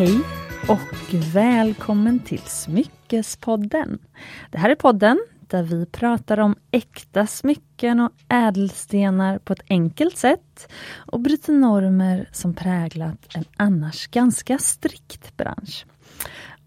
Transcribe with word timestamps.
Hej 0.00 0.20
och 0.68 1.14
välkommen 1.34 2.18
till 2.18 2.38
Smyckespodden. 2.38 3.98
Det 4.50 4.58
här 4.58 4.70
är 4.70 4.74
podden 4.74 5.20
där 5.40 5.62
vi 5.62 5.86
pratar 5.86 6.40
om 6.40 6.56
äkta 6.70 7.26
smycken 7.26 8.00
och 8.00 8.10
ädelstenar 8.28 9.38
på 9.38 9.52
ett 9.52 9.62
enkelt 9.68 10.16
sätt 10.16 10.72
och 10.96 11.20
bryter 11.20 11.52
normer 11.52 12.28
som 12.32 12.54
präglat 12.54 13.18
en 13.34 13.44
annars 13.56 14.06
ganska 14.06 14.58
strikt 14.58 15.36
bransch. 15.36 15.86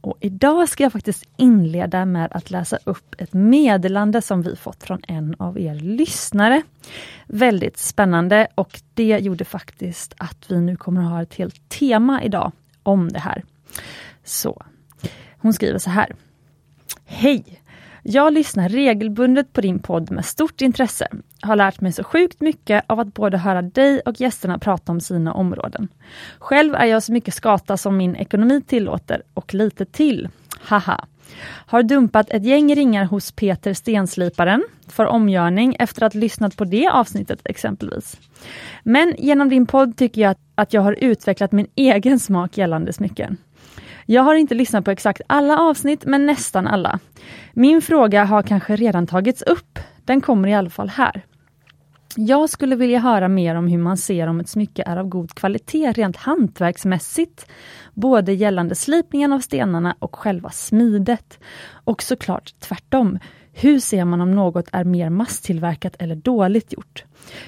Och 0.01 0.17
idag 0.21 0.69
ska 0.69 0.83
jag 0.83 0.91
faktiskt 0.91 1.25
inleda 1.37 2.05
med 2.05 2.31
att 2.31 2.51
läsa 2.51 2.77
upp 2.83 3.15
ett 3.17 3.33
meddelande 3.33 4.21
som 4.21 4.41
vi 4.41 4.55
fått 4.55 4.83
från 4.83 5.01
en 5.07 5.35
av 5.39 5.59
er 5.59 5.75
lyssnare. 5.75 6.61
Väldigt 7.27 7.77
spännande 7.77 8.47
och 8.55 8.81
det 8.93 9.19
gjorde 9.19 9.45
faktiskt 9.45 10.13
att 10.17 10.45
vi 10.47 10.61
nu 10.61 10.75
kommer 10.75 11.01
att 11.01 11.09
ha 11.09 11.21
ett 11.21 11.35
helt 11.35 11.69
tema 11.69 12.23
idag 12.23 12.51
om 12.83 13.09
det 13.09 13.19
här. 13.19 13.43
Så, 14.23 14.65
hon 15.37 15.53
skriver 15.53 15.79
så 15.79 15.89
här. 15.89 16.15
Hej! 17.05 17.59
Jag 18.05 18.33
lyssnar 18.33 18.69
regelbundet 18.69 19.53
på 19.53 19.61
din 19.61 19.79
podd 19.79 20.11
med 20.11 20.25
stort 20.25 20.61
intresse. 20.61 21.07
Har 21.41 21.55
lärt 21.55 21.81
mig 21.81 21.91
så 21.91 22.03
sjukt 22.03 22.41
mycket 22.41 22.83
av 22.87 22.99
att 22.99 23.13
både 23.13 23.37
höra 23.37 23.61
dig 23.61 23.99
och 23.99 24.21
gästerna 24.21 24.59
prata 24.59 24.91
om 24.91 25.01
sina 25.01 25.33
områden. 25.33 25.87
Själv 26.39 26.75
är 26.75 26.85
jag 26.85 27.03
så 27.03 27.11
mycket 27.11 27.33
skata 27.33 27.77
som 27.77 27.97
min 27.97 28.15
ekonomi 28.15 28.61
tillåter 28.61 29.23
och 29.33 29.53
lite 29.53 29.85
till. 29.85 30.29
Haha! 30.61 31.05
Har 31.65 31.83
dumpat 31.83 32.29
ett 32.29 32.45
gäng 32.45 32.75
ringar 32.75 33.05
hos 33.05 33.31
Peter 33.31 33.73
Stensliparen 33.73 34.63
för 34.87 35.05
omgörning 35.05 35.75
efter 35.79 36.03
att 36.03 36.13
ha 36.13 36.19
lyssnat 36.19 36.57
på 36.57 36.63
det 36.65 36.87
avsnittet 36.87 37.39
exempelvis. 37.45 38.17
Men 38.83 39.15
genom 39.17 39.49
din 39.49 39.65
podd 39.65 39.97
tycker 39.97 40.21
jag 40.21 40.35
att 40.55 40.73
jag 40.73 40.81
har 40.81 40.93
utvecklat 40.93 41.51
min 41.51 41.67
egen 41.75 42.19
smak 42.19 42.57
gällande 42.57 42.93
smycken. 42.93 43.37
Jag 44.05 44.23
har 44.23 44.35
inte 44.35 44.55
lyssnat 44.55 44.85
på 44.85 44.91
exakt 44.91 45.21
alla 45.27 45.59
avsnitt, 45.59 46.05
men 46.05 46.25
nästan 46.25 46.67
alla. 46.67 46.99
Min 47.53 47.81
fråga 47.81 48.23
har 48.23 48.43
kanske 48.43 48.75
redan 48.75 49.07
tagits 49.07 49.41
upp. 49.41 49.79
Den 50.05 50.21
kommer 50.21 50.47
i 50.47 50.53
alla 50.53 50.69
fall 50.69 50.89
här. 50.89 51.21
Jag 52.15 52.49
skulle 52.49 52.75
vilja 52.75 52.99
höra 52.99 53.27
mer 53.27 53.55
om 53.55 53.67
hur 53.67 53.77
man 53.77 53.97
ser 53.97 54.27
om 54.27 54.39
ett 54.39 54.49
smycke 54.49 54.83
är 54.85 54.97
av 54.97 55.07
god 55.07 55.35
kvalitet 55.35 55.91
rent 55.91 56.17
hantverksmässigt. 56.17 57.45
Både 57.93 58.33
gällande 58.33 58.75
slipningen 58.75 59.33
av 59.33 59.39
stenarna 59.39 59.95
och 59.99 60.15
själva 60.15 60.49
smidet. 60.49 61.39
Och 61.83 62.03
såklart 62.03 62.59
tvärtom. 62.59 63.19
Hur 63.53 63.79
ser 63.79 64.05
man 64.05 64.21
om 64.21 64.31
något 64.31 64.65
är 64.71 64.83
mer 64.83 65.09
masstillverkat 65.09 65.95
eller 65.99 66.15
dåligt 66.15 66.73
gjort? 66.73 67.03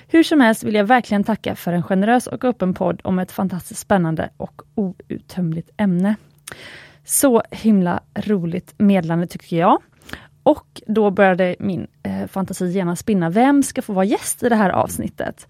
Hur 0.08 0.24
som 0.24 0.42
helst 0.42 0.64
vill 0.64 0.76
jag 0.76 0.86
verkligen 0.86 1.24
tacka 1.24 1.56
för 1.56 1.74
en 1.74 1.84
generös 1.84 2.28
och 2.28 2.44
öppen 2.44 2.74
podd 2.74 3.02
om 3.04 3.20
ett 3.20 3.32
fantastiskt 3.32 3.80
spännande 3.80 4.30
och 4.38 4.62
outtömligt 4.76 5.70
ämne. 5.78 6.16
Så 7.06 7.44
himla 7.52 8.00
roligt 8.16 8.74
meddelande 8.78 9.28
tycker 9.28 9.58
jag. 9.58 9.82
Och 10.44 10.82
då 10.88 11.12
började 11.12 11.56
min 11.60 11.88
eh, 12.04 12.28
fantasi 12.28 12.66
genast 12.66 13.02
spinna. 13.02 13.30
Vem 13.30 13.64
ska 13.64 13.82
få 13.82 13.94
vara 13.94 14.06
gäst 14.06 14.44
i 14.44 14.50
det 14.50 14.56
här 14.56 14.70
avsnittet? 14.70 15.48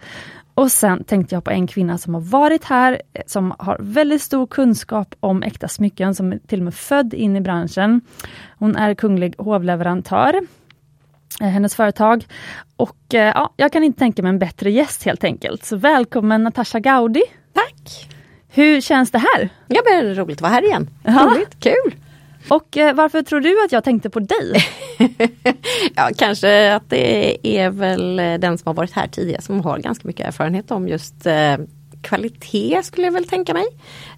Och 0.56 0.72
sen 0.72 1.03
tänkte 1.03 1.36
jag 1.36 1.44
på 1.44 1.52
en 1.52 1.67
kvinna 1.67 1.98
som 1.98 2.14
har 2.14 2.22
varit 2.22 2.64
här, 2.64 3.02
eh, 3.14 3.22
som 3.28 3.53
har 3.59 3.78
väldigt 3.80 4.22
stor 4.22 4.48
kunskap 4.48 5.16
om 5.20 5.44
äkta 5.44 5.67
smycken, 5.67 6.16
som 6.16 6.31
är 6.31 6.39
till 6.47 6.59
och 6.59 6.64
med 6.64 6.73
född 6.73 7.14
in 7.14 7.36
i 7.36 7.42
branschen. 7.42 8.02
Hon 8.58 8.75
är 8.75 8.94
kunglig 8.94 9.36
hovleverantör, 9.38 10.42
eh, 11.42 11.47
hennes 11.47 11.75
företag. 11.75 12.28
Och 12.78 13.14
eh, 13.14 13.31
ja, 13.36 13.53
jag 13.58 13.72
kan 13.72 13.84
inte 13.84 14.00
tänka 14.00 14.22
mig 14.22 14.30
en 14.30 14.39
bättre 14.39 14.72
gäst 14.72 15.03
helt 15.03 15.23
enkelt. 15.23 15.66
Så 15.66 15.75
välkommen 15.75 16.44
Natasha 16.44 16.80
Gaudi! 16.80 17.23
Tack! 17.53 18.09
Hur 18.50 18.81
känns 18.81 19.12
det 19.12 19.19
här? 19.19 19.50
Ja, 19.68 19.81
men 19.91 20.16
roligt 20.16 20.38
att 20.38 20.41
vara 20.41 20.51
här 20.51 20.63
igen. 20.66 20.90
Ja. 21.03 21.12
Roligt, 21.12 21.59
kul! 21.59 21.96
Och 22.50 22.78
eh, 22.78 22.95
varför 22.95 23.22
tror 23.22 23.39
du 23.39 23.66
att 23.66 23.72
jag 23.72 23.83
tänkte 23.83 24.09
på 24.09 24.19
dig? 24.19 24.56
ja, 25.95 26.09
kanske 26.17 26.73
att 26.75 26.89
det 26.89 27.38
är 27.57 27.69
väl 27.69 28.19
eh, 28.19 28.33
den 28.33 28.57
som 28.57 28.67
har 28.69 28.73
varit 28.73 28.91
här 28.91 29.07
tidigare 29.07 29.41
som 29.41 29.61
har 29.61 29.78
ganska 29.78 30.07
mycket 30.07 30.28
erfarenhet 30.28 30.72
om 30.72 30.88
just 30.88 31.25
eh, 31.25 31.57
kvalitet 32.01 32.83
skulle 32.83 33.07
jag 33.07 33.11
väl 33.11 33.28
tänka 33.28 33.53
mig. 33.53 33.66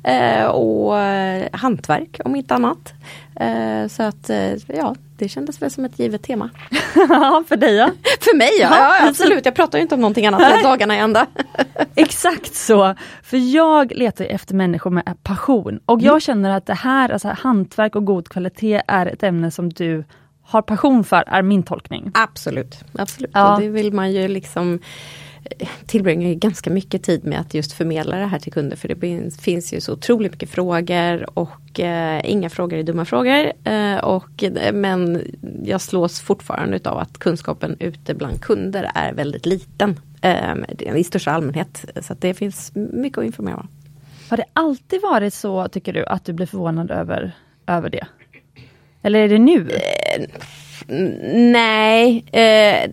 Eh, 0.03 0.45
och 0.45 0.99
eh, 0.99 1.47
hantverk 1.53 2.19
om 2.25 2.35
inte 2.35 2.55
annat. 2.55 2.93
Eh, 3.35 3.87
så 3.87 4.03
att 4.03 4.29
eh, 4.29 4.53
ja, 4.67 4.95
det 5.17 5.29
kändes 5.29 5.61
väl 5.61 5.71
som 5.71 5.85
ett 5.85 5.99
givet 5.99 6.23
tema. 6.23 6.49
Ja, 7.09 7.43
för 7.47 7.57
dig 7.57 7.75
ja. 7.75 7.89
För 8.21 8.37
mig 8.37 8.51
ja, 8.59 8.69
ja 8.71 9.07
absolut. 9.07 9.45
Jag 9.45 9.55
pratar 9.55 9.77
ju 9.77 9.81
inte 9.81 9.95
om 9.95 10.01
någonting 10.01 10.25
annat 10.25 10.41
än 10.41 10.63
dagarna 10.63 10.95
i 10.95 10.99
ända. 10.99 11.27
Exakt 11.95 12.55
så! 12.55 12.95
För 13.23 13.37
jag 13.37 13.91
letar 13.95 14.25
efter 14.25 14.55
människor 14.55 14.89
med 14.89 15.23
passion 15.23 15.79
och 15.85 16.01
jag 16.01 16.21
känner 16.21 16.57
att 16.57 16.65
det 16.65 16.73
här, 16.73 17.09
alltså 17.09 17.27
hantverk 17.27 17.95
och 17.95 18.05
god 18.05 18.29
kvalitet 18.29 18.81
är 18.87 19.05
ett 19.05 19.23
ämne 19.23 19.51
som 19.51 19.69
du 19.69 20.03
har 20.43 20.61
passion 20.61 21.03
för, 21.03 21.23
är 21.27 21.41
min 21.41 21.63
tolkning. 21.63 22.11
Absolut, 22.13 22.75
absolut. 22.93 23.31
Ja. 23.33 23.53
Och 23.53 23.61
det 23.61 23.69
vill 23.69 23.93
man 23.93 24.11
ju 24.11 24.27
liksom 24.27 24.79
tillbringar 25.85 26.29
ju 26.29 26.35
ganska 26.35 26.69
mycket 26.69 27.03
tid 27.03 27.25
med 27.25 27.39
att 27.39 27.53
just 27.53 27.73
förmedla 27.73 28.17
det 28.17 28.25
här 28.25 28.39
till 28.39 28.53
kunder 28.53 28.77
för 28.77 28.87
det 28.87 29.31
finns, 29.41 29.73
ju 29.73 29.81
så 29.81 29.93
otroligt 29.93 30.31
mycket 30.31 30.49
frågor 30.49 31.39
och 31.39 31.79
eh, 31.79 32.21
inga 32.23 32.49
frågor 32.49 32.77
är 32.77 32.83
dumma 32.83 33.05
frågor. 33.05 33.51
Eh, 33.63 33.97
och, 33.97 34.43
men 34.73 35.21
jag 35.63 35.81
slås 35.81 36.21
fortfarande 36.21 36.79
av 36.89 36.97
att 36.97 37.17
kunskapen 37.17 37.77
ute 37.79 38.13
bland 38.13 38.41
kunder 38.41 38.91
är 38.95 39.13
väldigt 39.13 39.45
liten 39.45 39.99
eh, 40.21 40.55
i 40.95 41.03
största 41.03 41.31
allmänhet. 41.31 41.85
Så 42.01 42.15
det 42.19 42.33
finns 42.33 42.71
mycket 42.75 43.17
att 43.17 43.25
informera 43.25 43.55
om. 43.55 43.67
Har 44.29 44.37
det 44.37 44.45
alltid 44.53 45.01
varit 45.01 45.33
så, 45.33 45.67
tycker 45.67 45.93
du, 45.93 46.05
att 46.05 46.25
du 46.25 46.33
blir 46.33 46.45
förvånad 46.45 46.91
över, 46.91 47.31
över 47.67 47.89
det? 47.89 48.07
Eller 49.01 49.19
är 49.19 49.29
det 49.29 49.37
nu? 49.37 49.67
Nej, 50.87 52.25
eh, 52.31 52.89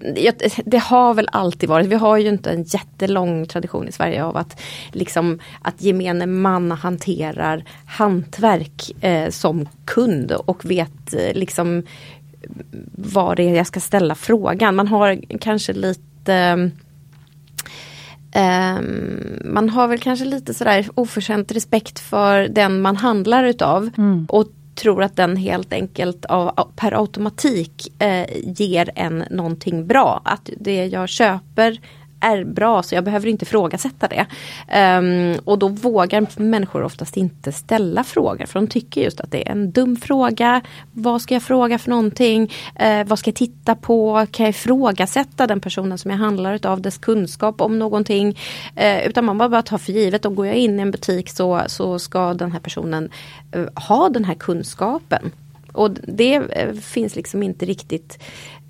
det 0.65 0.79
har 0.79 1.15
väl 1.15 1.29
alltid 1.33 1.69
varit. 1.69 1.87
Vi 1.87 1.95
har 1.95 2.17
ju 2.17 2.29
inte 2.29 2.51
en 2.51 2.63
jättelång 2.63 3.47
tradition 3.47 3.89
i 3.89 3.93
Sverige 3.93 4.25
av 4.25 4.37
att, 4.37 4.61
liksom, 4.93 5.41
att 5.63 5.83
gemene 5.83 6.27
man 6.27 6.71
hanterar 6.71 7.65
hantverk 7.87 9.05
eh, 9.05 9.31
som 9.31 9.69
kund 9.85 10.33
och 10.33 10.65
vet 10.65 11.15
eh, 11.15 11.35
liksom 11.35 11.83
vad 12.93 13.37
det 13.37 13.43
är 13.43 13.57
jag 13.57 13.67
ska 13.67 13.81
ställa 13.81 14.15
frågan. 14.15 14.77
Man 14.77 14.89
har 14.89 15.39
kanske 15.39 15.73
lite 15.73 16.71
Um, 18.37 19.39
man 19.45 19.71
har 19.71 19.89
väl 19.89 19.99
kanske 19.99 20.25
lite 20.25 20.55
sådär 20.55 20.89
oförtjänt 20.95 21.53
respekt 21.53 21.99
för 21.99 22.49
den 22.49 22.83
man 22.83 22.97
handlar 22.97 23.45
utav. 23.45 23.91
Mm. 23.97 24.27
Och 24.29 24.47
tror 24.75 25.03
att 25.03 25.17
den 25.17 25.37
helt 25.37 25.73
enkelt 25.73 26.25
av, 26.25 26.73
per 26.77 27.01
automatik 27.01 28.03
eh, 28.03 28.27
ger 28.45 28.91
en 28.95 29.25
någonting 29.31 29.87
bra. 29.87 30.23
Att 30.25 30.51
det 30.61 30.87
jag 30.87 31.09
köper 31.09 31.81
är 32.25 32.45
bra 32.45 32.83
så 32.83 32.95
jag 32.95 33.05
behöver 33.05 33.29
inte 33.29 33.45
ifrågasätta 33.45 34.09
det. 34.09 34.27
Um, 34.99 35.39
och 35.45 35.59
då 35.59 35.69
vågar 35.69 36.41
människor 36.41 36.83
oftast 36.83 37.17
inte 37.17 37.53
ställa 37.53 38.05
frågor 38.05 38.47
för 38.47 38.61
de 38.61 38.67
tycker 38.67 39.01
just 39.01 39.21
att 39.21 39.31
det 39.31 39.49
är 39.49 39.53
en 39.53 39.71
dum 39.71 39.97
fråga. 39.97 40.61
Vad 40.93 41.23
ska 41.23 41.35
jag 41.35 41.43
fråga 41.43 41.79
för 41.79 41.91
någonting? 41.91 42.53
Uh, 42.83 43.05
vad 43.07 43.19
ska 43.19 43.29
jag 43.29 43.37
titta 43.37 43.75
på? 43.75 44.27
Kan 44.31 44.45
jag 44.47 44.51
ifrågasätta 44.51 45.47
den 45.47 45.61
personen 45.61 45.99
som 45.99 46.11
jag 46.11 46.19
handlar 46.19 46.55
utav 46.55 46.81
dess 46.81 46.99
kunskap 46.99 47.61
om 47.61 47.79
någonting? 47.79 48.39
Uh, 48.81 49.07
utan 49.07 49.25
man 49.25 49.39
bara 49.39 49.63
tar 49.63 49.79
för 49.79 49.93
givet 49.93 50.25
och 50.25 50.35
går 50.35 50.47
jag 50.47 50.57
in 50.57 50.79
i 50.79 50.83
en 50.83 50.91
butik 50.91 51.31
så, 51.31 51.63
så 51.67 51.99
ska 51.99 52.35
den 52.35 52.53
här 52.53 52.61
personen 52.61 53.11
uh, 53.57 53.69
ha 53.75 54.09
den 54.09 54.25
här 54.25 54.35
kunskapen. 54.35 55.33
Och 55.73 55.91
det 55.91 56.43
finns 56.83 57.17
liksom 57.17 57.43
inte 57.43 57.67
riktigt 57.67 58.19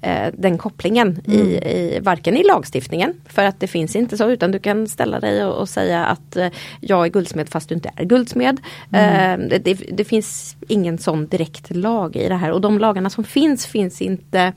eh, 0.04 0.32
den 0.38 0.58
kopplingen 0.58 1.20
mm. 1.26 1.40
i, 1.40 1.42
i, 1.42 2.00
varken 2.00 2.36
i 2.36 2.44
lagstiftningen 2.44 3.14
för 3.28 3.44
att 3.44 3.60
det 3.60 3.66
finns 3.66 3.96
inte 3.96 4.16
så 4.16 4.30
utan 4.30 4.50
du 4.50 4.58
kan 4.58 4.88
ställa 4.88 5.20
dig 5.20 5.44
och, 5.44 5.60
och 5.60 5.68
säga 5.68 6.06
att 6.06 6.36
eh, 6.36 6.48
jag 6.80 7.04
är 7.04 7.10
guldsmed 7.10 7.48
fast 7.48 7.68
du 7.68 7.74
inte 7.74 7.90
är 7.96 8.04
guldsmed. 8.04 8.60
Mm. 8.92 9.40
Eh, 9.40 9.60
det, 9.60 9.74
det, 9.74 10.04
finns 10.04 10.56
ingen 10.68 10.98
sån 10.98 11.26
direkt 11.26 11.76
lag 11.76 12.16
i 12.16 12.28
det 12.28 12.34
här 12.34 12.52
och 12.52 12.60
de 12.60 12.78
lagarna 12.78 13.10
som 13.10 13.24
finns 13.24 13.66
finns 13.66 14.02
inte 14.02 14.52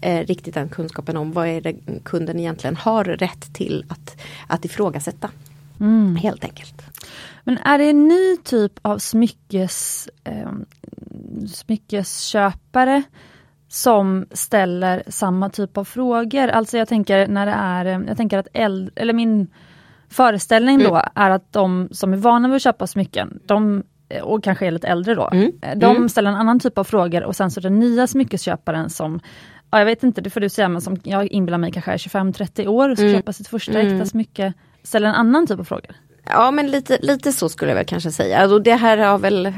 eh, 0.00 0.26
riktigt 0.26 0.54
den 0.54 0.68
kunskapen 0.68 1.16
om 1.16 1.32
vad 1.32 1.48
är 1.48 1.60
det 1.60 1.74
kunden 2.02 2.40
egentligen 2.40 2.76
har 2.76 3.04
rätt 3.04 3.54
till 3.54 3.84
att, 3.88 4.20
att 4.46 4.64
ifrågasätta. 4.64 5.30
Mm. 5.80 6.16
Helt 6.16 6.44
enkelt. 6.44 6.82
Men 7.44 7.58
är 7.58 7.78
det 7.78 7.90
en 7.90 8.08
ny 8.08 8.36
typ 8.36 8.72
av 8.82 8.98
smyckes, 8.98 10.08
eh, 10.24 10.50
smyckesköpare 11.48 13.02
som 13.74 14.26
ställer 14.32 15.02
samma 15.08 15.48
typ 15.50 15.78
av 15.78 15.84
frågor? 15.84 16.48
Alltså 16.48 16.78
jag 16.78 16.88
tänker 16.88 17.28
när 17.28 17.46
det 17.46 17.52
är, 17.52 18.04
jag 18.08 18.16
tänker 18.16 18.38
att 18.38 18.48
äldre, 18.52 18.92
eller 18.96 19.12
min 19.12 19.46
föreställning 20.08 20.78
då 20.78 20.94
mm. 20.94 21.08
är 21.14 21.30
att 21.30 21.52
de 21.52 21.88
som 21.90 22.12
är 22.12 22.16
vana 22.16 22.48
vid 22.48 22.56
att 22.56 22.62
köpa 22.62 22.86
smycken, 22.86 23.40
de 23.46 23.82
och 24.22 24.44
kanske 24.44 24.66
är 24.66 24.70
lite 24.70 24.86
äldre 24.86 25.14
då, 25.14 25.28
mm. 25.32 25.52
de 25.76 25.96
Mm. 25.96 26.08
ställer 26.08 26.30
en 26.30 26.36
annan 26.36 26.60
typ 26.60 26.78
av 26.78 26.84
frågor 26.84 27.22
och 27.24 27.36
sen 27.36 27.50
så 27.50 27.60
den 27.60 27.80
nya 27.80 28.06
smyckesköparen 28.06 28.90
som 28.90 29.20
Ja, 29.70 29.78
jag 29.78 29.86
vet 29.86 30.02
inte, 30.02 30.20
det 30.20 30.30
får 30.30 30.40
du 30.40 30.48
säga, 30.48 30.68
men 30.68 30.80
som 30.80 30.96
jag 31.02 31.26
inbillar 31.26 31.58
mig 31.58 31.72
kanske 31.72 31.92
är 31.92 31.96
25-30 31.98 32.66
år 32.66 32.88
och 32.88 32.96
ska 32.96 33.06
Mm. 33.06 33.16
köpa 33.16 33.32
sitt 33.32 33.48
första 33.48 33.80
Mm. 33.80 33.94
äkta 33.94 34.06
smycke, 34.06 34.52
ställer 34.82 35.08
en 35.08 35.14
annan 35.14 35.46
typ 35.46 35.60
av 35.60 35.64
frågor. 35.64 35.90
Ja 36.26 36.50
men 36.50 36.70
lite, 36.70 36.98
lite 37.02 37.32
så 37.32 37.48
skulle 37.48 37.70
jag 37.70 37.76
väl 37.76 37.86
kanske 37.86 38.10
säga. 38.10 38.46
Och 38.46 38.62
det 38.62 38.74
här 38.74 38.98
har 38.98 39.18
väl 39.18 39.46
eh, 39.46 39.52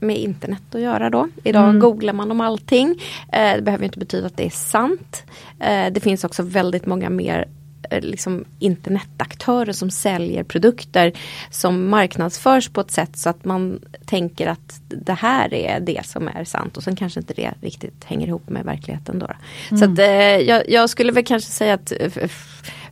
med 0.00 0.18
internet 0.18 0.62
att 0.72 0.80
göra 0.80 1.10
då. 1.10 1.28
Idag 1.44 1.64
mm. 1.64 1.80
googlar 1.80 2.12
man 2.12 2.30
om 2.30 2.40
allting. 2.40 3.02
Eh, 3.32 3.56
det 3.56 3.62
behöver 3.62 3.84
inte 3.84 3.98
betyda 3.98 4.26
att 4.26 4.36
det 4.36 4.46
är 4.46 4.50
sant. 4.50 5.22
Eh, 5.60 5.92
det 5.92 6.00
finns 6.00 6.24
också 6.24 6.42
väldigt 6.42 6.86
många 6.86 7.10
mer 7.10 7.48
liksom 7.90 8.44
internetaktörer 8.58 9.72
som 9.72 9.90
säljer 9.90 10.44
produkter 10.44 11.12
som 11.50 11.88
marknadsförs 11.88 12.68
på 12.68 12.80
ett 12.80 12.90
sätt 12.90 13.16
så 13.16 13.30
att 13.30 13.44
man 13.44 13.80
tänker 14.06 14.46
att 14.46 14.80
det 14.88 15.12
här 15.12 15.54
är 15.54 15.80
det 15.80 16.06
som 16.06 16.28
är 16.28 16.44
sant 16.44 16.76
och 16.76 16.82
sen 16.82 16.96
kanske 16.96 17.20
inte 17.20 17.34
det 17.34 17.54
riktigt 17.60 18.04
hänger 18.04 18.26
ihop 18.26 18.48
med 18.48 18.64
verkligheten. 18.64 19.18
Då. 19.18 19.26
Mm. 19.70 19.78
Så 19.78 19.84
att, 19.84 20.08
jag, 20.46 20.70
jag, 20.70 20.90
skulle 20.90 21.12
väl 21.12 21.24
kanske 21.24 21.50
säga 21.50 21.74
att 21.74 21.92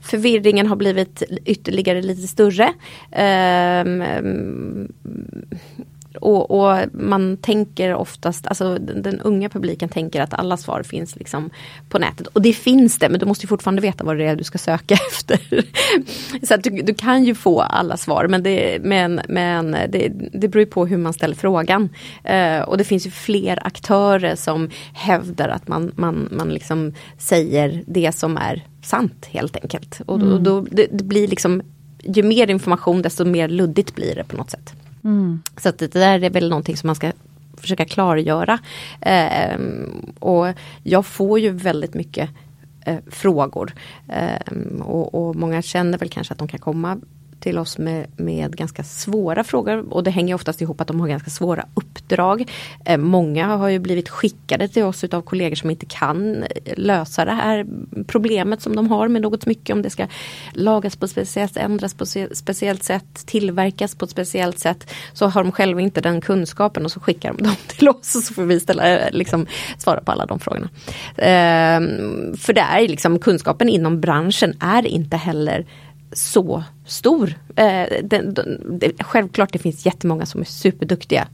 förvirringen 0.01 0.67
har 0.67 0.77
blivit 0.77 1.23
ytterligare 1.45 2.03
lite 2.03 2.29
större. 2.29 2.73
Um, 3.85 4.89
och, 6.21 6.51
och, 6.51 6.79
man 6.93 7.37
tänker 7.37 7.95
oftast, 7.95 8.47
alltså 8.47 8.79
den, 8.79 9.03
den, 9.03 9.21
unga 9.21 9.49
publiken 9.49 9.89
tänker 9.89 10.23
att 10.23 10.35
alla 10.35 10.57
svar 10.57 10.83
finns 10.83 11.17
liksom 11.17 11.51
på 11.89 11.99
nätet. 11.99 12.27
Och 12.27 12.43
det 12.43 12.53
finns 12.53 12.99
det 12.99 13.09
men 13.09 13.21
du 13.21 13.27
måste 13.27 13.47
fortfarande 13.47 13.83
veta 13.83 14.05
vad 14.05 14.19
det 14.19 14.25
är 14.25 14.37
du 14.37 14.45
ska 14.45 14.59
söka 14.59 14.95
efter. 15.11 15.65
Så 16.47 16.55
att 16.55 16.65
du, 16.65 16.71
du 16.71 16.95
kan 16.95 17.25
ju 17.25 17.35
få 17.35 17.61
alla 17.61 17.97
svar 17.97 18.27
men, 18.29 18.43
det, 18.43 18.79
men, 18.83 19.21
men 19.29 19.71
det, 19.71 20.13
det 20.33 20.49
beror 20.49 20.65
på 20.65 20.87
hur 20.87 20.97
man 20.97 21.13
ställer 21.13 21.35
frågan. 21.35 21.89
Uh, 22.31 22.61
och 22.61 22.79
det 22.79 22.85
finns 22.85 23.07
ju 23.07 23.11
fler 23.11 23.67
aktörer 23.67 24.37
som 24.37 24.71
hävdar 24.93 25.49
att 25.49 25.69
man, 25.69 25.93
man, 25.97 26.29
man 26.31 26.49
liksom 26.49 26.95
säger 27.19 27.83
det 27.87 28.13
som 28.15 28.37
är 28.37 28.67
sant 28.83 29.27
helt 29.31 29.57
enkelt. 29.57 30.01
Och, 30.07 30.17
mm. 30.17 30.33
och 30.33 30.43
då, 30.43 30.61
det, 30.61 30.87
det 30.91 31.05
blir 31.05 31.29
liksom, 31.29 31.63
ju 32.03 32.23
mer 32.23 32.51
information 32.51 33.03
desto 33.03 33.25
mer 33.25 33.49
luddigt 33.49 33.95
blir 33.95 34.15
det 34.15 34.25
på 34.25 34.37
något 34.37 34.51
sätt. 34.51 34.75
Mm. 35.09 35.43
Så 35.57 35.69
att 35.69 35.79
det 35.79 35.93
där 35.93 36.25
är 36.25 36.31
väl 36.31 36.49
någonting 36.49 36.77
som 36.77 36.87
man 36.87 36.97
ska 36.97 37.13
försöka 37.57 37.85
klargöra. 37.85 38.59
Eh, 39.01 39.59
och 40.19 40.47
jag 40.83 41.07
får 41.07 41.39
ju 41.39 41.51
väldigt 41.51 41.95
mycket 41.95 42.31
eh, 42.87 42.99
frågor. 43.07 43.73
Eh, 44.09 44.53
och, 44.83 45.15
och, 45.15 45.37
många 45.37 45.63
känner 45.63 45.99
väl 45.99 46.09
kanske 46.09 46.33
att 46.33 46.39
de 46.39 46.49
kan 46.49 46.61
komma 46.61 46.99
till 47.41 47.59
oss 47.59 47.79
med, 47.79 48.07
med 48.17 48.57
ganska 48.57 48.85
svåra 48.85 49.45
frågor 49.45 49.93
och 49.93 50.05
det 50.05 50.11
hänger 50.11 50.35
oftast 50.35 50.61
ihop 50.61 50.81
att 50.81 50.89
de 50.89 51.01
har 51.01 51.09
ganska 51.09 51.31
svåra 51.31 51.67
uppdrag. 51.75 52.51
Eh, 52.85 52.97
många 52.97 53.47
har 53.47 53.69
ju 53.69 53.79
blivit 53.79 54.09
skickade 54.09 54.69
till 54.69 54.83
oss 54.83 55.05
utav 55.05 55.23
kollegor 55.23 55.57
som 55.57 55.71
inte 55.71 55.87
kan 55.87 56.43
eh, 56.43 56.49
lösa 56.77 57.25
det 57.25 57.33
här 57.33 57.67
problemet 58.07 58.63
som 58.63 58.77
de 58.77 58.91
har 58.91 59.09
med 59.09 59.23
något 59.23 59.43
smycke. 59.43 59.73
Om 59.73 59.83
det 59.83 59.91
ska 59.91 60.07
lagas 60.53 60.97
på 60.97 61.05
ett 61.05 61.11
speciellt 61.11 61.53
sätt, 61.53 61.65
ändras 61.65 61.95
på 61.95 62.05
ett 62.05 62.39
speciellt 62.39 62.85
sätt, 62.85 63.27
tillverkas 63.27 63.95
på 63.95 64.05
ett 64.05 64.11
speciellt 64.11 64.59
sätt. 64.59 64.91
Så 65.13 65.27
har 65.27 65.45
de 65.45 65.53
själva 65.53 65.81
inte 65.81 66.01
den 66.01 66.21
kunskapen 66.21 66.85
och 66.85 66.93
så 66.93 67.01
skickar 67.01 67.33
de 67.33 67.43
dem 67.45 67.57
till 67.67 67.89
oss 67.89 68.17
och 68.17 68.23
så 68.23 68.35
får 68.35 68.45
vi 68.45 68.61
ställa, 68.61 68.99
eh, 68.99 69.13
liksom, 69.13 69.47
svara 69.79 70.01
på 70.01 70.13
alla 70.13 70.27
de 70.27 70.41
frågorna. 70.41 70.69
Eh, 71.17 71.81
för 72.37 72.53
det 72.53 72.61
är 72.61 72.89
liksom 72.89 73.19
kunskapen 73.19 73.69
inom 73.69 74.01
branschen 74.01 74.57
är 74.61 74.87
inte 74.87 75.17
heller 75.17 75.67
så 76.13 76.65
stor. 76.87 77.35
Eh, 77.57 77.87
det, 78.03 78.35
det, 78.71 78.93
självklart 79.05 79.53
det 79.53 79.59
finns 79.59 79.87
jättemånga 79.87 80.27
som 80.27 80.41
är 80.41 80.45
superduktiga. 80.45 81.29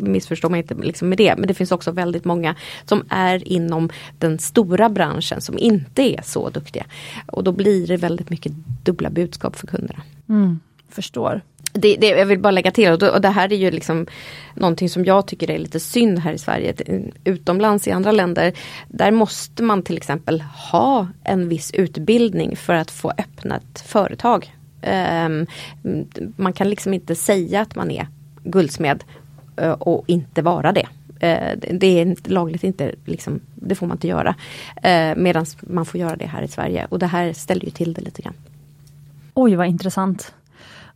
Missförstå 0.00 0.48
mig 0.48 0.60
inte 0.60 0.74
liksom 0.74 1.08
med 1.08 1.18
det, 1.18 1.34
men 1.36 1.48
det 1.48 1.54
finns 1.54 1.72
också 1.72 1.90
väldigt 1.90 2.24
många 2.24 2.54
som 2.84 3.04
är 3.08 3.48
inom 3.48 3.90
den 4.18 4.38
stora 4.38 4.88
branschen 4.88 5.40
som 5.40 5.58
inte 5.58 6.02
är 6.02 6.22
så 6.24 6.50
duktiga. 6.50 6.86
Och 7.26 7.44
då 7.44 7.52
blir 7.52 7.86
det 7.86 7.96
väldigt 7.96 8.30
mycket 8.30 8.52
dubbla 8.84 9.10
budskap 9.10 9.56
för 9.56 9.66
kunderna. 9.66 10.02
Mm, 10.28 10.60
förstår 10.88 11.42
det, 11.76 11.96
det, 11.96 12.06
jag 12.06 12.26
vill 12.26 12.38
bara 12.38 12.50
lägga 12.50 12.70
till, 12.70 12.92
och, 12.92 13.02
och 13.02 13.20
det 13.20 13.28
här 13.28 13.52
är 13.52 13.56
ju 13.56 13.70
liksom 13.70 14.06
någonting 14.54 14.88
som 14.88 15.04
jag 15.04 15.26
tycker 15.26 15.50
är 15.50 15.58
lite 15.58 15.80
synd 15.80 16.18
här 16.18 16.32
i 16.32 16.38
Sverige. 16.38 16.74
Eh, 16.86 17.00
utomlands 17.24 17.88
i 17.88 17.90
andra 17.90 18.12
länder, 18.12 18.52
där 18.88 19.10
måste 19.10 19.62
man 19.62 19.82
till 19.82 19.96
exempel 19.96 20.40
ha 20.40 21.08
en 21.24 21.48
viss 21.48 21.70
utbildning 21.74 22.56
för 22.56 22.74
att 22.74 22.90
få 22.90 23.10
öppna 23.10 23.56
ett 23.56 23.80
företag. 23.80 24.52
Um, 25.26 25.46
man 26.36 26.52
kan 26.52 26.70
liksom 26.70 26.94
inte 26.94 27.14
säga 27.14 27.60
att 27.60 27.74
man 27.74 27.90
är 27.90 28.06
guldsmed 28.44 29.04
uh, 29.62 29.70
och 29.70 30.04
inte 30.06 30.42
vara 30.42 30.72
det. 30.72 30.86
Uh, 31.08 31.58
det 31.72 32.00
är 32.00 32.30
lagligt 32.30 32.64
inte, 32.64 32.94
liksom, 33.04 33.40
det 33.54 33.74
får 33.74 33.86
man 33.86 33.96
inte 33.96 34.08
göra. 34.08 34.34
Uh, 34.76 35.16
Medan 35.16 35.46
man 35.60 35.86
får 35.86 36.00
göra 36.00 36.16
det 36.16 36.26
här 36.26 36.42
i 36.42 36.48
Sverige 36.48 36.86
och 36.90 36.98
det 36.98 37.06
här 37.06 37.32
ställer 37.32 37.64
ju 37.64 37.70
till 37.70 37.92
det 37.92 38.00
lite 38.00 38.22
grann. 38.22 38.34
Oj 39.34 39.54
vad 39.54 39.66
intressant. 39.66 40.32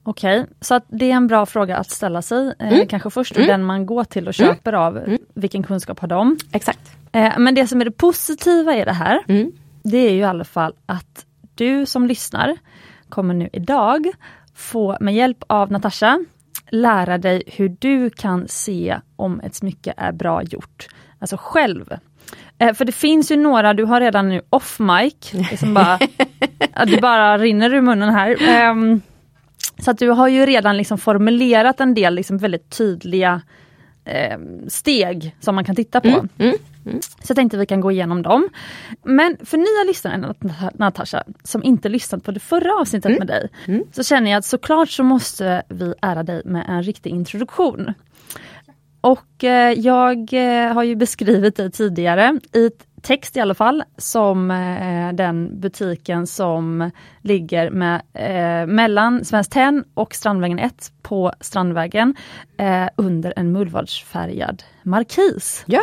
Okej, 0.03 0.41
okay. 0.41 0.55
så 0.61 0.81
det 0.89 1.11
är 1.11 1.15
en 1.15 1.27
bra 1.27 1.47
fråga 1.47 1.77
att 1.77 1.91
ställa 1.91 2.23
sig. 2.23 2.55
Eh, 2.59 2.69
mm. 2.69 2.81
Eh, 2.81 2.87
kanske 2.87 3.11
först 3.11 3.37
mm. 3.37 3.49
den 3.49 3.65
man 3.65 3.87
går 3.87 4.05
till 4.05 4.29
och 4.29 4.35
köper 4.35 4.73
mm. 4.73 4.85
av. 4.85 4.99
Mm. 4.99 5.19
Vilken 5.35 5.63
kunskap 5.63 5.99
har 5.99 6.09
de? 6.09 6.37
Exakt. 6.53 6.97
Eh, 7.13 7.39
men 7.39 7.55
det 7.55 7.67
som 7.67 7.81
är 7.81 7.85
det 7.85 7.91
positiva 7.91 8.77
i 8.77 8.85
det 8.85 8.93
här, 8.93 9.25
mm. 9.29 9.53
det 9.83 9.99
är 9.99 10.13
ju 10.13 10.19
i 10.19 10.25
alla 10.25 10.45
fall 10.45 10.73
att 10.87 11.27
du 11.55 11.87
som 11.87 12.07
lyssnar 12.07 12.57
kommer 13.09 13.35
nu 13.35 13.49
idag 13.53 14.07
få 14.55 14.97
med 15.01 15.15
hjälp 15.15 15.45
av 15.47 15.73
Natasha 15.73 16.19
lära 16.71 17.19
dig 17.19 17.43
hur 17.47 17.77
du 17.79 18.11
kan 18.11 18.49
se 18.49 19.01
om 19.17 19.41
ett 19.41 19.55
smycke 19.55 19.95
är 19.97 20.13
bra 20.13 20.43
gjort. 20.43 20.87
Alltså 21.19 21.37
själv. 21.41 21.93
Eh, 22.59 22.75
för 22.75 22.85
det 22.85 22.93
finns 22.93 23.31
ju 23.31 23.37
några, 23.37 23.75
du 23.75 23.85
har 23.85 24.01
redan 24.01 24.29
nu 24.29 24.43
off 24.51 24.79
mic, 24.79 25.33
liksom 25.33 25.75
bara, 25.75 25.99
det 26.87 27.01
bara 27.01 27.39
rinner 27.39 27.75
ur 27.75 27.81
munnen 27.81 28.15
här. 28.15 28.69
Um, 28.71 29.01
så 29.83 29.91
att 29.91 29.99
du 29.99 30.09
har 30.09 30.29
ju 30.29 30.47
redan 30.47 30.77
liksom 30.77 30.99
formulerat 30.99 31.81
en 31.81 31.95
del 31.95 32.15
liksom 32.15 32.39
väldigt 32.39 32.71
tydliga 32.71 33.43
eh, 34.05 34.39
steg 34.69 35.37
som 35.41 35.55
man 35.55 35.65
kan 35.65 35.77
titta 35.77 36.01
på. 36.01 36.09
Mm, 36.09 36.29
mm, 36.39 36.55
mm. 36.87 37.01
Så 37.03 37.25
jag 37.29 37.37
tänkte 37.37 37.57
vi 37.57 37.67
kan 37.67 37.81
gå 37.81 37.91
igenom 37.91 38.23
dem. 38.23 38.49
Men 39.03 39.37
för 39.45 39.57
nya 39.57 39.85
lyssnare, 39.87 40.35
Natasha, 40.75 41.25
som 41.43 41.63
inte 41.63 41.89
lyssnat 41.89 42.25
på 42.25 42.31
det 42.31 42.41
förra 42.41 42.75
avsnittet 42.81 43.09
mm. 43.09 43.19
med 43.19 43.27
dig, 43.27 43.49
mm. 43.67 43.85
så 43.93 44.05
känner 44.05 44.31
jag 44.31 44.39
att 44.39 44.45
såklart 44.45 44.91
så 44.91 45.03
måste 45.03 45.63
vi 45.69 45.95
ära 46.03 46.23
dig 46.23 46.43
med 46.45 46.65
en 46.69 46.83
riktig 46.83 47.11
introduktion. 47.11 47.95
Och 49.01 49.45
eh, 49.45 49.73
jag 49.73 50.33
eh, 50.33 50.73
har 50.73 50.83
ju 50.83 50.97
beskrivit 50.97 51.57
dig 51.57 51.71
tidigare 51.71 52.41
i 52.53 52.71
text 53.03 53.37
i 53.37 53.41
alla 53.41 53.55
fall, 53.55 53.83
som 53.97 54.51
eh, 54.51 55.13
den 55.13 55.61
butiken 55.61 56.27
som 56.27 56.91
ligger 57.23 57.71
med, 57.71 58.03
eh, 58.15 58.67
mellan 58.67 59.25
Svenskt 59.25 59.53
Tenn 59.53 59.85
och 59.95 60.15
Strandvägen 60.15 60.59
1 60.59 60.93
på 61.03 61.33
Strandvägen 61.41 62.15
eh, 62.57 62.89
under 62.97 63.35
en 63.37 63.53
mullvadsfärgad 63.53 64.63
markis. 64.83 65.65
Ja, 65.67 65.83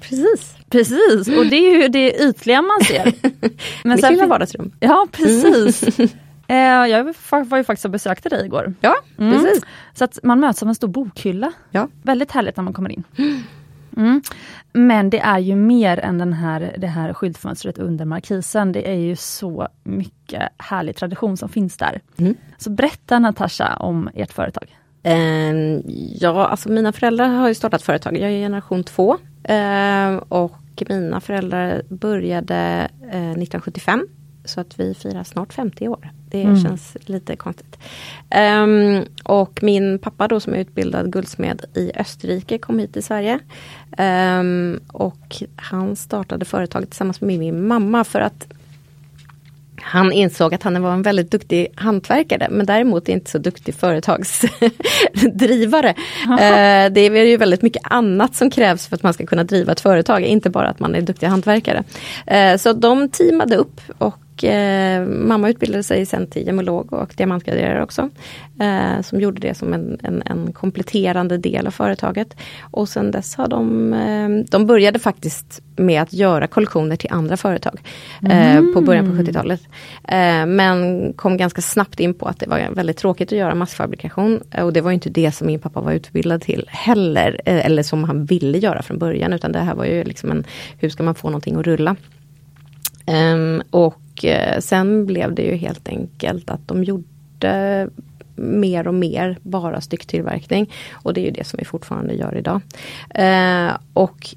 precis. 0.00 0.56
Precis, 0.70 1.28
och 1.38 1.46
det 1.46 1.56
är 1.56 1.82
ju 1.82 1.88
det 1.88 2.22
ytliga 2.22 2.62
man 2.62 2.80
ser. 2.84 3.12
Men 3.84 3.96
Mitt 3.96 4.10
lilla 4.10 4.26
vardagsrum. 4.26 4.72
Ja, 4.80 5.06
precis. 5.12 6.00
Eh, 6.46 6.56
jag 6.56 7.14
var 7.30 7.56
ju 7.56 7.64
faktiskt 7.64 7.84
och 7.84 7.90
besökte 7.90 8.28
dig 8.28 8.46
igår. 8.46 8.74
Ja, 8.80 8.96
mm. 9.18 9.32
precis. 9.32 9.64
Så 9.94 10.04
att 10.04 10.18
man 10.22 10.40
möts 10.40 10.62
av 10.62 10.68
en 10.68 10.74
stor 10.74 10.88
bokhylla. 10.88 11.52
Ja. 11.70 11.88
Väldigt 12.02 12.32
härligt 12.32 12.56
när 12.56 12.64
man 12.64 12.72
kommer 12.72 12.90
in. 12.90 13.04
Mm. 13.96 14.22
Men 14.72 15.10
det 15.10 15.20
är 15.20 15.38
ju 15.38 15.56
mer 15.56 15.98
än 15.98 16.18
den 16.18 16.32
här, 16.32 16.74
det 16.78 16.86
här 16.86 17.12
skyltfönstret 17.12 17.78
under 17.78 18.04
markisen. 18.04 18.72
Det 18.72 18.90
är 18.90 18.94
ju 18.94 19.16
så 19.16 19.68
mycket 19.82 20.42
härlig 20.58 20.96
tradition 20.96 21.36
som 21.36 21.48
finns 21.48 21.76
där. 21.76 22.00
Mm. 22.16 22.34
Så 22.58 22.70
berätta 22.70 23.18
Natasha 23.18 23.76
om 23.76 24.10
ert 24.14 24.32
företag. 24.32 24.76
Uh, 25.06 25.80
ja, 26.20 26.46
alltså 26.46 26.68
mina 26.68 26.92
föräldrar 26.92 27.28
har 27.28 27.48
ju 27.48 27.54
startat 27.54 27.82
företag. 27.82 28.16
Jag 28.16 28.30
är 28.30 28.38
generation 28.38 28.84
två. 28.84 29.16
Uh, 29.50 30.16
och 30.16 30.82
mina 30.88 31.20
föräldrar 31.20 31.82
började 31.88 32.88
uh, 33.02 33.16
eh, 33.16 33.30
1975 33.30 34.06
så 34.44 34.60
att 34.60 34.80
vi 34.80 34.94
firar 34.94 35.24
snart 35.24 35.52
50 35.52 35.88
år. 35.88 36.10
Det 36.34 36.42
mm. 36.42 36.62
känns 36.62 36.96
lite 37.00 37.36
konstigt. 37.36 37.78
Um, 38.62 39.04
och 39.24 39.62
min 39.62 39.98
pappa 39.98 40.28
då 40.28 40.40
som 40.40 40.54
är 40.54 40.58
utbildad 40.58 41.12
guldsmed 41.12 41.64
i 41.74 41.92
Österrike 41.94 42.58
kom 42.58 42.78
hit 42.78 42.92
till 42.92 43.04
Sverige. 43.04 43.38
Um, 43.98 44.80
och 44.92 45.42
han 45.56 45.96
startade 45.96 46.44
företaget 46.44 46.90
tillsammans 46.90 47.20
med 47.20 47.38
min 47.38 47.66
mamma 47.66 48.04
för 48.04 48.20
att 48.20 48.46
han 49.76 50.12
insåg 50.12 50.54
att 50.54 50.62
han 50.62 50.82
var 50.82 50.92
en 50.92 51.02
väldigt 51.02 51.30
duktig 51.30 51.66
hantverkare 51.74 52.48
men 52.50 52.66
däremot 52.66 53.08
inte 53.08 53.30
så 53.30 53.38
duktig 53.38 53.74
företagsdrivare. 53.74 55.88
Eh, 56.28 56.92
det 56.92 57.00
är 57.00 57.24
ju 57.24 57.36
väldigt 57.36 57.62
mycket 57.62 57.82
annat 57.84 58.34
som 58.34 58.50
krävs 58.50 58.86
för 58.86 58.96
att 58.96 59.02
man 59.02 59.14
ska 59.14 59.26
kunna 59.26 59.44
driva 59.44 59.72
ett 59.72 59.80
företag, 59.80 60.22
inte 60.22 60.50
bara 60.50 60.68
att 60.68 60.80
man 60.80 60.94
är 60.94 61.00
duktig 61.00 61.26
hantverkare. 61.26 61.84
Så 62.58 62.72
de 62.72 63.08
teamade 63.08 63.56
upp 63.56 63.80
och 63.98 64.23
och 64.34 64.44
eh, 64.44 65.06
mamma 65.06 65.48
utbildade 65.48 65.82
sig 65.82 66.06
sen 66.06 66.26
till 66.26 66.46
gemolog 66.46 66.92
och 66.92 67.14
diamantgraderare 67.16 67.82
också. 67.82 68.10
Eh, 68.60 69.02
som 69.02 69.20
gjorde 69.20 69.40
det 69.40 69.54
som 69.54 69.72
en, 69.72 69.98
en, 70.02 70.22
en, 70.26 70.52
kompletterande 70.52 71.38
del 71.38 71.66
av 71.66 71.70
företaget. 71.70 72.36
Och 72.60 72.88
sen 72.88 73.10
dess 73.10 73.34
har 73.34 73.48
de, 73.48 73.92
eh, 73.92 74.28
de 74.50 74.66
började 74.66 74.98
faktiskt 74.98 75.62
med 75.76 76.02
att 76.02 76.12
göra 76.12 76.46
kollektioner 76.46 76.96
till 76.96 77.12
andra 77.12 77.36
företag 77.36 77.80
mm. 78.22 78.74
på 78.74 78.80
början 78.80 79.10
på 79.10 79.22
70-talet. 79.22 79.60
Eh, 80.08 80.46
men 80.46 81.12
kom 81.12 81.36
ganska 81.36 81.62
snabbt 81.62 82.00
in 82.00 82.14
på 82.14 82.26
att 82.26 82.40
det 82.40 82.46
var 82.46 82.70
väldigt 82.74 82.96
tråkigt 82.96 83.32
att 83.32 83.38
göra 83.38 83.54
massfabrikation 83.54 84.40
och 84.62 84.72
det 84.72 84.80
var 84.80 84.92
inte 84.92 85.10
det 85.10 85.32
som 85.32 85.46
min 85.46 85.60
pappa 85.60 85.80
var 85.80 85.92
utbildad 85.92 86.42
till 86.42 86.64
heller, 86.68 87.40
eh, 87.44 87.66
eller 87.66 87.82
som 87.82 88.04
han 88.04 88.24
ville 88.24 88.58
göra 88.58 88.82
från 88.82 88.98
början 88.98 89.32
utan 89.32 89.52
det 89.52 89.58
här 89.58 89.74
var 89.74 89.84
ju 89.84 90.04
liksom 90.04 90.30
en, 90.30 90.44
hur 90.78 90.88
ska 90.88 91.02
man 91.02 91.14
få 91.14 91.28
någonting 91.28 91.56
att 91.56 91.66
rulla? 91.66 91.96
Um, 93.06 93.62
och 94.14 94.24
uh, 94.24 94.60
sen 94.60 95.06
blev 95.06 95.34
det 95.34 95.42
ju 95.42 95.56
helt 95.56 95.88
enkelt 95.88 96.50
att 96.50 96.68
de 96.68 96.84
gjorde 96.84 97.88
mer 98.36 98.88
och 98.88 98.94
mer 98.94 99.38
bara 99.42 99.80
stycktillverkning. 99.80 100.70
Och 100.92 101.14
det 101.14 101.20
är 101.20 101.24
ju 101.24 101.30
det 101.30 101.44
som 101.44 101.56
vi 101.58 101.64
fortfarande 101.64 102.14
gör 102.14 102.36
idag. 102.36 102.60
Uh, 103.18 103.76
och 103.92 104.34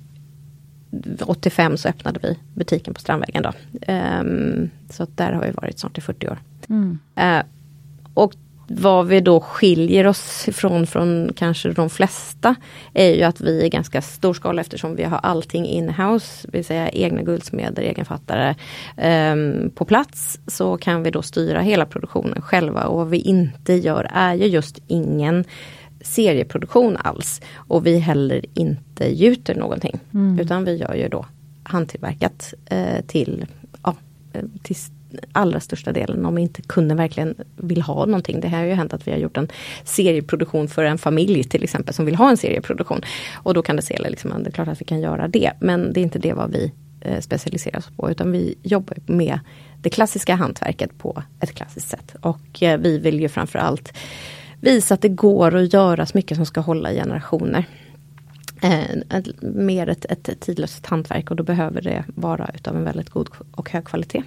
85 1.21 1.77
så 1.77 1.89
öppnade 1.89 2.19
vi 2.23 2.37
butiken 2.53 2.93
på 2.93 2.99
Strandvägen 2.99 3.43
då. 3.43 3.53
Um, 3.93 4.69
så 4.89 5.07
där 5.15 5.31
har 5.31 5.45
vi 5.45 5.51
varit 5.51 5.79
snart 5.79 5.97
i 5.97 6.01
40 6.01 6.27
år. 6.27 6.37
Mm. 6.69 6.99
Uh, 7.19 7.43
och 8.13 8.33
vad 8.67 9.07
vi 9.07 9.19
då 9.19 9.39
skiljer 9.39 10.07
oss 10.07 10.47
ifrån 10.47 10.87
från 10.87 11.33
kanske 11.35 11.69
de 11.69 11.89
flesta 11.89 12.55
är 12.93 13.15
ju 13.15 13.23
att 13.23 13.41
vi 13.41 13.65
är 13.65 13.69
ganska 13.69 14.01
storskaliga 14.01 14.61
eftersom 14.61 14.95
vi 14.95 15.03
har 15.03 15.19
allting 15.23 15.65
in-house, 15.65 16.47
vill 16.51 16.65
säga 16.65 16.89
egna 16.89 17.21
guldsmeder, 17.21 17.83
egenfattare 17.83 18.55
um, 19.33 19.71
på 19.75 19.85
plats. 19.85 20.39
Så 20.47 20.77
kan 20.77 21.03
vi 21.03 21.11
då 21.11 21.21
styra 21.21 21.61
hela 21.61 21.85
produktionen 21.85 22.41
själva 22.41 22.83
och 22.83 22.97
vad 22.97 23.09
vi 23.09 23.17
inte 23.17 23.73
gör 23.73 24.09
är 24.13 24.33
ju 24.33 24.45
just 24.45 24.79
ingen 24.87 25.45
serieproduktion 26.01 26.97
alls. 26.97 27.41
Och 27.55 27.85
vi 27.85 27.97
heller 27.97 28.45
inte 28.53 29.15
gjuter 29.15 29.55
någonting. 29.55 29.99
Mm. 30.13 30.39
Utan 30.39 30.65
vi 30.65 30.75
gör 30.75 30.93
ju 30.93 31.07
då 31.07 31.25
handtillverkat 31.63 32.53
eh, 32.65 33.05
till, 33.07 33.45
ja, 33.83 33.95
eh, 34.33 34.43
till 34.63 34.75
allra 35.31 35.59
största 35.59 35.91
delen 35.91 36.25
om 36.25 36.37
inte 36.37 36.61
kunden 36.61 36.97
verkligen 36.97 37.35
vill 37.55 37.81
ha 37.81 38.05
någonting. 38.05 38.39
Det 38.39 38.47
här 38.47 38.57
har 38.57 38.65
ju 38.65 38.73
hänt 38.73 38.93
att 38.93 39.07
vi 39.07 39.11
har 39.11 39.17
gjort 39.17 39.37
en 39.37 39.47
serieproduktion 39.83 40.67
för 40.67 40.83
en 40.83 40.97
familj 40.97 41.43
till 41.43 41.63
exempel 41.63 41.93
som 41.93 42.05
vill 42.05 42.15
ha 42.15 42.29
en 42.29 42.37
serieproduktion. 42.37 43.01
Och 43.35 43.53
då 43.53 43.61
kan 43.61 43.75
det 43.75 43.81
se, 43.81 43.97
liksom, 44.09 44.43
det 44.43 44.49
är 44.49 44.51
klart 44.51 44.67
att 44.67 44.81
vi 44.81 44.85
kan 44.85 44.99
göra 44.99 45.27
det. 45.27 45.51
Men 45.59 45.93
det 45.93 45.99
är 45.99 46.03
inte 46.03 46.19
det 46.19 46.33
vad 46.33 46.51
vi 46.51 46.71
eh, 47.01 47.19
specialiserar 47.19 47.77
oss 47.77 47.89
på 47.97 48.11
utan 48.11 48.31
vi 48.31 48.55
jobbar 48.63 48.97
med 49.05 49.39
det 49.81 49.89
klassiska 49.89 50.35
hantverket 50.35 50.97
på 50.97 51.23
ett 51.39 51.55
klassiskt 51.55 51.89
sätt. 51.89 52.15
Och 52.21 52.63
eh, 52.63 52.79
vi 52.79 52.97
vill 52.97 53.19
ju 53.19 53.29
framförallt 53.29 53.93
visa 54.61 54.93
att 54.93 55.01
det 55.01 55.09
går 55.09 55.55
att 55.55 55.73
göra 55.73 56.05
så 56.05 56.17
mycket 56.17 56.37
som 56.37 56.45
ska 56.45 56.61
hålla 56.61 56.91
i 56.91 56.95
generationer. 56.95 57.65
Eh, 58.61 58.91
ett, 59.09 59.41
mer 59.41 59.89
ett, 59.89 60.05
ett 60.05 60.39
tidlöst 60.39 60.85
hantverk 60.85 61.31
och 61.31 61.35
då 61.35 61.43
behöver 61.43 61.81
det 61.81 62.03
vara 62.07 62.49
utav 62.55 62.75
en 62.75 62.83
väldigt 62.83 63.09
god 63.09 63.29
och 63.51 63.69
hög 63.69 63.85
kvalitet. 63.85 64.23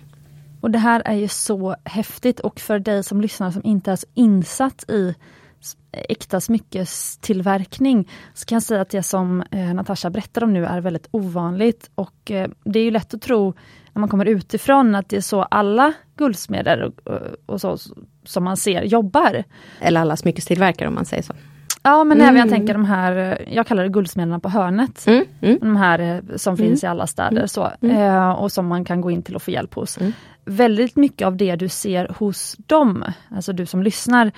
Och 0.60 0.70
det 0.70 0.78
här 0.78 1.02
är 1.04 1.14
ju 1.14 1.28
så 1.28 1.76
häftigt 1.84 2.40
och 2.40 2.60
för 2.60 2.78
dig 2.78 3.02
som 3.02 3.20
lyssnar 3.20 3.50
som 3.50 3.64
inte 3.64 3.92
är 3.92 3.96
så 3.96 4.06
insatt 4.14 4.90
i 4.90 5.14
äkta 5.92 6.40
smyckestillverkning 6.40 8.08
så 8.34 8.46
kan 8.46 8.56
jag 8.56 8.62
säga 8.62 8.80
att 8.80 8.90
det 8.90 9.02
som 9.02 9.42
eh, 9.50 9.74
Natasha 9.74 10.10
berättar 10.10 10.44
om 10.44 10.52
nu 10.52 10.66
är 10.66 10.80
väldigt 10.80 11.08
ovanligt 11.10 11.90
och 11.94 12.30
eh, 12.30 12.50
det 12.64 12.78
är 12.78 12.84
ju 12.84 12.90
lätt 12.90 13.14
att 13.14 13.22
tro 13.22 13.54
när 13.92 14.00
man 14.00 14.08
kommer 14.08 14.24
utifrån 14.24 14.94
att 14.94 15.08
det 15.08 15.16
är 15.16 15.20
så 15.20 15.42
alla 15.42 15.92
guldsmeder 16.16 16.82
och, 16.82 17.12
och 17.46 17.60
så 17.60 17.76
som 18.24 18.44
man 18.44 18.56
ser 18.56 18.82
jobbar. 18.82 19.44
Eller 19.80 20.00
alla 20.00 20.16
smyckestillverkare 20.16 20.88
om 20.88 20.94
man 20.94 21.04
säger 21.04 21.22
så. 21.22 21.34
Ja 21.82 22.04
men 22.04 22.18
mm. 22.18 22.28
även 22.28 22.40
jag 22.40 22.48
tänker 22.48 22.72
de 22.72 22.84
här, 22.84 23.44
jag 23.50 23.66
kallar 23.66 23.82
det 23.82 23.88
guldsmederna 23.88 24.40
på 24.40 24.48
hörnet. 24.48 25.06
Mm. 25.06 25.24
Mm. 25.40 25.58
De 25.60 25.76
här 25.76 25.98
eh, 25.98 26.36
som 26.36 26.56
finns 26.56 26.84
i 26.84 26.86
alla 26.86 27.06
städer 27.06 27.36
mm. 27.36 27.48
så, 27.48 27.70
mm. 27.80 27.96
eh, 27.96 28.30
och 28.30 28.52
som 28.52 28.66
man 28.66 28.84
kan 28.84 29.00
gå 29.00 29.10
in 29.10 29.22
till 29.22 29.36
och 29.36 29.42
få 29.42 29.50
hjälp 29.50 29.74
hos. 29.74 29.98
Väldigt 30.50 30.97
mycket 30.97 31.26
av 31.26 31.37
det 31.37 31.57
du 31.57 31.69
ser 31.69 32.09
hos 32.19 32.57
dem, 32.66 33.04
alltså 33.30 33.52
du 33.52 33.66
som 33.66 33.83
lyssnar, 33.83 34.33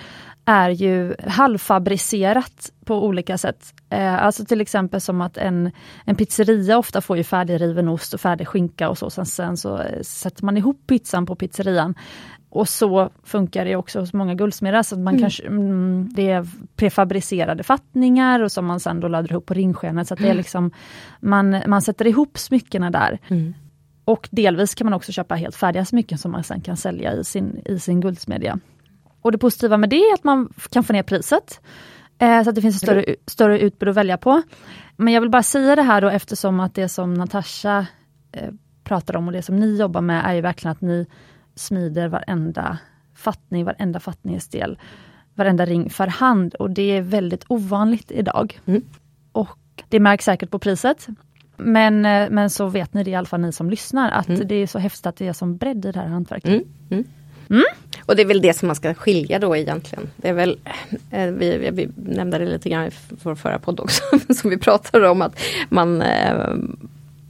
är 0.45 0.69
ju 0.69 1.15
halvfabricerat 1.27 2.71
på 2.85 3.05
olika 3.05 3.37
sätt. 3.37 3.73
Eh, 3.89 4.23
alltså 4.23 4.45
till 4.45 4.61
exempel 4.61 5.01
som 5.01 5.21
att 5.21 5.37
en, 5.37 5.71
en 6.05 6.15
pizzeria 6.15 6.77
ofta 6.77 7.01
får 7.01 7.17
ju 7.17 7.23
färdigriven 7.23 7.87
ost 7.87 8.13
och 8.13 8.21
färdig 8.21 8.47
skinka 8.47 8.89
och 8.89 8.97
så. 8.97 9.09
Sen, 9.09 9.25
sen 9.25 9.57
så 9.57 9.77
eh, 9.77 10.01
sätter 10.01 10.45
man 10.45 10.57
ihop 10.57 10.81
pizzan 10.87 11.25
på 11.25 11.35
pizzerian. 11.35 11.95
Och 12.49 12.69
så 12.69 13.09
funkar 13.23 13.65
det 13.65 13.75
också 13.75 13.99
hos 13.99 14.13
många 14.13 14.35
guldsmeder. 14.35 14.83
Så 14.83 14.95
man 14.95 15.13
mm. 15.13 15.21
kanske, 15.21 15.47
mm, 15.47 16.09
det 16.15 16.31
är 16.31 16.47
prefabricerade 16.75 17.63
fattningar 17.63 18.39
och 18.39 18.51
som 18.51 18.65
man 18.65 18.79
sen 18.79 18.99
då 18.99 19.07
laddar 19.07 19.31
ihop 19.31 19.45
på 19.45 19.53
ringskenet. 19.53 20.07
Så 20.07 20.15
det 20.15 20.23
är 20.23 20.25
mm. 20.25 20.37
liksom, 20.37 20.71
man, 21.19 21.61
man 21.67 21.81
sätter 21.81 22.07
ihop 22.07 22.37
smyckena 22.37 22.91
där. 22.91 23.19
Mm. 23.27 23.53
Och 24.05 24.29
delvis 24.31 24.75
kan 24.75 24.85
man 24.85 24.93
också 24.93 25.11
köpa 25.11 25.35
helt 25.35 25.55
färdiga 25.55 25.85
smycken 25.85 26.17
som 26.17 26.31
man 26.31 26.43
sen 26.43 26.61
kan 26.61 26.77
sälja 26.77 27.13
i 27.13 27.23
sin, 27.23 27.61
i 27.65 27.79
sin 27.79 28.01
guldsmedja. 28.01 28.59
Och 29.21 29.31
det 29.31 29.37
positiva 29.37 29.77
med 29.77 29.89
det 29.89 29.99
är 29.99 30.13
att 30.13 30.23
man 30.23 30.53
kan 30.69 30.83
få 30.83 30.93
ner 30.93 31.03
priset. 31.03 31.61
Eh, 32.17 32.43
så 32.43 32.49
att 32.49 32.55
det 32.55 32.61
finns 32.61 32.75
ett 32.75 32.81
större, 32.81 33.15
större 33.27 33.59
utbud 33.59 33.89
att 33.89 33.95
välja 33.95 34.17
på. 34.17 34.41
Men 34.95 35.13
jag 35.13 35.21
vill 35.21 35.29
bara 35.29 35.43
säga 35.43 35.75
det 35.75 35.81
här 35.81 36.01
då 36.01 36.09
eftersom 36.09 36.59
att 36.59 36.75
det 36.75 36.89
som 36.89 37.13
Natasha 37.13 37.85
eh, 38.31 38.51
pratar 38.83 39.15
om 39.15 39.27
och 39.27 39.33
det 39.33 39.41
som 39.41 39.59
ni 39.59 39.77
jobbar 39.77 40.01
med 40.01 40.25
är 40.25 40.33
ju 40.33 40.41
verkligen 40.41 40.71
att 40.71 40.81
ni 40.81 41.07
smider 41.55 42.07
varenda 42.07 42.77
fattning, 43.15 43.65
varenda 43.65 43.99
fattningsdel, 43.99 44.79
varenda 45.35 45.65
ring 45.65 45.89
för 45.89 46.07
hand 46.07 46.55
och 46.55 46.69
det 46.69 46.97
är 46.97 47.01
väldigt 47.01 47.45
ovanligt 47.47 48.11
idag. 48.11 48.59
Mm. 48.65 48.81
Och 49.31 49.83
det 49.89 49.99
märks 49.99 50.25
säkert 50.25 50.49
på 50.49 50.59
priset. 50.59 51.07
Men, 51.57 52.05
eh, 52.05 52.29
men 52.29 52.49
så 52.49 52.67
vet 52.67 52.93
ni 52.93 53.03
det 53.03 53.11
i 53.11 53.15
alla 53.15 53.27
fall 53.27 53.41
ni 53.41 53.51
som 53.51 53.69
lyssnar 53.69 54.11
att 54.11 54.29
mm. 54.29 54.47
det 54.47 54.55
är 54.55 54.67
så 54.67 54.79
häftigt 54.79 55.05
att 55.05 55.15
det 55.15 55.27
är 55.27 55.33
som 55.33 55.57
bredd 55.57 55.85
i 55.85 55.91
det 55.91 55.99
här 55.99 56.07
hantverket. 56.07 56.49
Mm. 56.49 56.63
mm. 56.89 57.03
Mm. 57.49 57.63
Och 58.05 58.15
det 58.15 58.21
är 58.21 58.25
väl 58.25 58.41
det 58.41 58.53
som 58.53 58.67
man 58.67 58.75
ska 58.75 58.93
skilja 58.93 59.39
då 59.39 59.55
egentligen. 59.55 60.09
Det 60.15 60.29
är 60.29 60.33
väl, 60.33 60.59
eh, 61.11 61.25
vi, 61.25 61.69
vi 61.71 61.89
nämnde 61.95 62.37
det 62.37 62.45
lite 62.45 62.69
grann 62.69 62.85
i 62.85 62.91
vår 63.23 63.35
förra 63.35 63.59
podd 63.59 63.79
också, 63.79 64.03
som 64.33 64.49
vi 64.49 64.57
pratade 64.57 65.09
om 65.09 65.21
att 65.21 65.39
man 65.69 66.01
eh, 66.01 66.55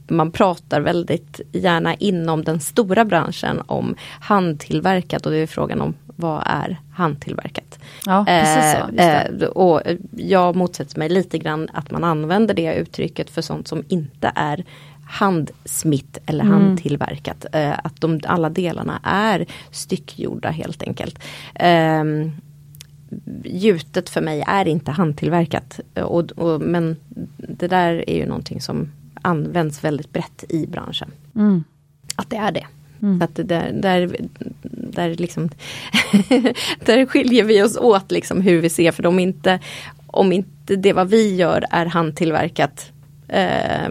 man 0.08 0.30
pratar 0.30 0.80
väldigt 0.80 1.40
gärna 1.52 1.94
inom 1.94 2.44
den 2.44 2.60
stora 2.60 3.04
branschen 3.04 3.62
om 3.66 3.94
handtillverkat 4.20 5.26
och 5.26 5.32
det 5.32 5.38
är 5.38 5.46
frågan 5.46 5.80
om 5.80 5.94
vad 6.16 6.42
är 6.46 6.80
handtillverkat? 6.92 7.78
Ja, 8.06 8.24
precis 8.26 8.72
så, 8.72 9.00
eh, 9.00 9.48
och 9.48 9.82
jag 10.16 10.56
motsätter 10.56 10.98
mig 10.98 11.08
lite 11.08 11.38
grann 11.38 11.68
att 11.72 11.90
man 11.90 12.04
använder 12.04 12.54
det 12.54 12.74
uttrycket 12.74 13.30
för 13.30 13.42
sånt 13.42 13.68
som 13.68 13.84
inte 13.88 14.32
är 14.34 14.64
handsmitt 15.06 16.18
eller 16.26 16.44
mm. 16.44 16.60
handtillverkat. 16.60 17.46
Eh, 17.52 17.78
att 17.84 18.00
de, 18.00 18.20
alla 18.24 18.50
delarna 18.50 19.00
är 19.02 19.46
styckgjorda 19.70 20.50
helt 20.50 20.82
enkelt. 20.82 21.18
Eh, 21.54 22.04
gjutet 23.44 24.08
för 24.08 24.20
mig 24.20 24.44
är 24.46 24.68
inte 24.68 24.90
handtillverkat. 24.90 25.80
Och, 25.94 26.32
och, 26.32 26.60
men 26.60 26.96
det 27.36 27.68
där 27.68 28.10
är 28.10 28.16
ju 28.16 28.26
någonting 28.26 28.60
som 28.60 28.90
används 29.22 29.84
väldigt 29.84 30.12
brett 30.12 30.44
i 30.48 30.66
branschen. 30.66 31.10
Mm. 31.34 31.64
Att 32.16 32.30
det 32.30 32.36
är 32.36 32.52
det. 32.52 32.66
Mm. 33.04 33.22
Att 33.22 33.34
där, 33.34 33.72
där, 33.72 34.16
där, 34.72 35.14
liksom 35.14 35.48
där 36.84 37.06
skiljer 37.06 37.44
vi 37.44 37.62
oss 37.62 37.76
åt 37.76 38.10
liksom 38.10 38.40
hur 38.40 38.60
vi 38.60 38.68
ser 38.68 38.92
för 38.92 39.02
de 39.02 39.18
inte, 39.18 39.60
om 40.06 40.32
inte 40.32 40.76
det 40.76 40.92
vad 40.92 41.10
vi 41.10 41.34
gör 41.34 41.64
är 41.70 41.86
handtillverkat 41.86 42.90
eh, 43.28 43.90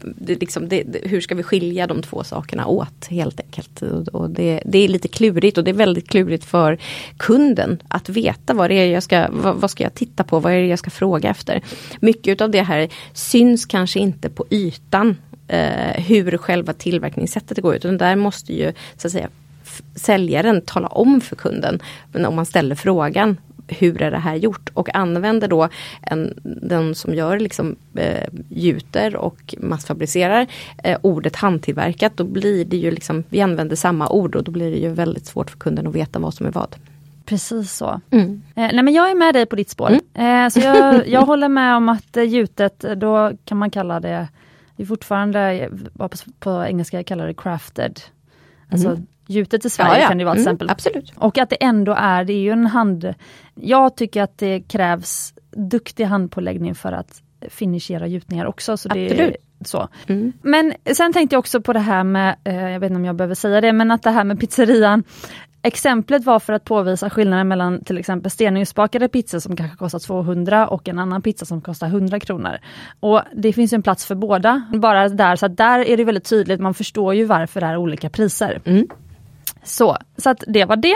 det, 0.00 0.40
liksom, 0.40 0.68
det, 0.68 0.84
hur 1.02 1.20
ska 1.20 1.34
vi 1.34 1.42
skilja 1.42 1.86
de 1.86 2.02
två 2.02 2.24
sakerna 2.24 2.66
åt 2.66 3.06
helt 3.10 3.40
enkelt. 3.40 3.82
Och, 3.82 4.08
och 4.08 4.30
det, 4.30 4.62
det, 4.66 4.78
är 4.78 4.88
lite 4.88 5.08
klurigt 5.08 5.58
och 5.58 5.64
det 5.64 5.70
är 5.70 5.74
väldigt 5.74 6.08
klurigt 6.08 6.44
för 6.44 6.78
kunden 7.16 7.82
att 7.88 8.08
veta 8.08 8.54
vad 8.54 8.70
det 8.70 8.74
är 8.74 8.86
jag 8.86 9.02
ska, 9.02 9.26
vad, 9.30 9.56
vad, 9.56 9.70
ska 9.70 9.82
jag 9.82 9.94
titta 9.94 10.24
på, 10.24 10.40
vad 10.40 10.52
är 10.52 10.60
det 10.60 10.66
jag 10.66 10.78
ska 10.78 10.90
fråga 10.90 11.30
efter. 11.30 11.62
Mycket 12.00 12.40
av 12.40 12.50
det 12.50 12.62
här 12.62 12.88
syns 13.12 13.66
kanske 13.66 13.98
inte 13.98 14.28
på 14.28 14.46
ytan 14.50 15.16
eh, 15.48 16.02
hur 16.02 16.36
själva 16.36 16.72
tillverkningssättet 16.72 17.58
går 17.58 17.74
ut. 17.74 17.84
Utan 17.84 17.98
där 17.98 18.16
måste 18.16 18.52
ju 18.52 18.72
så 18.96 19.06
att 19.06 19.12
säga 19.12 19.28
säljaren 19.94 20.60
tala 20.60 20.88
om 20.88 21.20
för 21.20 21.36
kunden. 21.36 21.82
Men 22.12 22.26
om 22.26 22.34
man 22.34 22.46
ställer 22.46 22.74
frågan 22.74 23.36
hur 23.68 24.02
är 24.02 24.10
det 24.10 24.18
här 24.18 24.34
gjort? 24.34 24.70
Och 24.74 24.94
använder 24.94 25.48
då 25.48 25.68
en, 26.02 26.34
den 26.42 26.94
som 26.94 27.14
gör 27.14 27.38
liksom 27.38 27.76
eh, 27.94 28.28
gjuter 28.48 29.16
och 29.16 29.54
massfabricerar 29.58 30.46
eh, 30.84 30.98
ordet 31.02 31.36
handtillverkat. 31.36 32.12
Då 32.16 32.24
blir 32.24 32.64
det 32.64 32.76
ju 32.76 32.90
liksom, 32.90 33.24
vi 33.28 33.40
använder 33.40 33.76
samma 33.76 34.08
ord 34.08 34.36
och 34.36 34.44
då 34.44 34.50
blir 34.52 34.70
det 34.70 34.78
ju 34.78 34.88
väldigt 34.88 35.26
svårt 35.26 35.50
för 35.50 35.58
kunden 35.58 35.86
att 35.86 35.94
veta 35.94 36.18
vad 36.18 36.34
som 36.34 36.46
är 36.46 36.50
vad. 36.50 36.76
Precis 37.24 37.72
så. 37.72 38.00
Mm. 38.10 38.42
Eh, 38.54 38.70
nej 38.72 38.82
men 38.82 38.94
jag 38.94 39.10
är 39.10 39.14
med 39.14 39.34
dig 39.34 39.46
på 39.46 39.56
ditt 39.56 39.70
spår. 39.70 39.98
Mm. 40.14 40.44
Eh, 40.44 40.50
så 40.50 40.60
jag, 40.60 41.08
jag 41.08 41.22
håller 41.22 41.48
med 41.48 41.76
om 41.76 41.88
att 41.88 42.16
eh, 42.16 42.24
gjutet, 42.24 42.84
då 42.96 43.32
kan 43.44 43.58
man 43.58 43.70
kalla 43.70 44.00
det, 44.00 44.28
det 44.82 44.84
är 44.84 44.86
fortfarande, 44.86 45.70
på, 45.96 46.08
på 46.38 46.64
engelska 46.64 47.04
kallar 47.04 47.26
det 47.26 47.34
crafted. 47.34 48.00
Alltså 48.70 48.88
Mm. 48.88 49.06
gjutet 49.26 49.64
i 49.64 49.70
Sverige 49.70 49.92
Ja, 49.94 50.00
ja. 50.00 50.08
kan 50.08 50.18
det 50.18 50.24
vara 50.24 50.34
till 50.34 50.40
Mm, 50.42 50.48
exempel. 50.54 50.70
absolut. 50.70 51.12
Och 51.16 51.38
att 51.38 51.50
det 51.50 51.56
ändå 51.64 51.92
är, 51.98 52.24
det 52.24 52.32
är 52.32 52.38
ju 52.40 52.50
en 52.50 52.66
hand... 52.66 53.14
Jag 53.54 53.96
tycker 53.96 54.22
att 54.22 54.38
det 54.38 54.60
krävs 54.60 55.34
duktig 55.50 56.04
handpåläggning 56.04 56.74
för 56.74 56.92
att 56.92 57.22
finishera 57.48 58.06
gjutningar 58.06 58.46
också. 58.46 58.76
Så 58.76 58.88
det 58.88 59.00
är 59.00 59.10
Absolut. 59.12 59.36
så. 59.64 59.88
Mm. 60.06 60.32
Men 60.42 60.74
sen 60.94 61.12
tänkte 61.12 61.34
jag 61.34 61.38
också 61.38 61.60
på 61.60 61.72
det 61.72 61.78
här 61.80 62.04
med, 62.04 62.36
eh, 62.44 62.54
jag 62.70 62.80
vet 62.80 62.90
inte 62.90 62.96
om 62.98 63.04
jag 63.04 63.16
behöver 63.16 63.34
säga 63.34 63.60
det, 63.60 63.72
men 63.72 63.90
att 63.90 64.02
det 64.02 64.10
här 64.10 64.24
med 64.24 64.40
pizzerian. 64.40 65.04
Exemplet 65.64 66.24
var 66.24 66.38
för 66.40 66.52
att 66.52 66.64
påvisa 66.64 67.10
skillnaden 67.10 67.48
mellan 67.48 67.84
till 67.84 67.98
exempel 67.98 68.30
stenugnsbakade 68.30 69.08
pizzor 69.08 69.38
som 69.38 69.56
kanske 69.56 69.76
kostar 69.76 69.98
200 69.98 70.68
och 70.68 70.88
en 70.88 70.98
annan 70.98 71.22
pizza 71.22 71.44
som 71.46 71.60
kostar 71.60 71.86
100 71.86 72.20
kronor. 72.20 72.58
Och 73.00 73.22
Det 73.34 73.52
finns 73.52 73.72
en 73.72 73.82
plats 73.82 74.06
för 74.06 74.14
båda, 74.14 74.62
bara 74.72 75.08
där, 75.08 75.36
så 75.36 75.48
där 75.48 75.78
är 75.88 75.96
det 75.96 76.04
väldigt 76.04 76.24
tydligt, 76.28 76.60
man 76.60 76.74
förstår 76.74 77.14
ju 77.14 77.24
varför 77.24 77.60
det 77.60 77.66
är 77.66 77.76
olika 77.76 78.10
priser. 78.10 78.60
Mm. 78.64 78.86
Så, 79.64 79.96
så 80.16 80.30
att 80.30 80.44
det 80.46 80.64
var 80.64 80.76
det. 80.76 80.94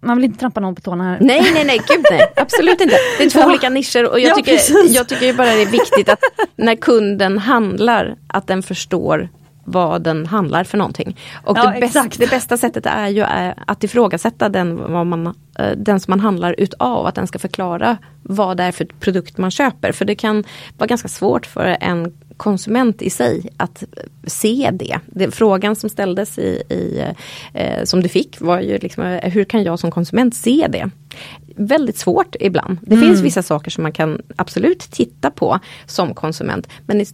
Man 0.00 0.16
vill 0.16 0.24
inte 0.24 0.38
trampa 0.38 0.60
någon 0.60 0.74
på 0.74 0.80
tårna 0.80 1.04
här. 1.04 1.18
Nej, 1.20 1.50
nej, 1.54 1.64
nej, 1.64 1.78
gud 1.88 2.04
nej. 2.10 2.32
Absolut 2.36 2.80
inte. 2.80 2.96
Det 3.18 3.24
är 3.24 3.30
två 3.30 3.40
Ja. 3.40 3.46
olika 3.46 3.68
nischer 3.70 4.10
och 4.10 4.20
jag, 4.20 4.30
Ja, 4.30 4.34
tycker, 4.34 4.52
precis. 4.52 4.94
jag 4.94 5.08
tycker 5.08 5.34
bara 5.34 5.46
det 5.46 5.62
är 5.62 5.66
viktigt 5.70 6.08
att 6.08 6.18
när 6.56 6.74
kunden 6.74 7.38
handlar 7.38 8.16
att 8.26 8.46
den 8.46 8.62
förstår 8.62 9.28
vad 9.64 10.02
den 10.02 10.26
handlar 10.26 10.64
för 10.64 10.78
någonting. 10.78 11.16
Och 11.44 11.58
Ja, 11.58 11.70
det, 11.70 11.80
bästa, 11.80 12.08
det 12.18 12.30
bästa 12.30 12.56
sättet 12.56 12.86
är 12.86 13.08
ju 13.08 13.20
eh, 13.20 13.52
att 13.66 13.84
ifrågasätta 13.84 14.48
den, 14.48 14.92
vad 14.92 15.06
man, 15.06 15.26
eh, 15.58 15.70
den 15.76 16.00
som 16.00 16.12
man 16.12 16.20
handlar 16.20 16.54
utav, 16.58 17.06
att 17.06 17.14
den 17.14 17.26
ska 17.26 17.38
förklara 17.38 17.98
vad 18.22 18.56
det 18.56 18.62
är 18.62 18.72
för 18.72 18.84
produkt 18.84 19.38
man 19.38 19.50
köper. 19.50 19.92
För 19.92 20.04
det 20.04 20.14
kan 20.14 20.44
vara 20.78 20.86
ganska 20.86 21.08
svårt 21.08 21.46
för 21.46 21.76
en 21.80 22.12
konsument 22.36 23.02
i 23.02 23.10
sig 23.10 23.48
att 23.56 23.84
se 24.26 24.70
det. 24.72 24.98
det 25.06 25.30
frågan 25.30 25.76
som 25.76 25.90
ställdes 25.90 26.38
i, 26.38 26.62
i 26.68 27.04
eh, 27.54 27.84
som 27.84 28.02
du 28.02 28.08
fick 28.08 28.40
var 28.40 28.60
ju 28.60 28.78
liksom, 28.78 29.04
eh, 29.04 29.30
hur 29.30 29.44
kan 29.44 29.62
jag 29.62 29.78
som 29.78 29.90
konsument 29.90 30.34
se 30.34 30.66
det? 30.70 30.90
Väldigt 31.56 31.98
svårt 31.98 32.36
ibland. 32.40 32.78
Det 32.82 32.96
finns 32.96 33.20
vissa 33.20 33.42
saker 33.42 33.70
som 33.70 33.82
man 33.82 33.92
kan 33.92 34.20
absolut 34.36 34.80
titta 34.80 35.30
på 35.30 35.58
som 35.86 36.14
konsument. 36.14 36.68
Men 36.86 37.00
i 37.00 37.04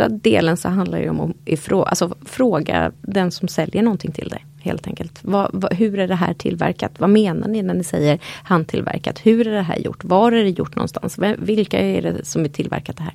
största 0.00 0.08
delen 0.08 0.56
så 0.56 0.68
handlar 0.68 1.00
det 1.00 1.10
om 1.10 1.20
att 1.20 1.36
ifrå, 1.44 1.82
alltså, 1.82 2.16
fråga 2.24 2.92
den 3.02 3.30
som 3.30 3.48
säljer 3.48 3.82
någonting 3.82 4.12
till 4.12 4.28
dig. 4.28 4.44
Helt 4.62 4.86
enkelt. 4.86 5.18
Vad, 5.22 5.50
vad, 5.52 5.72
hur 5.72 5.98
är 5.98 6.08
det 6.08 6.14
här 6.14 6.34
tillverkat? 6.34 6.92
Vad 6.98 7.10
menar 7.10 7.48
ni 7.48 7.62
när 7.62 7.74
ni 7.74 7.84
säger 7.84 8.18
handtillverkat? 8.44 9.18
Hur 9.26 9.46
är 9.46 9.52
det 9.52 9.62
här 9.62 9.78
gjort? 9.78 10.04
Var 10.04 10.32
är 10.32 10.44
det 10.44 10.50
gjort 10.50 10.76
någonstans? 10.76 11.18
Vilka 11.38 11.78
är 11.78 12.02
det 12.02 12.24
som 12.24 12.44
är 12.44 12.48
tillverkat 12.48 12.96
det 12.96 13.02
här? 13.02 13.14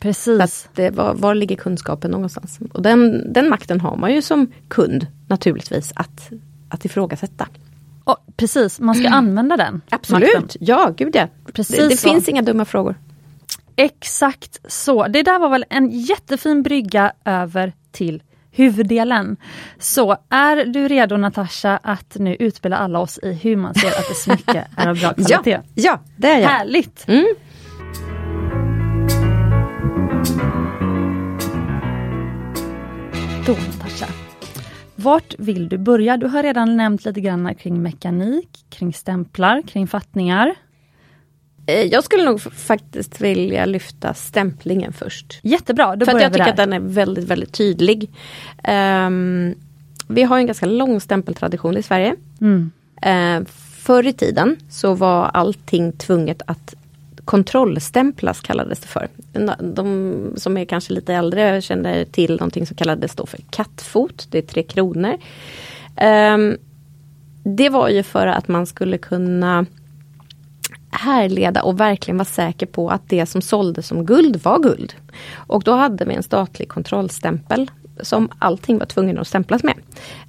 Precis. 0.00 0.40
att 0.40 0.94
var, 0.94 1.14
var 1.14 1.34
ligger 1.34 1.56
kunskapen 1.56 2.10
någonstans? 2.10 2.58
Och 2.72 2.82
den, 2.82 3.32
den 3.32 3.48
makten 3.48 3.80
har 3.80 3.96
man 3.96 4.14
ju 4.14 4.22
som 4.22 4.46
kund 4.68 5.06
naturligtvis 5.28 5.92
att, 5.96 6.30
att 6.68 6.84
ifrågasätta. 6.84 7.48
Och, 8.04 8.16
precis, 8.36 8.80
man 8.80 8.94
ska 8.94 9.08
använda 9.12 9.56
den. 9.56 9.80
Absolut, 9.90 10.34
makten. 10.34 10.66
ja 10.66 10.94
gud 10.96 11.16
ja. 11.16 11.28
Precis 11.52 11.76
det 11.76 11.88
det 11.88 12.00
finns 12.00 12.28
inga 12.28 12.42
dumma 12.42 12.64
frågor. 12.64 12.94
Exakt 13.76 14.58
så. 14.72 15.06
Det 15.08 15.22
där 15.22 15.38
var 15.38 15.48
väl 15.48 15.64
en 15.70 15.90
jättefin 15.90 16.62
brygga 16.62 17.12
över 17.24 17.72
till 17.92 18.22
huvuddelen. 18.50 19.36
Så 19.78 20.16
är 20.30 20.64
du 20.64 20.88
redo 20.88 21.16
Natasha 21.16 21.76
att 21.82 22.14
nu 22.18 22.34
utbilda 22.38 22.76
alla 22.76 22.98
oss 22.98 23.18
i 23.22 23.32
hur 23.32 23.56
man 23.56 23.74
ser 23.74 23.88
att 23.88 24.10
ett 24.10 24.16
smycke 24.16 24.66
är 24.76 24.88
av 24.88 25.00
bra 25.00 25.12
Ja, 25.16 25.38
kvalitet? 25.42 25.60
ja, 25.74 26.00
det 26.16 26.28
är 26.28 26.38
jag. 26.40 26.48
Härligt! 26.48 27.08
Mm. 27.08 27.26
Då 33.46 33.52
Natasha. 33.52 34.06
Vart 34.96 35.34
vill 35.38 35.68
du 35.68 35.78
börja? 35.78 36.16
Du 36.16 36.26
har 36.26 36.42
redan 36.42 36.76
nämnt 36.76 37.04
lite 37.04 37.20
grann 37.20 37.54
kring 37.54 37.82
mekanik, 37.82 38.64
kring 38.68 38.92
stämplar, 38.92 39.62
kring 39.62 39.86
fattningar. 39.86 40.54
Eh, 41.66 41.82
Jag 41.82 42.04
skulle 42.04 42.24
nog 42.24 42.40
faktiskt 42.40 43.20
vilja 43.20 43.66
lyfta 43.66 44.14
stämplingen 44.14 44.92
först. 44.92 45.38
Jättebra, 45.42 45.96
då 45.96 46.06
För 46.06 46.16
att 46.16 46.22
jag 46.22 46.32
tycker 46.32 46.44
där. 46.44 46.50
att 46.50 46.56
den 46.56 46.72
är 46.72 46.80
väldigt, 46.80 47.24
väldigt 47.24 47.52
tydlig. 47.52 48.10
Ehm, 48.62 49.54
vi 50.08 50.22
har 50.22 50.38
en 50.38 50.46
ganska 50.46 50.66
lång 50.66 51.00
stämpeltradition 51.00 51.76
i 51.76 51.82
Sverige. 51.82 52.14
Mm. 52.40 52.70
Uh, 53.06 53.46
förr 53.82 54.06
i 54.06 54.12
tiden 54.12 54.56
så 54.70 54.94
var 54.94 55.24
allting 55.24 55.92
tvunget 55.92 56.42
att 56.46 56.74
kontrollstämplas 57.24 58.40
kallades 58.40 58.80
det 58.80 58.86
för. 58.86 59.08
De 59.74 60.32
som 60.36 60.56
är 60.56 60.64
kanske 60.64 60.92
lite 60.92 61.14
äldre 61.14 61.62
känner 61.62 62.04
till 62.04 62.30
någonting 62.30 62.66
som 62.66 62.76
kallades 62.76 63.14
då 63.14 63.26
för 63.26 63.40
kattfot, 63.50 64.26
det 64.30 64.38
är 64.38 64.42
tre 64.42 64.62
kronor. 64.62 65.16
Ehm, 65.96 66.56
det 67.42 67.68
var 67.68 67.88
ju 67.88 68.02
för 68.02 68.26
att 68.26 68.48
man 68.48 68.66
skulle 68.66 68.98
kunna 68.98 69.66
härleda 70.96 71.62
och 71.62 71.80
verkligen 71.80 72.16
vara 72.16 72.24
säker 72.24 72.66
på 72.66 72.90
att 72.90 73.08
det 73.08 73.26
som 73.26 73.42
såldes 73.42 73.86
som 73.86 74.06
guld 74.06 74.36
var 74.42 74.58
guld. 74.58 74.94
Och 75.34 75.62
då 75.62 75.72
hade 75.72 76.04
vi 76.04 76.14
en 76.14 76.22
statlig 76.22 76.68
kontrollstämpel 76.68 77.70
som 78.00 78.28
allting 78.38 78.78
var 78.78 78.86
tvungen 78.86 79.18
att 79.18 79.28
stämplas 79.28 79.62
med. 79.62 79.76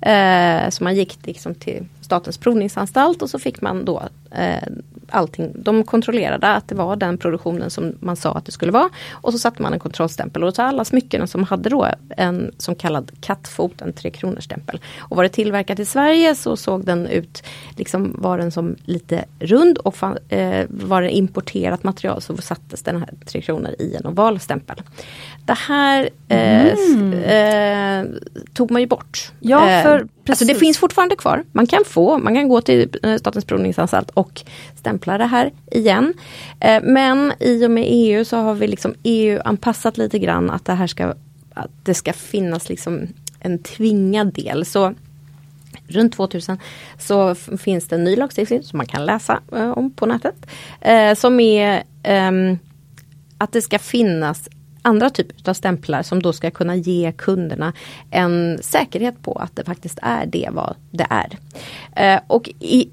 Eh, 0.01 0.69
så 0.69 0.84
man 0.84 0.95
gick 0.95 1.17
liksom 1.23 1.56
till 1.56 1.86
Statens 2.08 2.38
provningsanstalt 2.38 3.22
och 3.22 3.30
så 3.30 3.39
fick 3.39 3.62
man 3.62 3.86
då 3.86 4.04
eh, 4.32 4.63
allting. 5.10 5.52
De 5.56 5.84
kontrollerade 5.84 6.48
att 6.48 6.67
det 6.67 6.76
var 6.76 6.96
den 6.96 7.17
produktionen 7.17 7.70
som 7.70 7.93
man 8.00 8.15
sa 8.15 8.34
att 8.34 8.46
det 8.46 8.52
skulle 8.52 8.72
vara. 8.72 8.89
Och 9.12 9.32
så 9.34 9.39
satte 9.39 9.62
man 9.62 9.74
en 9.74 9.80
kontrollstämpel 9.80 10.43
och 10.43 10.56
så 10.56 10.62
alla 10.62 10.86
smycken 10.86 11.28
som 11.28 11.43
hade 11.43 11.70
då 11.70 11.88
en 12.17 12.52
som 12.58 12.76
kallad 12.76 13.12
kattfot, 13.22 13.82
en 13.82 13.93
tre 13.93 14.10
kronors 14.12 14.43
stämpel. 14.43 14.80
Och 15.00 15.15
var 15.17 15.24
det 15.24 15.30
tillverkat 15.30 15.80
i 15.80 15.86
Sverige 15.86 16.36
så 16.36 16.58
såg 16.58 16.86
den 16.86 17.08
ut, 17.08 17.43
liksom 17.78 18.15
var 18.20 18.38
den 18.38 18.52
som 18.52 18.76
lite 18.86 19.26
rund 19.39 19.78
och 19.78 19.96
fan, 19.96 20.17
eh, 20.30 20.65
var 20.70 21.02
det 21.02 21.12
importerat 21.12 21.84
material 21.84 22.22
så 22.22 22.38
sattes 22.38 22.82
den 22.84 22.98
här 23.00 23.10
tre 23.26 23.41
kronor 23.41 23.72
i 23.80 23.96
en 23.96 24.06
oval 24.06 24.39
stämpel. 24.39 24.82
Det 25.46 25.58
här 25.67 26.10
eh, 26.28 26.65
s- 26.65 27.13
eh, 27.13 28.06
tog 28.54 28.72
man 28.72 28.82
ju 28.82 28.88
bort. 28.88 29.32
Ja, 29.39 29.60
för 29.84 30.08
Eh, 30.28 30.32
Alltså 30.32 30.46
det 30.46 30.54
precis. 30.54 30.60
finns 30.68 30.78
fortfarande 30.78 31.16
kvar. 31.16 31.44
Man 31.52 31.68
kan 31.68 31.86
få, 31.86 32.18
man 32.18 32.36
kan 32.36 32.48
gå 32.50 32.62
till 32.62 32.90
eh, 33.04 33.16
Statens 33.18 33.46
provningsanstalt 33.46 34.10
och 34.13 34.42
stämpla 34.76 35.18
det 35.18 35.26
här 35.26 35.52
igen. 35.72 36.13
Eh, 36.60 36.84
Men 36.84 37.34
i 37.40 37.66
och 37.66 37.72
med 37.72 37.84
EU 37.88 38.26
så 38.26 38.38
har 38.38 38.54
vi 38.54 38.68
liksom 38.68 38.96
EU-anpassat 39.04 39.98
lite 39.98 40.20
grann 40.20 40.50
att 40.50 40.66
det 40.66 40.74
här 40.74 40.88
ska, 40.88 41.13
att 41.54 41.72
det 41.84 41.94
ska 41.94 42.13
finnas 42.13 42.70
liksom 42.70 43.08
en 43.40 43.60
tvingad 43.63 44.34
del. 44.34 44.66
Så 44.66 44.94
runt 45.88 46.13
2000 46.13 46.58
så 47.00 47.36
finns 47.36 47.88
det 47.88 47.96
en 47.96 48.04
ny 48.04 48.16
lagstiftning 48.16 48.63
som 48.63 48.78
man 48.78 48.86
kan 48.86 49.06
läsa 49.06 49.40
eh, 49.56 49.70
om 49.72 49.92
på 49.92 50.06
nätet. 50.06 50.36
Som 51.20 51.40
är 51.40 51.84
ehm, 52.04 52.58
att 53.38 53.52
det 53.52 53.62
ska 53.62 53.80
finnas 53.80 54.50
andra 54.88 55.10
typer 55.10 55.50
av 55.50 55.54
stämplar 55.54 56.04
som 56.04 56.21
då 56.21 56.34
ska 56.34 56.52
kunna 56.52 56.76
ge 56.76 57.12
kunderna 57.17 57.73
en 58.12 58.60
säkerhet 58.62 59.21
på 59.21 59.34
att 59.34 59.56
det 59.56 59.63
faktiskt 59.63 60.00
är 60.02 60.26
det 60.26 60.50
vad 60.52 60.76
det 60.91 61.08
är. 61.10 61.38
Eh, 61.95 62.21
och 62.28 62.50
i, 62.60 62.89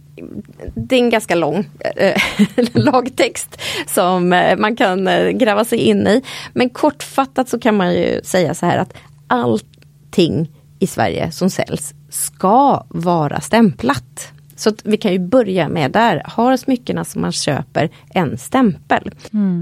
det 0.74 0.96
är 0.96 1.00
en 1.00 1.10
ganska 1.10 1.34
lång 1.34 1.68
eh, 1.96 2.22
lagtext 2.72 3.60
som 3.86 4.32
eh, 4.32 4.56
man 4.56 4.76
kan 4.76 5.08
eh, 5.08 5.30
gräva 5.30 5.64
sig 5.64 5.78
in 5.78 6.06
i. 6.06 6.22
Men 6.52 6.70
kortfattat 6.70 7.48
så 7.48 7.58
kan 7.58 7.76
man 7.76 7.94
ju 7.94 8.20
säga 8.24 8.54
så 8.54 8.66
här 8.66 8.78
att 8.78 8.94
allting 9.26 10.50
i 10.78 10.86
Sverige 10.86 11.32
som 11.32 11.50
säljs 11.50 11.94
ska 12.10 12.84
vara 12.88 13.40
stämplat. 13.40 14.32
Så 14.56 14.72
vi 14.84 14.96
kan 14.96 15.12
ju 15.12 15.18
börja 15.18 15.68
med 15.68 15.90
där. 15.90 16.22
Har 16.24 16.56
smyckena 16.56 17.04
som 17.04 17.20
man 17.20 17.32
köper 17.32 17.90
en 18.10 18.38
stämpel? 18.38 19.10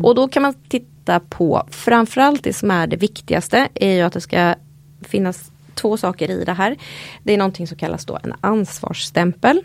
Och 0.02 0.14
då 0.14 0.28
kan 0.28 0.42
man 0.42 0.54
titta 0.68 0.91
på 1.28 1.66
framförallt 1.70 2.44
det 2.44 2.52
som 2.52 2.70
är 2.70 2.86
det 2.86 2.96
viktigaste 2.96 3.68
är 3.74 3.94
ju 3.94 4.00
att 4.02 4.12
det 4.12 4.20
ska 4.20 4.54
finnas 5.02 5.52
två 5.74 5.96
saker 5.96 6.30
i 6.30 6.44
det 6.44 6.52
här. 6.52 6.76
Det 7.22 7.32
är 7.32 7.38
någonting 7.38 7.66
som 7.66 7.76
kallas 7.76 8.04
då 8.04 8.18
en 8.22 8.34
ansvarsstämpel. 8.40 9.62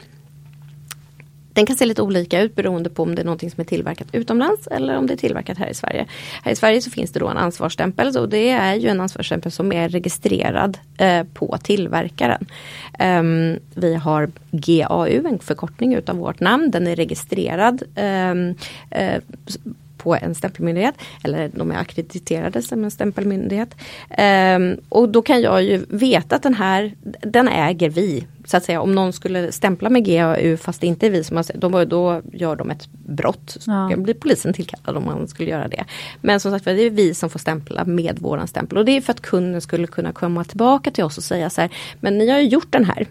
Den 1.57 1.65
kan 1.65 1.77
se 1.77 1.85
lite 1.85 2.01
olika 2.01 2.41
ut 2.41 2.55
beroende 2.55 2.89
på 2.89 3.03
om 3.03 3.15
det 3.15 3.21
är 3.21 3.25
någonting 3.25 3.51
som 3.51 3.61
är 3.61 3.65
tillverkat 3.65 4.07
utomlands 4.11 4.67
eller 4.67 4.97
om 4.97 5.07
det 5.07 5.13
är 5.13 5.17
tillverkat 5.17 5.57
här 5.57 5.67
i 5.67 5.73
Sverige. 5.73 6.05
Här 6.43 6.51
i 6.51 6.55
Sverige 6.55 6.81
så 6.81 6.91
finns 6.91 7.11
det 7.11 7.19
då 7.19 7.27
en 7.27 7.37
ansvarsstämpel 7.37 8.17
och 8.17 8.29
det 8.29 8.49
är 8.49 8.75
ju 8.75 8.89
en 8.89 9.01
ansvarsstämpel 9.01 9.51
som 9.51 9.71
är 9.71 9.89
registrerad 9.89 10.77
eh, 10.97 11.23
på 11.23 11.57
tillverkaren. 11.63 12.47
Um, 12.99 13.59
vi 13.73 13.95
har 13.95 14.31
GAU, 14.51 15.27
en 15.27 15.39
förkortning 15.39 15.95
utav 15.95 16.17
vårt 16.17 16.39
namn, 16.39 16.71
den 16.71 16.87
är 16.87 16.95
registrerad 16.95 17.83
um, 17.95 18.49
uh, 18.49 19.21
på 20.07 20.15
en 20.21 20.35
stämpelmyndighet. 20.35 20.95
Eller 21.23 21.51
de 21.55 21.71
är 21.71 21.75
akkrediterade 21.75 22.61
som 22.61 22.83
en 22.83 22.91
stämpelmyndighet. 22.91 23.75
Ehm, 24.09 24.77
och 24.89 25.09
då 25.09 25.21
kan 25.21 25.41
jag 25.41 25.63
ju 25.63 25.85
veta 25.89 26.35
att 26.35 26.43
den 26.43 26.53
här, 26.53 26.93
den 27.21 27.47
äger 27.47 27.89
vi. 27.89 28.27
Så 28.45 28.57
att 28.57 28.63
säga 28.63 28.81
om 28.81 28.95
någon 28.95 29.13
skulle 29.13 29.51
stämpla 29.51 29.89
med 29.89 30.05
GAU 30.05 30.57
fast 30.57 30.81
det 30.81 30.87
inte 30.87 31.05
är 31.05 31.09
vi 31.11 31.23
som 31.23 31.37
har, 31.37 31.45
då, 31.57 31.85
då 31.85 32.21
gör 32.33 32.55
de 32.55 32.71
ett 32.71 32.87
brott. 32.91 33.57
Så 33.59 33.71
Ja. 33.71 33.97
blir 33.97 34.13
polisen 34.13 34.53
tillkallad 34.53 34.97
om 34.97 35.05
man 35.05 35.27
skulle 35.27 35.49
göra 35.49 35.67
det. 35.67 35.83
Men 36.21 36.39
som 36.39 36.51
sagt 36.51 36.65
det 36.65 36.71
är 36.71 36.89
vi 36.89 37.13
som 37.13 37.29
får 37.29 37.39
stämpla 37.39 37.85
med 37.85 38.19
våran 38.19 38.47
stämpel. 38.47 38.77
Och 38.77 38.85
det 38.85 38.91
är 38.97 39.01
för 39.01 39.11
att 39.13 39.21
kunden 39.21 39.61
skulle 39.61 39.87
kunna 39.87 40.11
komma 40.11 40.43
tillbaka 40.43 40.91
till 40.91 41.03
oss 41.03 41.17
och 41.17 41.23
säga 41.23 41.49
så 41.49 41.61
här, 41.61 41.69
men 41.99 42.17
ni 42.17 42.29
har 42.29 42.39
ju 42.39 42.47
gjort 42.47 42.71
den 42.71 42.85
här. 42.85 43.07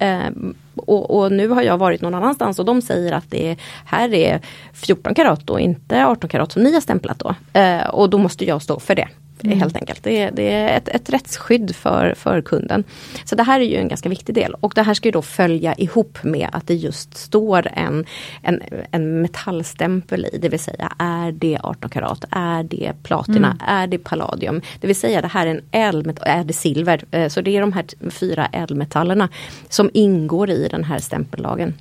Ehm, 0.00 0.54
och, 0.76 1.18
och, 1.18 1.32
nu 1.32 1.48
har 1.48 1.62
jag 1.62 1.78
varit 1.78 2.00
någon 2.00 2.14
annanstans 2.14 2.58
och 2.58 2.64
de 2.64 2.82
säger 2.82 3.12
att 3.12 3.30
det 3.30 3.50
är, 3.50 3.56
här 3.84 4.14
är 4.14 4.40
14 4.72 5.14
karat 5.14 5.50
och 5.50 5.60
inte 5.60 6.06
18 6.06 6.30
karat 6.30 6.52
som 6.52 6.62
ni 6.62 6.74
har 6.74 6.80
stämplat 6.80 7.18
då. 7.18 7.34
Ehm, 7.52 7.90
och 7.90 8.10
då 8.10 8.18
måste 8.18 8.44
jag 8.44 8.62
stå 8.62 8.80
för 8.80 8.94
det. 8.94 9.08
Mm. 9.44 9.58
Helt 9.60 9.76
enkelt. 9.76 10.02
Det 10.02 10.18
är, 10.18 10.30
det 10.30 10.52
är 10.52 10.76
ett, 10.76 10.88
ett 10.88 11.10
rättsskydd 11.10 11.76
för, 11.76 12.14
för 12.14 12.40
kunden. 12.40 12.84
Så 13.24 13.36
det 13.36 13.42
här 13.42 13.60
är 13.60 13.64
ju 13.64 13.76
en 13.76 13.88
ganska 13.88 14.08
viktig 14.08 14.34
del 14.34 14.54
och 14.60 14.72
det 14.74 14.82
här 14.82 14.94
ska 14.94 15.08
ju 15.08 15.12
då 15.12 15.22
följa 15.22 15.74
ihop 15.74 16.18
med 16.22 16.48
att 16.52 16.66
det 16.66 16.74
just 16.74 17.16
står 17.16 17.68
en, 17.72 18.06
en, 18.42 18.62
en 18.90 19.22
metallstämpel 19.22 20.26
i, 20.32 20.38
det 20.38 20.48
vill 20.48 20.60
säga 20.60 20.92
är 20.98 21.32
det 21.32 21.58
18 21.62 21.90
karat, 21.90 22.24
är 22.30 22.62
det 22.62 22.92
platina, 23.02 23.46
mm. 23.46 23.58
är 23.66 23.86
det 23.86 23.98
palladium. 23.98 24.60
Det 24.80 24.86
vill 24.86 24.96
säga 24.96 25.22
det 25.22 25.28
här 25.28 25.46
är 25.46 25.50
en 25.50 25.62
ädelmetall, 25.70 26.28
är 26.28 26.44
det 26.44 26.52
silver. 26.52 27.04
Eh, 27.10 27.28
så 27.28 27.40
det 27.40 27.56
är 27.56 27.60
de 27.60 27.72
här 27.72 28.10
fyra 28.10 28.46
ädelmetallerna 28.46 29.28
som 29.68 29.90
ingår 29.94 30.50
i 30.50 30.68
den 30.68 30.84
här 30.84 30.98
stämpellagen. 30.98 31.74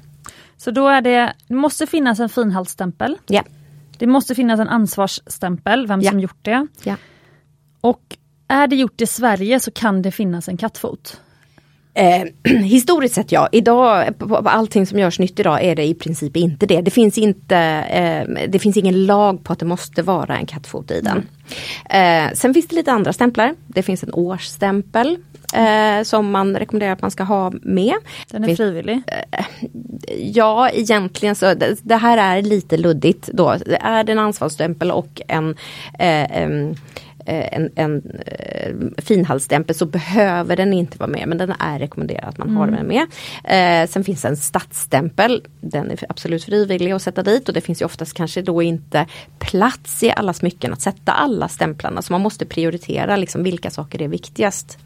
Så 0.58 0.72
då 0.72 0.88
är 0.88 1.02
det, 1.02 1.34
det 1.48 1.56
måste 1.56 1.88
finnas 1.88 2.20
en 2.20 2.30
finhaltsstämpel. 2.30 3.18
Ja. 3.28 3.44
Det 3.98 4.08
måste 4.08 4.36
finnas 4.36 4.60
en 4.60 4.70
ansvarsstämpel, 4.70 5.88
vem 5.88 6.02
ja. 6.02 6.12
som 6.12 6.20
gjort 6.20 6.40
det. 6.42 6.68
Ja. 6.84 6.96
Och 7.82 8.18
är 8.48 8.68
det 8.68 8.76
gjort 8.76 9.02
i 9.02 9.06
Sverige 9.06 9.60
så 9.60 9.72
kan 9.72 10.02
det 10.02 10.12
finnas 10.12 10.48
en 10.50 10.58
kattfot? 10.58 11.20
Eh, 11.94 12.24
historiskt 12.64 13.16
sett 13.16 13.32
ja, 13.32 13.50
idag 13.52 14.20
på, 14.20 14.28
på 14.28 14.50
allting 14.50 14.86
som 14.86 15.00
görs 15.00 15.20
nytt 15.20 15.40
idag 15.40 15.64
är 15.64 15.76
det 15.76 15.84
i 15.84 15.94
princip 15.94 16.38
inte 16.38 16.66
det. 16.66 16.82
Det 16.82 16.92
finns, 16.92 17.18
inte, 17.18 17.58
eh, 17.58 18.48
det 18.48 18.60
finns 18.60 18.78
ingen 18.78 19.06
lag 19.06 19.44
på 19.44 19.54
att 19.54 19.60
det 19.60 19.66
måste 19.66 20.02
vara 20.02 20.38
en 20.38 20.46
kattfot 20.46 20.92
i 20.92 21.02
den. 21.02 21.28
Mm. 21.90 22.28
Eh, 22.28 22.34
sen 22.34 22.54
finns 22.54 22.68
det 22.68 22.76
lite 22.76 22.92
andra 22.92 23.14
stämplar. 23.14 23.56
Det 23.68 23.84
finns 23.84 24.04
en 24.04 24.14
årsstämpel 24.14 25.18
eh, 25.54 26.04
som 26.04 26.32
man 26.32 26.58
rekommenderar 26.58 26.94
att 26.94 27.02
man 27.02 27.12
ska 27.12 27.24
ha 27.24 27.52
med. 27.62 27.94
Den 28.32 28.44
är 28.44 28.56
frivillig? 28.56 29.02
Eh, 29.32 29.46
ja, 30.20 30.70
egentligen 30.70 31.36
så 31.36 31.54
det, 31.54 31.76
det, 31.82 31.96
här 31.96 32.18
är 32.18 32.42
lite 32.42 32.78
luddigt 32.78 33.30
då. 33.34 33.56
Det 33.66 33.80
är 33.82 34.10
en 34.10 34.20
ansvarsstämpel 34.20 34.92
och 34.92 35.22
en 35.28 35.56
eh, 36.00 36.20
Eh, 36.40 36.76
en, 37.30 37.72
en 37.76 38.22
eh, 38.26 38.76
finhalsstämpel 38.98 39.76
så 39.76 39.86
behöver 39.86 40.56
den 40.56 40.74
inte 40.74 40.98
vara 40.98 41.10
med 41.10 41.28
men 41.28 41.38
den 41.38 41.54
är 41.60 41.80
rekommenderad 41.80 42.30
att 42.30 42.38
man 42.38 42.48
mm. 42.48 42.58
har 42.58 42.68
den 42.68 42.88
med. 42.88 43.06
Eh, 43.44 43.90
sen 43.90 44.04
finns 44.04 44.26
en 44.26 44.38
stadsstämpel, 44.38 45.44
den 45.62 45.92
är 45.92 46.00
absolut 46.10 46.44
frivillig 46.44 46.92
att 46.92 47.02
sätta 47.02 47.24
dit 47.24 47.48
och 47.48 47.54
det 47.54 47.62
finns 47.62 47.82
ju 47.82 47.86
oftast 47.86 48.14
kanske 48.14 48.42
då 48.42 48.62
inte 48.62 49.06
plats 49.40 50.04
i 50.04 50.12
alla 50.12 50.34
smycken 50.34 50.74
att 50.74 50.82
sätta 50.82 51.12
alla 51.12 51.48
stämplarna 51.48 52.02
så 52.02 52.14
man 52.14 52.22
måste 52.22 52.46
prioritera 52.46 53.16
liksom 53.16 53.44
vilka 53.44 53.70
saker 53.70 54.02
är 54.02 54.08
viktigast. 54.08 54.78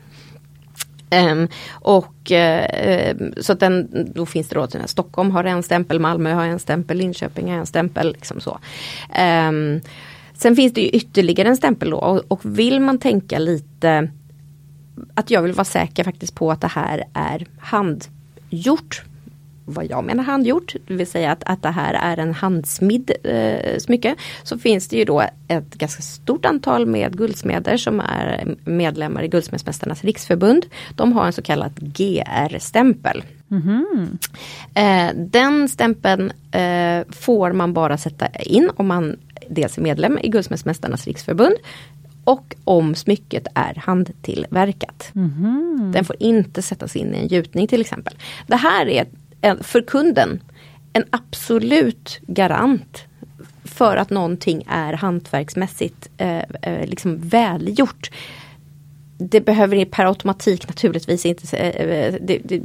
Um, 1.14 1.48
och 1.72 2.32
uh, 2.32 3.32
så 3.42 3.54
att 3.54 3.60
den, 3.60 3.88
då 4.16 4.26
finns 4.26 4.48
det 4.48 4.56
då 4.56 4.68
Stockholm 4.86 5.32
har 5.32 5.44
en 5.44 5.64
stämpel, 5.64 6.00
Malmö 6.00 6.34
har 6.34 6.46
en 6.46 6.60
stämpel, 6.60 6.98
Linköping 6.98 7.52
har 7.52 7.58
en 7.58 7.66
stämpel. 7.66 8.14
Liksom 8.14 8.42
så. 8.42 8.60
Um, 9.50 9.82
Sen 10.44 10.56
finns 10.56 10.74
det 10.74 10.82
ju 10.82 10.90
ytterligare 10.90 11.48
en 11.48 11.58
stämpel 11.58 11.90
då 11.90 11.98
och, 11.98 12.22
och 12.28 12.40
vill 12.44 12.80
man 12.80 13.00
tänka 13.00 13.40
lite 13.40 14.10
att 15.14 15.32
jag 15.32 15.42
vill 15.42 15.54
vara 15.54 15.66
säker 15.66 16.04
faktiskt 16.04 16.36
på 16.36 16.52
att 16.52 16.62
det 16.62 16.68
här 16.68 17.04
är 17.14 17.46
handgjort 17.58 19.04
vad 19.66 19.86
jag 19.86 20.04
menar 20.04 20.24
handgjort, 20.24 20.76
det 20.88 20.94
vill 20.94 21.08
säga 21.08 21.32
att, 21.32 21.44
att 21.46 21.62
det 21.62 21.70
här 21.70 21.94
är 21.94 22.18
en 22.18 22.34
handsmidd 22.34 23.12
eh, 23.24 23.78
smycke. 23.78 24.16
Så 24.44 24.58
finns 24.58 24.88
det 24.88 24.98
ju 24.98 25.06
då 25.06 25.24
ett 25.48 25.76
ganska 25.76 26.02
stort 26.02 26.46
antal 26.46 26.86
med 26.86 27.18
guldsmeder 27.18 27.78
som 27.78 28.00
är 28.00 28.56
medlemmar 28.66 29.24
i 29.24 29.28
Guldsmedsmästarnas 29.28 30.04
riksförbund. 30.04 30.66
De 30.96 31.14
har 31.14 31.26
en 31.26 31.34
så 31.34 31.42
kallad 31.42 31.72
GR-stämpel. 31.76 33.24
Mm. 33.52 34.18
Eh, 34.74 35.16
den 35.16 35.70
stämpeln 35.70 36.32
eh, 36.52 37.04
får 37.10 37.52
man 37.52 37.74
bara 37.74 37.98
sätta 37.98 38.28
in 38.28 38.70
om 38.76 38.88
man 38.88 39.18
dels 39.54 39.78
är 39.78 39.82
medlem 39.82 40.20
i 40.24 40.30
Guldsmedsmästarnas 40.30 41.08
riksförbund 41.08 41.56
och 42.24 42.56
om 42.64 42.96
smycket 42.96 43.48
är 43.56 43.76
handtillverkat. 43.76 45.12
Mm. 45.16 45.92
Den 45.94 46.06
får 46.06 46.16
inte 46.20 46.62
sättas 46.62 46.96
in 46.96 47.16
i 47.16 47.18
en 47.18 47.28
gjutning 47.28 47.68
till 47.68 47.82
exempel. 47.82 48.14
Det 48.48 48.56
här 48.56 48.86
är 48.86 49.06
för 49.64 49.82
kunden 49.82 50.40
en 50.94 51.04
absolut 51.10 52.20
garant 52.28 53.04
för 53.64 53.98
att 53.98 54.10
någonting 54.10 54.64
är 54.68 54.94
hantverksmässigt 54.94 56.10
eh, 56.18 56.44
eh, 56.62 56.88
liksom 56.88 57.18
välgjort. 57.18 58.12
Det 59.18 59.42
behöver 59.42 59.86
per 59.86 60.06
automatik 60.06 60.68
naturligtvis 60.68 61.26
inte 61.26 61.58
eh, 61.58 62.16
det, 62.22 62.40
det, 62.44 62.62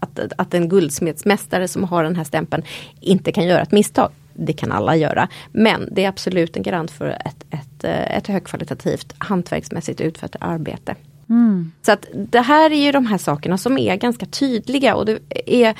att, 0.00 0.20
att 0.36 0.54
en 0.54 0.68
guldsmedsmästare 0.68 1.68
som 1.68 1.84
har 1.84 2.04
den 2.04 2.16
här 2.16 2.24
stämpeln 2.24 2.62
inte 3.00 3.32
kan 3.32 3.46
göra 3.46 3.62
ett 3.62 3.72
misstag 3.72 4.10
det 4.38 4.52
kan 4.52 4.72
alla 4.72 4.96
göra. 4.96 5.28
Men 5.52 5.88
det 5.92 6.04
är 6.04 6.08
absolut 6.08 6.56
en 6.56 6.62
garant 6.62 6.90
för 6.90 7.08
ett, 7.08 7.44
ett, 7.50 7.84
eh, 7.84 8.16
ett 8.16 8.26
högkvalitativt 8.26 9.14
hantverksmässigt 9.18 10.00
utfört 10.00 10.36
arbete. 10.40 10.94
Mm. 11.28 11.72
Så 11.82 11.92
att 11.92 12.06
det 12.14 12.40
här 12.40 12.70
är 12.70 12.84
ju 12.84 12.92
de 12.92 13.06
här 13.06 13.18
sakerna 13.18 13.58
som 13.58 13.78
är 13.78 13.96
ganska 13.96 14.26
tydliga 14.26 14.94
och 14.94 15.06
det 15.06 15.18
är 15.46 15.74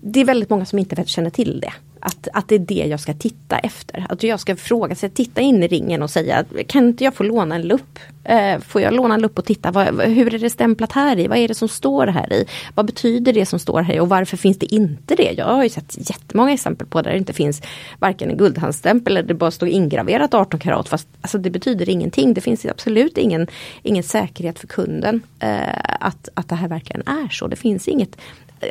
det 0.00 0.20
är 0.20 0.24
väldigt 0.24 0.50
många 0.50 0.64
som 0.64 0.78
inte 0.78 1.04
känner 1.04 1.30
till 1.30 1.60
det. 1.60 1.72
Att, 2.00 2.28
att 2.32 2.48
det 2.48 2.54
är 2.54 2.58
det 2.58 2.86
jag 2.88 3.00
ska 3.00 3.14
titta 3.14 3.58
efter. 3.58 4.06
Att 4.08 4.22
jag 4.22 4.40
ska 4.40 4.56
fråga 4.56 4.94
sig, 4.94 5.10
titta 5.10 5.40
in 5.40 5.62
i 5.62 5.68
ringen 5.68 6.02
och 6.02 6.10
säga 6.10 6.44
kan 6.68 6.88
inte 6.88 7.04
jag 7.04 7.14
få 7.14 7.22
låna 7.22 7.54
en 7.54 7.62
lupp? 7.62 7.98
Eh, 8.24 8.60
får 8.60 8.80
jag 8.80 8.94
låna 8.94 9.14
en 9.14 9.20
lupp 9.20 9.38
och 9.38 9.44
titta, 9.44 9.70
vad, 9.70 10.00
hur 10.00 10.34
är 10.34 10.38
det 10.38 10.50
stämplat 10.50 10.92
här 10.92 11.18
i? 11.18 11.26
Vad 11.26 11.38
är 11.38 11.48
det 11.48 11.54
som 11.54 11.68
står 11.68 12.06
här 12.06 12.32
i? 12.32 12.44
Vad 12.74 12.86
betyder 12.86 13.32
det 13.32 13.46
som 13.46 13.58
står 13.58 13.82
här 13.82 13.94
i 13.94 14.00
och 14.00 14.08
varför 14.08 14.36
finns 14.36 14.58
det 14.58 14.74
inte 14.74 15.14
det? 15.14 15.34
Jag 15.36 15.46
har 15.46 15.62
ju 15.62 15.68
sett 15.68 16.10
jättemånga 16.10 16.52
exempel 16.52 16.86
på 16.86 17.02
där 17.02 17.10
det 17.10 17.18
inte 17.18 17.32
finns 17.32 17.62
varken 17.98 18.30
en 18.30 18.36
guldhandstämpel 18.36 19.16
eller 19.16 19.28
det 19.28 19.34
bara 19.34 19.50
står 19.50 19.68
ingraverat 19.68 20.34
18 20.34 20.60
karat 20.60 20.88
fast 20.88 21.08
alltså, 21.20 21.38
det 21.38 21.50
betyder 21.50 21.88
ingenting. 21.88 22.34
Det 22.34 22.40
finns 22.40 22.66
absolut 22.66 23.18
ingen, 23.18 23.46
ingen 23.82 24.02
säkerhet 24.02 24.58
för 24.58 24.66
kunden 24.66 25.22
eh, 25.40 25.58
att, 26.00 26.28
att 26.34 26.48
det 26.48 26.54
här 26.54 26.68
verkligen 26.68 27.02
är 27.06 27.28
så. 27.28 27.46
Det 27.46 27.56
finns 27.56 27.88
inget 27.88 28.16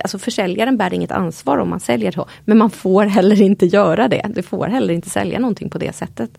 alltså 0.02 0.20
försäljaren 0.20 0.78
bär 0.78 0.94
inget 0.94 1.12
ansvar 1.12 1.58
om 1.58 1.70
man 1.70 1.80
säljer 1.80 2.12
så. 2.12 2.28
Men 2.46 2.58
man 2.58 2.70
får 2.70 3.06
heller 3.06 3.42
inte 3.42 3.66
göra 3.66 4.08
det. 4.08 4.26
Du 4.36 4.42
får 4.42 4.68
heller 4.68 4.94
inte 4.94 5.10
sälja 5.10 5.40
någonting 5.40 5.70
på 5.70 5.78
det 5.78 5.96
sättet. 5.96 6.38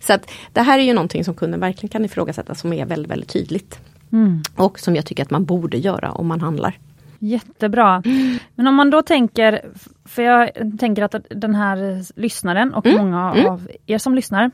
Så 0.00 0.12
att 0.12 0.30
det 0.52 0.60
här 0.60 0.78
är 0.78 0.82
ju 0.82 0.92
någonting 0.92 1.24
som 1.24 1.34
kunden 1.34 1.60
verkligen 1.60 1.88
kan 1.88 2.04
ifrågasätta 2.04 2.54
som 2.54 2.72
är 2.72 2.86
väldigt, 2.86 3.10
väldigt 3.10 3.28
tydligt. 3.28 3.80
Mm. 4.12 4.42
Och 4.56 4.78
som 4.78 4.96
jag 4.96 5.06
tycker 5.06 5.22
att 5.22 5.30
man 5.30 5.44
borde 5.44 5.78
göra 5.78 6.12
om 6.12 6.26
man 6.26 6.40
handlar. 6.40 6.78
Jättebra. 7.18 8.02
Men 8.54 8.66
om 8.66 8.74
man 8.74 8.90
då 8.90 9.02
tänker, 9.02 9.60
för 10.04 10.22
jag 10.22 10.50
tänker 10.78 11.02
att 11.02 11.14
den 11.30 11.54
här 11.54 12.04
lyssnaren 12.20 12.74
och 12.74 12.86
mm. 12.86 12.98
många 12.98 13.32
mm. 13.34 13.46
av 13.46 13.68
er 13.86 13.98
som 13.98 14.14
lyssnar, 14.14 14.50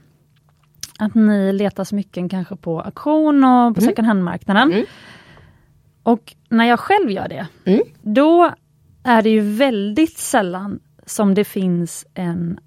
att 0.99 1.15
ni 1.15 1.53
letar 1.53 1.85
smycken 1.85 2.29
kanske 2.29 2.57
på 2.57 2.81
auktion 2.81 3.45
och 3.45 3.75
på 3.75 3.81
mm. 3.81 3.91
second 3.91 4.07
hand-marknaden. 4.07 4.85
Och 6.03 6.35
när 6.49 6.65
jag 6.65 6.81
själv 6.81 7.11
gör 7.11 7.29
det, 7.29 7.49
mm. 7.65 7.83
då 8.03 8.55
är 9.03 9.23
det 9.23 9.31
ju 9.31 9.41
väldigt 9.41 10.19
sällan 10.19 10.81
som 11.07 11.35
det 11.35 11.45
finns 11.45 12.07
en 12.15 12.59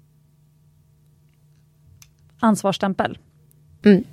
ansvarsstämpel. 2.38 3.18
Mm. 3.84 4.04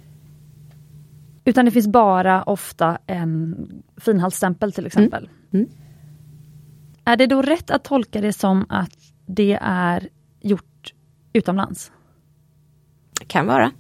Utan 1.46 1.66
det 1.66 1.72
finns 1.72 1.88
bara 1.88 2.44
ofta 2.44 2.98
en 3.08 3.56
finhaltsstämpel 3.98 4.74
till 4.74 4.86
exempel. 4.86 5.30
Mm. 5.52 5.66
Mm. 5.66 5.70
Är 7.06 7.18
det 7.18 7.28
då 7.28 7.42
rätt 7.42 7.72
att 7.72 7.84
tolka 7.84 8.22
det 8.22 8.34
som 8.34 8.66
att 8.70 8.98
det 9.26 9.60
är 9.62 10.10
gjort 10.42 10.94
utomlands? 11.34 11.92
Kan 13.28 13.48
vara. 13.48 13.72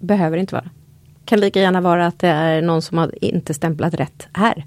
Behöver 0.00 0.36
inte 0.36 0.54
vara 0.54 0.70
kan 1.24 1.40
lika 1.40 1.60
gärna 1.60 1.80
vara 1.80 2.06
att 2.06 2.18
det 2.18 2.28
är 2.28 2.62
någon 2.62 2.82
som 2.82 2.98
har 2.98 3.24
inte 3.24 3.54
stämplat 3.54 3.94
rätt 3.94 4.28
här. 4.32 4.64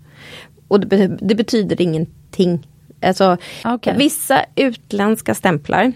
Och 0.67 0.79
det, 0.79 1.07
det 1.07 1.35
betyder 1.35 1.81
ingenting. 1.81 2.67
Alltså, 3.01 3.37
okay. 3.65 3.97
Vissa 3.97 4.45
utländska 4.55 5.35
stämplar, 5.35 5.93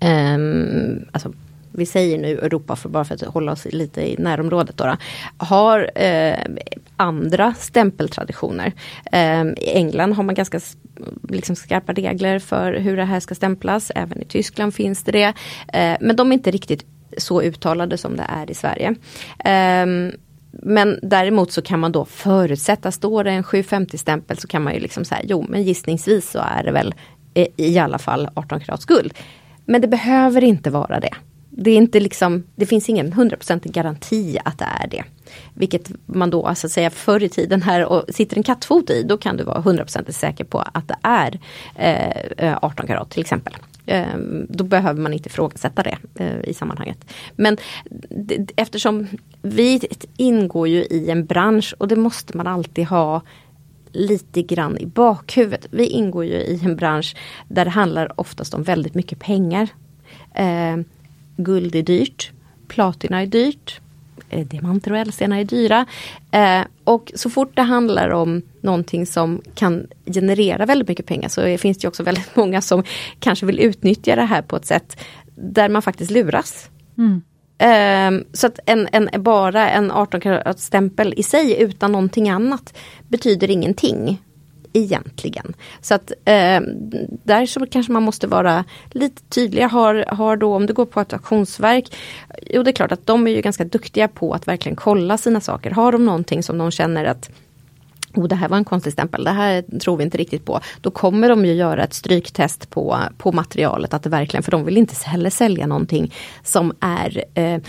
um, 0.00 1.04
alltså, 1.12 1.32
vi 1.76 1.86
säger 1.86 2.18
nu 2.18 2.38
Europa 2.38 2.76
för 2.76 2.88
bara 2.88 3.04
för 3.04 3.14
att 3.14 3.22
hålla 3.22 3.52
oss 3.52 3.64
lite 3.64 4.02
i 4.02 4.16
närområdet 4.18 4.76
då, 4.76 4.84
då 4.84 4.96
har 5.36 5.90
eh, 5.94 6.38
andra 6.96 7.54
stämpeltraditioner. 7.54 8.72
Eh, 9.12 9.42
I 9.42 9.72
England 9.74 10.12
har 10.12 10.22
man 10.22 10.34
ganska 10.34 10.60
liksom 11.28 11.56
skarpa 11.56 11.92
regler 11.92 12.38
för 12.38 12.72
hur 12.72 12.96
det 12.96 13.04
här 13.04 13.20
ska 13.20 13.34
stämplas. 13.34 13.92
Även 13.94 14.22
i 14.22 14.24
Tyskland 14.24 14.74
finns 14.74 15.02
det 15.02 15.12
det. 15.12 15.32
Eh, 15.78 15.96
men 16.00 16.16
de 16.16 16.30
är 16.32 16.34
inte 16.34 16.50
riktigt 16.50 16.86
så 17.18 17.42
uttalade 17.42 17.98
som 17.98 18.16
det 18.16 18.26
är 18.28 18.50
i 18.50 18.54
Sverige. 18.54 18.94
Um, 19.84 20.12
men 20.62 20.98
däremot 21.02 21.52
så 21.52 21.62
kan 21.62 21.80
man 21.80 21.92
då 21.92 22.04
förutsätta, 22.04 22.92
står 22.92 23.24
det 23.24 23.30
en 23.30 23.42
750-stämpel 23.42 24.36
så 24.36 24.48
kan 24.48 24.62
man 24.62 24.74
ju 24.74 24.80
liksom 24.80 25.04
säga, 25.04 25.20
jo 25.24 25.46
men 25.48 25.62
gissningsvis 25.62 26.30
så 26.30 26.38
är 26.38 26.62
det 26.64 26.72
väl 26.72 26.94
i 27.56 27.78
alla 27.78 27.98
fall 27.98 28.28
18 28.34 28.60
karats 28.60 28.84
guld. 28.84 29.14
Men 29.64 29.80
det 29.80 29.88
behöver 29.88 30.44
inte 30.44 30.70
vara 30.70 31.00
det. 31.00 31.14
Det, 31.50 31.70
är 31.70 31.76
inte 31.76 32.00
liksom, 32.00 32.44
det 32.56 32.66
finns 32.66 32.88
ingen 32.88 33.12
100% 33.12 33.72
garanti 33.72 34.38
att 34.44 34.58
det 34.58 34.64
är 34.64 34.88
det. 34.88 35.04
Vilket 35.54 35.90
man 36.06 36.30
då, 36.30 36.46
alltså 36.46 36.68
säga 36.68 36.90
förr 36.90 37.22
i 37.22 37.28
tiden 37.28 37.62
här 37.62 37.84
och 37.84 38.04
sitter 38.08 38.36
en 38.36 38.42
kattfot 38.42 38.90
i, 38.90 39.02
då 39.02 39.16
kan 39.16 39.36
du 39.36 39.44
vara 39.44 39.60
100% 39.60 40.10
säker 40.12 40.44
på 40.44 40.58
att 40.58 40.88
det 40.88 40.96
är 41.02 41.40
eh, 41.74 42.48
eh 42.48 42.58
18 42.62 42.86
karat 42.86 43.10
till 43.10 43.20
exempel. 43.20 43.54
Ehm, 43.86 44.46
då 44.48 44.64
behöver 44.64 45.00
man 45.00 45.12
inte 45.12 45.28
ifrågasätta 45.28 45.82
det 45.82 45.98
eh, 46.14 46.40
i 46.44 46.54
sammanhanget. 46.54 47.04
Men 47.36 47.56
eftersom 48.56 49.06
vi 49.42 49.80
ingår 50.16 50.68
ju 50.68 50.84
i 50.84 51.10
en 51.10 51.26
bransch 51.26 51.74
och 51.78 51.88
det 51.88 51.96
måste 51.96 52.36
man 52.36 52.46
alltid 52.46 52.86
ha 52.86 53.22
lite 53.92 54.42
grann 54.42 54.78
i 54.78 54.86
bakhuvudet. 54.86 55.66
Vi 55.70 55.86
ingår 55.86 56.24
ju 56.24 56.34
i 56.34 56.60
en 56.64 56.76
bransch 56.76 57.16
där 57.48 57.64
det 57.64 57.70
handlar 57.70 58.20
oftast 58.20 58.54
om 58.54 58.62
väldigt 58.62 58.94
mycket 58.94 59.18
pengar. 59.18 59.68
Eh, 60.34 60.76
guld 61.36 61.74
är 61.74 61.82
dyrt, 61.82 62.32
platina 62.68 63.22
är 63.22 63.26
dyrt, 63.26 63.80
diamanter 64.44 64.90
och 64.90 64.98
ädelstenar 64.98 65.38
är 65.38 65.44
dyra. 65.44 65.86
Eh, 66.30 66.60
och 66.84 67.12
så 67.14 67.30
fort 67.30 67.56
det 67.56 67.62
handlar 67.62 68.10
om 68.10 68.42
någonting 68.60 69.06
som 69.06 69.42
kan 69.54 69.86
generera 70.06 70.66
väldigt 70.66 70.88
mycket 70.88 71.06
pengar 71.06 71.28
så 71.28 71.58
finns 71.58 71.78
det 71.78 71.88
också 71.88 72.02
väldigt 72.02 72.36
många 72.36 72.60
som 72.60 72.84
kanske 73.18 73.46
vill 73.46 73.60
utnyttja 73.60 74.16
det 74.16 74.24
här 74.24 74.42
på 74.42 74.56
ett 74.56 74.66
sätt 74.66 75.00
där 75.34 75.68
man 75.68 75.82
faktiskt 75.82 76.10
luras. 76.10 76.70
Mm. 76.98 77.22
Um, 77.58 78.24
så 78.32 78.46
att 78.46 78.58
en, 78.66 78.88
en, 78.92 79.22
bara 79.22 79.70
en 79.70 79.90
18 79.90 80.20
karat 80.20 80.60
stämpel 80.60 81.14
i 81.16 81.22
sig 81.22 81.62
utan 81.62 81.92
någonting 81.92 82.28
annat 82.28 82.76
betyder 83.08 83.50
ingenting. 83.50 84.22
Egentligen. 84.76 85.54
Så 85.80 85.94
att 85.94 86.10
eh, 86.24 86.60
där 87.24 87.46
så 87.46 87.66
kanske 87.66 87.92
man 87.92 88.02
måste 88.02 88.26
vara 88.26 88.64
lite 88.90 89.22
tydligare. 89.22 89.68
Har, 89.68 90.04
har 90.08 90.36
då, 90.36 90.54
om 90.54 90.66
du 90.66 90.72
går 90.72 90.86
på 90.86 91.00
ett 91.00 91.12
auktionsverk, 91.12 91.96
jo 92.50 92.62
det 92.62 92.70
är 92.70 92.72
klart 92.72 92.92
att 92.92 93.06
de 93.06 93.26
är 93.26 93.30
ju 93.30 93.40
ganska 93.40 93.64
duktiga 93.64 94.08
på 94.08 94.32
att 94.32 94.48
verkligen 94.48 94.76
kolla 94.76 95.18
sina 95.18 95.40
saker. 95.40 95.70
Har 95.70 95.92
de 95.92 96.06
någonting 96.06 96.42
som 96.42 96.58
de 96.58 96.70
känner 96.70 97.04
att 97.04 97.30
oh, 98.14 98.28
det 98.28 98.34
här 98.34 98.48
var 98.48 98.56
en 98.56 98.64
konstig 98.64 98.92
stämpel, 98.92 99.24
det 99.24 99.30
här 99.30 99.62
tror 99.80 99.96
vi 99.96 100.04
inte 100.04 100.18
riktigt 100.18 100.44
på. 100.44 100.60
Då 100.80 100.90
kommer 100.90 101.28
de 101.28 101.44
ju 101.44 101.52
göra 101.52 101.84
ett 101.84 101.94
stryktest 101.94 102.70
på, 102.70 102.98
på 103.18 103.32
materialet, 103.32 103.94
att 103.94 104.02
det 104.02 104.10
verkligen, 104.10 104.42
för 104.42 104.50
de 104.50 104.64
vill 104.64 104.76
inte 104.76 104.94
heller 105.04 105.30
sälja 105.30 105.66
någonting 105.66 106.14
som 106.42 106.72
är 106.80 107.24
eh, 107.34 107.60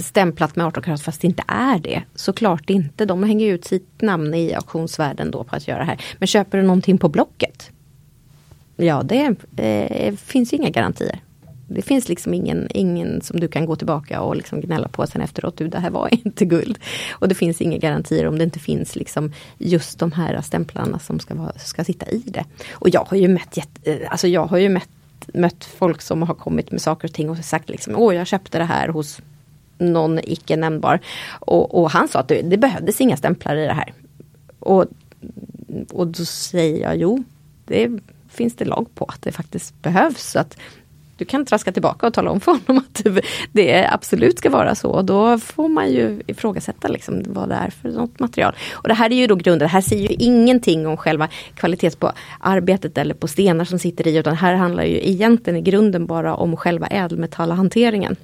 stämplat 0.00 0.56
med 0.56 0.66
18 0.66 0.82
karat 0.82 1.02
fast 1.02 1.20
det 1.20 1.26
inte 1.26 1.44
är 1.48 1.78
det. 1.78 2.02
Såklart 2.14 2.70
inte, 2.70 3.04
de 3.04 3.22
hänger 3.22 3.46
ut 3.46 3.64
sitt 3.64 4.02
namn 4.02 4.34
i 4.34 4.54
auktionsvärlden 4.54 5.30
då 5.30 5.44
på 5.44 5.56
att 5.56 5.68
göra 5.68 5.78
det 5.78 5.84
här. 5.84 6.00
Men 6.18 6.26
köper 6.26 6.58
du 6.58 6.64
någonting 6.64 6.98
på 6.98 7.08
Blocket? 7.08 7.70
Ja, 8.76 9.02
det 9.02 9.34
eh, 9.56 10.14
finns 10.14 10.52
inga 10.52 10.70
garantier. 10.70 11.20
Det 11.68 11.82
finns 11.82 12.08
liksom 12.08 12.34
ingen, 12.34 12.68
ingen 12.70 13.22
som 13.22 13.40
du 13.40 13.48
kan 13.48 13.66
gå 13.66 13.76
tillbaka 13.76 14.20
och 14.20 14.36
liksom 14.36 14.60
gnälla 14.60 14.88
på 14.88 15.06
sen 15.06 15.20
efteråt. 15.20 15.56
Du, 15.56 15.68
det 15.68 15.78
här 15.78 15.90
var 15.90 16.08
inte 16.26 16.44
guld. 16.44 16.78
Och 17.12 17.28
det 17.28 17.34
finns 17.34 17.60
inga 17.60 17.78
garantier 17.78 18.26
om 18.26 18.38
det 18.38 18.44
inte 18.44 18.58
finns 18.58 18.96
liksom 18.96 19.32
just 19.58 19.98
de 19.98 20.12
här 20.12 20.40
stämplarna 20.40 20.98
som 20.98 21.20
ska, 21.20 21.34
vara, 21.34 21.52
ska 21.52 21.84
sitta 21.84 22.10
i 22.10 22.22
det. 22.26 22.44
Och 22.72 22.88
jag 22.88 23.04
har 23.08 23.16
ju 23.16 23.28
mött, 23.28 23.58
eh, 23.82 23.96
alltså 24.08 24.28
jag 24.28 24.46
har 24.46 24.58
ju 24.58 24.68
mött, 24.68 24.88
mött 25.34 25.64
folk 25.64 26.02
som 26.02 26.22
har 26.22 26.34
kommit 26.34 26.70
med 26.70 26.82
saker 26.82 27.08
och 27.08 27.14
ting 27.14 27.30
och 27.30 27.38
sagt 27.38 27.68
liksom, 27.68 27.94
åh 27.96 28.14
jag 28.14 28.26
köpte 28.26 28.58
det 28.58 28.64
här 28.64 28.88
hos 28.88 29.20
någon 29.78 30.18
icke 30.18 30.56
nämnbar. 30.56 31.00
Och, 31.40 31.80
och 31.80 31.90
han 31.90 32.08
sa 32.08 32.18
att 32.18 32.28
det, 32.28 32.42
det 32.42 32.56
behövdes 32.56 33.00
inga 33.00 33.16
stämplar 33.16 33.56
i 33.56 33.66
det 33.66 33.72
här. 33.72 33.92
Och, 34.58 34.84
och 35.92 36.06
då 36.06 36.24
säger 36.24 36.82
jag, 36.82 36.96
jo, 36.96 37.24
det 37.64 37.90
finns 38.28 38.56
det 38.56 38.64
lag 38.64 38.86
på 38.94 39.04
att 39.04 39.22
det 39.22 39.32
faktiskt 39.32 39.82
behövs. 39.82 40.30
Så 40.30 40.38
att 40.38 40.56
du 41.16 41.24
kan 41.24 41.44
traska 41.44 41.72
tillbaka 41.72 42.06
och 42.06 42.14
tala 42.14 42.30
om 42.30 42.40
för 42.40 42.52
honom 42.52 42.78
att 42.78 43.02
det 43.52 43.86
absolut 43.92 44.38
ska 44.38 44.50
vara 44.50 44.74
så. 44.74 45.02
Då 45.02 45.38
får 45.38 45.68
man 45.68 45.90
ju 45.92 46.22
ifrågasätta 46.26 46.88
liksom 46.88 47.22
vad 47.26 47.48
det 47.48 47.54
är 47.54 47.70
för 47.70 47.88
något 47.88 48.20
material. 48.20 48.54
Och 48.72 48.88
det 48.88 48.94
här 48.94 49.12
är 49.12 49.16
ju 49.16 49.26
då 49.26 49.34
grunden, 49.34 49.58
det 49.58 49.72
här 49.72 49.80
säger 49.80 50.08
ju 50.08 50.14
ingenting 50.18 50.86
om 50.86 50.96
själva 50.96 51.28
kvalitet 51.54 51.90
på 51.90 52.12
arbetet 52.40 52.98
eller 52.98 53.14
på 53.14 53.28
stenar 53.28 53.64
som 53.64 53.78
sitter 53.78 54.06
i, 54.06 54.16
utan 54.16 54.36
här 54.36 54.54
handlar 54.54 54.84
ju 54.84 55.08
egentligen 55.08 55.56
i 55.56 55.62
grunden 55.62 56.06
bara 56.06 56.34
om 56.34 56.56
själva 56.56 56.86
ädelmetallhanteringen. 56.86 58.16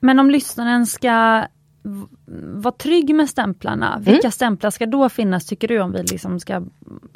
Men 0.00 0.18
om 0.18 0.30
lyssnaren 0.30 0.86
ska 0.86 1.46
vara 2.54 2.74
trygg 2.74 3.14
med 3.14 3.28
stämplarna. 3.28 3.92
Mm. 3.92 4.04
Vilka 4.04 4.30
stämplar 4.30 4.70
ska 4.70 4.86
då 4.86 5.08
finnas 5.08 5.46
tycker 5.46 5.68
du 5.68 5.80
om 5.80 5.92
vi 5.92 6.02
liksom 6.02 6.40
ska 6.40 6.62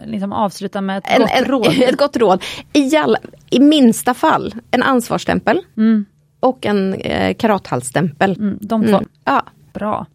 liksom 0.07 0.33
avsluta 0.33 0.81
med 0.81 0.99
ett 0.99 1.05
en, 1.07 1.21
gott 1.21 1.31
en, 1.35 1.45
råd? 1.45 1.67
Ett 1.83 1.97
gott 1.97 2.17
råd. 2.17 2.43
I, 2.73 2.97
all, 2.97 3.17
i 3.51 3.61
minsta 3.61 4.15
fall 4.15 4.55
en 4.71 4.83
ansvarsstämpel 4.83 5.61
mm. 5.77 6.05
och 6.41 6.67
en 6.67 6.95
eh, 6.95 7.35
karathalsstämpel. 7.35 8.37
Mm, 8.37 8.59
de 8.61 8.83
två. 8.83 8.97
Mm. 8.97 9.09
Ja. 9.25 9.43
Bra. 9.73 10.07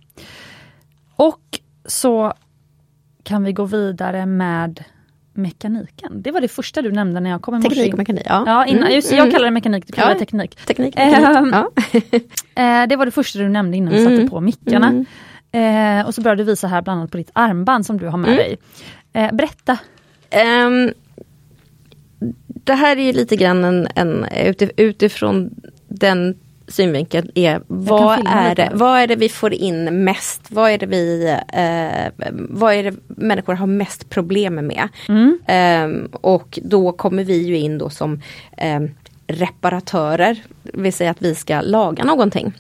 Och 1.16 1.60
så 1.86 2.34
kan 3.24 3.44
vi 3.44 3.54
gå 3.54 3.66
vidare 3.66 4.26
med 4.26 4.84
mekaniken. 5.34 6.22
Det 6.22 6.32
var 6.32 6.42
det 6.42 6.48
första 6.48 6.82
du 6.82 6.92
nämnde 6.92 7.20
när 7.20 7.30
jag 7.30 7.42
kom 7.42 7.56
i 7.56 7.58
morse. 7.58 7.70
Teknik 7.70 7.94
och 7.94 7.98
mekanik, 7.98 8.24
ja. 8.26 8.44
ja 8.46 8.66
innan, 8.66 8.84
mm, 8.84 8.96
just, 8.96 9.12
jag 9.12 9.20
mm. 9.20 9.32
kallar 9.32 9.46
det 9.46 9.52
mekanik, 9.52 9.88
du 9.88 9.94
kallar 9.94 10.10
ja, 10.10 10.14
det 10.14 10.20
teknik. 10.20 10.66
teknik, 10.66 10.96
teknik 10.96 11.16
ehm, 11.18 11.54
ja. 11.54 11.70
Eh, 12.64 12.88
det 12.88 12.96
var 12.96 13.06
det 13.06 13.12
första 13.12 13.40
du 13.40 13.50
nämnde 13.50 13.78
innan 13.78 13.94
vi 13.94 14.04
satte 14.04 14.16
mm. 14.16 14.30
på 14.30 14.42
mickarna. 14.42 14.88
Mm. 14.88 15.06
Eh, 15.52 16.06
och 16.06 16.16
så 16.16 16.22
började 16.22 16.44
du 16.44 16.52
visa 16.52 16.68
här 16.68 16.82
bland 16.82 17.00
annat 17.00 17.12
på 17.12 17.18
ditt 17.18 17.32
armband 17.34 17.86
som 17.86 17.98
du 17.98 18.08
har 18.08 18.18
med 18.18 18.28
mm. 18.28 18.38
dig. 18.38 18.58
Eh, 19.14 19.32
berätta. 19.34 19.78
Um, 20.66 20.94
det 22.48 22.74
här 22.74 22.98
är 22.98 23.14
lite 23.14 23.36
grann 23.36 23.64
en, 23.64 23.88
en 23.96 24.26
utifrån 24.78 25.50
den 25.88 26.36
synvinkeln 26.68 27.32
är 27.36 27.62
vad 27.68 28.28
är, 28.28 28.56
det, 28.56 28.72
vad 28.74 29.00
är 29.00 29.08
det 29.08 29.16
vi 29.16 29.30
får 29.30 29.54
in 29.54 30.04
mest? 30.04 30.42
Vad 30.50 30.72
är 30.72 30.78
det 30.78 30.86
vi 30.86 31.30
eh, 31.54 32.32
vad 32.32 32.74
är 32.74 32.84
det 32.84 32.94
människor 33.08 33.54
har 33.54 33.68
mest 33.68 34.10
problem 34.10 34.56
med? 34.56 34.88
Mm. 35.08 35.40
Eh, 35.46 36.10
och 36.22 36.60
då 36.64 36.92
kommer 36.92 37.24
vi 37.24 37.38
ju 37.38 37.58
in 37.58 37.78
då 37.78 37.90
som 37.90 38.22
eh, 38.58 38.80
reparatörer, 39.28 40.44
vill 40.64 40.94
säga 40.94 41.12
att 41.12 41.22
vi 41.22 41.36
ska 41.36 41.62
laga 41.62 42.04
någonting. 42.04 42.54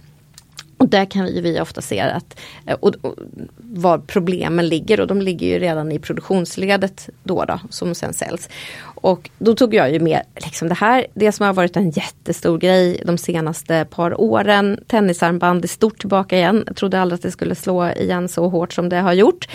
Och 0.78 0.90
där 0.90 1.06
kan 1.06 1.26
vi, 1.26 1.42
vi 1.42 1.62
ofta 1.62 1.82
se 1.82 2.00
att 2.00 2.40
eh, 2.66 2.78
och, 2.80 2.96
och, 3.02 3.16
var 3.60 3.98
problemen 3.98 4.68
ligger 4.68 5.00
och 5.00 5.08
de 5.08 5.22
ligger 5.22 5.48
ju 5.48 5.60
redan 5.60 5.92
i 5.92 6.00
produktionsledet 6.00 7.10
då, 7.24 7.46
då 7.46 7.60
som 7.70 7.96
sen 7.96 8.14
säljs. 8.14 8.50
Och 8.84 9.30
då 9.40 9.56
tog 9.56 9.74
jag 9.74 9.92
ju 9.92 10.00
med 10.00 10.22
liksom 10.36 10.68
det 10.68 10.76
här, 10.76 11.08
det 11.14 11.32
som 11.32 11.46
har 11.46 11.54
varit 11.54 11.78
en 11.78 11.90
jättestor 11.90 12.58
grej 12.58 13.02
de 13.06 13.18
senaste 13.18 13.86
par 13.90 14.22
åren. 14.22 14.80
Tennisarmband 14.88 15.64
är 15.64 15.68
stort 15.68 16.00
tillbaka 16.00 16.38
igen. 16.38 16.64
Jag 16.68 16.76
trodde 16.76 17.02
aldrig 17.02 17.16
att 17.16 17.24
det 17.24 17.32
skulle 17.32 17.56
slå 17.56 17.90
igen 17.90 18.30
så 18.30 18.50
hårt 18.50 18.74
som 18.74 18.90
det 18.90 18.98
har 18.98 19.14
gjort. 19.14 19.48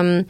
Um, 0.00 0.24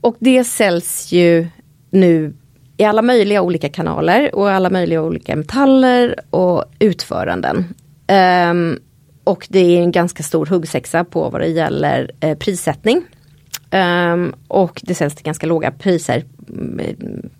och 0.00 0.16
det 0.18 0.44
säljs 0.44 1.12
ju 1.12 1.48
nu 1.90 2.34
i 2.76 2.84
alla 2.84 3.02
möjliga 3.02 3.42
olika 3.42 3.68
kanaler 3.68 4.34
och 4.34 4.50
alla 4.50 4.70
möjliga 4.70 5.02
olika 5.02 5.36
metaller 5.36 6.14
och 6.30 6.64
utföranden. 6.78 7.74
Um, 8.10 8.78
och 9.24 9.46
det 9.50 9.58
är 9.58 9.82
en 9.82 9.92
ganska 9.92 10.22
stor 10.22 10.46
huggsexa 10.46 11.04
på 11.04 11.30
vad 11.30 11.40
det 11.40 11.46
gäller 11.46 12.10
eh, 12.20 12.38
prissättning. 12.38 13.02
Um, 13.70 14.34
och 14.48 14.80
det 14.84 14.94
säljs 14.94 15.14
till 15.14 15.24
ganska 15.24 15.46
låga 15.46 15.70
priser. 15.70 16.24
Mm, 16.48 17.30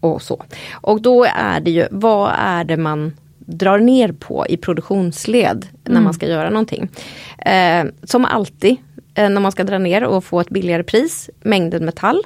och 0.00 0.22
så. 0.22 0.44
Och 0.72 1.02
då 1.02 1.24
är 1.24 1.60
det 1.60 1.70
ju, 1.70 1.86
vad 1.90 2.32
är 2.38 2.64
det 2.64 2.76
man 2.76 3.12
drar 3.38 3.78
ner 3.78 4.12
på 4.12 4.46
i 4.48 4.56
produktionsled 4.56 5.66
när 5.84 5.90
mm. 5.90 6.04
man 6.04 6.14
ska 6.14 6.26
göra 6.26 6.50
någonting. 6.50 6.88
Eh, 7.38 7.84
som 8.02 8.24
alltid 8.24 8.76
eh, 9.14 9.28
när 9.28 9.40
man 9.40 9.52
ska 9.52 9.64
dra 9.64 9.78
ner 9.78 10.04
och 10.04 10.24
få 10.24 10.40
ett 10.40 10.50
billigare 10.50 10.82
pris, 10.82 11.30
mängden 11.40 11.84
metall. 11.84 12.22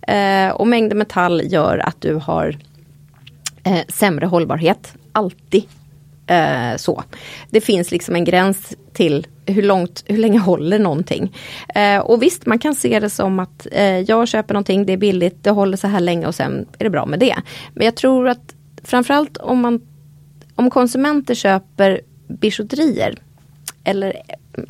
Eh, 0.00 0.48
och 0.48 0.66
mängden 0.66 0.98
metall 0.98 1.42
gör 1.44 1.78
att 1.78 2.00
du 2.00 2.14
har 2.14 2.56
eh, 3.64 3.80
sämre 3.88 4.26
hållbarhet, 4.26 4.94
alltid 5.12 5.64
Eh, 6.26 6.76
så. 6.76 7.02
Det 7.50 7.60
finns 7.60 7.90
liksom 7.90 8.14
en 8.14 8.24
gräns 8.24 8.76
till 8.92 9.26
hur, 9.46 9.62
långt, 9.62 10.04
hur 10.06 10.18
länge 10.18 10.38
håller 10.38 10.78
någonting. 10.78 11.36
Eh, 11.74 11.98
och 11.98 12.22
visst, 12.22 12.46
man 12.46 12.58
kan 12.58 12.74
se 12.74 13.00
det 13.00 13.10
som 13.10 13.38
att 13.38 13.66
eh, 13.72 13.98
jag 14.00 14.28
köper 14.28 14.54
någonting, 14.54 14.86
det 14.86 14.92
är 14.92 14.96
billigt, 14.96 15.44
det 15.44 15.50
håller 15.50 15.76
så 15.76 15.86
här 15.86 16.00
länge 16.00 16.26
och 16.26 16.34
sen 16.34 16.66
är 16.78 16.84
det 16.84 16.90
bra 16.90 17.06
med 17.06 17.18
det. 17.18 17.36
Men 17.74 17.84
jag 17.84 17.94
tror 17.94 18.28
att 18.28 18.54
framförallt 18.82 19.36
om, 19.36 19.60
man, 19.60 19.80
om 20.54 20.70
konsumenter 20.70 21.34
köper 21.34 22.00
bijouterier 22.28 23.18
eller 23.84 24.16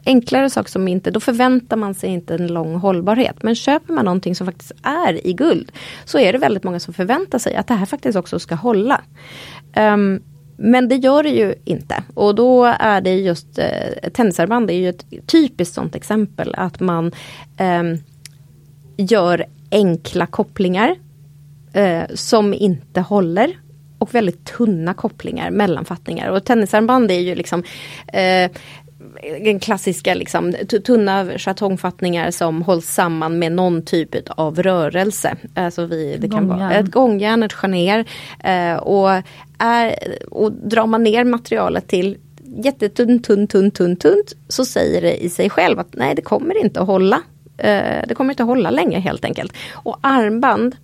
enklare 0.05 0.51
saker 0.51 0.71
som 0.71 0.89
inte, 0.89 1.11
då 1.11 1.21
förväntar 1.21 1.77
man 1.77 1.95
sig 1.95 2.11
inte 2.11 2.35
en 2.35 2.47
lång 2.47 2.75
hållbarhet. 2.75 3.43
Men 3.43 3.55
köper 3.55 3.93
man 3.93 4.05
någonting 4.05 4.35
som 4.35 4.47
faktiskt 4.47 4.73
är 4.83 5.27
i 5.27 5.33
guld 5.33 5.73
så 6.05 6.19
är 6.19 6.33
det 6.33 6.39
väldigt 6.39 6.65
många 6.65 6.81
som 6.81 6.95
förväntar 6.95 7.39
sig 7.39 7.55
att 7.55 7.67
det 7.67 7.75
här 7.75 7.87
faktiskt 7.87 8.19
också 8.19 8.39
ska 8.39 8.55
hålla. 8.55 9.01
Um, 9.77 10.23
men 10.57 10.89
det 10.89 10.97
gör 10.97 11.23
det 11.23 11.29
ju 11.29 11.55
inte. 11.65 12.03
Och 12.15 12.35
då 12.35 12.65
är 12.65 13.01
det 13.01 13.15
just 13.15 13.59
eh, 13.59 14.11
tennisarmband 14.13 14.71
är 14.71 14.75
ju 14.75 14.89
ett 14.89 15.05
typiskt 15.27 15.75
sånt 15.75 15.95
exempel 15.95 16.55
att 16.57 16.81
man 16.81 17.13
eh, 17.57 17.83
gör 18.97 19.47
enkla 19.71 20.27
kopplingar 20.27 20.97
eh, 21.73 22.03
som 22.15 22.55
inte 22.55 23.01
håller 23.01 23.59
och 23.99 24.15
väldigt 24.15 24.45
tunna 24.45 24.95
kopplingar, 24.95 25.51
mellanfattningar. 25.51 26.29
Och 26.29 26.45
tennisarmband 26.45 27.11
är 27.11 27.21
ju 27.21 27.35
liksom 27.35 27.63
eh, 28.07 28.51
den 29.45 29.61
klassiska 29.61 30.15
liksom, 30.15 30.55
tunna 30.85 31.39
chartongfattningar 31.39 32.31
som 32.31 32.63
hålls 32.63 32.87
samman 32.87 33.39
med 33.39 33.53
någon 33.53 33.83
typ 33.83 34.11
av 34.29 34.63
rörelse. 34.63 35.37
Alltså 35.55 35.87
vi, 35.87 36.17
det 36.21 36.29
kan 36.29 36.49
vara 36.49 36.75
ett 36.75 36.91
gångjärn, 36.91 37.43
ett 37.43 37.53
charner. 37.53 38.05
Eh, 38.45 38.77
och, 38.77 39.11
är, 39.59 39.95
och 40.31 40.53
drar 40.53 40.87
man 40.87 41.03
ner 41.03 41.25
materialet 41.25 41.89
till 41.89 42.19
jättetunt, 42.45 43.25
tunt, 43.25 43.51
tunt, 43.51 43.75
tunt, 43.75 44.01
tunt 44.01 44.33
så 44.49 44.65
säger 44.65 45.03
det 45.03 45.25
i 45.25 45.29
sig 45.29 45.51
själv 45.51 45.79
att 45.79 45.95
nej 45.95 46.15
det 46.15 46.23
kommer 46.23 46.65
inte 46.65 46.81
att 46.81 46.87
hålla. 46.87 47.23
Eh, 47.59 48.03
det 48.09 48.15
kommer 48.15 48.33
inte 48.33 48.43
att 48.43 48.49
hålla 48.49 48.71
länge 48.71 49.01
helt 49.01 49.25
enkelt. 49.25 49.53
Och 49.73 49.99
armband 50.01 50.77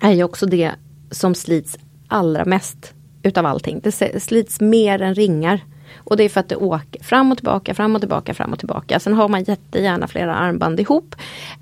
är 0.00 0.12
ju 0.12 0.24
också 0.24 0.46
det 0.46 0.72
som 1.10 1.34
slits 1.34 1.78
allra 2.08 2.44
mest 2.44 2.94
utav 3.22 3.46
allting. 3.46 3.80
Det 3.82 4.22
slits 4.22 4.60
mer 4.60 5.02
än 5.02 5.14
ringar. 5.14 5.60
Och 6.04 6.16
det 6.16 6.24
är 6.24 6.28
för 6.28 6.40
att 6.40 6.48
det 6.48 6.56
åker 6.56 7.02
fram 7.02 7.32
och 7.32 7.38
tillbaka, 7.38 7.74
fram 7.74 7.94
och 7.94 8.00
tillbaka, 8.00 8.34
fram 8.34 8.52
och 8.52 8.58
tillbaka. 8.58 9.00
Sen 9.00 9.14
har 9.14 9.28
man 9.28 9.42
jättegärna 9.42 10.06
flera 10.06 10.34
armband 10.34 10.80
ihop. 10.80 11.14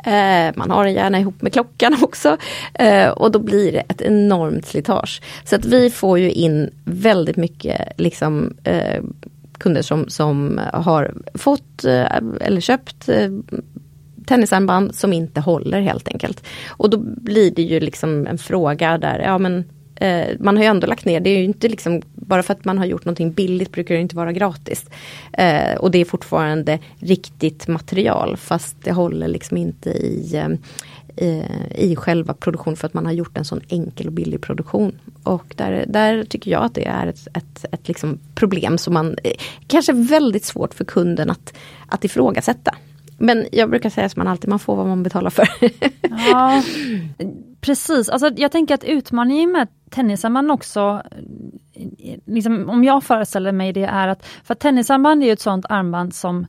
Eh, 0.05 0.57
man 0.57 0.71
har 0.71 0.85
det 0.85 0.91
gärna 0.91 1.21
ihop 1.21 1.43
med 1.43 1.53
klockan 1.53 1.97
också. 2.03 2.37
Eh, 2.75 3.09
och 3.09 3.31
då 3.31 3.39
blir 3.39 3.73
det 3.73 3.83
ett 3.89 4.03
enormt 4.03 4.67
slitage. 4.67 5.23
Så 5.45 5.57
att 5.57 5.65
vi 5.65 5.91
får 5.91 6.19
ju 6.19 6.31
in 6.31 6.71
väldigt 6.85 7.37
mycket 7.37 7.93
liksom, 7.97 8.55
eh, 8.65 9.03
kunder 9.59 9.83
som, 9.83 10.09
som 10.09 10.61
har 10.73 11.15
fått 11.35 11.85
eh, 11.85 12.17
eller 12.41 12.61
köpt 12.61 13.09
eh, 13.09 13.31
tennisarmband 14.27 14.95
som 14.95 15.13
inte 15.13 15.41
håller 15.41 15.81
helt 15.81 16.09
enkelt. 16.09 16.47
Och 16.69 16.91
då 16.91 16.97
blir 16.99 17.51
det 17.51 17.63
ju 17.63 17.81
liksom 17.81 18.27
en 18.27 18.39
fråga 18.39 18.99
där, 18.99 19.19
ja 19.19 19.39
men 19.39 19.65
eh, 20.01 20.37
man 20.41 20.57
har 20.57 20.65
ju 20.65 20.69
ändå 20.69 20.87
lagt 20.87 21.05
ner, 21.05 21.21
det 21.21 21.31
är 21.31 21.39
ju 21.39 21.45
inte 21.45 21.69
liksom, 21.69 22.03
bara 22.15 22.43
för 22.43 22.55
att 22.55 22.65
man 22.65 22.79
har 22.79 22.85
gjort 22.85 23.05
någonting 23.05 23.33
billigt 23.33 23.73
brukar 23.73 23.95
det 23.95 24.01
inte 24.01 24.17
vara 24.17 24.33
gratis. 24.33 24.85
Eh, 25.33 25.75
och 25.75 25.91
det 25.91 25.99
är 25.99 26.05
fortfarande 26.05 26.79
riktigt 26.99 27.69
material 27.69 28.37
fast 28.37 28.77
det 28.83 28.93
håller 28.93 29.29
liksom 29.29 29.57
inte 29.57 29.91
i 29.91 30.43
eh, 31.17 31.75
i 31.75 31.97
själva 31.97 32.35
produktionen 32.35 32.77
för 32.77 32.87
att 32.87 32.95
man 32.95 33.07
har 33.07 33.13
gjort 33.13 33.39
en 33.39 33.45
sån 33.45 33.61
enkel 33.69 34.07
och 34.07 34.13
billig 34.13 34.41
produktion. 34.41 34.99
Och 35.23 35.55
där, 35.57 35.85
där 35.89 36.25
tycker 36.25 36.51
jag 36.51 36.65
att 36.65 36.75
det 36.75 36.87
är 36.87 37.07
ett, 37.07 37.29
ett, 37.35 37.65
ett 37.73 37.89
liksom 37.89 38.19
problem 38.35 38.79
som 38.79 38.95
man 38.95 39.17
eh, 39.25 39.33
kanske 39.67 39.93
är 39.93 40.09
väldigt 40.09 40.45
svårt 40.45 40.75
för 40.75 40.85
kunden 40.85 41.31
att, 41.31 41.55
att 41.87 42.05
ifrågasätta. 42.05 42.75
Men 43.19 43.47
jag 43.53 43.71
brukar 43.71 43.91
säga 43.91 44.09
som 44.09 44.21
man 44.21 44.29
alltid, 44.29 44.51
man 44.51 44.59
får 44.59 44.77
vad 44.77 44.87
man 44.87 45.03
betalar 45.03 45.31
för. 45.31 45.49
ja, 46.31 46.63
precis, 47.61 48.09
alltså, 48.09 48.31
jag 48.37 48.53
tänker 48.53 48.75
att 48.75 48.85
utmaningen 48.85 49.53
med 49.53 49.69
tennisarmband 49.91 50.51
också, 50.51 51.03
liksom, 52.27 52.71
om 52.71 52.85
jag 52.85 53.05
föreställer 53.05 53.53
mig 53.53 53.73
det 53.73 53.85
är 53.85 54.09
att, 54.09 54.27
för 54.45 54.55
tennisarmband 54.55 55.25
är 55.25 55.33
ett 55.33 55.41
sånt 55.41 55.67
armband 55.69 56.15
som 56.15 56.47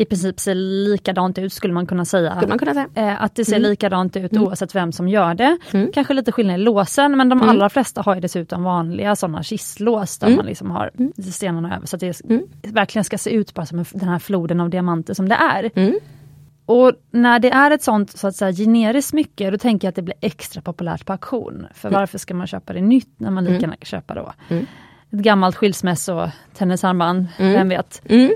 i 0.00 0.04
princip 0.04 0.40
ser 0.40 0.54
likadant 0.54 1.38
ut 1.38 1.52
skulle 1.52 1.74
man 1.74 1.86
kunna 1.86 2.04
säga. 2.04 2.36
Skulle 2.36 2.48
man 2.48 2.58
kunna 2.58 2.74
säga. 2.74 2.88
Eh, 2.94 3.22
att 3.22 3.34
det 3.34 3.44
ser 3.44 3.56
mm. 3.56 3.70
likadant 3.70 4.16
ut 4.16 4.32
mm. 4.32 4.44
oavsett 4.44 4.74
vem 4.74 4.92
som 4.92 5.08
gör 5.08 5.34
det. 5.34 5.58
Mm. 5.72 5.90
Kanske 5.92 6.14
lite 6.14 6.32
skillnad 6.32 6.60
i 6.60 6.62
låsen 6.62 7.16
men 7.16 7.28
de 7.28 7.38
mm. 7.38 7.48
allra 7.48 7.68
flesta 7.68 8.02
har 8.02 8.14
ju 8.14 8.20
dessutom 8.20 8.62
vanliga 8.62 9.16
sådana 9.16 9.42
kistlås 9.42 10.18
där 10.18 10.26
mm. 10.26 10.36
man 10.36 10.46
liksom 10.46 10.70
har 10.70 10.90
mm. 10.98 11.12
stenarna 11.32 11.76
över 11.76 11.86
så 11.86 11.96
att 11.96 12.00
det 12.00 12.22
verkligen 12.62 13.04
ska 13.04 13.18
se 13.18 13.30
ut 13.30 13.54
bara 13.54 13.66
som 13.66 13.84
den 13.92 14.08
här 14.08 14.18
floden 14.18 14.60
av 14.60 14.70
diamanter 14.70 15.14
som 15.14 15.28
det 15.28 15.34
är. 15.34 15.70
Och 16.70 16.92
när 17.10 17.38
det 17.38 17.50
är 17.50 17.70
ett 17.70 17.82
sånt 17.82 18.18
så 18.18 18.28
att 18.28 18.36
säga 18.36 18.52
generiskt 18.52 19.10
smycke, 19.10 19.50
då 19.50 19.58
tänker 19.58 19.86
jag 19.86 19.90
att 19.90 19.96
det 19.96 20.02
blir 20.02 20.16
extra 20.20 20.62
populärt 20.62 21.06
på 21.06 21.12
auktion. 21.12 21.66
För 21.74 21.88
mm. 21.88 22.00
varför 22.00 22.18
ska 22.18 22.34
man 22.34 22.46
köpa 22.46 22.72
det 22.72 22.80
nytt 22.80 23.14
när 23.16 23.30
man 23.30 23.44
lika 23.44 23.50
mm. 23.52 23.62
gärna 23.62 23.76
kan 23.76 23.86
köpa 23.86 24.14
då 24.14 24.32
mm. 24.48 24.66
ett 25.10 25.18
gammalt 25.18 25.56
skilsmässo 25.56 26.28
tennisarmband, 26.54 27.26
mm. 27.38 27.52
vem 27.52 27.68
vet. 27.68 28.02
Mm. 28.04 28.32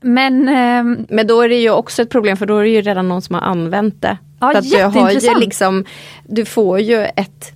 Men, 0.00 0.48
eh, 0.48 1.04
Men 1.08 1.26
då 1.26 1.40
är 1.40 1.48
det 1.48 1.60
ju 1.60 1.70
också 1.70 2.02
ett 2.02 2.10
problem 2.10 2.36
för 2.36 2.46
då 2.46 2.58
är 2.58 2.62
det 2.62 2.68
ju 2.68 2.82
redan 2.82 3.08
någon 3.08 3.22
som 3.22 3.34
har 3.34 3.42
använt 3.42 4.02
det. 4.02 4.18
Ja, 4.40 4.62
så 4.62 4.76
du, 4.76 4.82
har 4.82 5.10
ju 5.10 5.40
liksom, 5.40 5.84
du 6.24 6.44
får 6.44 6.80
ju 6.80 7.04
ett 7.04 7.52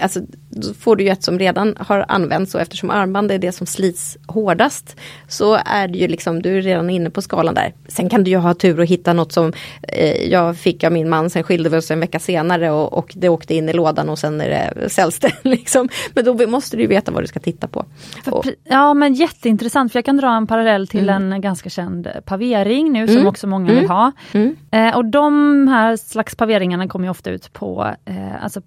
alltså, 0.00 0.20
då 0.52 0.74
får 0.74 0.96
du 0.96 1.04
ju 1.04 1.10
ett 1.10 1.22
som 1.22 1.38
redan 1.38 1.76
har 1.80 2.04
använts 2.08 2.54
och 2.54 2.60
eftersom 2.60 2.90
armband 2.90 3.32
är 3.32 3.38
det 3.38 3.52
som 3.52 3.66
slits 3.66 4.18
hårdast 4.26 4.96
så 5.28 5.58
är 5.64 5.88
det 5.88 5.98
ju 5.98 6.08
liksom, 6.08 6.42
du 6.42 6.58
är 6.58 6.62
redan 6.62 6.90
inne 6.90 7.10
på 7.10 7.22
skalan 7.22 7.54
där. 7.54 7.72
Sen 7.88 8.08
kan 8.08 8.24
du 8.24 8.30
ju 8.30 8.36
ha 8.36 8.54
tur 8.54 8.80
och 8.80 8.86
hitta 8.86 9.12
något 9.12 9.32
som 9.32 9.52
eh, 9.82 10.30
jag 10.30 10.56
fick 10.56 10.84
av 10.84 10.92
min 10.92 11.08
man, 11.08 11.30
sen 11.30 11.42
skilde 11.42 11.68
vi 11.68 11.76
oss 11.76 11.90
en 11.90 12.00
vecka 12.00 12.18
senare 12.18 12.70
och, 12.70 12.92
och 12.92 13.12
det 13.16 13.28
åkte 13.28 13.54
in 13.54 13.68
i 13.68 13.72
lådan 13.72 14.08
och 14.08 14.18
sen 14.18 14.40
är 14.40 14.48
det 14.48 14.88
säljs 14.90 15.18
det. 15.18 15.32
Liksom. 15.42 15.88
Men 16.14 16.24
då 16.24 16.46
måste 16.46 16.76
du 16.76 16.86
veta 16.86 17.12
vad 17.12 17.22
du 17.22 17.26
ska 17.26 17.40
titta 17.40 17.68
på. 17.68 17.84
För, 18.24 18.54
ja 18.64 18.94
men 18.94 19.14
jätteintressant 19.14 19.92
för 19.92 19.98
jag 19.98 20.04
kan 20.04 20.16
dra 20.16 20.36
en 20.36 20.46
parallell 20.46 20.88
till 20.88 21.08
mm. 21.08 21.32
en 21.32 21.40
ganska 21.40 21.70
känd 21.70 22.08
pavering 22.24 22.92
nu 22.92 23.06
som 23.06 23.16
mm. 23.16 23.28
också 23.28 23.46
många 23.46 23.66
vill 23.66 23.78
mm. 23.78 23.90
ha. 23.90 24.12
Mm. 24.32 24.56
Eh, 24.70 24.96
och 24.96 25.04
de 25.04 25.68
här 25.68 25.96
slags 25.96 26.34
paveringarna 26.34 26.88
kommer 26.88 27.10
ofta 27.10 27.30
ut 27.30 27.52
på, 27.52 27.94
eh, 28.04 28.44
alltså, 28.44 28.60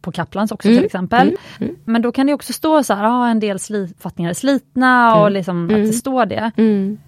på 0.00 0.12
Kaplans 0.12 0.52
också 0.60 0.68
mm. 0.68 0.78
till 0.78 0.86
exempel. 0.86 1.28
Mm. 1.28 1.38
Mm. 1.60 1.76
Men 1.84 2.02
då 2.02 2.12
kan 2.12 2.26
det 2.26 2.34
också 2.34 2.52
stå 2.52 2.82
så 2.82 2.94
här, 2.94 3.04
ah, 3.04 3.28
en 3.28 3.40
del 3.40 3.58
fattningar 3.98 4.30
är 4.30 4.34
slitna 4.34 5.14
och 5.14 5.20
mm. 5.20 5.32
liksom 5.32 5.64
att 5.64 5.68
det 5.68 5.74
mm. 5.74 5.92
står 5.92 6.26
det. 6.26 6.50
Mm. 6.56 6.98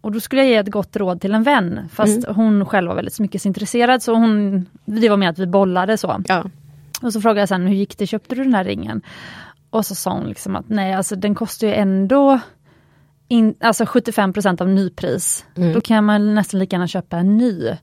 Och 0.00 0.12
då 0.12 0.20
skulle 0.20 0.42
jag 0.42 0.50
ge 0.50 0.56
ett 0.56 0.70
gott 0.70 0.96
råd 0.96 1.20
till 1.20 1.34
en 1.34 1.42
vän 1.42 1.88
fast 1.92 2.26
hon 2.28 2.66
själv 2.66 2.88
var 2.88 2.94
väldigt 2.94 3.14
smyckesintresserad 3.14 4.02
så 4.02 4.14
hon, 4.14 4.66
det 4.84 5.08
var 5.08 5.16
med 5.16 5.30
att 5.30 5.38
vi 5.38 5.46
bollade 5.46 5.98
så. 5.98 6.22
Ja. 6.28 6.44
Och 7.02 7.12
så 7.12 7.20
frågade 7.20 7.40
jag 7.40 7.48
sen, 7.48 7.66
hur 7.66 7.74
gick 7.74 7.98
det, 7.98 8.06
köpte 8.06 8.34
du 8.34 8.44
den 8.44 8.54
här 8.54 8.64
ringen? 8.64 9.02
Och 9.70 9.86
så 9.86 9.94
sa 9.94 10.12
hon 10.12 10.28
liksom 10.28 10.56
att 10.56 10.68
nej, 10.68 10.94
alltså 10.94 11.16
den 11.16 11.34
kostar 11.34 11.66
ju 11.66 11.74
ändå 11.74 12.40
in, 13.28 13.54
alltså 13.60 13.84
75% 13.84 14.62
av 14.62 14.68
nypris. 14.68 15.44
Då 15.54 15.80
kan 15.80 16.04
man 16.04 16.34
nästan 16.34 16.60
lika 16.60 16.76
gärna 16.76 16.86
köpa 16.86 17.16
en 17.16 17.36
ny. 17.36 17.76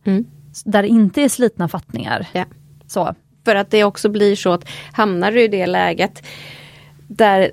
Där 0.65 0.81
det 0.81 0.87
inte 0.87 1.21
är 1.21 1.29
slitna 1.29 1.67
fattningar. 1.67 2.27
Ja. 2.33 2.45
Så. 2.87 3.15
För 3.49 3.55
att 3.55 3.71
det 3.71 3.83
också 3.83 4.09
blir 4.09 4.35
så 4.35 4.51
att 4.53 4.69
hamnar 4.91 5.31
du 5.31 5.43
i 5.43 5.47
det 5.47 5.65
läget 5.65 6.23
där 7.07 7.51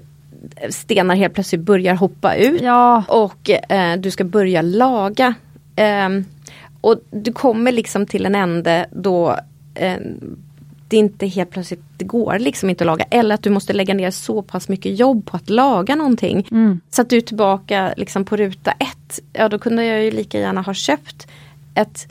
stenar 0.71 1.15
helt 1.15 1.35
plötsligt 1.35 1.61
börjar 1.61 1.95
hoppa 1.95 2.35
ut 2.35 2.61
ja. 2.63 3.05
och 3.09 3.51
eh, 3.51 3.99
du 3.99 4.11
ska 4.11 4.25
börja 4.25 4.63
laga. 4.63 5.35
Eh, 5.77 6.09
och 6.81 7.01
du 7.11 7.33
kommer 7.33 7.73
liksom 7.73 8.07
till 8.07 8.27
en 8.27 8.35
ände 8.35 8.87
då 8.93 9.37
eh, 9.75 9.97
det 10.89 10.97
inte 10.97 11.27
helt 11.27 11.51
plötsligt, 11.51 11.83
det 11.99 12.05
går 12.05 12.39
liksom 12.39 12.71
inte 12.71 12.85
att 12.85 12.87
laga. 12.87 13.05
Eller 13.11 13.35
att 13.35 13.43
du 13.43 13.51
måste 13.51 13.73
lägga 13.73 13.95
ner 13.95 14.11
så 14.11 14.43
pass 14.43 14.69
mycket 14.69 14.99
jobb 14.99 15.27
på 15.27 15.37
att 15.37 15.51
laga 15.51 15.95
någonting. 15.95 16.49
Mm. 16.51 16.81
Så 16.91 17.03
att 17.03 17.11
du 17.11 17.17
är 17.17 17.21
tillbaka 17.21 17.95
liksom 17.97 18.25
på 18.25 18.37
ruta 18.37 18.71
ett. 18.71 19.21
Ja 19.33 19.49
då 19.49 19.59
kunde 19.59 19.85
jag 19.85 20.05
ju 20.05 20.11
lika 20.11 20.39
gärna 20.39 20.63
ha 20.63 20.75
köpt 20.75 21.27
ett 21.75 22.09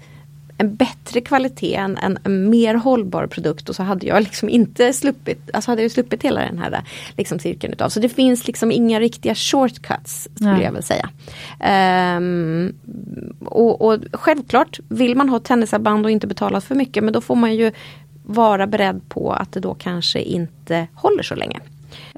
en 0.58 0.76
bättre 0.76 1.22
kvalitet, 1.22 1.76
en, 1.76 1.98
en, 1.98 2.18
en, 2.24 2.50
mer 2.50 2.76
hållbar 2.76 3.28
produkt 3.28 3.70
och 3.70 3.76
så 3.76 3.84
hade 3.84 4.08
jag 4.08 4.24
liksom 4.24 4.50
inte 4.50 4.94
sluppit, 4.94 5.50
alltså 5.54 5.72
hade 5.72 5.82
jag 5.82 5.92
sluppit 5.92 6.24
hela 6.24 6.42
den 6.42 6.58
här 6.58 6.84
liksom 7.18 7.40
cirkeln 7.40 7.74
utav. 7.74 7.90
Så 7.90 8.00
det 8.00 8.10
finns 8.10 8.48
liksom 8.48 8.72
inga 8.72 9.00
riktiga 9.00 9.36
shortcuts 9.36 10.28
skulle 10.36 10.52
Nej. 10.52 10.64
jag 10.64 10.72
väl 10.72 10.84
säga. 10.84 11.10
Um, 12.18 12.74
och, 13.46 13.82
och, 13.82 14.00
självklart 14.12 14.80
vill 14.90 15.16
man 15.16 15.30
ha 15.30 15.40
tennisarmband 15.40 16.06
och 16.06 16.12
inte 16.12 16.28
betala 16.28 16.62
för 16.62 16.76
mycket 16.76 17.04
men 17.04 17.14
då 17.14 17.22
får 17.22 17.36
man 17.36 17.56
ju 17.56 17.72
vara 18.26 18.68
beredd 18.68 19.02
på 19.10 19.34
att 19.34 19.52
det 19.52 19.60
då 19.60 19.74
kanske 19.74 20.22
inte 20.22 20.88
håller 20.94 21.24
så 21.24 21.36
länge. 21.36 21.60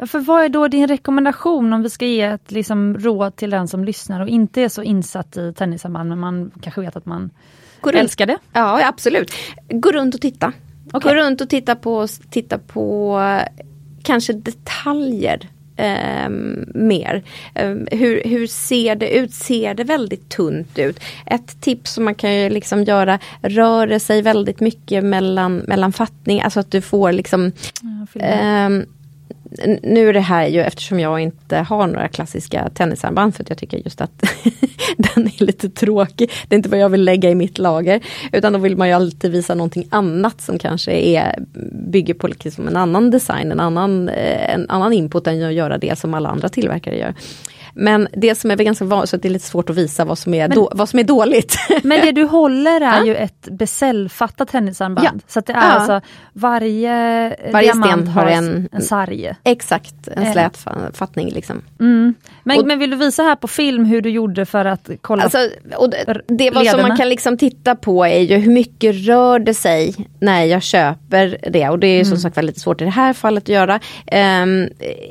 För 0.08 0.20
vad 0.20 0.44
är 0.44 0.50
då 0.50 0.68
din 0.68 0.88
rekommendation 0.88 1.74
om 1.74 1.84
vi 1.84 1.90
ska 1.90 2.06
ge 2.06 2.22
ett 2.22 2.52
liksom 2.52 2.98
råd 2.98 3.36
till 3.36 3.50
den 3.50 3.68
som 3.68 3.84
lyssnar 3.84 4.22
och 4.22 4.28
inte 4.28 4.62
är 4.62 4.70
så 4.70 4.84
insatt 4.84 5.38
i 5.38 5.54
tennisarmband 5.54 6.10
men 6.10 6.20
man 6.20 6.52
kanske 6.62 6.82
vet 6.82 6.96
att 6.96 7.06
man 7.06 7.30
Gå 7.82 7.92
runt. 7.92 8.04
Älskar 8.04 8.26
det? 8.26 8.38
Ja 8.54 8.88
absolut. 8.88 9.34
Gå 9.70 9.92
runt 9.92 10.16
och 10.16 10.22
titta. 10.22 10.54
Okay. 10.94 11.14
Gå 11.14 11.16
runt 11.16 11.42
och 11.42 11.50
titta 11.50 11.76
på, 11.76 12.08
titta 12.30 12.58
på 12.58 13.20
kanske 14.04 14.34
detaljer 14.34 15.50
eh, 15.78 16.30
mer. 16.74 17.24
Eh, 17.56 17.76
hur, 17.92 18.24
hur 18.24 18.48
ser 18.48 18.96
det 18.96 19.10
ut? 19.10 19.34
Ser 19.34 19.74
det 19.74 19.84
väldigt 19.84 20.30
tunt 20.30 20.80
ut? 20.80 21.00
Ett 21.26 21.62
tips 21.62 21.94
som 21.94 22.06
man 22.06 22.16
kan 22.16 22.36
ju 22.36 22.50
liksom 22.50 22.84
göra, 22.84 23.20
rör 23.42 24.00
sig 24.00 24.22
väldigt 24.22 24.60
mycket 24.60 25.04
mellan, 25.04 25.58
mellan 25.58 25.94
fattning, 25.94 26.42
alltså 26.42 26.60
att 26.60 26.72
du 26.72 26.82
får 26.82 27.12
liksom 27.12 27.52
ja, 27.82 28.70
nu 29.84 30.10
är 30.10 30.14
det 30.14 30.20
här 30.20 30.48
ju 30.48 30.62
eftersom 30.62 31.00
jag 31.00 31.20
inte 31.20 31.58
har 31.58 31.88
några 31.88 32.08
klassiska 32.08 32.70
tennisarmband 32.74 33.36
för 33.36 33.44
att 33.44 33.50
jag 33.50 33.58
tycker 33.58 33.78
just 33.78 34.02
att 34.02 34.12
den 34.98 35.28
är 35.28 35.44
lite 35.44 35.70
tråkig. 35.70 36.32
Det 36.48 36.56
är 36.56 36.58
inte 36.58 36.70
vad 36.70 36.80
jag 36.80 36.90
vill 36.90 37.04
lägga 37.04 37.30
i 37.30 37.36
mitt 37.36 37.58
lager. 37.58 38.02
Utan 38.32 38.54
då 38.54 38.60
vill 38.60 38.78
man 38.78 38.88
ju 38.88 38.94
alltid 38.94 39.32
visa 39.32 39.56
någonting 39.56 39.88
annat 39.90 40.42
som 40.42 40.60
kanske 40.60 40.92
är, 40.92 41.36
bygger 41.92 42.14
på 42.14 42.28
liksom 42.28 42.68
en 42.68 42.78
annan 42.78 43.12
design, 43.12 43.52
en 43.52 43.60
annan, 43.60 44.10
eh, 44.10 44.54
en 44.54 44.70
annan 44.70 44.94
input 44.94 45.28
än 45.28 45.44
att 45.44 45.54
göra 45.54 45.78
det 45.78 46.00
som 46.00 46.14
alla 46.14 46.30
andra 46.30 46.50
tillverkare 46.50 46.98
gör. 46.98 47.14
Men 47.80 48.08
det 48.12 48.36
som 48.36 48.52
är 48.52 48.56
ganska 48.56 48.86
vanligt, 48.86 49.10
så 49.10 49.18
det 49.18 49.28
är 49.28 49.30
lite 49.30 49.46
svårt 49.46 49.70
att 49.70 49.76
visa 49.76 50.06
vad 50.06 50.18
som 50.18 50.34
är, 50.34 50.48
men, 50.48 50.58
då, 50.58 50.72
vad 50.76 50.90
som 50.90 51.00
är 51.00 51.04
dåligt. 51.04 51.58
Men 51.84 52.02
det 52.02 52.12
du 52.12 52.24
håller 52.24 52.82
är 52.82 53.06
ju 53.06 53.16
ett 53.16 53.48
beställfattat 53.52 54.48
tennisarmband. 54.48 55.08
Ja. 55.14 55.22
Så 55.28 55.40
det 55.40 55.54
är 55.54 55.56
ja. 55.56 55.62
alltså 55.62 56.02
varje, 56.34 57.36
varje 57.52 57.74
sten 57.74 58.08
har 58.08 58.26
en, 58.26 58.70
en 58.72 58.82
sarg. 58.82 59.36
Exakt, 59.44 60.08
en 60.08 60.24
eh. 60.24 60.32
slät 60.32 60.66
fattning. 60.94 61.30
Liksom. 61.30 61.62
Mm. 61.80 62.16
Men, 62.44 62.60
och, 62.60 62.68
men 62.68 62.80
vill 62.80 62.90
du 62.90 62.96
visa 62.96 63.24
här 63.24 63.36
på 63.36 63.48
film 63.48 63.86
hur 63.86 64.02
du 64.02 64.10
gjorde 64.10 64.46
för 64.46 64.66
att 64.66 64.90
kolla 65.02 65.24
alltså, 65.24 65.50
och 65.78 65.90
det, 65.90 66.22
det 66.28 66.52
vad 66.52 66.68
som 66.68 66.82
man 66.82 66.98
kan 66.98 67.10
liksom 67.10 67.38
titta 67.38 67.76
på 67.76 68.06
är 68.06 68.22
ju 68.22 68.38
hur 68.38 68.52
mycket 68.52 68.96
rör 68.96 69.40
det 69.40 69.54
sig 69.54 69.96
när 70.20 70.44
jag 70.44 70.64
köper 70.64 71.38
det 71.50 71.70
och 71.70 71.80
det 71.80 71.88
är 71.88 72.02
mm. 72.02 72.06
som 72.06 72.18
sagt 72.18 72.38
väldigt 72.38 72.60
svårt 72.60 72.82
i 72.82 72.84
det 72.84 72.92
här 72.92 73.14
fallet 73.14 73.44
att 73.44 73.50
göra. 73.50 73.76
Um, 73.76 74.70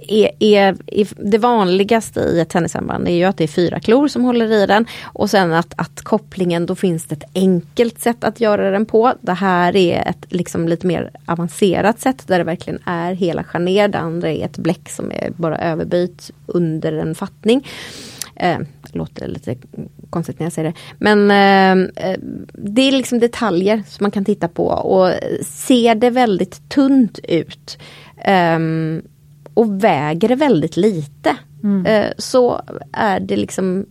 är, 0.08 0.30
är, 0.40 0.76
är, 0.86 1.30
det 1.30 1.38
vanligaste 1.38 2.20
i 2.20 2.40
ett 2.40 2.55
tennisarmband 2.56 3.08
är 3.08 3.12
ju 3.12 3.24
att 3.24 3.36
det 3.36 3.44
är 3.44 3.48
fyra 3.48 3.80
klor 3.80 4.08
som 4.08 4.24
håller 4.24 4.52
i 4.52 4.66
den 4.66 4.86
och 5.04 5.30
sen 5.30 5.52
att, 5.52 5.74
att 5.76 6.02
kopplingen, 6.02 6.66
då 6.66 6.74
finns 6.74 7.04
det 7.04 7.14
ett 7.14 7.30
enkelt 7.34 7.98
sätt 7.98 8.24
att 8.24 8.40
göra 8.40 8.70
den 8.70 8.86
på. 8.86 9.12
Det 9.20 9.32
här 9.32 9.76
är 9.76 10.08
ett 10.08 10.26
liksom 10.28 10.68
lite 10.68 10.86
mer 10.86 11.10
avancerat 11.26 12.00
sätt 12.00 12.26
där 12.26 12.38
det 12.38 12.44
verkligen 12.44 12.80
är 12.84 13.12
hela 13.12 13.44
charner. 13.44 13.88
Det 13.88 13.98
andra 13.98 14.30
är 14.30 14.44
ett 14.44 14.58
bläck 14.58 14.88
som 14.88 15.12
är 15.12 15.30
bara 15.36 15.58
överböjt 15.58 16.30
under 16.46 16.92
en 16.92 17.14
fattning. 17.14 17.66
Eh, 18.36 18.58
låter 18.92 19.28
lite 19.28 19.56
konstigt 20.10 20.38
när 20.38 20.46
jag 20.46 20.52
säger 20.52 20.68
det. 20.68 20.78
Men 20.98 21.30
eh, 21.30 22.04
eh, 22.10 22.18
det 22.52 22.82
är 22.82 22.92
liksom 22.92 23.18
detaljer 23.18 23.82
som 23.88 24.04
man 24.04 24.10
kan 24.10 24.24
titta 24.24 24.48
på 24.48 24.66
och 24.66 25.12
ser 25.44 25.94
det 25.94 26.10
väldigt 26.10 26.68
tunt 26.68 27.18
ut 27.18 27.78
eh, 28.16 28.58
och 29.56 29.84
väger 29.84 30.36
väldigt 30.36 30.76
lite 30.76 31.36
mm. 31.62 31.86
Eh, 31.86 32.12
så 32.18 32.60
är 32.92 33.20
det 33.20 33.36
liksom 33.36 33.86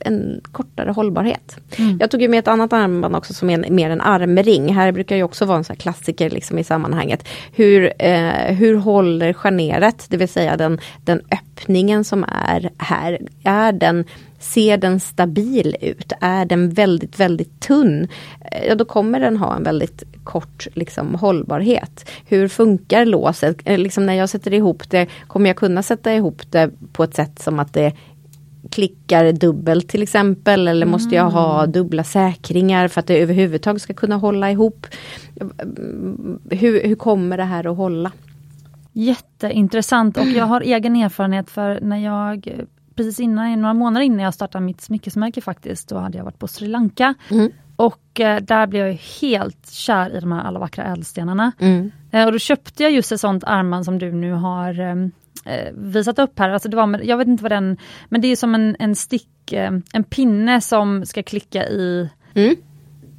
en 0.00 0.40
kortare 0.52 0.90
hållbarhet. 0.90 1.56
Mm. 1.76 1.96
Jag 2.00 2.10
tog 2.10 2.22
ju 2.22 2.28
med 2.28 2.38
ett 2.38 2.48
annat 2.48 2.72
armband 2.72 3.16
också 3.16 3.34
som 3.34 3.50
är 3.50 3.70
mer 3.70 3.90
en 3.90 4.00
armring. 4.00 4.74
Här 4.74 4.92
brukar 4.92 5.16
ju 5.16 5.22
också 5.22 5.44
vara 5.44 5.58
en 5.58 5.64
sån 5.64 5.76
klassiker 5.76 6.30
liksom 6.30 6.58
i 6.58 6.64
sammanhanget. 6.64 7.28
Hur, 7.52 7.92
eh, 7.98 8.54
hur 8.54 8.76
håller 8.76 9.32
scharneret, 9.32 10.06
det 10.08 10.16
vill 10.16 10.28
säga 10.28 10.56
den, 10.56 10.80
den 11.04 11.20
öppningen 11.30 12.04
som 12.04 12.24
är 12.24 12.70
här, 12.78 13.18
är 13.44 13.72
den 13.72 14.04
Ser 14.38 14.76
den 14.76 15.00
stabil 15.00 15.76
ut? 15.80 16.12
Är 16.20 16.44
den 16.44 16.70
väldigt, 16.70 17.20
väldigt 17.20 17.60
tunn? 17.60 18.08
Eh, 18.52 18.66
ja, 18.68 18.74
då 18.74 18.84
kommer 18.84 19.20
den 19.20 19.36
ha 19.36 19.56
en 19.56 19.62
väldigt 19.62 20.02
kort 20.24 20.66
liksom, 20.74 21.14
hållbarhet. 21.14 22.10
Hur 22.26 22.48
funkar 22.48 23.04
låset? 23.04 23.56
Eh, 23.64 23.78
liksom 23.78 24.06
när 24.06 24.14
jag 24.14 24.28
sätter 24.28 24.54
ihop 24.54 24.90
det, 24.90 25.06
kommer 25.26 25.50
jag 25.50 25.56
kunna 25.56 25.82
sätta 25.82 26.14
ihop 26.14 26.42
det 26.50 26.70
på 26.92 27.04
ett 27.04 27.14
sätt 27.14 27.42
som 27.42 27.58
att 27.58 27.72
det 27.72 27.92
klickar 28.70 29.32
dubbelt 29.32 29.88
till 29.88 30.02
exempel 30.02 30.68
eller 30.68 30.86
mm. 30.86 30.92
måste 30.92 31.14
jag 31.14 31.30
ha 31.30 31.58
mm. 31.58 31.72
dubbla 31.72 32.04
säkringar 32.04 32.88
för 32.88 33.00
att 33.00 33.06
det 33.06 33.18
överhuvudtaget 33.18 33.82
ska 33.82 33.94
kunna 33.94 34.16
hålla 34.16 34.50
ihop. 34.50 34.86
Hur, 36.50 36.88
hur 36.88 36.94
kommer 36.94 37.36
det 37.36 37.44
här 37.44 37.70
att 37.70 37.76
hålla? 37.76 38.12
Jätteintressant 38.92 40.16
och 40.16 40.26
jag 40.26 40.44
har 40.44 40.60
egen 40.60 40.96
erfarenhet 40.96 41.50
för 41.50 41.80
när 41.80 41.98
jag 41.98 42.66
precis 42.98 43.20
innan, 43.20 43.60
några 43.60 43.74
månader 43.74 44.04
innan 44.04 44.18
jag 44.18 44.34
startade 44.34 44.64
mitt 44.64 44.80
smyckesmärke 44.80 45.40
faktiskt, 45.40 45.88
då 45.88 45.98
hade 45.98 46.18
jag 46.18 46.24
varit 46.24 46.38
på 46.38 46.48
Sri 46.48 46.68
Lanka. 46.68 47.14
Mm. 47.30 47.52
Och 47.76 48.20
eh, 48.20 48.40
där 48.42 48.66
blev 48.66 48.86
jag 48.86 48.98
helt 49.20 49.70
kär 49.70 50.16
i 50.16 50.20
de 50.20 50.32
här 50.32 50.44
alla 50.44 50.58
vackra 50.58 50.84
ädelstenarna. 50.84 51.52
Mm. 51.58 51.90
Eh, 52.10 52.26
och 52.26 52.32
då 52.32 52.38
köpte 52.38 52.82
jag 52.82 52.92
just 52.92 53.12
ett 53.12 53.20
sånt 53.20 53.44
armband 53.44 53.84
som 53.84 53.98
du 53.98 54.12
nu 54.12 54.32
har 54.32 54.80
ehm, 54.80 55.10
eh, 55.44 55.72
visat 55.74 56.18
upp 56.18 56.38
här. 56.38 56.50
Alltså 56.50 56.68
det 56.68 56.76
var, 56.76 57.00
jag 57.04 57.16
vet 57.16 57.28
inte 57.28 57.42
vad 57.42 57.52
den, 57.52 57.76
men 58.08 58.20
det 58.20 58.28
är 58.28 58.36
som 58.36 58.54
en, 58.54 58.76
en 58.78 58.94
stick, 58.94 59.52
eh, 59.52 59.72
en 59.92 60.04
pinne 60.04 60.60
som 60.60 61.06
ska 61.06 61.22
klicka 61.22 61.68
i 61.68 62.08
mm. 62.34 62.56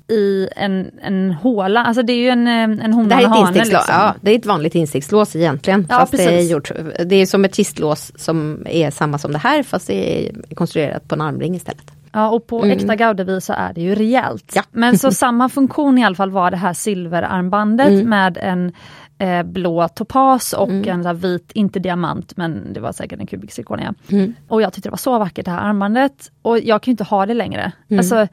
I 0.10 0.50
en, 0.56 0.92
en 1.02 1.32
håla, 1.32 1.84
alltså 1.84 2.04
det 2.04 2.14
är 2.14 2.18
ju 2.18 2.30
en, 2.30 2.48
eh, 2.48 2.86
en 2.86 2.94
hona 2.94 3.16
det, 3.16 3.24
är 3.24 3.50
ett 3.50 3.56
liksom. 3.56 3.80
ja, 3.88 4.16
det 4.22 4.32
är 4.32 4.36
ett 4.36 4.46
vanligt 4.46 4.76
instickslås 4.76 5.36
egentligen. 5.36 5.88
Ja, 5.90 6.00
fast 6.00 6.12
det, 6.12 6.24
är 6.24 6.42
gjort, 6.42 6.72
det 7.06 7.16
är 7.16 7.26
som 7.26 7.46
ett 7.46 7.56
kistlås 7.56 8.12
som 8.16 8.68
är 8.70 8.92
samma 8.92 9.18
som 9.18 9.32
det 9.32 9.38
här 9.38 9.64
fast 9.64 9.88
det 9.88 10.28
är 10.28 10.56
konstruerat 10.56 11.08
på 11.08 11.16
en 11.16 11.22
armring 11.22 11.56
istället. 11.56 11.92
Ja 12.12 12.30
och 12.30 12.48
på 12.48 12.64
mm. 12.64 12.78
äkta 12.78 12.96
Gaudevi 12.96 13.42
så 13.42 13.54
är 13.54 13.74
det 13.74 13.82
ju 13.82 13.96
rejält. 13.96 14.52
Ja. 14.56 14.64
Men 14.72 14.98
så 14.98 15.12
samma 15.26 15.50
funktion 15.50 15.98
i 15.98 16.06
alla 16.06 16.16
fall 16.16 16.32
var 16.32 16.52
det 16.52 16.58
här 16.58 16.74
silverarmbandet 16.74 17.88
mm. 17.88 18.10
med 18.10 18.38
en 18.42 18.72
eh, 19.18 19.44
blå 19.44 19.88
topas 19.88 20.54
och 20.54 20.70
mm. 20.70 20.90
en 20.90 21.04
där 21.04 21.14
vit, 21.14 21.52
inte 21.52 21.80
diamant 21.80 22.38
men 22.38 22.74
det 22.74 22.80
var 22.80 22.92
säkert 22.92 23.20
en 23.20 23.28
kubik 23.28 23.52
zirkonia. 23.52 23.94
Mm. 24.12 24.34
Och 24.48 24.62
jag 24.62 24.74
tyckte 24.74 24.90
det 24.90 24.92
var 24.92 24.98
så 24.98 25.20
vackert 25.20 25.46
det 25.46 25.52
här 25.52 25.70
armbandet. 25.70 26.32
Och 26.42 26.60
jag 26.60 26.82
kan 26.82 26.92
inte 26.92 27.04
ha 27.04 27.26
det 27.26 27.34
längre. 27.34 27.72
Mm. 27.90 28.00
Alltså, 28.00 28.28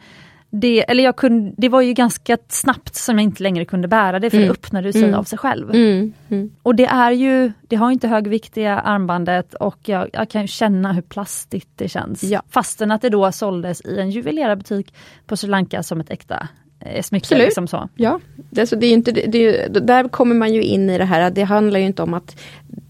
det, 0.60 0.90
eller 0.90 1.04
jag 1.04 1.16
kunde, 1.16 1.54
det 1.56 1.68
var 1.68 1.80
ju 1.80 1.92
ganska 1.92 2.38
snabbt 2.48 2.94
som 2.94 3.18
jag 3.18 3.22
inte 3.22 3.42
längre 3.42 3.64
kunde 3.64 3.88
bära 3.88 4.18
det 4.18 4.30
för 4.30 4.36
mm. 4.36 4.48
det 4.48 4.52
öppnade 4.52 4.92
sig 4.92 5.02
mm. 5.02 5.14
av 5.14 5.24
sig 5.24 5.38
själv. 5.38 5.70
Mm. 5.70 6.12
Mm. 6.28 6.50
Och 6.62 6.74
det 6.74 6.86
är 6.86 7.10
ju, 7.10 7.52
det 7.62 7.76
har 7.76 7.90
inte 7.90 8.08
högviktiga 8.08 8.78
armbandet 8.78 9.54
och 9.54 9.78
jag, 9.84 10.10
jag 10.12 10.30
kan 10.30 10.46
känna 10.46 10.92
hur 10.92 11.02
plastigt 11.02 11.68
det 11.76 11.88
känns. 11.88 12.22
Ja. 12.22 12.42
Fastän 12.50 12.90
att 12.90 13.02
det 13.02 13.08
då 13.08 13.32
såldes 13.32 13.80
i 13.80 13.98
en 13.98 14.10
juvelerarbutik 14.10 14.94
på 15.26 15.36
Sri 15.36 15.48
Lanka 15.48 15.82
som 15.82 16.00
ett 16.00 16.10
äkta 16.10 16.48
eh, 16.80 17.02
smycke. 17.02 17.38
Liksom 17.38 17.68
så. 17.68 17.88
Ja, 17.94 18.20
det, 18.36 18.60
alltså, 18.60 18.76
det 18.76 18.86
är 18.86 18.92
inte, 18.92 19.12
det, 19.12 19.26
det, 19.26 19.80
där 19.80 20.08
kommer 20.08 20.34
man 20.34 20.54
ju 20.54 20.62
in 20.62 20.90
i 20.90 20.98
det 20.98 21.04
här, 21.04 21.30
det 21.30 21.42
handlar 21.42 21.80
ju 21.80 21.86
inte 21.86 22.02
om 22.02 22.14
att 22.14 22.36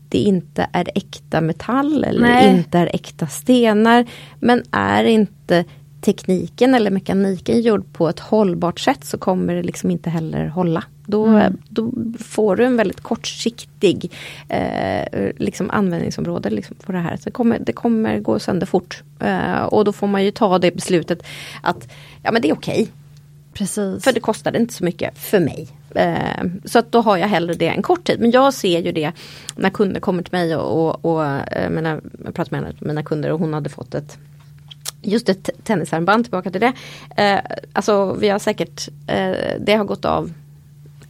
det 0.08 0.18
inte 0.18 0.68
är 0.72 0.90
äkta 0.94 1.40
metall 1.40 2.04
eller 2.04 2.20
Nej. 2.20 2.58
inte 2.58 2.78
är 2.78 2.90
äkta 2.94 3.26
stenar. 3.26 4.06
Men 4.40 4.62
är 4.70 5.04
inte 5.04 5.64
tekniken 6.00 6.74
eller 6.74 6.90
mekaniken 6.90 7.60
gjord 7.60 7.92
på 7.92 8.08
ett 8.08 8.20
hållbart 8.20 8.80
sätt 8.80 9.04
så 9.04 9.18
kommer 9.18 9.54
det 9.54 9.62
liksom 9.62 9.90
inte 9.90 10.10
heller 10.10 10.46
hålla. 10.46 10.84
Då, 11.06 11.26
mm. 11.26 11.56
då 11.68 11.92
får 12.18 12.56
du 12.56 12.64
en 12.64 12.76
väldigt 12.76 13.00
kortsiktig 13.00 14.12
eh, 14.48 15.30
liksom 15.36 15.70
användningsområde 15.70 16.50
liksom 16.50 16.76
på 16.86 16.92
det 16.92 16.98
här. 16.98 17.16
Så 17.16 17.22
det, 17.24 17.30
kommer, 17.30 17.58
det 17.58 17.72
kommer 17.72 18.20
gå 18.20 18.38
sönder 18.38 18.66
fort. 18.66 19.02
Eh, 19.20 19.62
och 19.62 19.84
då 19.84 19.92
får 19.92 20.06
man 20.06 20.24
ju 20.24 20.30
ta 20.30 20.58
det 20.58 20.70
beslutet 20.70 21.22
att 21.62 21.88
ja 22.22 22.32
men 22.32 22.42
det 22.42 22.48
är 22.48 22.54
okej. 22.54 22.82
Okay. 22.82 22.92
Precis. 23.52 24.04
För 24.04 24.12
det 24.12 24.20
kostade 24.20 24.58
inte 24.58 24.74
så 24.74 24.84
mycket 24.84 25.18
för 25.18 25.40
mig. 25.40 25.68
Eh, 25.94 26.44
så 26.64 26.78
att 26.78 26.92
då 26.92 27.00
har 27.00 27.16
jag 27.16 27.28
hellre 27.28 27.54
det 27.54 27.68
en 27.68 27.82
kort 27.82 28.04
tid. 28.04 28.20
Men 28.20 28.30
jag 28.30 28.54
ser 28.54 28.78
ju 28.78 28.92
det 28.92 29.12
när 29.56 29.70
kunder 29.70 30.00
kommer 30.00 30.22
till 30.22 30.32
mig 30.32 30.56
och, 30.56 30.88
och, 30.88 31.04
och 31.04 31.26
eh, 31.26 31.70
menar, 31.70 32.00
jag 32.24 32.34
pratar 32.34 32.60
med 32.60 32.74
mina 32.80 33.02
kunder 33.02 33.32
och 33.32 33.38
hon 33.38 33.54
hade 33.54 33.68
fått 33.68 33.94
ett 33.94 34.18
Just 35.06 35.28
ett 35.28 35.50
tennisarmband, 35.64 36.24
tillbaka 36.24 36.50
till 36.50 36.60
det. 36.60 36.72
Eh, 37.16 37.40
alltså 37.72 38.12
vi 38.12 38.28
har 38.28 38.38
säkert, 38.38 38.88
eh, 39.06 39.32
det 39.60 39.74
har 39.74 39.84
gått 39.84 40.04
av 40.04 40.32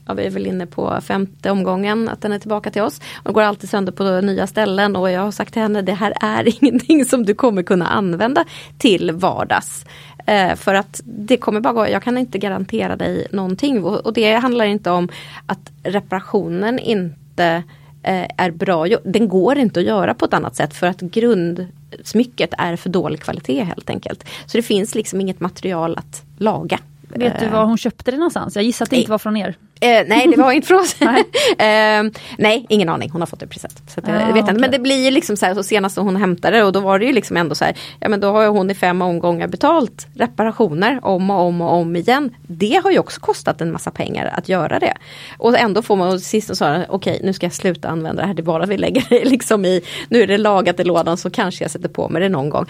ja, 0.06 0.14
vi 0.14 0.26
är 0.26 0.30
väl 0.30 0.46
inne 0.46 0.66
på 0.66 1.00
femte 1.00 1.50
omgången 1.50 2.08
att 2.08 2.20
den 2.20 2.32
är 2.32 2.38
tillbaka 2.38 2.70
till 2.70 2.82
oss. 2.82 3.00
Och 3.22 3.34
går 3.34 3.42
alltid 3.42 3.70
sönder 3.70 3.92
på 3.92 4.20
nya 4.20 4.46
ställen 4.46 4.96
och 4.96 5.10
jag 5.10 5.20
har 5.20 5.30
sagt 5.30 5.52
till 5.52 5.62
henne 5.62 5.82
det 5.82 5.92
här 5.92 6.12
är 6.20 6.48
ingenting 6.64 7.04
som 7.04 7.24
du 7.24 7.34
kommer 7.34 7.62
kunna 7.62 7.86
använda 7.86 8.44
till 8.78 9.12
vardags. 9.12 9.84
Eh, 10.26 10.54
för 10.54 10.74
att 10.74 11.00
det 11.04 11.36
kommer 11.36 11.60
bara 11.60 11.72
gå, 11.72 11.88
jag 11.88 12.02
kan 12.02 12.18
inte 12.18 12.38
garantera 12.38 12.96
dig 12.96 13.26
någonting 13.30 13.84
och, 13.84 14.06
och 14.06 14.12
det 14.12 14.32
handlar 14.32 14.64
inte 14.64 14.90
om 14.90 15.08
att 15.46 15.72
reparationen 15.82 16.78
inte 16.78 17.62
Eh, 18.06 18.26
är 18.36 18.50
bra. 18.50 18.86
Den 19.04 19.28
går 19.28 19.58
inte 19.58 19.80
att 19.80 19.86
göra 19.86 20.14
på 20.14 20.24
ett 20.24 20.34
annat 20.34 20.56
sätt 20.56 20.74
för 20.74 20.86
att 20.86 21.00
grundsmycket 21.00 22.50
är 22.58 22.76
för 22.76 22.90
dålig 22.90 23.20
kvalitet 23.20 23.64
helt 23.64 23.90
enkelt. 23.90 24.24
Så 24.46 24.58
det 24.58 24.62
finns 24.62 24.94
liksom 24.94 25.20
inget 25.20 25.40
material 25.40 25.98
att 25.98 26.22
laga. 26.38 26.78
Vet 27.08 27.40
du 27.40 27.48
var 27.48 27.64
hon 27.64 27.78
köpte 27.78 28.10
det 28.10 28.16
någonstans? 28.16 28.56
Jag 28.56 28.64
gissar 28.64 28.84
att 28.84 28.90
det 28.90 28.96
inte 28.96 29.10
var 29.10 29.18
från 29.18 29.36
er. 29.36 29.56
Eh, 29.80 30.04
nej 30.06 30.26
det 30.30 30.36
var 30.36 30.52
inte 30.52 30.68
från 30.68 30.80
oss. 30.80 30.96
nej. 31.00 31.24
eh, 31.50 32.12
nej, 32.38 32.66
ingen 32.68 32.88
aning. 32.88 33.10
Hon 33.10 33.20
har 33.20 33.26
fått 33.26 33.40
det 33.40 33.46
present. 33.46 33.82
Så 33.86 34.00
att, 34.00 34.08
ah, 34.08 34.32
vet 34.32 34.42
okay. 34.44 34.58
Men 34.58 34.70
det 34.70 34.78
blir 34.78 35.10
liksom 35.10 35.36
så 35.36 35.46
här, 35.46 35.54
så 35.54 35.62
senast 35.62 35.96
hon 35.96 36.16
hämtade 36.16 36.56
det 36.56 36.64
och 36.64 36.72
då 36.72 36.80
var 36.80 36.98
det 36.98 37.04
ju 37.04 37.12
liksom 37.12 37.36
ändå 37.36 37.54
så 37.54 37.64
här, 37.64 37.76
ja 38.00 38.08
men 38.08 38.20
då 38.20 38.32
har 38.32 38.46
hon 38.46 38.70
i 38.70 38.74
fem 38.74 39.02
omgångar 39.02 39.48
betalt 39.48 40.06
reparationer 40.14 41.00
om 41.02 41.30
och 41.30 41.40
om 41.40 41.60
och 41.60 41.72
om 41.72 41.96
igen. 41.96 42.34
Det 42.42 42.80
har 42.84 42.90
ju 42.90 42.98
också 42.98 43.20
kostat 43.20 43.60
en 43.60 43.72
massa 43.72 43.90
pengar 43.90 44.26
att 44.26 44.48
göra 44.48 44.78
det. 44.78 44.94
Och 45.38 45.58
ändå 45.58 45.82
får 45.82 45.96
man, 45.96 46.08
och 46.08 46.20
sist 46.20 46.56
sa 46.56 46.84
okej 46.88 47.20
nu 47.24 47.32
ska 47.32 47.46
jag 47.46 47.52
sluta 47.52 47.88
använda 47.88 48.22
det 48.22 48.28
här, 48.28 48.34
det 48.34 48.42
bara 48.42 48.66
vi 48.66 48.78
lägger 48.78 49.04
det 49.08 49.24
liksom 49.24 49.64
i, 49.64 49.82
nu 50.08 50.22
är 50.22 50.26
det 50.26 50.38
lagat 50.38 50.80
i 50.80 50.84
lådan 50.84 51.16
så 51.16 51.30
kanske 51.30 51.64
jag 51.64 51.70
sätter 51.70 51.88
på 51.88 52.08
mig 52.08 52.22
det 52.22 52.28
någon 52.28 52.50
gång 52.50 52.66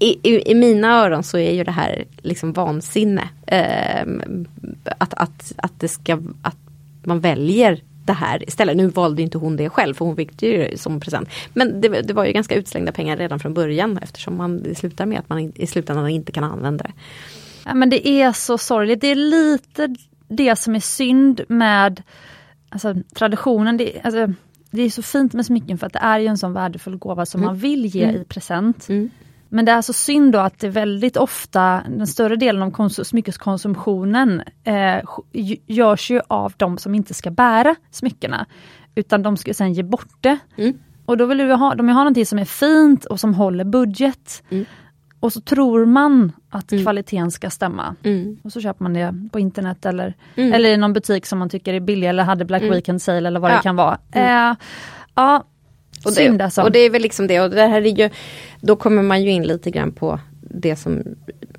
i, 0.00 0.18
i, 0.22 0.50
i, 0.50 0.54
mina 0.54 1.04
öron 1.04 1.22
så 1.22 1.38
är 1.38 1.52
ju 1.52 1.64
det 1.64 1.70
här 1.70 2.04
liksom 2.16 2.52
vansinne. 2.52 3.28
Eh, 3.46 4.06
att, 4.84 5.14
att, 5.14 5.52
att, 5.56 5.80
det 5.80 5.88
ska, 5.88 6.18
att 6.42 6.56
man 7.04 7.20
väljer 7.20 7.82
det 8.04 8.12
här 8.12 8.48
istället. 8.48 8.76
Nu 8.76 8.86
valde 8.86 9.22
inte 9.22 9.38
hon 9.38 9.56
det 9.56 9.70
själv 9.70 9.94
för 9.94 10.04
hon 10.04 10.16
fick 10.16 10.38
det 10.40 10.46
ju 10.46 10.76
som 10.76 11.00
present. 11.00 11.28
Men 11.52 11.80
det, 11.80 11.88
det, 11.88 12.12
var 12.12 12.24
ju 12.24 12.32
ganska 12.32 12.54
utslängda 12.54 12.92
pengar 12.92 13.16
redan 13.16 13.40
från 13.40 13.54
början 13.54 13.98
eftersom 14.02 14.36
man 14.36 14.74
slutar 14.74 15.06
med 15.06 15.18
att 15.18 15.28
man 15.28 15.52
i 15.54 15.66
slutändan 15.66 16.08
inte 16.08 16.32
kan 16.32 16.44
använda 16.44 16.84
det. 16.84 16.92
Ja, 17.64 17.74
men 17.74 17.90
det 17.90 18.08
är 18.08 18.32
så 18.32 18.58
sorgligt. 18.58 19.00
Det 19.00 19.06
är 19.06 19.14
lite 19.14 19.94
det 20.28 20.56
som 20.56 20.74
är 20.74 20.80
synd 20.80 21.40
med 21.48 22.02
alltså, 22.68 22.94
traditionen. 23.14 23.76
Det, 23.76 24.00
alltså, 24.04 24.32
det 24.70 24.82
är 24.82 24.90
så 24.90 25.02
fint 25.02 25.32
med 25.32 25.46
smycken 25.46 25.78
för 25.78 25.86
att 25.86 25.92
det 25.92 25.98
är 25.98 26.18
ju 26.18 26.26
en 26.26 26.38
sån 26.38 26.52
värdefull 26.52 26.96
gåva 26.96 27.26
som 27.26 27.40
mm. 27.40 27.46
man 27.46 27.56
vill 27.56 27.86
ge 27.86 28.04
mm. 28.04 28.16
i 28.16 28.24
present. 28.24 28.88
Mm. 28.88 29.10
Men 29.52 29.64
det 29.64 29.72
är 29.72 29.82
så 29.82 29.92
synd 29.92 30.32
då 30.32 30.38
att 30.38 30.58
det 30.58 30.68
väldigt 30.68 31.16
ofta, 31.16 31.82
den 31.88 32.06
större 32.06 32.36
delen 32.36 32.62
av 32.62 32.70
kons- 32.70 33.04
smyckeskonsumtionen 33.04 34.42
eh, 34.64 35.02
görs 35.66 36.10
ju 36.10 36.20
av 36.28 36.52
de 36.56 36.78
som 36.78 36.94
inte 36.94 37.14
ska 37.14 37.30
bära 37.30 37.74
smyckena. 37.90 38.46
Utan 38.94 39.22
de 39.22 39.36
ska 39.36 39.54
sen 39.54 39.72
ge 39.72 39.82
bort 39.82 40.14
det. 40.20 40.38
Mm. 40.56 40.78
Och 41.06 41.16
då 41.16 41.26
vill 41.26 41.38
du 41.38 41.52
ha, 41.52 41.74
de 41.74 41.86
vill 41.86 41.94
ha 41.94 42.00
någonting 42.02 42.26
som 42.26 42.38
är 42.38 42.44
fint 42.44 43.04
och 43.04 43.20
som 43.20 43.34
håller 43.34 43.64
budget. 43.64 44.42
Mm. 44.50 44.64
Och 45.20 45.32
så 45.32 45.40
tror 45.40 45.86
man 45.86 46.32
att 46.50 46.72
Mm. 46.72 46.84
kvaliteten 46.84 47.30
ska 47.30 47.50
stämma. 47.50 47.94
Mm. 48.02 48.38
Och 48.42 48.52
så 48.52 48.60
köper 48.60 48.82
man 48.82 48.92
det 48.94 49.14
på 49.32 49.38
internet 49.40 49.86
eller, 49.86 50.14
Mm. 50.36 50.52
eller 50.52 50.68
i 50.68 50.76
någon 50.76 50.92
butik 50.92 51.26
som 51.26 51.38
man 51.38 51.48
tycker 51.48 51.74
är 51.74 51.80
billig 51.80 52.08
eller 52.08 52.22
hade 52.24 52.44
Black 52.44 52.62
Mm. 52.62 52.74
Weekend 52.74 53.02
sale 53.02 53.28
eller 53.28 53.40
vad 53.40 53.50
Ja. 53.50 53.56
det 53.56 53.62
kan 53.62 53.76
vara. 53.76 53.98
Mm. 54.12 54.50
Eh, 54.50 54.56
ja, 55.14 55.44
Och 56.04 56.12
synd 56.12 56.38
det, 56.38 56.44
alltså. 56.44 56.62
och 56.62 56.72
det 56.72 56.78
är 56.78 56.90
väl 56.90 57.02
liksom 57.02 57.26
det 57.26 57.40
och 57.40 57.50
det 57.50 57.66
här 57.66 57.82
är 57.82 57.98
ju 57.98 58.10
Då 58.60 58.76
kommer 58.76 59.02
man 59.02 59.22
ju 59.22 59.30
in 59.30 59.42
lite 59.42 59.70
grann 59.70 59.92
på 59.92 60.20
det 60.40 60.76
som 60.76 61.02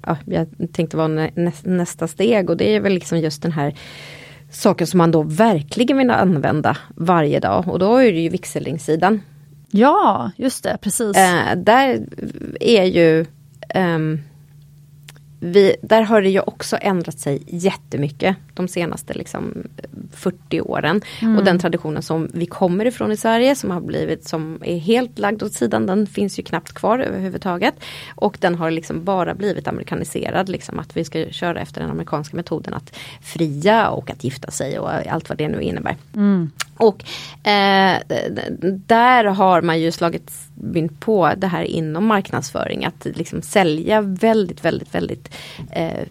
ja, 0.06 0.18
jag 0.26 0.48
tänkte 0.74 0.98
var 0.98 1.08
nä, 1.08 1.30
näs- 1.36 1.68
nästa 1.68 2.08
steg 2.08 2.50
och 2.50 2.58
det 2.58 2.76
är 2.76 2.80
väl 2.80 2.94
liksom 2.94 3.20
just 3.20 3.42
den 3.42 3.52
här 3.52 3.76
saken 4.52 4.88
som 4.88 4.98
man 4.98 5.12
då 5.12 5.24
verkligen 5.24 5.98
vill 5.98 6.10
använda 6.10 6.78
varje 6.96 7.40
dag 7.40 7.68
och 7.68 7.80
då 7.80 7.98
är 7.98 8.12
det 8.12 8.20
ju 8.20 8.30
vigselringssidan. 8.30 9.22
Ja, 9.72 10.32
just 10.36 10.64
det, 10.64 10.78
precis. 10.82 11.18
Eh, 11.18 11.56
där 11.58 12.00
är 12.60 12.84
ju 12.84 13.26
ehm, 13.70 14.20
vi, 15.44 15.76
där 15.82 16.02
har 16.02 16.22
det 16.22 16.30
ju 16.30 16.40
också 16.40 16.78
ändrat 16.82 17.20
sig 17.20 17.44
jättemycket 17.48 18.36
de 18.54 18.68
senaste 18.68 19.14
liksom, 19.14 19.64
40 20.12 20.62
åren. 20.62 21.02
Mm. 21.22 21.38
Och 21.38 21.44
den 21.44 21.60
traditionen 21.60 22.02
som 22.02 22.30
vi 22.34 22.46
kommer 22.46 22.86
ifrån 22.86 23.12
i 23.12 23.18
Sverige 23.18 23.56
som 23.56 23.72
har 23.72 23.82
blivit 23.82 24.28
som 24.28 24.60
är 24.64 24.78
helt 24.78 25.20
lagd 25.20 25.44
åt 25.44 25.54
sidan 25.54 25.86
den 25.86 26.08
finns 26.08 26.40
ju 26.40 26.44
knappt 26.44 26.74
kvar 26.74 27.00
överhuvudtaget. 27.00 27.76
Och 28.16 28.38
den 28.40 28.56
har 28.56 28.72
liksom 28.72 29.04
bara 29.04 29.36
blivit 29.36 29.68
amerikaniserad, 29.68 30.50
liksom 30.50 30.80
att 30.80 30.98
vi 30.98 31.04
ska 31.04 31.26
köra 31.26 31.62
efter 31.62 31.82
den 31.82 31.92
amerikanska 31.92 32.38
metoden 32.38 32.74
att 32.74 32.96
fria 33.22 33.90
och 33.90 34.10
att 34.12 34.24
gifta 34.24 34.52
sig 34.52 34.80
och 34.80 35.08
allt 35.08 35.30
vad 35.30 35.38
det 35.38 35.48
nu 35.48 35.62
innebär. 35.62 35.96
Mm. 36.16 36.52
Och 36.78 37.04
eh, 37.48 37.98
där 38.86 39.26
har 39.26 39.62
man 39.62 39.80
ju 39.80 39.92
slagit 39.92 40.32
mynt 40.62 41.00
på 41.00 41.32
det 41.38 41.48
här 41.48 41.64
inom 41.64 42.06
marknadsföring 42.06 42.86
att 42.86 43.06
liksom 43.06 43.42
sälja 43.42 44.02
väldigt, 44.02 44.66
väldigt, 44.66 44.96
väldigt 44.96 45.36
eh, 45.72 46.08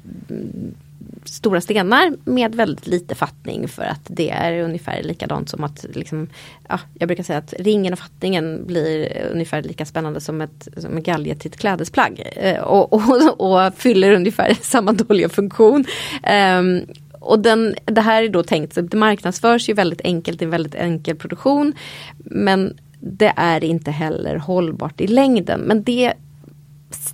stora 1.24 1.60
stenar 1.60 2.12
med 2.24 2.54
väldigt 2.54 2.86
lite 2.86 3.14
fattning 3.14 3.68
för 3.68 3.82
att 3.82 4.00
det 4.04 4.30
är 4.30 4.62
ungefär 4.62 5.02
likadant 5.02 5.48
som 5.48 5.64
att 5.64 5.86
liksom, 5.94 6.28
ja, 6.68 6.80
jag 6.94 7.08
brukar 7.08 7.24
säga 7.24 7.38
att 7.38 7.54
ringen 7.58 7.92
och 7.92 7.98
fattningen 7.98 8.66
blir 8.66 9.16
ungefär 9.32 9.62
lika 9.62 9.86
spännande 9.86 10.20
som, 10.20 10.40
ett, 10.40 10.68
som 10.76 10.96
en 10.96 11.02
galge 11.02 11.34
till 11.34 11.50
ett 11.50 11.58
klädesplagg 11.58 12.22
eh, 12.36 12.60
och, 12.60 12.92
och, 12.92 13.40
och 13.66 13.74
fyller 13.74 14.12
ungefär 14.12 14.54
samma 14.60 14.92
dåliga 14.92 15.28
funktion. 15.28 15.84
Ehm, 16.22 16.80
och 17.12 17.38
den, 17.38 17.74
det 17.84 18.00
här 18.00 18.22
är 18.22 18.28
då 18.28 18.42
tänkt, 18.42 18.74
så 18.74 18.80
det 18.80 18.96
marknadsförs 18.96 19.68
ju 19.68 19.74
väldigt 19.74 20.00
enkelt, 20.04 20.42
i 20.42 20.44
en 20.44 20.50
väldigt 20.50 20.74
enkel 20.74 21.16
produktion. 21.16 21.72
Men 22.18 22.78
det 23.00 23.32
är 23.36 23.64
inte 23.64 23.90
heller 23.90 24.36
hållbart 24.36 25.00
i 25.00 25.06
längden. 25.06 25.60
Men 25.60 25.82
det 25.82 26.12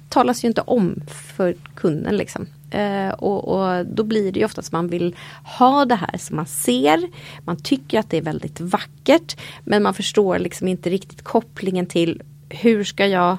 talas 0.08 0.44
ju 0.44 0.48
inte 0.48 0.60
om 0.60 1.02
för 1.36 1.54
kunden 1.74 2.16
liksom. 2.16 2.46
Eh, 2.70 3.08
och, 3.08 3.48
och 3.48 3.86
då 3.86 4.04
blir 4.04 4.32
det 4.32 4.38
ju 4.38 4.44
oftast 4.44 4.72
man 4.72 4.88
vill 4.88 5.16
ha 5.58 5.84
det 5.84 5.94
här 5.94 6.18
som 6.18 6.36
man 6.36 6.46
ser. 6.46 7.08
Man 7.44 7.56
tycker 7.56 7.98
att 7.98 8.10
det 8.10 8.16
är 8.16 8.22
väldigt 8.22 8.60
vackert. 8.60 9.36
Men 9.64 9.82
man 9.82 9.94
förstår 9.94 10.38
liksom 10.38 10.68
inte 10.68 10.90
riktigt 10.90 11.22
kopplingen 11.22 11.86
till 11.86 12.22
hur 12.48 12.84
ska 12.84 13.06
jag 13.06 13.36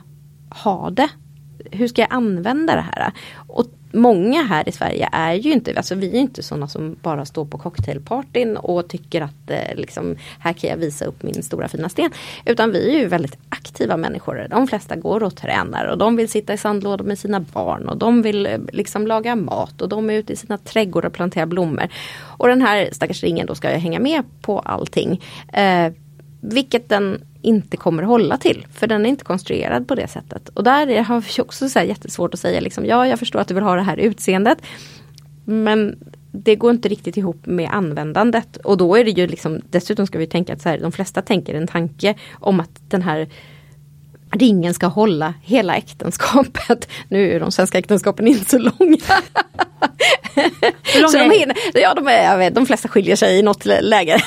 ha 0.50 0.90
det? 0.90 1.10
Hur 1.72 1.88
ska 1.88 2.02
jag 2.02 2.14
använda 2.14 2.76
det 2.76 2.86
här? 2.94 3.12
Och 3.48 3.66
många 3.92 4.44
här 4.44 4.70
i 4.70 4.72
Sverige 4.72 5.10
är 5.12 5.34
ju 5.34 5.52
inte, 5.52 5.74
alltså 5.78 5.96
vi 5.96 6.08
är 6.08 6.20
inte 6.20 6.44
sådana 6.44 6.68
som 6.68 6.96
bara 7.02 7.26
står 7.26 7.46
på 7.46 7.58
cocktailpartyn 7.58 8.58
och 8.58 8.88
tycker 8.88 9.22
att 9.22 9.50
eh, 9.50 9.76
liksom, 9.76 10.16
här 10.40 10.54
kan 10.54 10.70
jag 10.70 10.78
visa 10.78 11.06
upp 11.06 11.24
min 11.24 11.44
stora 11.44 11.68
fina 11.68 11.90
sten. 11.90 12.12
Utan 12.46 12.72
vi 12.72 12.96
är 12.96 13.00
ju 13.00 13.08
väldigt 13.08 13.38
aktiva 13.50 13.98
människor. 13.98 14.48
De 14.50 14.68
flesta 14.68 14.96
går 14.96 15.24
och 15.24 15.36
tränar 15.36 15.86
och 15.86 15.98
de 15.98 16.16
vill 16.16 16.30
sitta 16.30 16.54
i 16.54 16.58
sandlådor 16.58 17.06
med 17.06 17.20
sina 17.20 17.40
barn 17.40 17.90
och 17.90 17.98
de 17.98 18.22
vill 18.22 18.46
eh, 18.46 18.58
liksom 18.74 19.08
laga 19.08 19.36
mat 19.36 19.82
och 19.82 19.90
de 19.90 20.10
är 20.10 20.14
ute 20.14 20.34
i 20.34 20.36
sina 20.36 20.58
trädgårdar 20.58 21.10
och 21.10 21.14
planterar 21.14 21.46
blommor. 21.46 21.88
Och 22.20 22.48
den 22.48 22.62
här 22.62 22.90
stackars 22.92 23.24
ringen 23.24 23.48
då 23.48 23.56
ska 23.56 23.72
jag 23.72 23.80
hänga 23.80 24.00
med 24.00 24.24
på 24.42 24.60
allting. 24.60 25.22
Eh, 25.54 25.92
vilket 26.40 26.90
den 26.90 27.22
inte 27.42 27.78
kommer 27.78 28.04
hålla 28.04 28.38
till. 28.38 28.68
För 28.74 28.88
den 28.88 29.06
är 29.06 29.10
inte 29.10 29.24
konstruerad 29.26 29.88
på 29.88 29.96
det 29.96 30.08
sättet. 30.08 30.50
Och 30.50 30.64
där 30.64 30.88
är- 30.88 31.02
har 31.02 31.22
vi 31.22 31.42
också 31.42 31.70
så 31.70 31.80
här 31.80 31.86
jättesvårt 31.86 32.34
att 32.34 32.40
säga 32.40 32.60
liksom, 32.60 32.86
ja 32.86 33.08
jag 33.08 33.20
förstår 33.20 33.40
att 33.40 33.48
du 33.48 33.54
vill 33.54 33.64
ha 33.64 33.76
det 33.76 33.82
här 33.82 33.98
utseendet. 33.98 34.58
Men 35.46 36.00
det 36.32 36.56
går 36.56 36.72
inte 36.72 36.90
riktigt 36.90 37.18
ihop 37.18 37.46
med 37.46 37.70
användandet. 37.72 38.58
Och 38.58 38.78
då 38.78 38.96
är 38.96 39.04
det 39.04 39.12
ju 39.12 39.28
liksom, 39.28 39.62
dessutom 39.70 40.08
ska 40.08 40.20
vi 40.20 40.28
tänka 40.28 40.54
att 40.54 40.62
så 40.62 40.70
här, 40.70 40.80
de 40.80 40.92
flesta 40.92 41.22
tänker 41.22 41.54
en 41.54 41.68
tanke 41.68 42.16
om 42.34 42.60
att 42.60 42.82
den 42.90 43.02
här 43.02 43.28
ringen 44.32 44.74
ska 44.74 44.88
hålla 44.88 45.34
hela 45.44 45.76
äktenskapet. 45.76 46.90
Nu 47.10 47.32
är 47.32 47.40
de 47.40 47.52
svenska 47.52 47.78
äktenskapen 47.78 48.28
inte 48.28 48.50
så 48.50 48.58
långa. 48.58 48.98
Hur 50.94 51.02
långa 51.02 51.10
så 51.12 51.18
de, 51.18 51.32
hinner, 51.32 51.58
ja, 51.74 51.94
de, 51.94 52.08
är, 52.08 52.24
jag 52.24 52.38
vet, 52.38 52.56
de 52.56 52.66
flesta 52.66 52.88
skiljer 52.88 53.16
sig 53.16 53.40
i 53.40 53.42
något 53.42 53.66
lä- 53.66 53.82
läge. 53.82 54.22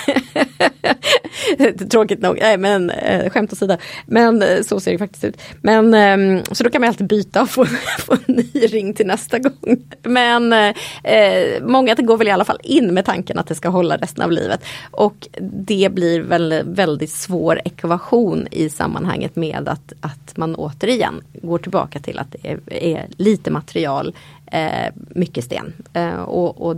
Tråkigt 1.91 2.21
nog, 2.21 2.39
nej 2.41 2.57
men 2.57 2.91
eh, 2.91 3.31
skämt 3.31 3.53
åsido. 3.53 3.77
Men 4.07 4.43
eh, 4.43 4.63
så 4.63 4.81
ser 4.81 4.93
det 4.93 4.99
faktiskt 4.99 5.25
ut. 5.25 5.37
Men, 5.63 5.95
ehm, 5.95 6.43
så 6.53 6.65
då 6.65 6.71
kan 6.71 6.81
man 6.81 6.89
alltid 6.89 7.07
byta 7.07 7.43
och 7.43 7.51
få, 7.51 7.65
få 7.99 8.13
en 8.13 8.35
ny 8.35 8.67
ring 8.67 8.95
till 8.95 9.07
nästa 9.07 9.39
gång. 9.39 9.77
Men 10.03 10.53
eh, 10.53 11.63
många 11.63 11.95
går 11.95 12.17
väl 12.17 12.29
i 12.29 12.31
alla 12.31 12.45
fall 12.45 12.61
in 12.63 12.95
med 12.95 13.05
tanken 13.05 13.39
att 13.39 13.47
det 13.47 13.55
ska 13.55 13.69
hålla 13.69 13.97
resten 13.97 14.25
av 14.25 14.33
livet. 14.33 14.65
Och 14.91 15.29
det 15.67 15.93
blir 15.93 16.21
väl 16.21 16.63
väldigt 16.65 17.11
svår 17.11 17.61
ekvation 17.65 18.49
i 18.51 18.71
sammanhanget 18.71 19.37
med 19.37 19.69
att, 19.69 19.90
att 20.01 20.37
man 20.37 20.55
återigen 20.55 21.21
går 21.43 21.59
tillbaka 21.59 21.99
till 21.99 22.19
att 22.19 22.33
det 22.33 22.51
är, 22.51 22.61
är 22.67 23.07
lite 23.17 23.51
material, 23.51 24.15
eh, 24.47 24.95
mycket 24.95 25.45
sten. 25.45 25.73
Eh, 25.93 26.21
och, 26.21 26.67
och 26.67 26.77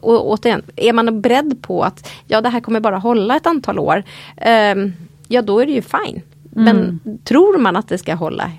och 0.00 0.30
återigen, 0.30 0.62
är 0.76 0.92
man 0.92 1.20
beredd 1.20 1.62
på 1.62 1.82
att 1.82 2.10
ja 2.26 2.40
det 2.40 2.48
här 2.48 2.60
kommer 2.60 2.80
bara 2.80 2.98
hålla 2.98 3.36
ett 3.36 3.46
antal 3.46 3.78
år. 3.78 4.02
ehm, 4.36 4.92
ja 5.28 5.42
då 5.42 5.58
är 5.58 5.66
det 5.66 5.72
ju 5.72 5.82
fine. 5.82 6.22
Men 6.52 7.00
tror 7.24 7.58
man 7.58 7.76
att 7.76 7.88
det 7.88 7.98
ska 7.98 8.14
hålla 8.14 8.50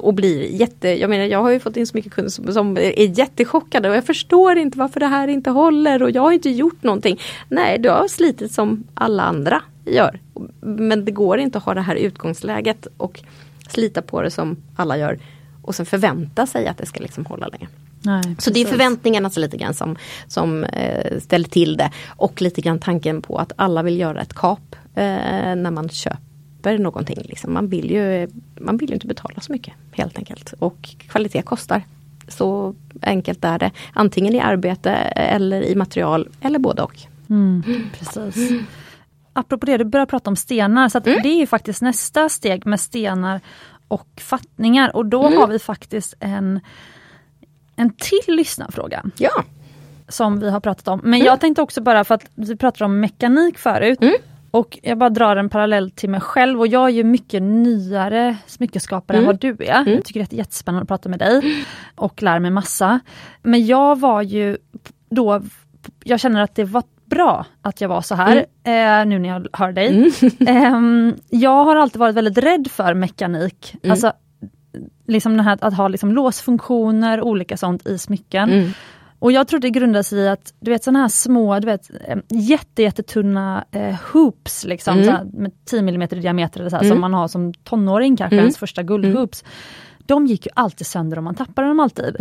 och 0.00 0.14
blir 0.14 0.60
jätte, 0.60 0.88
jag 0.88 1.10
menar 1.10 1.24
jag 1.24 1.42
har 1.42 1.50
ju 1.50 1.60
fått 1.60 1.76
in 1.76 1.86
så 1.86 1.96
mycket 1.96 2.12
kunder 2.12 2.30
som, 2.30 2.52
som 2.52 2.76
är 2.76 3.18
jättechockade 3.18 3.90
och 3.90 3.96
jag 3.96 4.06
förstår 4.06 4.58
inte 4.58 4.78
varför 4.78 5.00
det 5.00 5.06
här 5.06 5.28
inte 5.28 5.50
håller 5.50 6.02
och 6.02 6.10
jag 6.10 6.22
har 6.22 6.32
inte 6.32 6.50
gjort 6.50 6.82
någonting. 6.82 7.20
Nej, 7.48 7.78
du 7.78 7.88
har 7.88 8.08
slitit 8.08 8.52
som 8.52 8.84
alla 8.94 9.22
andra 9.22 9.62
gör. 9.84 10.20
Men 10.60 11.04
det 11.04 11.12
går 11.12 11.38
inte 11.38 11.58
att 11.58 11.64
ha 11.64 11.74
det 11.74 11.80
här 11.80 11.96
utgångsläget 11.96 12.86
och 12.96 13.20
slita 13.68 14.02
på 14.02 14.22
det 14.22 14.30
som 14.30 14.56
alla 14.76 14.98
gör 14.98 15.18
och 15.62 15.74
sen 15.74 15.86
förvänta 15.86 16.46
sig 16.46 16.66
att 16.66 16.78
det 16.78 16.86
ska 16.86 17.00
liksom 17.00 17.26
hålla 17.26 17.46
länge. 17.46 17.68
Nej, 18.04 18.36
Så 18.38 18.50
det 18.50 18.62
är 18.62 18.66
förväntningarna 18.66 19.26
alltså 19.26 19.40
lite 19.40 19.56
grann 19.56 19.74
som, 19.74 19.96
som 20.26 20.64
eh, 20.64 21.20
ställer 21.20 21.48
till 21.48 21.76
det. 21.76 21.90
Och 22.08 22.42
lite 22.42 22.60
grann 22.60 22.78
tanken 22.78 23.22
på 23.22 23.38
att 23.38 23.52
alla 23.56 23.82
vill 23.82 24.00
göra 24.00 24.20
ett 24.20 24.34
kap 24.34 24.76
eh, 24.94 25.04
när 25.56 25.70
man 25.70 25.88
köper 25.88 26.78
någonting. 26.78 27.18
Liksom. 27.24 27.52
Man, 27.52 27.68
vill 27.68 27.90
ju, 27.90 28.28
man 28.60 28.76
vill 28.76 28.88
ju 28.88 28.94
inte 28.94 29.06
betala 29.06 29.40
så 29.40 29.52
mycket 29.52 29.74
helt 29.92 30.18
enkelt. 30.18 30.54
Och 30.58 30.88
kvalitet 30.98 31.42
kostar. 31.42 31.82
Så 32.28 32.74
enkelt 33.02 33.44
är 33.44 33.58
det. 33.58 33.70
Antingen 33.92 34.34
i 34.34 34.40
arbete 34.40 34.90
eller 34.90 35.62
i 35.62 35.74
material 35.74 36.28
eller 36.40 36.58
både 36.58 36.82
och. 36.82 37.00
Mm, 37.30 37.62
precis. 37.98 38.52
Apropå 39.36 39.66
det, 39.66 39.76
du 39.76 39.84
börjar 39.84 40.06
prata 40.06 40.30
om 40.30 40.36
stenar, 40.36 40.88
så 40.88 40.98
Mm. 40.98 41.22
det 41.22 41.28
är 41.28 41.38
ju 41.40 41.46
faktiskt 41.46 41.82
nästa 41.82 42.28
steg 42.28 42.66
med 42.66 42.80
stenar 42.80 43.40
och 43.88 44.08
fattningar 44.20 44.96
och 44.96 45.06
då 45.06 45.26
Mm. 45.26 45.38
har 45.38 45.46
vi 45.46 45.58
faktiskt 45.58 46.14
en, 46.20 46.60
en 47.76 47.90
till 47.90 48.34
lyssnarfråga 48.36 49.02
Ja. 49.18 49.44
som 50.08 50.40
vi 50.40 50.50
har 50.50 50.60
pratat 50.60 50.88
om. 50.88 51.00
Men 51.04 51.20
jag 51.20 51.40
tänkte 51.40 51.62
också 51.62 51.80
bara 51.82 52.04
för 52.04 52.14
att 52.14 52.24
vi 52.34 52.56
pratade 52.56 52.84
om 52.84 53.00
mekanik 53.00 53.58
förut 53.58 53.98
Mm. 54.02 54.14
och 54.50 54.78
jag 54.82 54.98
bara 54.98 55.10
drar 55.10 55.36
en 55.36 55.48
parallell 55.48 55.90
till 55.90 56.10
mig 56.10 56.20
själv 56.20 56.60
och 56.60 56.66
jag 56.66 56.84
är 56.84 56.88
ju 56.94 57.04
mycket 57.04 57.42
nyare 57.42 58.36
smyckeskapare 58.46 59.16
Mm. 59.18 59.24
än 59.24 59.26
vad 59.26 59.40
du 59.40 59.64
är. 59.64 59.88
Jag 59.94 60.04
tycker 60.04 60.20
det 60.20 60.32
är 60.32 60.36
jättespännande 60.36 60.82
att 60.82 60.88
prata 60.88 61.08
med 61.08 61.18
dig 61.18 61.64
och 61.96 62.22
lär 62.22 62.38
mig 62.38 62.50
massa. 62.50 63.00
Men 63.42 63.66
jag 63.66 64.00
var 64.00 64.22
ju 64.22 64.56
då, 65.10 65.42
jag 66.04 66.20
känner 66.20 66.42
att 66.42 66.54
det 66.54 66.64
var 66.64 66.82
bra 67.06 67.46
att 67.62 67.80
jag 67.80 67.88
var 67.88 68.00
så 68.02 68.14
här, 68.14 68.36
eh, 68.64 69.06
nu 69.06 69.18
när 69.18 69.28
jag 69.28 69.46
hör 69.52 69.72
dig. 69.72 70.10
Ehm, 70.46 71.14
jag 71.30 71.64
har 71.64 71.76
alltid 71.76 71.98
varit 72.00 72.14
väldigt 72.16 72.38
rädd 72.38 72.68
för 72.70 72.94
mekanik. 72.94 73.74
Mm. 73.82 73.90
Alltså, 73.92 74.12
liksom 75.06 75.36
den 75.36 75.44
här, 75.46 75.58
att 75.60 75.74
ha 75.74 75.88
liksom 75.88 76.12
låsfunktioner, 76.12 77.20
olika 77.20 77.56
sånt 77.56 77.86
i 77.86 77.98
smycken. 77.98 78.50
Mm. 78.50 78.70
Och 79.18 79.32
jag 79.32 79.48
tror 79.48 79.60
det 79.60 79.70
grundar 79.70 80.02
sig 80.02 80.18
i 80.18 80.28
att 80.28 80.54
du 80.60 80.70
vet 80.70 80.84
sådana 80.84 80.98
här 81.00 81.08
små, 81.08 81.58
du 81.60 81.66
vet 81.66 81.90
eh, 82.08 82.16
jätte, 82.28 82.82
jättetunna 82.82 83.64
eh, 83.70 83.96
hoops 84.12 84.64
liksom, 84.64 84.98
Mm. 84.98 85.08
här, 85.08 85.24
med 85.24 85.52
10 85.64 85.78
mm 85.80 86.02
i 86.02 86.06
diameter 86.06 86.60
eller 86.60 86.70
så 86.70 86.76
här, 86.76 86.82
Mm. 86.82 86.94
som 86.94 87.00
man 87.00 87.14
har 87.14 87.28
som 87.28 87.54
tonåring 87.54 88.16
kanske, 88.16 88.34
Mm. 88.36 88.42
ens 88.42 88.58
första 88.58 88.82
guldhoops. 88.82 89.44
de 90.06 90.26
gick 90.26 90.46
ju 90.46 90.52
alltid 90.56 90.86
sönder 90.86 91.16
och 91.16 91.22
man 91.24 91.34
tappade 91.34 91.68
dem 91.68 91.80
alltid. 91.80 92.16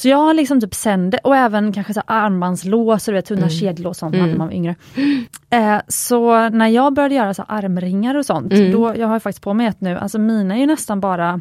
Mm. 0.00 0.02
Så 0.02 0.08
jag 0.08 0.16
har 0.16 0.34
liksom 0.34 0.60
typ 0.60 0.74
sen 0.74 1.12
och 1.24 1.36
även 1.36 1.72
kanske 1.72 1.94
så 1.94 2.02
armbandslås 2.06 3.08
och 3.08 3.24
tunna 3.24 3.40
mm. 3.40 3.50
kedjelås 3.50 3.98
sånt 3.98 4.14
mm. 4.14 4.30
när 4.30 4.36
man 4.36 4.46
var 4.46 4.54
yngre. 4.54 4.74
Eh, 5.52 5.80
så 5.88 6.48
när 6.48 6.68
jag 6.68 6.94
började 6.94 7.14
göra 7.14 7.34
så 7.34 7.44
armringar 7.48 8.14
och 8.14 8.26
sånt, 8.26 8.52
mm. 8.52 8.72
då, 8.72 8.94
jag 8.96 9.08
har 9.08 9.18
faktiskt 9.18 9.44
på 9.44 9.54
mig 9.54 9.66
ett 9.66 9.80
nu, 9.80 9.98
alltså 9.98 10.18
mina 10.18 10.54
är 10.54 10.58
ju 10.58 10.66
nästan 10.66 11.00
bara 11.00 11.40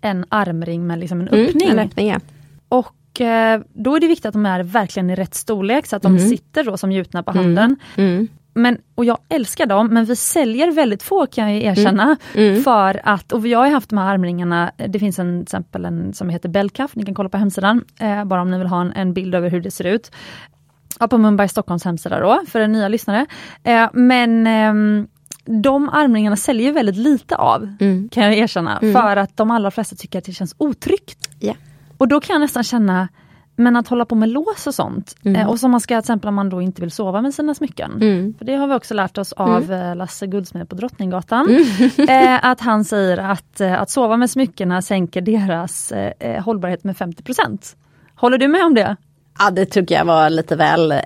en 0.00 0.24
armring 0.28 0.86
med 0.86 0.98
liksom 0.98 1.20
en 1.20 1.28
mm, 1.28 1.46
öppning. 1.46 1.68
en 1.68 1.78
öppning 1.78 2.08
ja. 2.08 2.20
Och 2.68 3.20
eh, 3.20 3.60
då 3.72 3.96
är 3.96 4.00
det 4.00 4.06
viktigt 4.06 4.26
att 4.26 4.32
de 4.32 4.46
är 4.46 4.62
verkligen 4.62 5.10
i 5.10 5.14
rätt 5.14 5.34
storlek 5.34 5.86
så 5.86 5.96
att 5.96 6.02
de 6.02 6.16
mm. 6.16 6.28
sitter 6.28 6.64
då 6.64 6.76
som 6.76 6.92
gjutna 6.92 7.22
på 7.22 7.32
handen. 7.32 7.76
Mm 7.96 8.28
men, 8.56 8.78
och 8.94 9.04
jag 9.04 9.18
älskar 9.28 9.66
dem, 9.66 9.86
men 9.86 10.04
vi 10.04 10.16
säljer 10.16 10.70
väldigt 10.70 11.02
få 11.02 11.26
kan 11.26 11.54
jag 11.54 11.62
erkänna. 11.62 12.16
Mm. 12.34 12.50
Mm. 12.50 12.62
För 12.62 13.00
att, 13.04 13.32
och 13.32 13.46
jag 13.46 13.58
har 13.58 13.70
haft 13.70 13.90
de 13.90 13.98
här 13.98 14.14
armringarna, 14.14 14.72
det 14.88 14.98
finns 14.98 15.18
en, 15.18 15.38
till 15.38 15.42
exempel 15.42 15.84
en 15.84 16.14
som 16.14 16.28
heter 16.28 16.48
Bellcuff, 16.48 16.96
ni 16.96 17.04
kan 17.04 17.14
kolla 17.14 17.28
på 17.28 17.36
hemsidan, 17.36 17.84
eh, 18.00 18.24
bara 18.24 18.42
om 18.42 18.50
ni 18.50 18.58
vill 18.58 18.66
ha 18.66 18.80
en, 18.80 18.92
en, 18.92 19.12
bild 19.12 19.34
över 19.34 19.50
hur 19.50 19.60
det 19.60 19.70
ser 19.70 19.84
ut. 19.84 20.10
Ja, 21.00 21.08
på 21.08 21.18
Mumbai 21.18 21.48
Stockholms 21.48 21.84
hemsida 21.84 22.20
då, 22.20 22.42
för 22.48 22.60
en 22.60 22.72
nya 22.72 22.88
lyssnare. 22.88 23.26
Eh, 23.62 23.88
men 23.92 24.46
eh, 24.46 25.06
de 25.62 25.88
armringarna 25.88 26.36
säljer 26.36 26.72
väldigt 26.72 26.96
lite 26.96 27.36
av, 27.36 27.76
mm. 27.80 28.08
kan 28.08 28.24
jag 28.24 28.34
erkänna, 28.34 28.78
mm. 28.78 28.94
för 28.94 29.16
att 29.16 29.36
de 29.36 29.50
allra 29.50 29.70
flesta 29.70 29.96
tycker 29.96 30.18
att 30.18 30.24
det 30.24 30.32
känns 30.32 30.54
otryggt. 30.58 31.28
Yeah. 31.40 31.56
Och 31.98 32.08
då 32.08 32.20
kan 32.20 32.34
jag 32.34 32.40
nästan 32.40 32.64
känna, 32.64 33.08
men 33.56 33.76
att 33.76 33.88
hålla 33.88 34.04
på 34.04 34.14
med 34.14 34.28
lås 34.28 34.66
och 34.66 34.74
sånt, 34.74 35.14
mm. 35.24 35.36
eh, 35.40 35.48
och 35.48 35.60
som 35.60 35.70
man 35.70 35.80
ska 35.80 35.94
till 35.94 35.98
exempel 35.98 36.28
om 36.28 36.34
man 36.34 36.50
då 36.50 36.62
inte 36.62 36.80
vill 36.80 36.90
sova 36.90 37.22
med 37.22 37.34
sina 37.34 37.54
smycken. 37.54 37.92
Mm. 37.92 38.34
För 38.38 38.44
Det 38.44 38.54
har 38.54 38.66
vi 38.66 38.74
också 38.74 38.94
lärt 38.94 39.18
oss 39.18 39.32
av 39.32 39.62
mm. 39.62 39.90
Eh, 39.90 39.96
Lasse 39.96 40.26
Guldsmed 40.26 40.68
på 40.68 40.74
Drottninggatan. 40.74 41.46
Mm. 41.48 42.08
eh, 42.34 42.50
att 42.50 42.60
han 42.60 42.84
säger 42.84 43.18
att, 43.18 43.60
eh, 43.60 43.80
att 43.82 43.90
sova 43.90 44.16
med 44.16 44.30
smyckena 44.30 44.82
sänker 44.82 45.20
deras 45.20 45.92
eh 45.92 46.44
hållbarhet 46.44 46.84
med 46.84 46.96
50% 46.96 47.76
Håller 48.14 48.38
du 48.38 48.48
med 48.48 48.64
om 48.64 48.74
det? 48.74 48.96
Ja 49.38 49.50
det 49.50 49.66
tycker 49.66 49.94
jag 49.94 50.04
var 50.04 50.30
lite 50.30 50.56
väl 50.56 50.92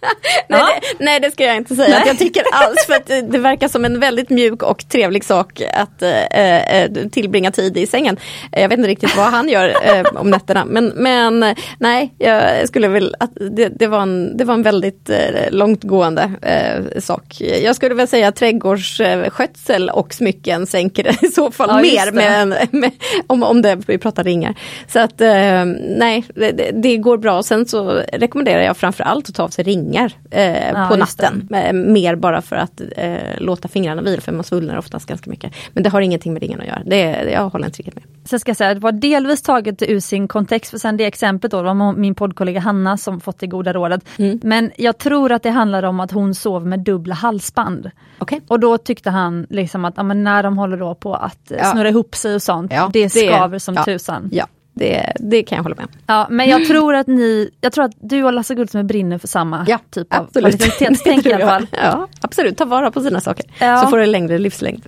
nej, 0.48 0.80
det, 0.80 1.04
nej, 1.04 1.20
det, 1.20 1.30
ska 1.30 1.44
jag 1.44 1.56
inte 1.56 1.76
säga 1.76 1.96
att 1.96 2.06
jag 2.06 2.18
tycker 2.18 2.42
alls. 2.52 2.86
För 2.86 2.94
att 2.94 3.06
det, 3.06 3.22
det, 3.22 3.38
verkar 3.38 3.68
som 3.68 3.84
en 3.84 4.00
väldigt 4.00 4.30
mjuk 4.30 4.62
och 4.62 4.88
trevlig 4.88 5.24
sak 5.24 5.62
att 5.72 6.02
äh, 6.02 7.08
tillbringa 7.10 7.50
tid 7.50 7.76
i 7.76 7.86
sängen. 7.86 8.16
Jag 8.50 8.68
vet 8.68 8.78
inte 8.78 8.90
riktigt 8.90 9.16
vad 9.16 9.26
han 9.26 9.48
gör 9.48 9.68
äh, 9.68 10.06
om 10.14 10.30
nätterna. 10.30 10.64
Men, 10.64 10.86
men 10.86 11.54
nej, 11.78 12.14
jag 12.18 12.68
skulle 12.68 12.88
väl 12.88 13.16
att 13.18 13.30
det, 13.34 13.68
det, 13.68 13.86
var, 13.86 14.02
en, 14.02 14.36
det 14.36 14.44
var 14.44 14.54
en 14.54 14.62
väldigt 14.62 15.10
äh, 15.10 15.16
långtgående 15.50 16.30
äh, 16.42 17.00
sak. 17.00 17.40
Jag 17.40 17.76
skulle 17.76 17.94
väl 17.94 18.08
säga 18.08 18.32
trädgårdsskötsel 18.32 19.90
och 19.90 20.14
smycken 20.14 20.66
sänker 20.66 21.24
i 21.24 21.28
så 21.28 21.50
fall 21.50 21.68
ja, 21.68 21.82
mer 21.82 22.12
med, 22.12 22.68
med, 22.70 22.90
om, 23.26 23.42
om 23.42 23.62
det, 23.62 23.78
vi 23.86 23.98
pratar 23.98 24.24
ringar. 24.24 24.54
Så 24.88 24.98
att 24.98 25.18
nej, 25.18 26.24
det, 26.34 26.70
det 26.82 26.96
går 26.96 27.18
bra. 27.18 27.42
Sen 27.42 27.66
så 27.66 28.02
rekommenderar 28.12 28.62
jag 28.62 28.76
framförallt 28.76 29.28
att 29.28 29.34
ta 29.34 29.42
av 29.42 29.48
sig 29.48 29.64
ringar 29.64 29.87
eh, 29.94 30.68
ja, 30.68 30.86
på 30.90 30.96
natten. 30.96 31.48
Eh, 31.54 31.72
mer 31.72 32.16
bara 32.16 32.42
för 32.42 32.56
att 32.56 32.82
eh, 32.96 33.16
låta 33.38 33.68
fingrarna 33.68 34.02
vila 34.02 34.20
för 34.20 34.32
man 34.32 34.44
svullnar 34.44 34.76
oftast 34.76 35.06
ganska 35.06 35.30
mycket. 35.30 35.54
Men 35.72 35.82
det 35.82 35.90
har 35.90 36.00
ingenting 36.00 36.32
med 36.32 36.42
ringarna 36.42 36.62
att 36.62 36.68
göra. 36.68 36.82
Det, 36.86 37.30
jag 37.32 37.48
håller 37.48 37.66
inte 37.66 37.78
riktigt 37.78 37.94
med. 37.94 38.04
Sen 38.24 38.40
ska 38.40 38.50
jag 38.50 38.56
säga 38.56 38.70
att 38.70 38.76
det 38.76 38.80
var 38.80 38.92
delvis 38.92 39.42
taget 39.42 39.82
ur 39.82 40.00
sin 40.00 40.28
kontext, 40.28 40.70
för 40.70 40.78
sen 40.78 40.96
det 40.96 41.04
exemplet 41.04 41.52
då, 41.52 41.62
det 41.62 41.74
var 41.74 41.92
min 41.92 42.14
poddkollega 42.14 42.60
Hanna 42.60 42.96
som 42.96 43.20
fått 43.20 43.38
det 43.38 43.46
goda 43.46 43.72
rådet. 43.72 44.04
Mm. 44.18 44.40
Men 44.42 44.70
jag 44.76 44.98
tror 44.98 45.32
att 45.32 45.42
det 45.42 45.50
handlar 45.50 45.82
om 45.82 46.00
att 46.00 46.12
hon 46.12 46.34
sov 46.34 46.66
med 46.66 46.80
dubbla 46.80 47.14
halsband. 47.14 47.90
Okay. 48.20 48.40
Och 48.48 48.60
då 48.60 48.78
tyckte 48.78 49.10
han 49.10 49.46
liksom 49.50 49.84
att 49.84 49.94
ja, 49.96 50.02
när 50.02 50.42
de 50.42 50.58
håller 50.58 50.76
då 50.76 50.94
på 50.94 51.14
att 51.14 51.52
ja. 51.58 51.64
snurra 51.64 51.88
ihop 51.88 52.14
sig 52.14 52.34
och 52.34 52.42
sånt, 52.42 52.72
ja, 52.72 52.90
det 52.92 53.10
skaver 53.10 53.48
det, 53.48 53.60
som 53.60 53.76
tusan. 53.84 54.28
Ja. 54.32 54.46
Det, 54.78 55.12
det 55.16 55.42
kan 55.42 55.56
jag 55.56 55.62
hålla 55.62 55.76
med 55.76 55.84
om. 55.84 55.90
Ja, 56.06 56.26
men 56.30 56.48
jag 56.48 56.66
tror 56.66 56.94
att 56.94 57.06
ni, 57.06 57.50
jag 57.60 57.72
tror 57.72 57.84
att 57.84 57.92
du 58.00 58.24
och 58.24 58.32
Lasse 58.32 58.54
Guldsmed 58.54 58.86
brinner 58.86 59.18
för 59.18 59.28
samma 59.28 59.64
ja, 59.68 59.78
typ 59.90 60.14
av 60.14 60.26
kvalitetstänk 60.32 61.26
i 61.26 61.32
alla 61.32 61.46
fall. 61.46 61.66
Ja, 61.70 62.08
absolut, 62.20 62.56
ta 62.56 62.64
vara 62.64 62.90
på 62.90 63.00
sina 63.00 63.20
saker. 63.20 63.46
Ja. 63.60 63.76
Så 63.76 63.86
får 63.88 63.98
du 63.98 64.06
längre 64.06 64.38
livslängd. 64.38 64.86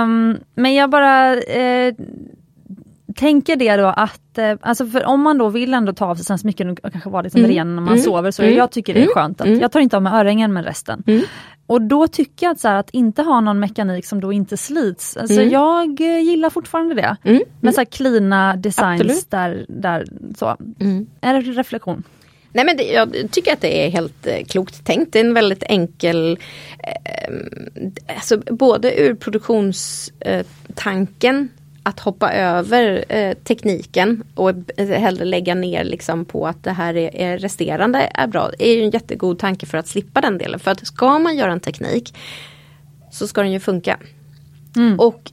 Um, 0.00 0.38
men 0.54 0.74
jag 0.74 0.90
bara 0.90 1.34
uh, 1.34 1.94
tänker 3.16 3.56
det 3.56 3.76
då 3.76 3.86
att, 3.86 4.38
uh, 4.38 4.44
alltså 4.60 4.86
för 4.86 5.06
om 5.06 5.22
man 5.22 5.38
då 5.38 5.48
vill 5.48 5.74
ändå 5.74 5.92
ta 5.92 6.06
av 6.06 6.14
sig 6.14 6.24
sina 6.24 6.38
smycken 6.38 6.70
och 6.70 6.92
kanske 6.92 7.10
vara 7.10 7.22
liksom 7.22 7.40
mm. 7.40 7.56
ren 7.56 7.76
när 7.76 7.82
man 7.82 7.92
mm. 7.92 8.04
sover, 8.04 8.30
så 8.30 8.42
mm. 8.42 8.56
jag 8.56 8.70
tycker 8.70 8.94
det 8.94 9.00
är 9.00 9.02
mm. 9.02 9.14
skönt 9.14 9.40
att, 9.40 9.46
mm. 9.46 9.60
jag 9.60 9.72
tar 9.72 9.80
inte 9.80 9.96
av 9.96 10.02
mig 10.02 10.12
örhängen 10.12 10.52
men 10.52 10.64
resten. 10.64 11.02
Mm. 11.68 11.74
Och 11.74 11.82
då 11.82 12.08
tycker 12.08 12.46
jag 12.46 12.52
att, 12.52 12.60
så 12.60 12.68
här, 12.68 12.76
att 12.76 12.90
inte 12.90 13.22
ha 13.22 13.40
någon 13.40 13.60
mekanik 13.60 14.06
som 14.06 14.20
då 14.20 14.32
inte 14.32 14.56
slits, 14.56 15.16
alltså 15.16 15.40
mm. 15.40 15.50
jag 15.50 16.00
eh, 16.00 16.20
gillar 16.20 16.50
fortfarande 16.50 16.94
det. 16.94 17.16
Mm. 17.24 17.42
Med 17.60 17.74
så 17.74 17.80
här 17.80 17.84
cleana 17.84 18.56
designs 18.56 19.26
där, 19.26 19.66
där 19.68 20.06
så. 20.36 20.56
Mm. 20.80 21.06
En 21.20 21.42
reflektion. 21.42 22.02
Nej 22.52 22.64
men 22.64 22.76
det, 22.76 22.92
jag 22.92 23.30
tycker 23.30 23.52
att 23.52 23.60
det 23.60 23.86
är 23.86 23.90
helt 23.90 24.26
eh, 24.26 24.44
klokt 24.44 24.84
tänkt. 24.84 25.12
Det 25.12 25.20
är 25.20 25.24
en 25.24 25.34
väldigt 25.34 25.62
enkel, 25.62 26.38
eh, 26.78 27.34
alltså 28.16 28.38
både 28.38 29.00
ur 29.00 29.14
produktionstanken 29.14 31.48
att 31.88 32.00
hoppa 32.00 32.32
över 32.32 33.04
eh, 33.08 33.34
tekniken 33.34 34.24
och 34.34 34.52
hellre 34.78 35.24
lägga 35.24 35.54
ner 35.54 35.84
liksom 35.84 36.24
på 36.24 36.46
att 36.46 36.64
det 36.64 36.72
här 36.72 36.96
är, 36.96 37.16
är 37.16 37.38
resterande 37.38 38.10
är 38.14 38.26
bra. 38.26 38.50
Det 38.58 38.68
är 38.68 38.82
en 38.84 38.90
jättegod 38.90 39.38
tanke 39.38 39.66
för 39.66 39.78
att 39.78 39.88
slippa 39.88 40.20
den 40.20 40.38
delen. 40.38 40.60
För 40.60 40.70
att 40.70 40.86
ska 40.86 41.18
man 41.18 41.36
göra 41.36 41.52
en 41.52 41.60
teknik 41.60 42.14
så 43.10 43.28
ska 43.28 43.42
den 43.42 43.52
ju 43.52 43.60
funka. 43.60 43.98
Mm. 44.76 45.00
Och 45.00 45.32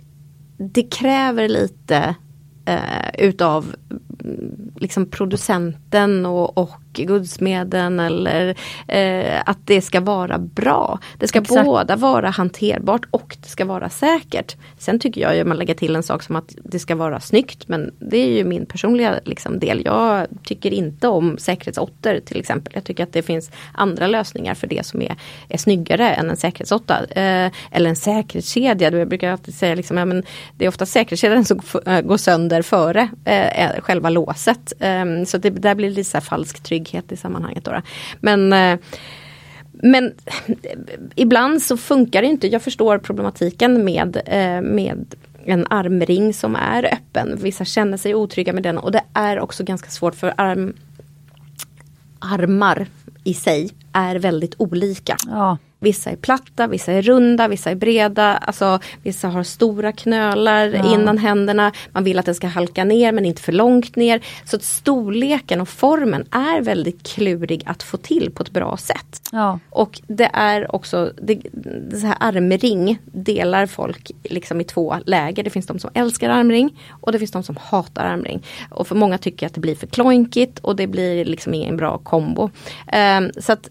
det 0.57 0.83
kräver 0.83 1.49
lite 1.49 2.15
eh, 2.65 3.09
utav 3.17 3.75
liksom 4.75 5.05
producenten 5.05 6.25
och, 6.25 6.57
och 6.57 6.71
guldsmeden 7.03 7.99
eller 7.99 8.55
eh, 8.87 9.41
att 9.45 9.57
det 9.65 9.81
ska 9.81 10.01
vara 10.01 10.37
bra. 10.37 10.99
Det 11.17 11.27
ska 11.27 11.39
Exakt. 11.39 11.65
båda 11.65 11.95
vara 11.95 12.29
hanterbart 12.29 13.05
och 13.11 13.37
det 13.41 13.49
ska 13.49 13.65
vara 13.65 13.89
säkert. 13.89 14.55
Sen 14.77 14.99
tycker 14.99 15.21
jag 15.21 15.39
att 15.39 15.47
man 15.47 15.57
lägger 15.57 15.73
till 15.73 15.95
en 15.95 16.03
sak 16.03 16.23
som 16.23 16.35
att 16.35 16.55
det 16.63 16.79
ska 16.79 16.95
vara 16.95 17.19
snyggt 17.19 17.67
men 17.67 17.93
det 17.99 18.17
är 18.17 18.31
ju 18.37 18.43
min 18.43 18.65
personliga 18.65 19.19
liksom, 19.25 19.59
del. 19.59 19.81
Jag 19.85 20.27
tycker 20.43 20.73
inte 20.73 21.07
om 21.07 21.37
säkerhetsåttor 21.37 22.19
till 22.25 22.39
exempel. 22.39 22.73
Jag 22.75 22.83
tycker 22.83 23.03
att 23.03 23.13
det 23.13 23.21
finns 23.21 23.51
andra 23.73 24.07
lösningar 24.07 24.53
för 24.55 24.67
det 24.67 24.85
som 24.85 25.01
är, 25.01 25.15
är 25.49 25.57
snyggare 25.57 26.09
än 26.09 26.29
en 26.29 26.37
säkerhetsåtta. 26.37 27.05
Eh, 27.05 27.51
eller 27.71 27.89
en 27.89 27.95
säkerhetskedja. 27.95 28.91
Jag 28.91 29.07
brukar 29.07 29.31
alltid 29.31 29.53
säga 29.55 29.75
liksom, 29.75 29.97
ja, 29.97 30.05
men 30.05 30.23
det 30.57 30.65
är 30.65 30.69
ofta 30.69 30.85
säkerhetskedjan 30.85 31.45
som 31.45 31.61
går 32.03 32.17
sönder 32.17 32.61
före 32.61 33.09
eh, 33.25 33.81
själva 33.81 34.09
låset. 34.09 34.73
Eh, 34.79 35.05
så 35.25 35.37
det 35.37 35.49
där 35.49 35.75
blir 35.75 35.89
lite 35.89 36.21
falsk 36.21 36.63
trygghet 36.63 36.84
i 36.93 37.15
sammanhanget. 37.15 37.65
Då. 37.65 37.81
Men 38.19 38.53
eh, 38.53 38.79
men 39.71 40.05
eh, 40.25 40.79
ibland 41.15 41.61
så 41.61 41.77
funkar 41.77 42.21
det 42.21 42.27
inte. 42.27 42.47
Jag 42.47 42.61
förstår 42.61 42.97
problematiken 42.97 43.85
med, 43.85 44.21
eh, 44.25 44.61
med 44.61 45.15
en 45.45 45.67
armring 45.69 46.33
som 46.33 46.55
är 46.55 46.93
öppen. 46.93 47.37
Vissa 47.41 47.65
känner 47.65 47.97
sig 47.97 48.15
otrygga 48.15 48.53
med 48.53 48.63
den 48.63 48.77
och 48.77 48.91
det 48.91 49.03
är 49.13 49.39
också 49.39 49.63
ganska 49.63 49.89
svårt 49.89 50.15
för 50.15 50.33
arm, 50.37 50.73
armar 52.19 52.87
i 53.23 53.33
sig 53.33 53.69
är 53.93 54.15
väldigt 54.15 54.55
olika. 54.57 55.17
Ja. 55.27 55.57
Vissa 55.79 56.09
är 56.09 56.15
platta, 56.15 56.67
vissa 56.67 56.91
är 56.93 57.01
runda, 57.01 57.47
vissa 57.47 57.71
är 57.71 57.75
breda. 57.75 58.37
Alltså, 58.37 58.79
vissa 59.03 59.27
har 59.27 59.43
stora 59.43 59.91
knölar 59.91 60.67
ja. 60.67 60.93
innan 60.93 61.17
händerna. 61.17 61.71
Man 61.91 62.03
vill 62.03 62.19
att 62.19 62.25
den 62.25 62.35
ska 62.35 62.47
halka 62.47 62.83
ner 62.83 63.11
men 63.11 63.25
inte 63.25 63.41
för 63.41 63.51
långt 63.51 63.95
ner. 63.95 64.21
Så 64.45 64.55
att 64.55 64.63
storleken 64.63 65.61
och 65.61 65.69
formen 65.69 66.25
är 66.31 66.61
väldigt 66.61 67.03
klurig 67.03 67.63
att 67.65 67.83
få 67.83 67.97
till 67.97 68.31
på 68.31 68.43
ett 68.43 68.51
bra 68.51 68.77
sätt. 68.77 69.21
Ja. 69.31 69.59
Och 69.69 70.01
det 70.07 70.29
är 70.33 70.75
också, 70.75 71.11
det, 71.21 71.41
det 71.89 71.97
så 71.97 72.07
här 72.07 72.17
armring 72.19 72.99
delar 73.05 73.65
folk 73.65 74.11
liksom 74.23 74.61
i 74.61 74.63
två 74.63 74.95
läger. 75.05 75.43
Det 75.43 75.49
finns 75.49 75.67
de 75.67 75.79
som 75.79 75.89
älskar 75.93 76.29
armring 76.29 76.79
och 76.89 77.11
det 77.11 77.19
finns 77.19 77.31
de 77.31 77.43
som 77.43 77.57
hatar 77.61 78.05
armring. 78.05 78.43
Och 78.69 78.87
för 78.87 78.95
många 78.95 79.17
tycker 79.17 79.47
att 79.47 79.53
det 79.53 79.59
blir 79.59 79.75
för 79.75 79.87
klonkigt 79.87 80.59
och 80.59 80.75
det 80.75 80.87
blir 80.87 81.25
liksom 81.25 81.53
ingen 81.53 81.77
bra 81.77 81.97
kombo. 81.97 82.49
Um, 82.93 83.31
så 83.37 83.51
att 83.51 83.69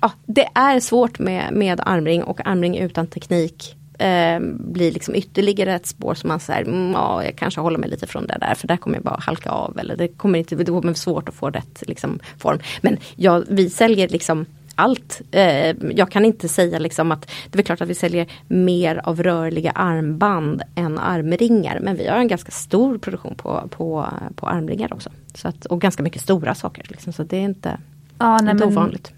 ja, 0.00 0.12
det 0.26 0.48
är 0.54 0.80
svårt 0.80 1.18
med, 1.18 1.52
med 1.52 1.80
armring 1.84 2.22
och 2.22 2.46
armring 2.46 2.78
utan 2.78 3.06
teknik 3.06 3.76
eh, 3.98 4.40
blir 4.50 4.92
liksom 4.92 5.14
ytterligare 5.14 5.74
ett 5.74 5.86
spår 5.86 6.14
som 6.14 6.28
man 6.28 6.40
säger, 6.40 6.62
mm, 6.62 6.92
ja, 6.92 7.24
jag 7.24 7.36
kanske 7.36 7.60
håller 7.60 7.78
mig 7.78 7.90
lite 7.90 8.06
från 8.06 8.26
det 8.26 8.38
där 8.40 8.54
för 8.54 8.68
där 8.68 8.76
kommer 8.76 8.96
jag 8.96 9.04
bara 9.04 9.20
halka 9.20 9.50
av 9.50 9.78
eller 9.78 9.96
det 9.96 10.08
kommer 10.08 10.38
inte, 10.38 10.54
det 10.56 10.64
kommer 10.64 10.94
svårt 10.94 11.28
att 11.28 11.34
få 11.34 11.50
rätt 11.50 11.82
liksom, 11.86 12.18
form. 12.38 12.58
Men 12.80 12.96
ja, 13.16 13.42
vi 13.48 13.70
säljer 13.70 14.08
liksom 14.08 14.46
allt. 14.74 15.20
Eh, 15.30 15.76
jag 15.90 16.10
kan 16.10 16.24
inte 16.24 16.48
säga 16.48 16.78
liksom 16.78 17.12
att 17.12 17.30
det 17.50 17.58
är 17.58 17.62
klart 17.62 17.80
att 17.80 17.88
vi 17.88 17.94
säljer 17.94 18.26
mer 18.48 19.00
av 19.04 19.22
rörliga 19.22 19.70
armband 19.70 20.62
än 20.74 20.98
armringar. 20.98 21.80
Men 21.80 21.96
vi 21.96 22.08
har 22.08 22.16
en 22.16 22.28
ganska 22.28 22.50
stor 22.50 22.98
produktion 22.98 23.34
på, 23.34 23.68
på, 23.70 24.06
på 24.36 24.46
armringar 24.46 24.92
också. 24.92 25.10
Så 25.34 25.48
att, 25.48 25.66
och 25.66 25.80
ganska 25.80 26.02
mycket 26.02 26.22
stora 26.22 26.54
saker. 26.54 26.86
Liksom, 26.88 27.12
så 27.12 27.22
det 27.22 27.36
är 27.36 27.42
inte, 27.42 27.78
ja, 28.18 28.38
nej, 28.42 28.52
inte 28.52 28.64
ovanligt. 28.64 29.12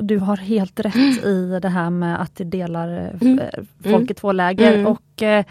Du 0.00 0.18
har 0.18 0.36
helt 0.36 0.80
rätt 0.80 1.24
i 1.24 1.58
det 1.62 1.68
här 1.68 1.90
med 1.90 2.22
att 2.22 2.36
det 2.36 2.44
delar 2.44 2.88
eh, 2.98 3.28
Mm. 3.28 3.38
eh, 3.38 3.90
folk 3.90 4.10
i 4.10 4.14
två 4.14 4.32
läger. 4.32 4.72
Mm. 4.74 4.86
Och 4.86 5.22
eh, 5.22 5.44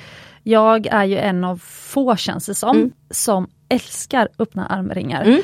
jag 0.43 0.87
är 0.87 1.03
ju 1.05 1.17
en 1.17 1.43
av 1.43 1.57
få 1.65 2.15
känns 2.15 2.45
det 2.45 2.55
som, 2.55 2.77
Mm. 2.77 2.91
som 3.11 3.47
älskar 3.69 4.27
öppna 4.39 4.65
armringar. 4.65 5.21
Mm. 5.23 5.41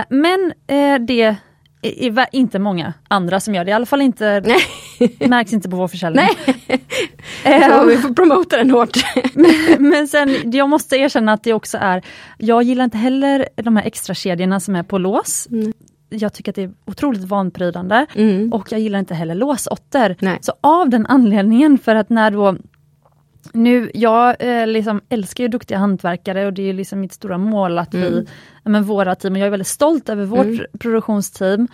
Eh, 0.00 0.04
men 0.10 0.52
eh, 0.66 0.98
det 1.06 1.36
är, 1.82 2.26
inte 2.32 2.58
många 2.58 2.92
andra 3.08 3.40
som 3.40 3.54
gör 3.54 3.64
det, 3.64 3.70
i 3.70 3.74
alla 3.74 3.86
fall 3.86 4.00
inte, 4.02 4.42
märks 5.18 5.52
inte 5.52 5.68
på 5.70 5.76
vår 5.76 5.88
försäljning. 5.88 6.24
Nej, 6.46 6.80
Eh, 7.44 7.84
vi 7.84 7.96
får 8.02 8.14
promota 8.14 8.56
den 8.56 8.70
hårt. 8.70 8.96
men 9.78 10.08
sen, 10.08 10.50
jag 10.52 10.68
måste 10.68 10.96
erkänna 10.96 11.32
att 11.32 11.42
det 11.42 11.52
också 11.52 11.78
är, 11.80 12.02
jag 12.38 12.62
gillar 12.62 12.84
inte 12.84 12.98
heller 12.98 13.48
de 13.56 13.76
här 13.76 13.84
extra 13.86 14.14
kedjorna 14.14 14.60
som 14.60 14.76
är 14.76 14.82
på 14.82 14.98
lås. 14.98 15.48
Mm. 15.50 15.72
Jag 16.10 16.32
tycker 16.32 16.52
att 16.52 16.56
det 16.56 16.62
är 16.62 16.72
otroligt 16.84 17.24
vanprydande. 17.24 18.06
Mm. 18.14 18.52
Och 18.52 18.72
jag 18.72 18.80
gillar 18.80 18.98
inte 18.98 19.14
heller 19.14 19.34
låsotter. 19.34 20.16
Nej. 20.20 20.38
Så 20.40 20.52
av 20.60 20.88
den 20.90 21.06
anledningen, 21.06 21.78
för 21.78 21.94
att 21.94 22.10
när 22.10 22.30
då 22.30 22.56
nu, 23.52 23.90
jag 23.94 24.36
eh, 24.38 24.66
liksom 24.66 25.00
älskar 25.08 25.44
ju 25.44 25.48
duktiga 25.48 25.78
hantverkare 25.78 26.46
och 26.46 26.52
det 26.52 26.62
är 26.62 26.72
liksom 26.72 27.00
mitt 27.00 27.12
stora 27.12 27.38
mål 27.38 27.78
att 27.78 27.94
vi, 27.94 28.06
Mm. 28.06 28.26
men 28.64 28.84
våra 28.84 29.14
team, 29.14 29.32
och 29.32 29.38
jag 29.38 29.46
är 29.46 29.50
väldigt 29.50 29.66
stolt 29.66 30.08
över 30.08 30.24
vårt 30.24 30.46
Mm. 30.46 30.64
produktionsteam, 30.78 31.68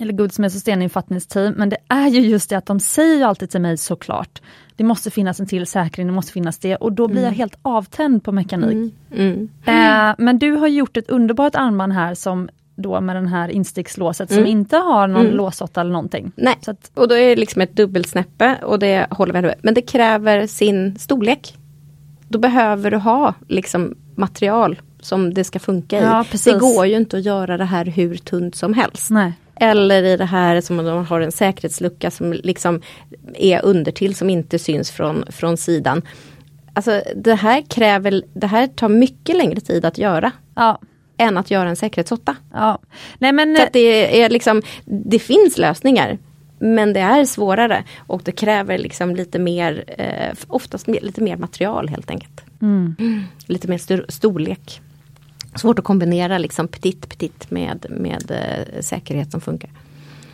eller 0.00 0.12
Guldsmeds 0.12 0.54
och 0.54 0.60
steninfattningsteam, 0.60 1.54
men 1.56 1.68
det 1.68 1.76
är 1.88 2.08
ju 2.08 2.20
just 2.20 2.50
det 2.50 2.56
att 2.56 2.66
de 2.66 2.80
säger 2.80 3.26
alltid 3.26 3.50
till 3.50 3.60
mig 3.60 3.76
såklart, 3.76 4.40
det 4.76 4.84
måste 4.84 5.10
finnas 5.10 5.40
en 5.40 5.46
till 5.46 5.66
säkring, 5.66 6.06
det 6.06 6.12
måste 6.12 6.32
finnas 6.32 6.58
det, 6.58 6.76
och 6.76 6.92
då 6.92 7.08
blir 7.08 7.22
jag 7.22 7.30
helt 7.30 7.58
avtänd 7.62 8.24
på 8.24 8.32
mekanik. 8.32 8.94
Mm. 9.12 9.48
Mm. 9.64 10.08
Eh, 10.10 10.14
men 10.18 10.38
du 10.38 10.52
har 10.52 10.68
gjort 10.68 10.96
ett 10.96 11.10
underbart 11.10 11.54
armband 11.54 11.92
här 11.92 12.14
som 12.14 12.48
då 12.80 13.00
med 13.00 13.16
den 13.16 13.26
här 13.26 13.48
instickslåset 13.48 14.28
som 14.28 14.38
Mm. 14.38 14.50
inte 14.50 14.76
har 14.76 15.06
någon 15.06 15.24
Mm. 15.24 15.36
låsåtta 15.36 15.80
eller 15.80 15.92
någonting. 15.92 16.32
Nej, 16.36 16.56
att, 16.66 16.90
och 16.94 17.08
då 17.08 17.14
är 17.14 17.28
det 17.28 17.36
liksom 17.36 17.62
ett 17.62 17.76
dubbelsnäppe 17.76 18.56
och 18.62 18.78
det 18.78 19.06
håller 19.10 19.32
väldigt 19.32 19.54
Men 19.62 19.74
det 19.74 19.82
kräver 19.82 20.46
sin 20.46 20.98
storlek. 20.98 21.56
Då 22.28 22.38
behöver 22.38 22.90
du 22.90 22.96
ha 22.96 23.34
liksom 23.48 23.94
material 24.14 24.80
som 25.00 25.34
det 25.34 25.44
ska 25.44 25.58
funka 25.58 25.98
i. 25.98 26.02
Ja, 26.02 26.24
det 26.44 26.58
går 26.58 26.86
ju 26.86 26.96
inte 26.96 27.16
att 27.16 27.24
göra 27.24 27.56
det 27.56 27.64
här 27.64 27.84
hur 27.84 28.16
tunt 28.16 28.54
som 28.54 28.74
helst. 28.74 29.10
nej. 29.10 29.32
Eller 29.62 30.02
i 30.02 30.16
det 30.16 30.24
här 30.24 30.60
som 30.60 30.78
om 30.78 30.84
de 30.84 31.06
har 31.06 31.20
en 31.20 31.32
säkerhetslucka 31.32 32.10
som 32.10 32.32
liksom 32.32 32.80
är 33.34 33.64
undertill 33.64 34.14
som 34.14 34.30
inte 34.30 34.58
syns 34.58 34.90
från, 34.90 35.24
från 35.28 35.56
sidan. 35.56 36.02
Alltså 36.74 37.02
det 37.16 37.34
här 37.34 37.62
kräver, 37.68 38.22
det 38.34 38.46
här 38.46 38.66
tar 38.66 38.88
mycket 38.88 39.36
längre 39.36 39.60
tid 39.60 39.84
att 39.84 39.98
göra 39.98 40.32
Ja, 40.54 40.78
än 41.20 41.36
att 41.38 41.50
göra 41.50 41.68
en 41.68 41.76
säkerhetsåtta. 41.76 42.36
ja. 42.54 42.78
Nej 43.18 43.32
men 43.32 43.56
Så 43.56 43.62
det 43.72 44.22
är 44.22 44.28
liksom, 44.28 44.62
det 44.84 45.18
finns 45.18 45.58
lösningar. 45.58 46.18
Men 46.62 46.92
det 46.92 47.00
är 47.00 47.24
svårare 47.24 47.84
och 47.98 48.22
det 48.24 48.32
kräver 48.32 48.78
liksom 48.78 49.16
lite 49.16 49.38
mer, 49.38 49.84
eh, 49.98 50.34
oftast 50.48 50.88
lite 50.88 51.20
mer 51.22 51.36
material 51.36 51.88
helt 51.88 52.10
enkelt. 52.10 52.40
mm. 52.62 52.94
Lite 53.46 53.68
mer 53.68 53.78
stor, 53.78 54.04
storlek. 54.08 54.80
Svårt 55.54 55.78
att 55.78 55.84
kombinera 55.84 56.38
liksom 56.38 56.68
petit 56.68 57.08
petit 57.08 57.50
med, 57.50 57.86
med 57.90 58.30
eh, 58.30 58.80
säkerhet 58.80 59.30
som 59.30 59.40
funkar. 59.40 59.70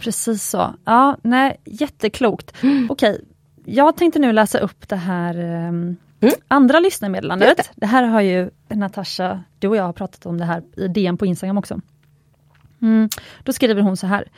Precis 0.00 0.48
så. 0.48 0.74
Ja, 0.84 1.16
nej, 1.22 1.56
jätteklokt. 1.64 2.52
Mm. 2.62 2.86
Okej, 2.90 3.20
jag 3.64 3.96
tänkte 3.96 4.18
nu 4.18 4.32
läsa 4.32 4.58
upp 4.58 4.88
det 4.88 4.96
här 4.96 5.34
ehm, 5.38 5.96
Mm. 6.20 6.34
andra 6.48 6.80
lyssnarmeddelandet. 6.80 7.56
det. 7.56 7.70
Det. 7.76 7.86
här 7.86 8.02
har 8.02 8.20
ju 8.20 8.50
Natasha, 8.68 9.42
du 9.58 9.68
och 9.68 9.76
jag 9.76 9.82
har 9.82 9.92
pratat 9.92 10.26
om 10.26 10.38
det 10.38 10.44
här 10.44 10.62
i 10.76 10.88
DM 10.88 11.16
på 11.16 11.26
Instagram 11.26 11.58
också. 11.58 11.80
Mm. 12.82 13.08
Då 13.42 13.52
skriver 13.52 13.82
hon 13.82 13.96
så 13.96 14.06
här. 14.06 14.28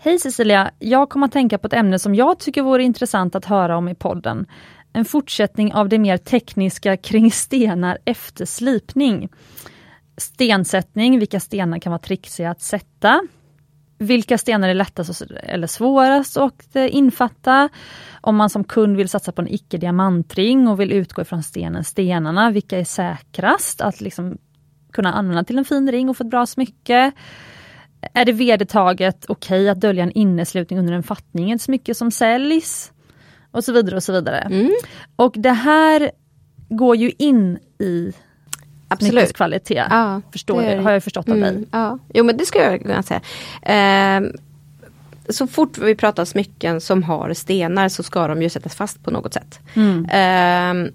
Hej 0.00 0.18
Cecilia, 0.18 0.70
jag 0.78 1.08
kommer 1.08 1.26
att 1.26 1.32
tänka 1.32 1.58
på 1.58 1.66
ett 1.66 1.72
ämne 1.72 1.98
som 1.98 2.14
jag 2.14 2.38
tycker 2.38 2.62
vore 2.62 2.82
intressant 2.82 3.34
att 3.34 3.44
höra 3.44 3.76
om 3.76 3.88
i 3.88 3.94
podden. 3.94 4.46
En 4.92 5.04
fortsättning 5.04 5.74
av 5.74 5.88
det 5.88 5.98
mer 5.98 6.16
tekniska 6.16 6.96
kring 6.96 7.30
stenar 7.30 7.98
efter 8.04 8.44
slipning. 8.44 9.28
Stensättning, 10.16 11.18
vilka 11.18 11.40
stenar 11.40 11.78
kan 11.78 11.90
vara 11.90 11.98
trixiga 11.98 12.50
att 12.50 12.62
sätta? 12.62 13.20
Vilka 13.98 14.38
stenar 14.38 14.68
är 14.68 14.74
lättast 14.74 15.22
eller 15.42 15.66
svårast 15.66 16.36
att 16.36 16.76
eh, 16.76 16.94
infatta? 16.94 17.68
Om 18.20 18.36
man 18.36 18.50
som 18.50 18.64
kund 18.64 18.96
vill 18.96 19.08
satsa 19.08 19.32
på 19.32 19.42
en 19.42 19.48
icke-diamantring 19.48 20.68
och 20.68 20.80
vill 20.80 20.92
utgå 20.92 21.22
ifrån 21.22 21.42
stenen 21.42 21.84
stenarna, 21.84 22.50
vilka 22.50 22.78
är 22.78 22.84
säkrast 22.84 23.80
att 23.80 24.00
liksom 24.00 24.38
kunna 24.92 25.12
använda 25.12 25.44
till 25.44 25.58
en 25.58 25.64
fin 25.64 25.92
ring 25.92 26.08
och 26.08 26.16
få 26.16 26.24
ett 26.24 26.30
bra 26.30 26.46
smycke? 26.46 27.12
Är 28.14 28.24
det 28.24 28.32
vedertaget 28.32 29.24
okej 29.28 29.68
att 29.68 29.80
dölja 29.80 30.02
en 30.02 30.12
inneslutning 30.12 30.78
under 30.78 30.92
en 30.92 31.02
fattning 31.02 31.50
ett 31.50 31.62
smycke 31.62 31.94
som 31.94 32.10
säljs? 32.10 32.92
Och 33.50 33.64
så 33.64 33.72
vidare 33.72 33.96
och 33.96 34.02
så 34.02 34.12
vidare. 34.12 34.38
Mm. 34.38 34.72
Och 35.16 35.34
det 35.36 35.52
här 35.52 36.10
går 36.68 36.96
ju 36.96 37.12
in 37.18 37.58
i 37.78 38.12
Absolut. 38.88 39.12
smyckeskvalitet. 39.12 39.86
Ja, 39.90 40.20
Förstår 40.32 40.62
det 40.62 40.74
det. 40.74 40.82
har 40.82 40.90
jag 40.92 41.04
förstått 41.04 41.28
av 41.28 41.36
dig. 41.36 41.48
Mm, 41.48 41.66
ja. 41.72 41.98
Jo 42.14 42.24
men 42.24 42.36
det 42.36 42.46
skulle 42.46 42.64
jag 42.64 42.82
kunna 42.82 43.02
säga. 43.02 43.20
Ehm, 43.62 44.32
så 45.28 45.46
fort 45.46 45.78
vi 45.78 45.94
pratar 45.94 46.24
smycken 46.24 46.80
som 46.80 47.02
har 47.02 47.34
stenar 47.34 47.88
så 47.88 48.02
ska 48.02 48.26
de 48.28 48.42
ju 48.42 48.48
sättas 48.48 48.74
fast 48.74 49.04
på 49.04 49.10
något 49.10 49.34
sätt. 49.34 49.60
Mm. 49.74 50.06
Ehm, 50.10 50.92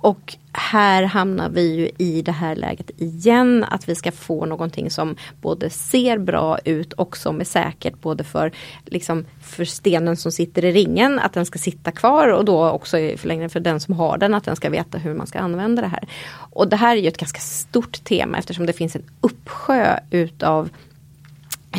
och 0.00 0.36
här 0.52 1.02
hamnar 1.02 1.48
vi 1.48 1.74
ju 1.74 1.90
i 1.98 2.22
det 2.22 2.32
här 2.32 2.56
läget 2.56 2.90
igen 2.96 3.64
att 3.68 3.88
vi 3.88 3.94
ska 3.94 4.12
få 4.12 4.46
någonting 4.46 4.90
som 4.90 5.16
både 5.40 5.70
ser 5.70 6.18
bra 6.18 6.58
ut 6.64 6.92
och 6.92 7.16
som 7.16 7.40
är 7.40 7.44
säkert 7.44 8.00
både 8.00 8.24
för, 8.24 8.52
liksom, 8.84 9.24
för 9.42 9.64
stenen 9.64 10.16
som 10.16 10.32
sitter 10.32 10.64
i 10.64 10.72
ringen, 10.72 11.18
att 11.18 11.32
den 11.32 11.46
ska 11.46 11.58
sitta 11.58 11.92
kvar 11.92 12.28
och 12.28 12.44
då 12.44 12.70
också 12.70 12.98
i 12.98 13.16
förlängningen 13.16 13.50
för 13.50 13.60
den 13.60 13.80
som 13.80 13.94
har 13.94 14.18
den, 14.18 14.34
att 14.34 14.44
den 14.44 14.56
ska 14.56 14.70
veta 14.70 14.98
hur 14.98 15.14
man 15.14 15.26
ska 15.26 15.38
använda 15.38 15.82
det 15.82 15.88
här. 15.88 16.08
Och 16.50 16.68
det 16.68 16.76
här 16.76 16.96
är 16.96 17.00
ju 17.00 17.08
ett 17.08 17.18
ganska 17.18 17.40
stort 17.40 18.04
tema 18.04 18.38
eftersom 18.38 18.66
det 18.66 18.72
finns 18.72 18.96
en 18.96 19.04
uppsjö 19.20 19.98
utav 20.10 20.68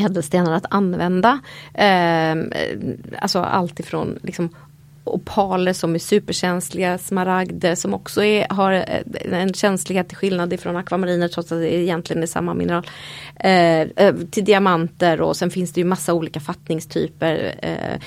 ädelstenar 0.06 0.54
att 0.54 0.66
använda. 0.70 1.40
Eh, 1.74 2.36
alltså 3.22 3.40
allt 3.40 3.80
ifrån 3.80 4.20
liksom 4.24 4.50
opaler 5.14 5.74
som 5.74 5.96
är 5.96 6.00
superkänsliga, 6.00 6.98
smaragder 6.98 7.76
som 7.76 7.94
också 7.94 8.24
är, 8.24 8.48
har 8.50 8.72
eh, 8.72 9.42
en 9.42 9.54
känslighet 9.54 10.08
till 10.08 10.18
skillnad 10.18 10.54
ifrån 10.54 10.76
akvamariner 10.76 11.28
trots 11.28 11.52
att 11.52 11.60
det 11.60 11.74
egentligen 11.74 12.24
är 12.24 12.28
samma 12.28 12.54
mineral. 12.54 12.88
Eh, 13.36 13.82
eh, 13.82 14.16
till 14.32 14.46
diamanter 14.46 15.22
och 15.22 15.38
sen 15.38 15.52
finns 15.52 15.74
det 15.74 15.82
ju 15.82 15.86
massa 15.86 16.14
olika 16.14 16.40
fattningstyper 16.40 17.56
eh, 17.62 18.02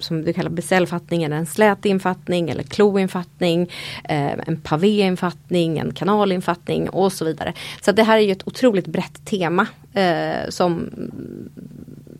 som 0.00 0.24
du 0.24 0.32
kallar 0.32 0.50
beställfattning 0.50 1.22
eller 1.22 1.36
en 1.36 1.46
slät 1.46 1.84
infattning 1.84 2.50
eller 2.50 2.62
kloinfattning, 2.62 3.70
eh, 4.04 4.32
en 4.46 4.56
pavéinfattning, 4.56 5.78
en 5.78 5.92
kanalinfattning 5.92 6.88
och 6.88 7.12
så 7.12 7.24
vidare. 7.24 7.52
Så 7.80 7.92
det 7.92 8.02
här 8.02 8.16
är 8.16 8.22
ju 8.22 8.32
ett 8.32 8.48
otroligt 8.48 8.86
brett 8.86 9.24
tema 9.24 9.66
eh, 9.92 10.48
som 10.48 10.90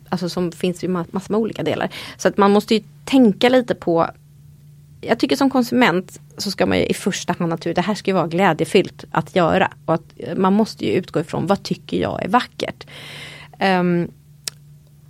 alltså 0.09 0.29
som 0.29 0.51
finns 0.51 0.83
i 0.83 0.87
massor 0.87 1.31
med 1.31 1.39
olika 1.39 1.63
delar. 1.63 1.89
Så 2.17 2.27
att 2.27 2.37
man 2.37 2.51
måste 2.51 2.75
ju 2.75 2.83
tänka 3.05 3.49
lite 3.49 3.75
på 3.75 4.07
jag 5.01 5.19
tycker 5.19 5.35
som 5.35 5.49
konsument 5.49 6.19
så 6.37 6.51
ska 6.51 6.65
man 6.65 6.77
ju 6.77 6.85
i 6.85 6.93
första 6.93 7.33
hand 7.33 7.49
naturligtvis, 7.49 7.85
det 7.85 7.87
här 7.87 7.95
ska 7.95 8.11
ju 8.11 8.15
vara 8.15 8.27
glädjefyllt 8.27 9.05
att 9.11 9.35
göra. 9.35 9.71
Och 9.85 9.93
att 9.93 10.37
man 10.37 10.53
måste 10.53 10.85
ju 10.85 10.91
utgå 10.91 11.19
ifrån 11.19 11.47
vad 11.47 11.63
tycker 11.63 11.97
jag 11.97 12.23
är 12.23 12.27
vackert. 12.27 12.87
Um, 13.59 14.11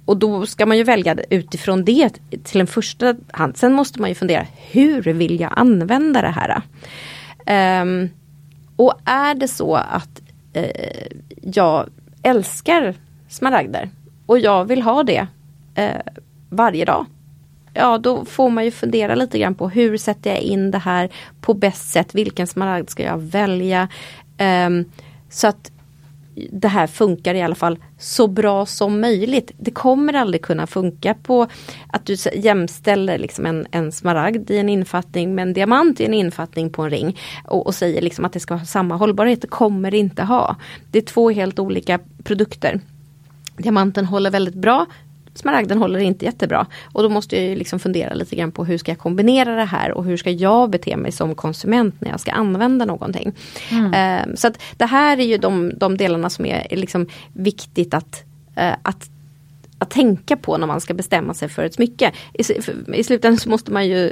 och 0.06 0.18
då 0.18 0.46
ska 0.46 0.66
man 0.66 0.78
ju 0.78 0.84
välja 0.84 1.16
utifrån 1.30 1.86
det 1.86 2.20
till 2.44 2.62
en 2.62 2.68
första 2.68 3.16
hand. 3.32 3.58
Sen 3.58 3.74
måste 3.74 4.02
man 4.02 4.10
ju 4.10 4.16
fundera, 4.16 4.48
hur 4.72 5.02
vill 5.02 5.40
jag 5.40 5.54
använda 5.56 6.22
det 6.22 6.36
här? 6.36 6.62
Um, 7.82 8.10
och 8.76 8.94
är 9.06 9.36
det 9.36 9.48
så 9.48 9.76
att 9.76 10.22
uh, 10.58 10.64
jag 11.42 11.90
älskar 12.24 12.96
smaragder 13.30 13.90
och 14.26 14.40
jag 14.40 14.66
vill 14.66 14.82
ha 14.82 15.04
det 15.04 15.28
uh, 15.80 16.02
varje 16.50 16.86
dag. 16.86 17.06
Ja 17.76 17.98
då 17.98 18.26
får 18.26 18.50
man 18.50 18.66
ju 18.66 18.72
fundera 18.72 19.16
lite 19.16 19.40
grann 19.40 19.56
på 19.56 19.70
hur 19.70 19.98
sätter 19.98 20.30
jag 20.30 20.40
in 20.40 20.72
det 20.72 20.78
här 20.78 21.10
på 21.42 21.54
bäst 21.54 21.90
sätt. 21.90 22.16
Vilken 22.16 22.48
smaragd 22.48 22.90
ska 22.90 23.04
jag 23.04 23.18
välja? 23.18 23.88
Um, 24.68 24.86
så 25.30 25.48
att 25.48 25.72
det 26.52 26.68
här 26.68 26.88
funkar 26.88 27.36
i 27.36 27.42
alla 27.42 27.56
fall 27.56 27.80
så 28.00 28.28
bra 28.28 28.66
som 28.66 29.02
möjligt. 29.02 29.52
Det 29.58 29.72
kommer 29.72 30.14
aldrig 30.14 30.42
kunna 30.42 30.68
funka 30.68 31.14
på 31.14 31.48
att 31.88 32.06
du 32.06 32.16
jämställer 32.34 33.18
liksom 33.18 33.46
en, 33.46 33.68
en 33.72 33.92
smaragd 33.92 34.52
i 34.52 34.58
en 34.58 34.70
infattning 34.70 35.36
med 35.36 35.42
en 35.42 35.54
diamant 35.54 36.00
i 36.00 36.06
en 36.06 36.14
infattning 36.14 36.70
på 36.70 36.84
en 36.84 36.90
ring. 36.90 37.20
Och, 37.46 37.68
och 37.68 37.76
säger 37.76 38.02
liksom 38.02 38.26
att 38.26 38.34
det 38.34 38.40
ska 38.40 38.54
ha 38.54 38.66
samma 38.66 38.96
hållbarhet. 38.96 39.42
Det 39.42 39.48
kommer 39.48 39.92
det 39.92 39.98
inte 39.98 40.24
ha. 40.24 40.56
Det 40.92 40.98
är 40.98 41.02
två 41.02 41.30
helt 41.30 41.60
olika 41.60 42.00
produkter. 42.24 42.80
Diamanten 43.58 44.06
håller 44.06 44.32
väldigt 44.32 44.56
bra. 44.56 44.86
Smaragden 45.36 45.78
håller 45.78 46.00
inte 46.00 46.26
jättebra. 46.26 46.68
Och 46.94 47.04
då 47.04 47.10
måste 47.10 47.36
jag 47.36 47.46
ju 47.46 47.56
liksom 47.56 47.80
fundera 47.80 48.14
lite 48.14 48.36
grann 48.36 48.52
på 48.52 48.66
hur 48.66 48.78
ska 48.78 48.92
jag 48.92 49.00
kombinera 49.00 49.56
det 49.56 49.66
här 49.66 49.92
och 49.92 50.04
hur 50.04 50.18
ska 50.18 50.32
jag 50.32 50.70
bete 50.70 50.98
mig 50.98 51.12
som 51.12 51.36
konsument 51.36 52.02
när 52.02 52.10
jag 52.10 52.20
ska 52.20 52.32
använda 52.32 52.86
någonting. 52.86 53.34
Eh, 53.94 54.36
så 54.36 54.48
att 54.48 54.62
det 54.78 54.86
här 54.86 55.18
är 55.18 55.26
ju 55.26 55.38
de, 55.38 55.72
de 55.78 55.98
delarna 55.98 56.30
som 56.30 56.46
är 56.46 56.68
är 56.70 56.78
liksom 56.78 57.08
viktigt 57.34 57.94
att, 57.94 58.24
eh, 58.56 58.74
att 58.82 59.10
att 59.78 59.90
tänka 59.90 60.38
på 60.38 60.58
när 60.58 60.68
man 60.68 60.82
ska 60.82 60.94
bestämma 60.94 61.34
sig 61.34 61.50
för 61.50 61.64
ett 61.64 61.74
smycke. 61.74 62.12
I, 62.34 62.44
I 62.94 63.04
slutändan 63.04 63.40
så 63.40 63.50
måste 63.50 63.72
man 63.72 63.88
ju 63.88 64.10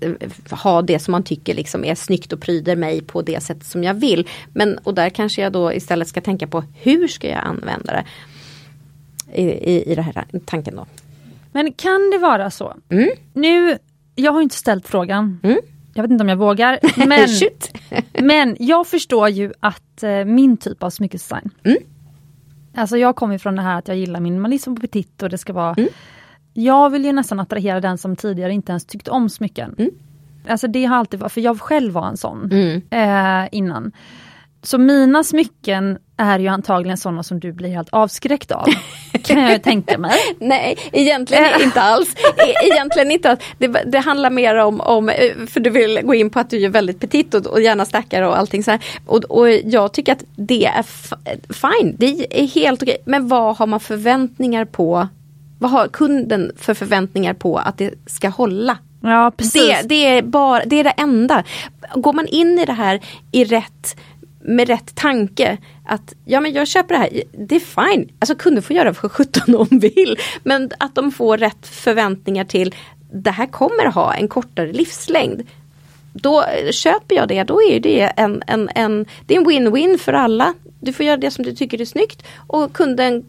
eh, 0.00 0.12
ha 0.50 0.82
det 0.82 0.98
som 0.98 1.12
man 1.12 1.22
tycker 1.22 1.54
liksom 1.54 1.84
är 1.84 1.94
snyggt 1.94 2.32
och 2.32 2.40
pryder 2.40 2.76
mig 2.76 3.02
på 3.02 3.22
det 3.22 3.42
sätt 3.42 3.64
som 3.64 3.84
jag 3.84 3.94
vill. 3.94 4.28
Men 4.52 4.78
och 4.78 4.94
där 4.94 5.10
kanske 5.10 5.42
jag 5.42 5.52
då 5.52 5.72
istället 5.72 6.08
ska 6.08 6.20
tänka 6.20 6.46
på 6.46 6.64
hur 6.74 7.08
ska 7.08 7.28
jag 7.28 7.44
använda 7.44 7.92
det. 7.92 8.04
I, 9.34 9.42
i, 9.42 9.92
i 9.92 9.94
den 9.94 10.04
här 10.04 10.24
tanken 10.44 10.76
då. 10.76 10.86
Men 11.52 11.72
kan 11.72 12.10
det 12.10 12.18
vara 12.18 12.50
så? 12.50 12.74
Mm. 12.88 13.08
Nu, 13.32 13.78
jag 14.14 14.32
har 14.32 14.42
inte 14.42 14.56
ställt 14.56 14.88
frågan. 14.88 15.40
Mm. 15.42 15.58
Jag 15.94 16.02
vet 16.02 16.10
inte 16.10 16.22
om 16.22 16.28
jag 16.28 16.36
vågar. 16.36 16.78
Men, 17.06 17.28
men 18.26 18.56
jag 18.60 18.86
förstår 18.86 19.28
ju 19.28 19.52
att 19.60 20.02
eh, 20.02 20.24
min 20.24 20.56
typ 20.56 20.82
av 20.82 20.90
smyckesdesign. 20.90 21.50
Mm. 21.64 21.78
Alltså 22.74 22.96
jag 22.96 23.16
kommer 23.16 23.38
från 23.38 23.56
det 23.56 23.62
här 23.62 23.78
att 23.78 23.88
jag 23.88 23.96
gillar 23.96 24.20
minimalism 24.20 24.74
på 24.74 24.80
petit 24.80 25.22
och 25.22 25.30
det 25.30 25.38
ska 25.38 25.52
vara 25.52 25.74
Mm. 25.78 25.88
Jag 26.56 26.90
vill 26.90 27.04
ju 27.04 27.12
nästan 27.12 27.40
attrahera 27.40 27.80
den 27.80 27.98
som 27.98 28.16
tidigare 28.16 28.52
inte 28.52 28.72
ens 28.72 28.84
tyckte 28.84 29.10
om 29.10 29.28
smycken. 29.30 29.74
Mm. 29.78 29.90
Alltså 30.48 30.66
det 30.68 30.84
har 30.84 30.96
alltid 30.96 31.20
varit, 31.20 31.32
för 31.32 31.40
jag 31.40 31.60
själv 31.60 31.92
var 31.92 32.08
en 32.08 32.16
sån 32.16 32.50
Mm. 32.52 32.82
eh, 32.90 33.48
innan. 33.52 33.92
Så 34.64 34.78
mina 34.78 35.24
smycken 35.24 35.98
är 36.16 36.38
ju 36.38 36.48
antagligen 36.48 36.96
sådana 36.96 37.22
som 37.22 37.40
du 37.40 37.52
blir 37.52 37.68
helt 37.68 37.88
avskräckt 37.92 38.50
av. 38.52 38.66
kan 39.22 39.38
jag 39.42 39.62
tänka 39.62 39.98
mig. 39.98 40.12
Nej, 40.38 40.78
egentligen 40.92 41.62
inte 41.62 41.80
alls. 41.80 42.14
E- 42.36 42.66
Egentligen 42.72 43.10
inte. 43.10 43.30
alls. 43.30 43.40
Det, 43.58 43.66
det 43.68 43.98
handlar 43.98 44.30
mer 44.30 44.54
om, 44.54 44.80
om, 44.80 45.08
eh, 45.08 45.46
för 45.46 45.60
du 45.60 45.70
vill 45.70 46.00
gå 46.02 46.14
in 46.14 46.30
på 46.30 46.40
att 46.40 46.50
du 46.50 46.64
är 46.64 46.68
väldigt 46.68 47.00
petit 47.00 47.34
och, 47.34 47.46
och 47.46 47.60
gärna 47.60 47.84
stackar 47.84 48.22
och 48.22 48.38
allting 48.38 48.64
så. 48.64 48.78
Och, 49.06 49.24
och 49.24 49.50
jag 49.50 49.92
tycker 49.92 50.12
att 50.12 50.24
det 50.36 50.66
är 50.66 50.82
fine, 51.52 51.96
det 51.98 52.40
är 52.42 52.46
helt 52.46 52.82
okej. 52.82 52.96
Men 53.04 53.28
vad 53.28 53.56
har 53.56 53.66
man 53.66 53.80
förväntningar 53.80 54.64
på? 54.64 55.08
Vad 55.58 55.70
har 55.70 55.88
kunden 55.88 56.52
för 56.56 56.74
förväntningar 56.74 57.34
på 57.34 57.58
att 57.58 57.78
det 57.78 57.94
ska 58.06 58.28
hålla? 58.28 58.78
Ja 59.02 59.32
precis. 59.36 59.62
Det, 59.82 59.88
det, 59.88 60.06
är 60.06 60.22
bara, 60.22 60.64
det 60.64 60.76
är 60.76 60.84
det 60.84 60.90
enda. 60.90 61.44
Går 61.94 62.12
man 62.12 62.26
in 62.26 62.58
i 62.58 62.64
det 62.64 62.72
här 62.72 63.00
i 63.32 63.44
rätt, 63.44 63.96
med 64.44 64.68
rätt 64.68 64.94
tanke 64.94 65.58
att 65.84 66.14
ja 66.24 66.40
men 66.40 66.52
jag 66.52 66.68
köper 66.68 66.94
det 66.94 67.00
här, 67.00 67.22
det 67.48 67.56
är 67.56 67.60
fine. 67.60 68.08
Alltså 68.18 68.34
kunder 68.34 68.62
får 68.62 68.76
göra 68.76 68.94
för 68.94 69.08
17 69.08 69.54
om 69.54 69.66
de 69.70 69.78
vill. 69.78 70.18
Men 70.42 70.70
att 70.78 70.94
de 70.94 71.12
får 71.12 71.38
rätt 71.38 71.66
förväntningar 71.66 72.44
till 72.44 72.74
det 73.12 73.30
här 73.30 73.46
kommer 73.46 73.86
ha 73.86 74.14
en 74.14 74.28
kortare 74.28 74.72
livslängd. 74.72 75.42
Då 76.16 76.44
köper 76.70 77.14
jag 77.14 77.28
det, 77.28 77.42
då 77.42 77.62
är 77.62 77.80
det 77.80 78.00
en, 78.00 78.42
en, 78.46 78.70
en, 78.74 79.06
det 79.26 79.34
är 79.34 79.38
en 79.38 79.46
win-win 79.46 79.98
för 79.98 80.12
alla. 80.12 80.54
Du 80.80 80.92
får 80.92 81.06
göra 81.06 81.16
det 81.16 81.30
som 81.30 81.44
du 81.44 81.52
tycker 81.52 81.80
är 81.80 81.84
snyggt 81.84 82.22
och 82.46 82.72
kunden 82.72 83.24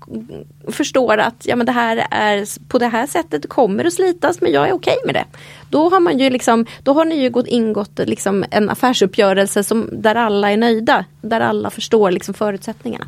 förstår 0.67 1.17
att 1.17 1.45
ja, 1.45 1.55
men 1.55 1.65
det 1.65 1.71
här 1.71 2.07
är 2.11 2.67
på 2.67 2.79
det 2.79 2.87
här 2.87 3.07
sättet 3.07 3.49
kommer 3.49 3.85
att 3.85 3.93
slitas 3.93 4.41
men 4.41 4.51
jag 4.51 4.69
är 4.69 4.73
okej 4.73 4.95
med 5.05 5.15
det. 5.15 5.25
Då 5.69 5.89
har 5.89 5.99
man 5.99 6.19
ju 6.19 6.29
liksom, 6.29 6.65
då 6.83 6.93
har 6.93 7.05
ni 7.05 7.15
ju 7.15 7.29
gått 7.29 7.47
ingått 7.47 7.99
liksom 8.03 8.45
en 8.51 8.69
affärsuppgörelse 8.69 9.63
som, 9.63 9.89
där 9.91 10.15
alla 10.15 10.51
är 10.51 10.57
nöjda. 10.57 11.05
Där 11.21 11.41
alla 11.41 11.69
förstår 11.69 12.11
liksom 12.11 12.33
förutsättningarna. 12.33 13.05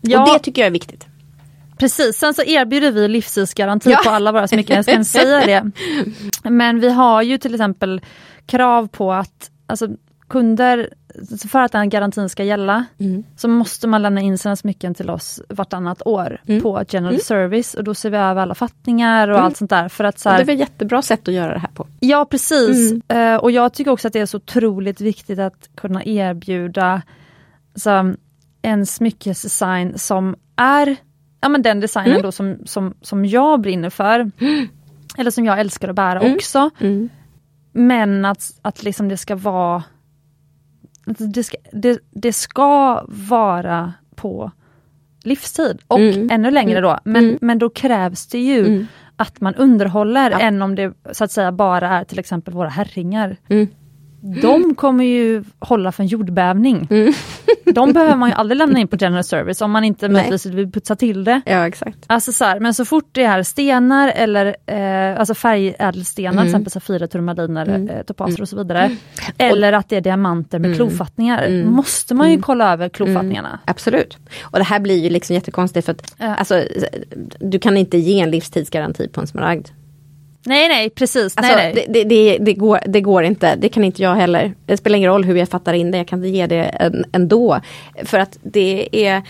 Ja. 0.00 0.22
Och 0.22 0.28
det 0.28 0.38
tycker 0.38 0.62
jag 0.62 0.66
är 0.66 0.72
viktigt. 0.72 1.06
Precis, 1.78 2.16
sen 2.16 2.34
så 2.34 2.42
erbjuder 2.42 2.90
vi 2.92 3.08
livstidsgaranti 3.08 3.90
Ja. 3.90 4.00
på 4.04 4.10
alla 4.10 4.32
våra 4.32 4.48
smycken, 4.48 4.76
jag 4.76 4.84
ska 4.84 4.92
inte 4.92 5.04
säga 5.04 5.40
det. 5.46 5.70
Men 6.50 6.80
vi 6.80 6.90
har 6.90 7.22
ju 7.22 7.38
till 7.38 7.54
exempel 7.54 8.00
krav 8.46 8.88
på 8.88 9.12
att 9.12 9.50
alltså, 9.66 9.88
kunder, 10.28 10.90
för 11.48 11.58
att 11.62 11.72
den 11.72 11.88
garantin 11.88 12.28
ska 12.28 12.44
gälla, 12.44 12.84
så 13.36 13.48
måste 13.48 13.86
man 13.88 14.02
lämna 14.02 14.20
in 14.20 14.38
sina 14.38 14.56
smycken 14.56 14.94
till 14.94 15.10
oss 15.10 15.40
vartannat 15.48 16.02
år 16.06 16.40
Mm. 16.46 16.62
på 16.62 16.84
general 16.88 17.20
service 17.20 17.74
och 17.74 17.84
då 17.84 17.94
ser 17.94 18.10
vi 18.10 18.16
över 18.16 18.42
alla 18.42 18.54
fattningar 18.54 19.28
och 19.28 19.38
allt 19.40 19.56
sånt 19.56 19.70
där. 19.70 19.88
För 19.88 20.04
att, 20.04 20.18
så 20.18 20.28
här, 20.28 20.44
det 20.44 20.52
är 20.52 20.54
ett 20.54 20.60
jättebra 20.60 21.02
sätt 21.02 21.28
att 21.28 21.34
göra 21.34 21.52
det 21.52 21.58
här 21.58 21.70
på. 21.74 21.86
Ja 22.00 22.24
precis, 22.24 22.92
Mm. 22.92 23.34
Eh, 23.34 23.36
och 23.40 23.50
jag 23.50 23.72
tycker 23.72 23.90
också 23.90 24.06
att 24.08 24.12
det 24.12 24.20
är 24.20 24.26
så 24.26 24.36
otroligt 24.36 25.00
viktigt 25.00 25.38
att 25.38 25.68
kunna 25.74 26.04
erbjuda 26.04 27.02
så, 27.74 28.14
en 28.62 28.86
smyckesdesign 28.86 29.98
som 29.98 30.36
är 30.56 30.96
ja, 31.46 31.50
men 31.50 31.62
den 31.62 31.80
designen 31.80 32.10
Mm. 32.10 32.22
då 32.22 32.32
som, 32.32 32.58
som, 32.64 32.94
som 33.02 33.24
jag 33.24 33.60
brinner 33.60 33.90
för. 33.90 34.30
Eller 35.18 35.30
som 35.30 35.44
jag 35.44 35.60
älskar 35.60 35.88
att 35.88 35.96
bära 35.96 36.20
Mm. 36.20 36.34
också. 36.34 36.70
Mm. 36.80 37.08
Men 37.72 38.24
att, 38.24 38.58
att 38.62 38.82
liksom 38.82 39.08
det 39.08 39.16
ska 39.16 39.36
vara 39.36 39.82
det 41.34 41.42
ska, 41.44 41.56
det, 41.72 41.98
det 42.10 42.32
ska 42.32 43.02
vara 43.08 43.92
på 44.16 44.50
livstid 45.24 45.78
och 45.88 45.98
Mm. 46.00 46.28
ännu 46.30 46.50
längre 46.50 46.80
då. 46.80 46.98
Men, 47.04 47.24
Mm. 47.24 47.38
men 47.40 47.58
då 47.58 47.70
krävs 47.70 48.26
det 48.26 48.38
ju 48.38 48.66
Mm. 48.66 48.86
att 49.16 49.40
man 49.40 49.54
underhåller 49.54 50.30
Ja. 50.30 50.38
än 50.38 50.62
om 50.62 50.74
det 50.74 50.92
så 51.12 51.24
att 51.24 51.30
säga 51.32 51.52
bara 51.52 51.88
är 51.88 52.04
till 52.04 52.18
exempel 52.18 52.54
våra 52.54 52.68
herringar. 52.68 53.36
Mm. 54.26 54.40
De 54.40 54.74
kommer 54.74 55.04
ju 55.04 55.44
hålla 55.58 55.92
för 55.92 56.02
en 56.02 56.06
jordbävning. 56.06 56.88
Mm. 56.90 57.12
De 57.74 57.92
behöver 57.92 58.16
man 58.16 58.28
ju 58.28 58.34
aldrig 58.34 58.58
lämna 58.58 58.78
in 58.80 58.88
på 58.88 58.96
general 59.00 59.24
service 59.24 59.60
om 59.60 59.70
man 59.70 59.84
inte 59.84 60.08
möjligtvis 60.08 60.46
vill 60.46 60.72
putsa 60.72 60.96
till 60.96 61.24
det. 61.24 61.40
Ja 61.46 61.66
exakt. 61.66 61.98
Alltså 62.06 62.32
så 62.32 62.44
här, 62.44 62.60
men 62.60 62.74
så 62.74 62.84
fort 62.84 63.08
det 63.12 63.22
är 63.22 63.42
stenar 63.42 64.12
eller 64.16 64.56
eh, 64.66 65.18
alltså 65.20 65.34
färgädelstenar, 65.34 66.32
Mm. 66.32 66.42
till 66.44 66.48
exempel 66.50 66.70
safirer, 66.72 67.06
turmaliner, 67.06 67.68
Mm. 67.68 67.88
eh, 67.88 68.02
topaser 68.02 68.40
och 68.42 68.48
så 68.48 68.56
vidare. 68.56 68.90
Eller 69.38 69.72
att 69.72 69.88
det 69.88 69.96
är 69.96 70.00
diamanter 70.00 70.58
med 70.58 70.66
Mm. 70.66 70.76
klofattningar. 70.76 71.42
Mm. 71.46 71.72
måste 71.72 72.14
man 72.14 72.26
ju 72.28 72.32
Mm. 72.34 72.42
kolla 72.42 72.72
över 72.72 72.88
klofattningarna. 72.88 73.58
Absolut. 73.64 74.18
Och 74.42 74.58
det 74.58 74.64
här 74.64 74.80
blir 74.80 75.02
ju 75.04 75.10
liksom 75.10 75.34
jättekonstigt 75.34 75.84
för 75.86 75.92
att 75.92 76.14
Ja. 76.18 76.34
alltså, 76.34 76.62
du 77.40 77.58
kan 77.58 77.76
inte 77.76 77.98
ge 77.98 78.20
en 78.20 78.30
livstidsgaranti 78.30 79.08
på 79.08 79.20
en 79.20 79.26
smaragd. 79.26 79.68
Nej 80.46 80.68
nej 80.68 80.90
precis, 80.90 81.36
Alltså, 81.36 81.56
nej, 81.56 81.72
nej. 81.74 81.86
Det, 81.88 82.04
det, 82.04 82.38
det, 82.38 82.54
går, 82.54 82.80
det 82.86 83.00
går 83.00 83.24
inte, 83.24 83.56
det 83.56 83.68
kan 83.68 83.84
inte 83.84 84.02
jag 84.02 84.14
heller. 84.14 84.54
Det 84.66 84.76
spelar 84.76 84.96
ingen 84.96 85.10
roll 85.10 85.24
hur 85.24 85.36
jag 85.36 85.48
fattar 85.48 85.74
in 85.74 85.90
det, 85.90 85.98
jag 85.98 86.08
kan 86.08 86.18
inte 86.18 86.36
ge 86.36 86.46
det 86.46 86.62
en, 86.64 87.04
ändå. 87.12 87.60
För 88.04 88.18
att 88.18 88.38
det 88.42 88.88
är, 89.06 89.22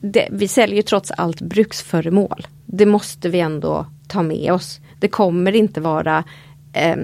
det, 0.00 0.28
vi 0.30 0.48
säljer 0.48 0.76
ju 0.76 0.82
trots 0.82 1.10
allt 1.10 1.40
bruksföremål. 1.40 2.46
Det 2.66 2.86
måste 2.86 3.28
vi 3.28 3.40
ändå 3.40 3.86
ta 4.08 4.22
med 4.22 4.52
oss. 4.52 4.80
Det 5.00 5.08
kommer 5.08 5.56
inte 5.56 5.80
vara 5.80 6.24
eh, 6.72 6.96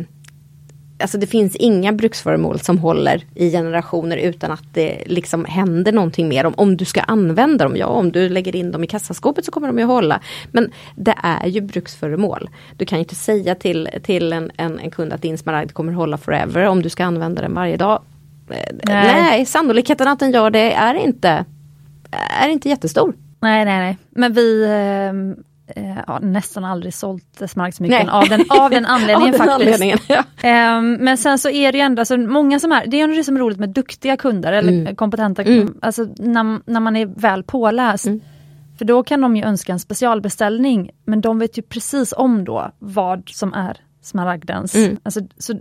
Alltså 1.00 1.18
det 1.18 1.26
finns 1.26 1.56
inga 1.56 1.92
bruksföremål 1.92 2.60
som 2.60 2.78
håller 2.78 3.24
i 3.34 3.50
generationer 3.50 4.16
utan 4.16 4.50
att 4.50 4.64
det 4.72 5.02
liksom 5.06 5.44
händer 5.44 5.92
någonting 5.92 6.28
mer. 6.28 6.46
Om, 6.46 6.54
om 6.56 6.76
du 6.76 6.84
ska 6.84 7.00
använda 7.00 7.64
dem, 7.64 7.76
ja 7.76 7.86
om 7.86 8.12
du 8.12 8.28
lägger 8.28 8.56
in 8.56 8.70
dem 8.70 8.84
i 8.84 8.86
kassaskåpet 8.86 9.44
så 9.44 9.50
kommer 9.50 9.66
de 9.66 9.78
ju 9.78 9.84
hålla. 9.84 10.20
Men 10.52 10.70
det 10.96 11.14
är 11.22 11.46
ju 11.46 11.60
bruksföremål. 11.60 12.50
Du 12.76 12.84
kan 12.84 12.98
ju 12.98 13.02
inte 13.02 13.14
säga 13.14 13.54
till, 13.54 13.88
till 14.02 14.32
en, 14.32 14.50
en, 14.56 14.78
en 14.78 14.90
kund 14.90 15.12
att 15.12 15.22
din 15.22 15.38
smaragd 15.38 15.72
kommer 15.72 15.92
hålla 15.92 16.18
forever 16.18 16.66
om 16.66 16.82
du 16.82 16.88
ska 16.88 17.04
använda 17.04 17.42
den 17.42 17.54
varje 17.54 17.76
dag. 17.76 18.02
Eh, 18.50 18.56
Nej. 18.84 19.22
Nej, 19.22 19.46
sannolikheten 19.46 20.08
att 20.08 20.18
den 20.18 20.30
gör 20.30 20.50
det 20.50 20.72
är 20.72 20.94
inte, 20.94 21.44
är 22.40 22.48
inte 22.48 22.68
jättestor. 22.68 23.14
nej, 23.40 23.64
nej, 23.64 23.78
nej. 23.78 23.98
Men 24.10 24.32
vi 24.32 24.64
eh, 25.76 25.96
har 26.06 26.20
nästan 26.20 26.64
aldrig 26.64 26.94
sålt 26.94 27.42
smaragdsmycken 27.50 28.06
Nej. 28.06 28.14
av 28.14 28.28
den, 28.28 28.44
av 28.48 28.70
den 28.70 28.86
anledningen 28.86 29.34
Av 29.34 29.38
den 29.40 29.48
faktiskt. 29.48 29.54
anledningen, 29.54 29.98
ja. 30.08 30.24
Ehm, 30.42 30.92
men 30.92 31.16
sen 31.16 31.38
så 31.38 31.48
är 31.50 31.72
det 31.72 31.78
ju 31.78 31.82
ändå, 31.84 32.00
alltså, 32.00 32.16
många 32.16 32.60
som 32.60 32.72
är, 32.72 32.86
det 32.86 33.00
är 33.00 33.08
ju 33.08 33.14
det 33.14 33.24
som 33.24 33.36
är 33.36 33.40
roligt 33.40 33.58
med 33.58 33.68
duktiga 33.68 34.16
kunder 34.16 34.52
eller 34.52 34.72
Mm. 34.72 34.96
kompetenta, 34.96 35.42
Mm. 35.42 35.74
alltså 35.82 36.08
när, 36.18 36.70
när 36.70 36.80
man 36.80 36.96
är 36.96 37.06
väl 37.06 37.42
påläst. 37.42 38.06
Mm. 38.06 38.20
För 38.78 38.84
då 38.84 39.02
kan 39.02 39.20
de 39.20 39.36
ju 39.36 39.44
önska 39.44 39.72
en 39.72 39.78
specialbeställning, 39.78 40.90
men 41.04 41.20
de 41.20 41.38
vet 41.38 41.58
ju 41.58 41.62
precis 41.62 42.14
om 42.16 42.44
då 42.44 42.70
vad 42.78 43.28
som 43.28 43.54
är 43.54 43.76
smaragdens. 44.02 44.74
Mm. 44.74 44.96
Alltså, 45.02 45.20
så 45.38 45.54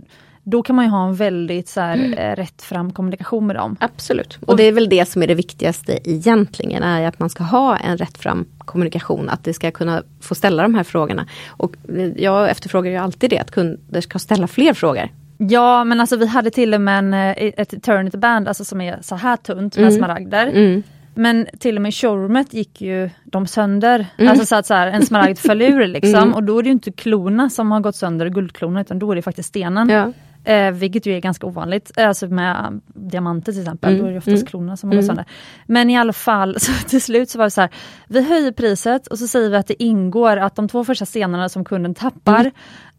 då 0.50 0.62
kan 0.62 0.76
man 0.76 0.84
ju 0.84 0.90
ha 0.90 1.06
en 1.06 1.14
väldigt 1.14 1.68
så 1.68 1.80
här, 1.80 2.14
eh, 2.18 2.36
rätt 2.36 2.62
fram 2.62 2.92
kommunikation 2.92 3.46
med 3.46 3.56
dem. 3.56 3.76
Absolut. 3.80 4.38
Och 4.46 4.56
det 4.56 4.62
är 4.62 4.72
väl 4.72 4.88
det 4.88 5.08
som 5.08 5.22
är 5.22 5.26
det 5.26 5.34
viktigaste 5.34 5.98
egentligen, 6.10 6.82
är 6.82 7.06
att 7.06 7.18
man 7.18 7.30
ska 7.30 7.44
ha 7.44 7.76
en 7.76 7.96
rättfram 7.96 8.46
kommunikation, 8.58 9.28
att 9.28 9.44
det 9.44 9.54
ska 9.54 9.70
kunna 9.70 10.02
få 10.20 10.34
ställa 10.34 10.62
de 10.62 10.74
här 10.74 10.84
frågorna. 10.84 11.26
Och 11.48 11.76
jag 12.16 12.50
efterfrågar 12.50 12.90
ju 12.90 12.96
alltid 12.96 13.30
det, 13.30 13.38
att 13.38 13.50
kunder 13.50 14.00
ska 14.00 14.18
ställa 14.18 14.46
fler 14.46 14.74
frågor. 14.74 15.08
Ja 15.38 15.84
men 15.84 16.00
alltså 16.00 16.16
vi 16.16 16.26
hade 16.26 16.50
till 16.50 16.74
och 16.74 16.80
med 16.80 16.98
en, 16.98 17.14
eh, 17.14 17.30
ett 17.56 17.72
eternity 17.72 18.18
band 18.18 18.48
alltså, 18.48 18.64
som 18.64 18.80
är 18.80 18.98
så 19.02 19.14
här 19.14 19.36
tunt 19.36 19.76
med 19.76 19.86
Mm. 19.86 19.98
smaragder. 19.98 20.46
Mm. 20.46 20.82
Men 21.14 21.46
till 21.58 21.76
och 21.76 21.82
med 21.82 21.94
showroomet 21.94 22.54
gick 22.54 22.80
ju 22.80 23.10
de 23.24 23.46
sönder. 23.46 24.06
Mm. 24.18 24.30
Alltså 24.30 24.46
så 24.46 24.56
att 24.56 24.66
så 24.66 24.74
här, 24.74 24.86
en 24.86 25.06
smaragd 25.06 25.38
föll 25.38 25.62
ur 25.62 25.86
liksom. 25.96 26.14
Mm. 26.14 26.34
Och 26.34 26.42
då 26.42 26.58
är 26.58 26.62
det 26.62 26.66
ju 26.66 26.72
inte 26.72 26.92
klorna 26.92 27.50
som 27.50 27.70
har 27.72 27.80
gått 27.80 27.96
sönder, 27.96 28.28
guldklorna, 28.28 28.80
utan 28.80 28.98
då 28.98 29.10
är 29.12 29.16
det 29.16 29.22
faktiskt 29.22 29.48
stenen. 29.48 29.88
Ja. 29.88 30.12
Eh, 30.44 30.70
vilket 30.70 31.06
ju 31.06 31.16
är 31.16 31.20
ganska 31.20 31.46
ovanligt. 31.46 31.98
Alltså 31.98 32.26
med 32.28 32.80
diamanter 32.86 33.52
till 33.52 33.60
exempel, 33.60 33.90
Mm. 33.90 34.02
då 34.02 34.08
är 34.08 34.12
det 34.12 34.18
oftast 34.18 34.36
Mm. 34.36 34.46
klorna 34.46 34.76
som 34.76 34.92
Mm. 34.92 35.02
sönder. 35.04 35.24
Men 35.66 35.90
i 35.90 35.98
alla 35.98 36.12
fall, 36.12 36.56
så 36.60 36.72
till 36.88 37.02
slut 37.02 37.30
så 37.30 37.38
var 37.38 37.44
det 37.46 37.50
så 37.50 37.60
här, 37.60 37.70
vi 38.08 38.22
höjer 38.28 38.52
priset 38.52 39.06
och 39.06 39.18
så 39.18 39.26
säger 39.28 39.50
vi 39.50 39.56
att 39.56 39.66
det 39.66 39.82
ingår 39.82 40.36
att 40.36 40.56
de 40.56 40.68
två 40.68 40.84
första 40.84 41.06
stenarna 41.06 41.48
som 41.48 41.64
kunden 41.64 41.94
tappar, 41.94 42.50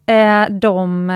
Mm. 0.05 0.51
eh, 0.51 0.59
de 0.59 1.09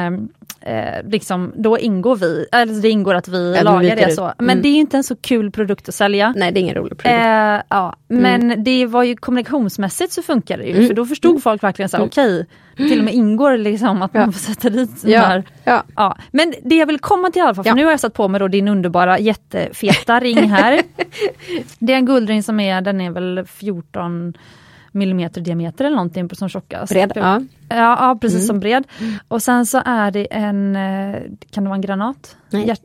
eh, 0.66 1.04
liksom, 1.10 1.54
då 1.56 1.80
ingår 1.80 2.16
vi, 2.16 2.46
eller 2.52 2.82
det 2.82 2.90
ingår 2.90 3.14
att 3.16 3.28
vi 3.28 3.54
Ja, 3.58 3.64
lagar 3.64 3.96
det 3.96 4.06
ut. 4.10 4.16
så. 4.16 4.34
Men 4.38 4.50
Mm. 4.50 4.62
det 4.62 4.68
är 4.68 4.74
ju 4.74 4.80
inte 4.80 4.98
en 4.98 5.04
så 5.04 5.16
kul 5.16 5.52
produkt 5.52 5.90
att 5.90 5.96
sälja. 5.96 6.34
Nej 6.38 6.52
det 6.52 6.60
är 6.60 6.62
ingen 6.62 6.76
rolig 6.76 6.98
produkt. 6.98 7.06
Eh, 7.26 7.62
ja, 7.70 7.96
men 8.08 8.42
Mm. 8.52 8.64
det 8.64 8.86
var 8.86 9.04
ju 9.04 9.16
kommunikationsmässigt 9.16 10.12
så 10.14 10.22
funkar 10.22 10.58
det 10.58 10.64
ju. 10.64 10.72
Mm. 10.76 10.88
För 10.88 10.94
då 10.94 11.06
förstod 11.06 11.44
folk 11.44 11.64
verkligen 11.64 11.90
så 11.90 11.98
här, 11.98 12.06
okej, 12.06 12.46
det 12.78 12.90
till 12.90 13.00
och 13.00 13.06
med 13.06 13.14
ingår 13.14 13.58
liksom 13.58 14.02
att 14.02 14.12
Ja. 14.14 14.20
man 14.20 14.34
får 14.34 14.40
sätta 14.40 14.70
dit 14.70 14.90
Ja. 15.06 15.20
här. 15.22 15.44
Ja. 15.64 15.84
Ja. 15.96 16.18
Men 16.32 16.54
det 16.64 16.76
jag 16.76 16.86
vill 16.88 17.00
komma 17.00 17.32
till 17.32 17.40
i 17.40 17.44
alla 17.44 17.56
fall, 17.56 17.64
för 17.64 17.74
nu 17.74 17.84
har 17.84 17.92
jag 17.92 18.00
satt 18.00 18.14
på 18.14 18.28
mig 18.28 18.40
då 18.40 18.48
din 18.48 18.68
underbara 18.68 19.20
jättefeta 19.20 20.20
ring 20.20 20.38
här. 20.50 20.82
Det 21.80 21.94
är 21.94 21.98
en 21.98 22.06
guldring 22.06 22.44
som 22.44 22.60
är, 22.60 22.82
den 22.82 23.02
är 23.02 23.12
väl 23.12 23.44
14 23.48 24.34
millimeter 24.94 25.42
diameter 25.42 25.86
eller 25.86 25.96
någonting 25.96 26.30
som 26.36 26.50
tjockast. 26.50 26.94
Bred, 26.94 27.12
ja. 27.16 27.42
Ja, 27.70 27.76
ja 28.10 28.18
precis 28.22 28.38
Mm. 28.40 28.48
som 28.48 28.60
bred. 28.60 28.84
Och 29.28 29.44
sen 29.44 29.66
så 29.66 29.82
är 29.86 30.12
det 30.12 30.26
en, 30.34 30.76
eh, 30.76 31.22
kan 31.52 31.64
det 31.64 31.70
vara 31.70 31.76
en 31.76 31.82
granat? 31.82 32.38
Nej. 32.50 32.68
Hjärt- 32.68 32.84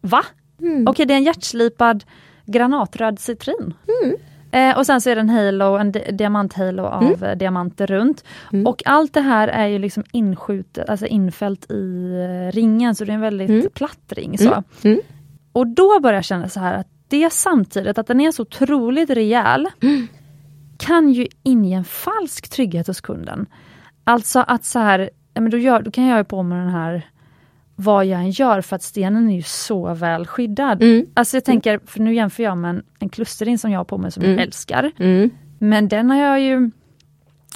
Va? 0.00 0.22
Mm. 0.62 0.84
Okej, 0.88 1.06
det 1.06 1.14
är 1.14 1.18
en 1.18 1.24
hjärtslipad 1.24 2.04
granatröd 2.46 3.18
citrin. 3.18 3.74
Mm. 4.04 4.16
Eh, 4.52 4.78
och 4.78 4.86
sen 4.86 5.00
så 5.00 5.10
är 5.10 5.14
det 5.14 5.20
en 5.20 5.28
halo, 5.30 5.76
en 5.76 5.92
di- 5.92 6.12
diamanthalo 6.12 6.82
av 6.84 7.24
eh, 7.24 7.36
diamanter 7.36 7.86
runt. 7.86 8.24
Mm. 8.52 8.66
Och 8.66 8.82
allt 8.86 9.14
det 9.14 9.20
här 9.20 9.48
är 9.48 9.66
ju 9.66 9.78
liksom 9.78 10.04
inskjutet, 10.12 10.88
alltså 10.90 11.06
infällt 11.06 11.70
i 11.70 12.12
eh, 12.48 12.52
ringen, 12.54 12.94
så 12.94 13.04
det 13.04 13.12
är 13.12 13.14
en 13.14 13.20
väldigt 13.20 13.50
Mm. 13.50 13.66
platt 13.74 13.98
ring. 14.12 14.38
Så. 14.38 14.48
Mm. 14.52 14.62
Mm. 14.82 15.00
Och 15.52 15.66
då 15.66 16.00
börjar 16.00 16.14
jag 16.14 16.24
känna 16.24 16.48
så 16.48 16.60
här 16.60 16.74
att 16.74 16.86
det 17.08 17.32
samtidigt, 17.32 17.98
att 17.98 18.06
den 18.06 18.20
är 18.20 18.32
så 18.32 18.42
otroligt 18.42 19.10
rejäl, 19.10 19.68
Mm. 19.82 20.08
Kan 20.80 21.12
ju 21.12 21.26
inge 21.42 21.76
en 21.76 21.84
falsk 21.84 22.48
trygghet 22.48 22.86
hos 22.86 23.00
kunden. 23.00 23.46
Alltså 24.04 24.44
att 24.46 24.64
så 24.64 24.78
här, 24.78 25.10
ja, 25.34 25.40
men 25.40 25.50
då, 25.50 25.58
gör, 25.58 25.82
då 25.82 25.90
kan 25.90 26.04
jag 26.06 26.18
ju 26.18 26.24
på 26.24 26.42
mig 26.42 26.58
den 26.58 26.68
här 26.68 27.06
vad 27.76 28.06
jag 28.06 28.20
än 28.20 28.30
gör 28.30 28.60
för 28.60 28.76
att 28.76 28.82
stenen 28.82 29.30
är 29.30 29.36
ju 29.36 29.42
så 29.42 29.94
väl 29.94 30.26
skyddad. 30.26 30.82
Mm. 30.82 31.06
Alltså 31.14 31.36
jag 31.36 31.44
tänker, 31.44 31.80
för 31.86 32.00
nu 32.00 32.14
jämför 32.14 32.42
jag 32.42 32.58
med 32.58 32.70
en, 32.70 32.82
en 32.98 33.08
klusterring 33.08 33.58
som 33.58 33.70
jag 33.70 33.80
har 33.80 33.84
på 33.84 33.98
mig 33.98 34.10
som 34.12 34.22
Mm. 34.22 34.36
jag 34.36 34.42
älskar. 34.46 34.90
Mm. 34.98 35.30
Men 35.58 35.88
den 35.88 36.10
har 36.10 36.16
jag 36.18 36.40
ju 36.40 36.70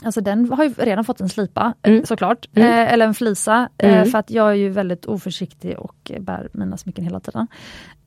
Alltså 0.04 0.20
den 0.20 0.52
har 0.52 0.64
ju 0.64 0.70
redan 0.78 1.04
fått 1.04 1.20
en 1.20 1.28
slipa 1.28 1.74
eh, 1.82 1.92
Mm. 1.92 2.04
såklart, 2.06 2.48
Mm. 2.54 2.68
eh, 2.68 2.92
eller 2.92 3.06
en 3.06 3.14
flisa. 3.14 3.68
Eh, 3.78 3.94
Mm. 3.94 4.10
för 4.10 4.18
att 4.18 4.30
jag 4.30 4.50
är 4.50 4.54
ju 4.54 4.68
väldigt 4.68 5.06
oförsiktig 5.06 5.78
och 5.78 6.10
eh, 6.10 6.20
bär 6.22 6.48
mina 6.52 6.76
smycken 6.76 7.04
hela 7.04 7.20
tiden. 7.20 7.46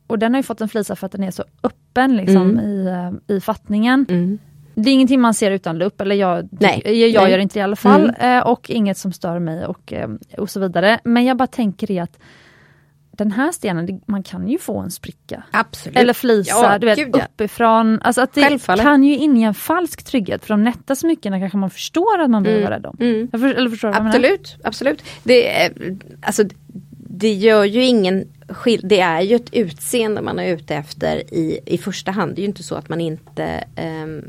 Och 0.06 0.18
den 0.18 0.34
har 0.34 0.38
ju 0.38 0.42
fått 0.42 0.60
en 0.60 0.68
flisa 0.68 0.96
för 0.96 1.06
att 1.06 1.12
den 1.12 1.24
är 1.24 1.30
så 1.30 1.44
öppen 1.62 2.16
liksom, 2.16 2.50
Mm. 2.50 2.58
i, 2.64 2.86
eh, 3.28 3.36
i 3.36 3.40
fattningen. 3.40 4.06
Mm. 4.78 4.84
Det 4.84 4.90
är 4.90 4.92
ingenting 4.92 5.20
man 5.20 5.34
ser 5.34 5.50
utan 5.50 5.78
lupp, 5.78 6.00
eller 6.00 6.16
jag, 6.16 6.48
Nej. 6.50 6.82
jag, 6.84 6.94
jag 6.94 7.00
Nej. 7.00 7.16
Mm. 7.16 7.30
gör 7.30 7.38
inte 7.38 7.54
det 7.54 7.60
i 7.60 7.62
alla 7.62 7.76
fall. 7.76 8.12
Eh, 8.20 8.38
och 8.38 8.70
inget 8.70 8.98
som 8.98 9.12
stör 9.12 9.38
mig 9.38 9.66
och, 9.66 9.92
eh, 9.92 10.08
och 10.38 10.50
så 10.50 10.60
vidare. 10.60 11.00
Men 11.04 11.24
jag 11.24 11.36
bara 11.36 11.46
tänker 11.46 11.90
i 11.90 11.98
att 11.98 12.18
den 13.10 13.32
här 13.32 13.52
stenen, 13.52 14.00
man 14.06 14.22
kan 14.22 14.48
ju 14.48 14.58
få 14.58 14.78
en 14.78 14.90
spricka. 14.90 15.42
Absolut. 15.50 15.96
Eller 15.98 16.12
flisa, 16.12 16.50
Ja, 16.62 16.78
du 16.78 16.86
vet 16.86 16.98
gud, 16.98 17.10
ja. 17.16 17.24
uppifrån. 17.24 18.00
Alltså 18.02 18.20
att 18.20 18.32
det 18.34 18.42
Självfallet. 18.42 18.84
kan 18.84 19.04
ju 19.04 19.16
inge 19.16 19.46
en 19.46 19.54
falsk 19.54 20.04
trygghet. 20.04 20.44
För 20.44 20.48
de 20.54 20.64
nätta 20.64 20.96
smyckena 20.96 21.38
kanske 21.38 21.58
man 21.58 21.70
förstår 21.70 22.18
att 22.20 22.30
man 22.30 22.42
behöver 22.42 22.62
vara 22.64 22.74
rädd 22.74 22.86
om. 22.86 22.96
Mm. 23.00 23.30
För, 23.30 23.54
eller 23.54 23.70
förstår 23.70 23.88
du? 23.92 23.96
Absolut, 23.96 24.56
absolut. 24.64 25.02
Det, 25.22 25.62
är, 25.62 25.72
alltså, 26.22 26.44
det 27.18 27.32
gör 27.34 27.64
ju 27.64 27.84
ingen 27.84 28.28
skill- 28.48 28.80
Det 28.84 29.00
är 29.00 29.20
ju 29.20 29.36
ett 29.36 29.54
utseende 29.54 30.22
man 30.22 30.38
är 30.38 30.54
ute 30.54 30.74
efter 30.74 31.34
i, 31.34 31.60
i 31.66 31.78
första 31.78 32.10
hand. 32.10 32.34
Det 32.34 32.40
är 32.40 32.42
ju 32.42 32.48
inte 32.48 32.62
så 32.62 32.74
att 32.74 32.88
man 32.88 33.00
inte 33.00 33.64
um, 34.04 34.24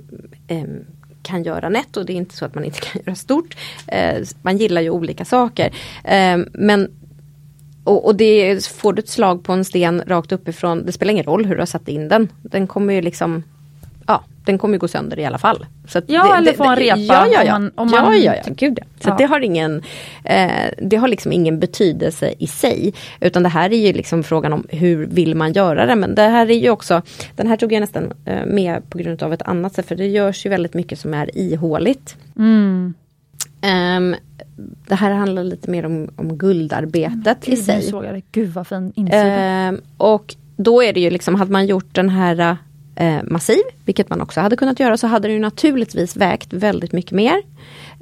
um, 0.58 0.86
kan 1.24 1.44
göra 1.44 1.70
nätt 1.70 1.98
och 1.98 2.06
det 2.06 2.14
är 2.14 2.18
inte 2.18 2.36
så 2.36 2.46
att 2.46 2.56
man 2.56 2.64
inte 2.64 2.80
kan 2.92 3.02
göra 3.06 3.16
stort. 3.16 3.58
Uh, 3.94 4.26
man 4.42 4.58
gillar 4.58 4.82
ju 4.82 4.90
olika 4.90 5.26
saker. 5.26 5.74
Um, 6.36 6.48
men 6.54 6.92
och, 7.84 8.06
och 8.06 8.16
det 8.16 8.66
får 8.66 8.94
du 8.94 9.00
ett 9.00 9.10
slag 9.10 9.44
på 9.44 9.54
en 9.54 9.66
sten 9.66 10.04
rakt 10.08 10.32
uppifrån, 10.32 10.86
det 10.86 10.92
spelar 10.92 11.12
ingen 11.12 11.26
roll 11.26 11.46
hur 11.46 11.56
du 11.56 11.62
har 11.62 11.66
satt 11.66 11.88
in 11.88 12.08
den. 12.08 12.28
Den 12.42 12.68
kommer 12.68 12.94
ju 12.94 13.02
liksom 13.02 13.44
Ja, 14.10 14.24
den 14.46 14.58
kommer 14.58 14.74
ju 14.76 14.80
gå 14.80 14.88
sönder 14.88 15.20
i 15.20 15.26
alla 15.26 15.38
fall. 15.38 15.66
Så 15.88 16.02
Ja, 16.08 16.38
eller 16.38 16.54
få 16.54 16.64
en 16.64 16.76
repa 16.76 16.98
Ja, 17.00 17.28
ja, 17.32 17.40
om 17.42 17.46
ja. 17.48 17.52
man- 17.60 17.72
om 17.76 17.90
ja, 17.94 18.02
man- 18.02 18.22
ja, 18.22 18.34
ja, 18.46 18.54
gud 18.56 18.80
ja. 18.82 18.86
Så 19.04 19.10
Ja. 19.10 19.16
det 19.18 19.24
har 19.26 19.40
ingen 19.40 19.84
eh, 20.24 20.50
Det 20.82 20.96
har 20.98 21.08
liksom 21.08 21.32
ingen 21.32 21.60
betydelse 21.60 22.34
i 22.40 22.48
sig. 22.48 22.94
Utan 23.20 23.44
det 23.44 23.50
här 23.50 23.74
är 23.74 23.88
ju 23.88 23.94
liksom 23.94 24.24
frågan 24.24 24.54
om 24.54 24.66
hur 24.70 25.06
vill 25.06 25.36
man 25.36 25.54
göra 25.54 25.86
det. 25.86 25.96
Men 25.96 26.16
det 26.16 26.22
här 26.22 26.50
är 26.50 26.60
ju 26.60 26.70
också 26.70 27.02
Den 27.36 27.48
här 27.48 27.58
tog 27.58 27.74
jag 27.74 27.82
nästan 27.82 28.14
eh, 28.26 28.46
med 28.46 28.90
på 28.90 28.98
grund 28.98 29.24
av 29.24 29.34
ett 29.34 29.42
annat 29.42 29.74
sätt. 29.76 29.86
För 29.88 29.96
det 29.96 30.08
görs 30.08 30.46
ju 30.46 30.50
väldigt 30.50 30.74
mycket 30.74 31.00
som 31.00 31.14
är 31.14 31.38
ihåligt. 31.38 32.16
Mm. 32.38 32.94
Ehm, 33.62 34.16
det 34.88 34.96
här 34.96 35.12
handlar 35.12 35.44
lite 35.44 35.70
mer 35.72 35.86
om, 35.86 36.10
om 36.16 36.38
guldarbetet 36.38 37.48
i 37.48 37.52
Gud, 37.52 37.60
nu 37.68 37.82
sig. 37.82 37.92
det. 37.92 38.22
Gud 38.32 38.50
vad 38.54 38.68
fin 38.68 38.94
insida. 38.96 39.24
Ehm, 39.24 39.82
och 39.98 40.36
då 40.58 40.84
är 40.84 40.94
det 40.94 41.00
ju 41.00 41.10
liksom, 41.10 41.36
hade 41.36 41.52
man 41.52 41.66
gjort 41.66 41.96
den 41.96 42.10
här 42.10 42.58
eh, 43.00 43.24
massiv, 43.24 43.62
vilket 43.86 44.10
man 44.10 44.22
också 44.22 44.42
hade 44.42 44.56
kunnat 44.56 44.80
göra, 44.80 44.98
så 44.98 45.08
hade 45.08 45.28
den 45.28 45.36
ju 45.36 45.42
naturligtvis 45.42 46.16
vägt 46.16 46.54
väldigt 46.54 46.92
mycket 46.92 47.12
mer. 47.12 47.42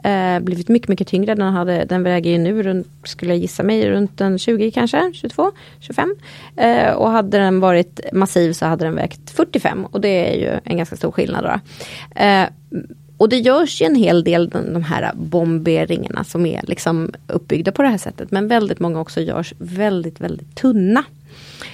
Eh, 0.04 0.40
blivit 0.40 0.68
mycket, 0.68 0.90
mycket 0.90 1.08
tyngre. 1.08 1.36
Den, 1.36 1.54
hade, 1.54 1.86
den 1.86 2.04
väger 2.04 2.32
ju 2.32 2.38
nu, 2.38 2.64
runt, 2.64 2.88
skulle 3.04 3.32
jag 3.32 3.40
gissa 3.40 3.64
mig, 3.64 3.90
runt 3.90 4.22
en 4.22 4.40
20 4.40 4.72
kanske, 4.72 5.12
22, 5.14 5.52
25. 5.80 6.16
Eh, 6.56 6.92
och 6.92 7.12
hade 7.12 7.38
den 7.38 7.60
varit 7.60 8.00
massiv 8.14 8.54
så 8.54 8.66
hade 8.66 8.86
den 8.86 8.96
vägt 8.96 9.30
45 9.30 9.86
och 9.86 10.02
det 10.02 10.34
är 10.34 10.40
ju 10.40 10.60
en 10.64 10.78
ganska 10.78 10.96
stor 10.96 11.12
skillnad. 11.12 11.44
Då. 11.44 11.60
Eh, 12.22 12.48
och 13.18 13.30
det 13.30 13.38
görs 13.38 13.82
ju 13.82 13.86
en 13.86 13.96
hel 13.96 14.24
del 14.24 14.50
de, 14.50 14.84
här 14.84 15.12
bomberingarna 15.16 16.24
som 16.24 16.46
är 16.46 16.62
liksom 16.68 17.12
uppbyggda 17.28 17.72
på 17.72 17.82
det 17.82 17.90
här 17.90 17.98
sättet. 17.98 18.32
Men 18.32 18.48
väldigt 18.48 18.80
många 18.80 19.00
också 19.00 19.22
görs 19.22 19.54
väldigt, 19.58 20.22
väldigt 20.22 20.56
tunna. 20.56 21.04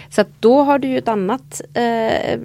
Så 0.09 0.21
att 0.21 0.28
då 0.39 0.63
har 0.63 0.80
du 0.80 0.88
ju 0.88 0.97
ett 0.97 1.07
annat 1.07 1.61
eh, 1.74 2.39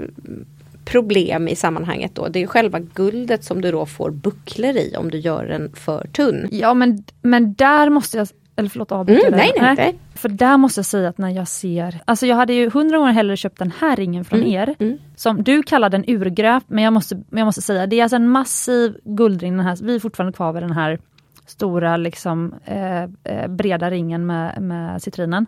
problem 0.91 1.49
i 1.49 1.57
sammanhanget 1.57 2.15
då. 2.15 2.29
Det 2.29 2.43
är 2.43 2.47
själva 2.47 2.79
guldet 2.79 3.45
som 3.45 3.61
du 3.61 3.71
då 3.73 3.87
får 3.87 4.11
bucklor 4.11 4.77
i 4.77 4.95
om 4.99 5.11
du 5.11 5.19
gör 5.19 5.47
den 5.47 5.73
för 5.75 6.07
tunn. 6.13 6.49
Ja 6.51 6.75
men, 6.75 7.05
men 7.23 7.55
där 7.55 7.91
måste 7.91 8.19
jag, 8.19 8.29
eller 8.57 8.69
förlåt 8.69 8.93
avbryta 8.93 9.27
Mm, 9.27 9.39
nej, 9.39 9.53
nej, 9.61 9.75
nej. 9.77 9.99
För 10.15 10.29
där 10.29 10.57
måste 10.57 10.79
jag 10.79 10.87
säga 10.87 11.09
att 11.09 11.19
när 11.19 11.31
jag 11.31 11.49
ser, 11.49 12.01
alltså 12.05 12.27
jag 12.27 12.37
hade 12.37 12.53
ju 12.55 12.71
hundra 12.71 12.99
gånger 12.99 13.13
hellre 13.13 13.37
köpt 13.37 13.59
den 13.59 13.73
här 13.81 13.97
ringen 13.97 14.25
från 14.25 14.39
Mm, 14.41 14.53
er. 14.53 14.75
mm. 14.79 14.99
Som 15.17 15.43
du 15.43 15.63
kallar 15.63 15.91
den 15.91 16.05
urgröpt, 16.09 16.67
men 16.69 16.85
jag 16.85 16.93
måste, 16.93 17.23
jag 17.31 17.45
måste 17.45 17.63
säga, 17.63 17.87
det 17.87 17.99
är 17.99 18.03
alltså 18.03 18.17
en 18.17 18.29
massiv 18.29 18.97
guldring. 19.05 19.57
Den 19.57 19.67
här, 19.67 19.79
vi 19.83 19.95
är 19.95 19.99
fortfarande 20.01 20.33
kvar 20.37 20.53
vid 20.53 20.63
den 20.63 20.73
här 20.73 20.99
stora 21.47 21.97
liksom, 21.97 22.55
eh, 22.65 23.03
eh, 23.03 23.49
breda 23.49 23.91
ringen 23.91 24.27
med, 24.27 24.63
med 24.63 25.03
citrinen. 25.03 25.47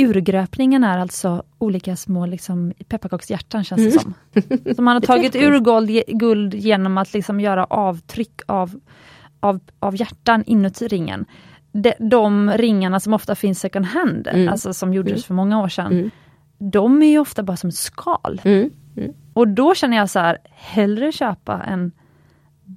Urgröpningen 0.00 0.84
är 0.84 0.98
alltså 0.98 1.42
olika 1.58 1.96
små 1.96 2.26
liksom, 2.26 2.72
pepparkakshjärtan 2.88 3.64
känns 3.64 3.84
det 3.94 4.00
som. 4.00 4.14
Så 4.76 4.82
man 4.82 4.94
har 4.94 5.00
tagit 5.06 5.34
ur 5.36 5.60
guld, 5.60 5.90
guld 6.08 6.54
genom 6.54 6.98
att 6.98 7.12
liksom 7.12 7.40
göra 7.40 7.64
avtryck 7.64 8.40
av, 8.46 8.80
av, 9.40 9.60
av 9.78 9.96
hjärtan 9.96 10.44
inuti 10.46 10.88
ringen. 10.88 11.24
De, 11.72 11.92
de 11.98 12.50
ringarna 12.50 13.00
som 13.00 13.14
ofta 13.14 13.34
finns 13.34 13.60
second 13.60 13.86
hand, 13.86 14.26
Mm. 14.32 14.48
alltså 14.48 14.74
som 14.74 14.94
gjordes 14.94 15.24
för 15.24 15.34
många 15.34 15.62
år 15.62 15.68
sedan, 15.68 15.92
Mm. 15.92 16.10
de 16.58 17.02
är 17.02 17.06
ju 17.10 17.18
ofta 17.18 17.42
bara 17.42 17.56
som 17.56 17.68
ett 17.68 17.74
skal. 17.74 18.40
Mm. 18.44 18.70
Mm. 18.96 19.12
Och 19.32 19.48
då 19.48 19.74
känner 19.74 19.96
jag 19.96 20.10
så 20.10 20.18
här, 20.18 20.38
hellre 20.50 21.12
köpa 21.12 21.62
en 21.62 21.92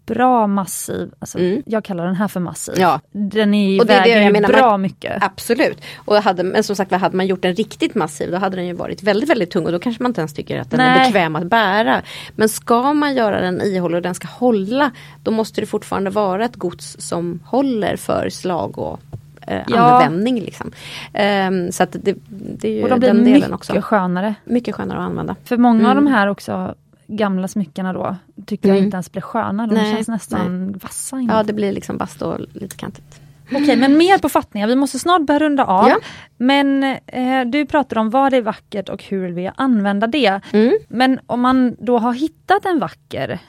bra 0.05 0.47
massiv, 0.47 1.11
alltså 1.19 1.39
Mm. 1.39 1.63
jag 1.65 1.83
kallar 1.83 2.05
den 2.05 2.15
här 2.15 2.27
för 2.27 2.39
massiv. 2.39 2.75
Ja. 2.77 2.99
Den 3.11 3.53
är 3.53 3.79
Och 3.79 3.85
det 3.85 3.93
är 3.93 3.97
det 3.97 4.01
väger 4.01 4.15
jag 4.15 4.25
ju 4.25 4.31
menar, 4.31 4.47
bra 4.49 4.69
man- 4.71 4.81
mycket. 4.81 5.23
Absolut. 5.23 5.77
Och 6.05 6.15
hade, 6.15 6.43
men 6.43 6.63
som 6.63 6.75
sagt 6.75 6.91
hade 6.91 7.17
man 7.17 7.27
gjort 7.27 7.41
den 7.41 7.55
riktigt 7.55 7.95
massiv 7.95 8.31
då 8.31 8.37
hade 8.37 8.55
den 8.55 8.67
ju 8.67 8.73
varit 8.73 9.03
väldigt 9.03 9.29
väldigt 9.29 9.51
tung 9.51 9.65
och 9.65 9.71
då 9.71 9.79
kanske 9.79 10.03
man 10.03 10.09
inte 10.09 10.21
ens 10.21 10.33
tycker 10.33 10.59
att 10.59 10.71
den 10.71 10.79
är 10.79 10.95
Nej. 10.95 11.05
bekväm 11.07 11.35
att 11.35 11.45
bära. 11.45 12.01
Men 12.35 12.49
ska 12.49 12.93
man 12.93 13.15
göra 13.15 13.41
den 13.41 13.61
ihålig 13.61 13.95
och 13.95 14.01
den 14.01 14.15
ska 14.15 14.27
hålla 14.27 14.91
då 15.23 15.31
måste 15.31 15.61
det 15.61 15.67
fortfarande 15.67 16.09
vara 16.09 16.45
ett 16.45 16.55
gods 16.55 16.95
som 16.99 17.39
håller 17.45 17.95
för 17.95 18.29
slag 18.29 18.77
och 18.77 18.99
eh, 19.47 19.61
Ja. 19.67 19.77
användning. 19.79 20.39
Liksom. 20.41 20.71
Ehm, 21.13 21.71
så 21.71 21.83
att 21.83 21.91
det, 21.91 22.15
det 22.29 22.67
är 22.67 22.71
ju 22.75 22.83
Och 22.83 22.89
de 22.89 22.99
blir 22.99 23.07
den 23.09 23.17
delen 23.17 23.33
mycket 23.33 23.51
också. 23.51 23.81
skönare. 23.81 24.35
Mycket 24.43 24.75
skönare 24.75 24.99
att 24.99 25.05
använda. 25.05 25.35
För 25.43 25.57
många 25.57 25.85
av 25.85 25.91
Mm. 25.91 26.05
de 26.05 26.11
här 26.11 26.27
också 26.27 26.75
gamla 27.15 27.47
smyckena 27.47 27.93
då, 27.93 28.15
tycker 28.45 28.69
jag 28.69 28.75
Mm. 28.77 28.85
inte 28.85 28.95
ens 28.95 29.11
blir 29.11 29.21
sköna. 29.21 29.67
De 29.67 29.75
Nej, 29.75 29.95
känns 29.95 30.07
nästan 30.07 30.71
vassa. 30.83 31.19
inuti. 31.19 31.33
Ja 31.35 31.43
det 31.43 31.53
blir 31.53 31.71
liksom 31.71 31.97
bast 31.97 32.21
och 32.21 32.39
lite 32.53 32.75
kantigt. 32.75 33.19
Okej, 33.51 33.77
men 33.77 33.97
mer 33.97 34.17
på 34.17 34.29
fattningar. 34.29 34.67
Vi 34.67 34.75
måste 34.75 34.99
snart 34.99 35.21
börja 35.21 35.39
runda 35.39 35.65
av. 35.65 35.89
Ja. 35.89 35.97
Men 36.37 36.83
eh, 37.07 37.45
du 37.45 37.65
pratar 37.65 37.97
om 37.97 38.09
vad 38.09 38.33
är 38.33 38.41
vackert 38.41 38.89
och 38.89 39.03
hur 39.03 39.23
vill 39.23 39.33
vi 39.33 39.51
använda 39.55 40.07
det. 40.07 40.39
Mm. 40.53 40.77
Men 40.87 41.19
om 41.27 41.41
man 41.41 41.75
då 41.79 41.97
har 41.97 42.13
hittat 42.13 42.65
en 42.65 42.79
vacker 42.79 43.39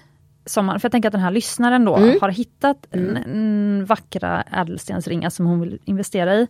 som 0.46 0.66
man, 0.66 0.80
för 0.80 0.86
jag 0.86 0.92
tänker 0.92 1.08
att 1.08 1.12
den 1.12 1.20
här 1.20 1.30
lyssnaren 1.30 1.84
då 1.84 1.96
Mm. 1.96 2.18
har 2.20 2.28
hittat 2.28 2.86
en, 2.90 3.16
en 3.16 3.84
vackra 3.88 4.42
ädelstensringar 4.42 5.30
som 5.30 5.46
hon 5.46 5.60
vill 5.60 5.78
investera 5.84 6.34
i. 6.34 6.46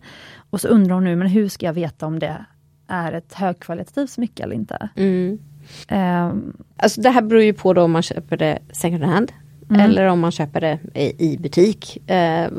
Och 0.49 0.61
så 0.61 0.67
undrar 0.67 0.93
hon 0.95 1.03
nu, 1.03 1.15
men 1.15 1.27
hur 1.27 1.47
ska 1.49 1.65
jag 1.65 1.73
veta 1.73 2.05
om 2.05 2.19
det 2.19 2.45
är 2.87 3.13
ett 3.13 3.33
högkvalitativt 3.33 4.09
smycke 4.09 4.43
eller 4.43 4.55
inte? 4.55 4.89
Mm. 4.95 5.39
Ehm, 5.87 6.53
Alltså 6.77 7.01
det 7.01 7.09
här 7.09 7.21
beror 7.21 7.43
ju 7.43 7.53
på 7.53 7.73
då 7.73 7.81
om 7.81 7.91
man 7.91 8.01
köper 8.01 8.37
det 8.37 8.59
second 8.71 9.03
hand. 9.03 9.31
Mm. 9.69 9.81
Eller 9.81 10.05
om 10.05 10.19
man 10.19 10.31
köper 10.31 10.61
det 10.61 10.79
i 11.17 11.37
butik. 11.37 12.09
Eh, 12.09 12.49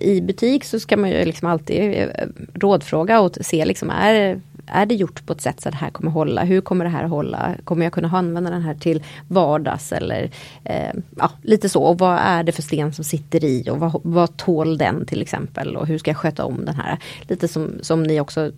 I 0.00 0.20
butik 0.26 0.64
så 0.64 0.80
ska 0.80 0.96
man 0.96 1.10
ju 1.10 1.24
liksom 1.24 1.48
alltid 1.48 1.94
eh, 1.94 2.08
rådfråga 2.54 3.20
och 3.20 3.38
se 3.40 3.64
liksom 3.64 3.90
är 3.90 4.40
är 4.72 4.86
det 4.86 4.94
gjort 4.94 5.26
på 5.26 5.32
ett 5.32 5.40
sätt 5.40 5.60
så 5.60 5.68
att 5.68 5.72
det 5.72 5.78
här 5.78 5.90
kommer 5.90 6.10
hålla? 6.10 6.44
Hur 6.44 6.60
kommer 6.60 6.84
det 6.84 6.90
här 6.90 7.04
hålla? 7.04 7.54
Kommer 7.64 7.84
jag 7.84 7.92
kunna 7.92 8.08
använda 8.18 8.50
den 8.50 8.62
här 8.62 8.74
till 8.74 9.02
vardags 9.28 9.92
eller 9.92 10.30
eh, 10.64 10.92
ja, 11.16 11.30
lite 11.42 11.68
så. 11.68 11.82
Och 11.82 11.98
vad 11.98 12.18
är 12.18 12.42
det 12.42 12.52
för 12.52 12.62
sten 12.62 12.92
som 12.92 13.04
sitter 13.04 13.44
i 13.44 13.70
och 13.70 13.78
vad, 13.78 14.00
vad 14.04 14.36
tål 14.36 14.78
den 14.78 15.06
till 15.06 15.22
exempel? 15.22 15.76
Och 15.76 15.86
hur 15.86 15.98
ska 15.98 16.10
jag 16.10 16.18
sköta 16.18 16.44
om 16.44 16.64
den 16.64 16.74
här? 16.74 16.98
Lite 17.22 17.48
som, 17.48 17.70
som 17.82 18.02
ni 18.02 18.20
också 18.20 18.50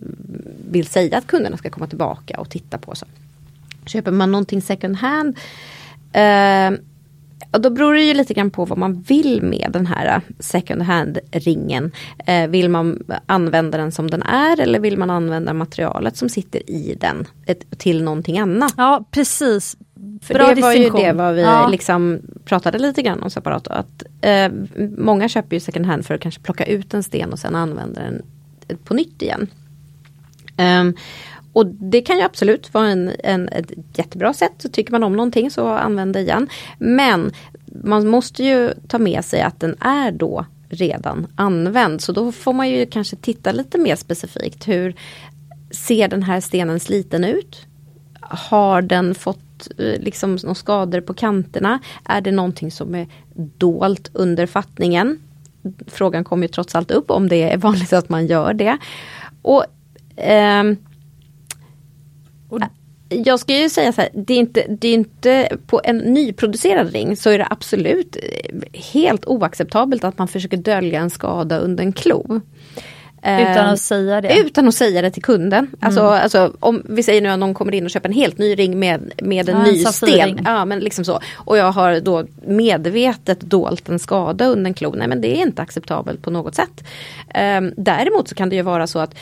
vill 0.71 0.87
säga 0.87 1.17
att 1.17 1.27
kunderna 1.27 1.57
ska 1.57 1.69
komma 1.69 1.87
tillbaka 1.87 2.39
och 2.39 2.49
titta 2.49 2.77
på. 2.77 2.95
Så. 2.95 3.05
Köper 3.85 4.11
man 4.11 4.31
någonting 4.31 4.61
second 4.61 4.95
hand 4.95 5.37
eh, 6.13 6.79
och 7.51 7.61
då 7.61 7.69
beror 7.69 7.93
det 7.93 8.01
ju 8.01 8.13
lite 8.13 8.33
grann 8.33 8.51
på 8.51 8.65
vad 8.65 8.77
man 8.77 9.01
vill 9.01 9.41
med 9.41 9.69
den 9.73 9.85
här 9.85 10.21
second 10.39 10.81
hand-ringen. 10.81 11.91
Eh, 12.25 12.47
vill 12.47 12.69
man 12.69 13.03
använda 13.25 13.77
den 13.77 13.91
som 13.91 14.09
den 14.09 14.21
är 14.21 14.59
eller 14.59 14.79
vill 14.79 14.97
man 14.97 15.09
använda 15.09 15.53
materialet 15.53 16.17
som 16.17 16.29
sitter 16.29 16.69
i 16.69 16.97
den 16.99 17.27
ett, 17.45 17.79
till 17.79 18.03
någonting 18.03 18.39
annat? 18.39 18.73
Ja 18.77 19.05
precis. 19.11 19.77
För 20.21 20.33
Bra 20.33 20.53
det 20.55 20.61
var 20.61 20.73
ju 20.73 20.89
det 20.89 21.13
vad 21.13 21.35
vi 21.35 21.41
ja. 21.41 21.67
liksom 21.67 22.21
pratade 22.45 22.79
lite 22.79 23.01
grann 23.01 23.23
om 23.23 23.29
separat. 23.29 23.67
Att, 23.67 24.03
eh, 24.21 24.51
många 24.97 25.29
köper 25.29 25.55
ju 25.55 25.59
second 25.59 25.85
hand 25.85 26.05
för 26.05 26.13
att 26.13 26.21
kanske 26.21 26.41
plocka 26.41 26.65
ut 26.65 26.93
en 26.93 27.03
sten 27.03 27.31
och 27.31 27.39
sen 27.39 27.55
använda 27.55 28.01
den 28.01 28.21
på 28.83 28.93
nytt 28.93 29.21
igen. 29.21 29.47
Um, 30.57 30.95
och 31.53 31.65
det 31.65 32.01
kan 32.01 32.17
ju 32.17 32.23
absolut 32.23 32.73
vara 32.73 32.87
en, 32.87 33.11
en, 33.23 33.49
ett 33.49 33.71
jättebra 33.93 34.33
sätt. 34.33 34.53
Så 34.57 34.69
tycker 34.69 34.91
man 34.91 35.03
om 35.03 35.15
någonting 35.15 35.51
så 35.51 35.67
använd 35.67 36.13
det 36.13 36.19
igen. 36.19 36.49
Men 36.77 37.31
man 37.65 38.07
måste 38.07 38.43
ju 38.43 38.73
ta 38.87 38.97
med 38.99 39.25
sig 39.25 39.41
att 39.41 39.59
den 39.59 39.75
är 39.79 40.11
då 40.11 40.45
redan 40.69 41.27
använd. 41.35 42.01
Så 42.01 42.11
då 42.11 42.31
får 42.31 42.53
man 42.53 42.69
ju 42.69 42.85
kanske 42.85 43.15
titta 43.15 43.51
lite 43.51 43.77
mer 43.77 43.95
specifikt. 43.95 44.67
Hur 44.67 44.95
ser 45.71 46.07
den 46.07 46.23
här 46.23 46.41
stenen 46.41 46.79
sliten 46.79 47.23
ut? 47.23 47.65
Har 48.21 48.81
den 48.81 49.15
fått 49.15 49.67
eh, 49.77 49.99
liksom 49.99 50.35
några 50.43 50.55
skador 50.55 51.01
på 51.01 51.13
kanterna? 51.13 51.79
Är 52.05 52.21
det 52.21 52.31
någonting 52.31 52.71
som 52.71 52.95
är 52.95 53.07
dolt 53.57 54.09
under 54.13 54.45
fattningen? 54.45 55.19
Frågan 55.87 56.23
kommer 56.23 56.43
ju 56.43 56.47
trots 56.47 56.75
allt 56.75 56.91
upp 56.91 57.11
om 57.11 57.27
det 57.27 57.51
är 57.53 57.57
vanligt 57.57 57.93
att 57.93 58.09
man 58.09 58.27
gör 58.27 58.53
det. 58.53 58.77
Och 59.41 59.65
eh, 60.21 60.63
och 62.51 62.61
jag 63.09 63.39
ska 63.39 63.57
ju 63.57 63.69
säga 63.69 63.91
så 63.91 64.01
här, 64.01 64.09
det 64.13 64.33
är, 64.33 64.37
inte, 64.37 64.65
det 64.69 64.87
är 64.87 64.93
inte 64.93 65.57
på 65.67 65.81
en 65.83 65.97
nyproducerad 65.97 66.93
ring 66.93 67.15
så 67.15 67.29
är 67.29 67.37
det 67.37 67.47
absolut 67.49 68.17
helt 68.73 69.25
oacceptabelt 69.25 70.03
att 70.03 70.17
man 70.17 70.27
försöker 70.27 70.57
dölja 70.57 70.99
en 70.99 71.09
skada 71.09 71.57
under 71.57 71.83
en 71.83 71.93
klo. 71.93 72.41
Utan 73.23 73.69
att 73.69 73.79
säga 73.79 74.21
det? 74.21 74.39
Utan 74.39 74.67
att 74.67 74.75
säga 74.75 75.01
det 75.01 75.11
till 75.11 75.23
kunden. 75.23 75.65
Mm. 75.65 75.77
Alltså, 75.79 76.01
alltså, 76.01 76.53
om 76.59 76.83
vi 76.85 77.03
säger 77.03 77.21
nu 77.21 77.29
att 77.29 77.39
någon 77.39 77.53
kommer 77.53 77.73
in 77.73 77.85
och 77.85 77.91
köper 77.91 78.09
en 78.09 78.15
helt 78.15 78.37
ny 78.37 78.55
ring 78.55 78.79
med, 78.79 79.13
med 79.17 79.49
en 79.49 79.57
ja, 79.57 79.63
ny 79.63 79.83
en 79.83 79.93
sten. 79.93 80.39
Ja, 80.45 80.65
men 80.65 80.79
liksom 80.79 81.05
så. 81.05 81.19
Och 81.33 81.57
jag 81.57 81.71
har 81.71 81.99
då 81.99 82.25
medvetet 82.47 83.41
dolt 83.41 83.89
en 83.89 83.99
skada 83.99 84.45
under 84.45 84.69
en 84.69 84.73
klo. 84.73 84.93
Nej 84.95 85.07
men 85.07 85.21
det 85.21 85.37
är 85.37 85.41
inte 85.41 85.61
acceptabelt 85.61 86.21
på 86.21 86.31
något 86.31 86.55
sätt. 86.55 86.83
Um, 87.57 87.73
däremot 87.77 88.27
så 88.27 88.35
kan 88.35 88.49
det 88.49 88.55
ju 88.55 88.61
vara 88.61 88.87
så 88.87 88.99
att 88.99 89.15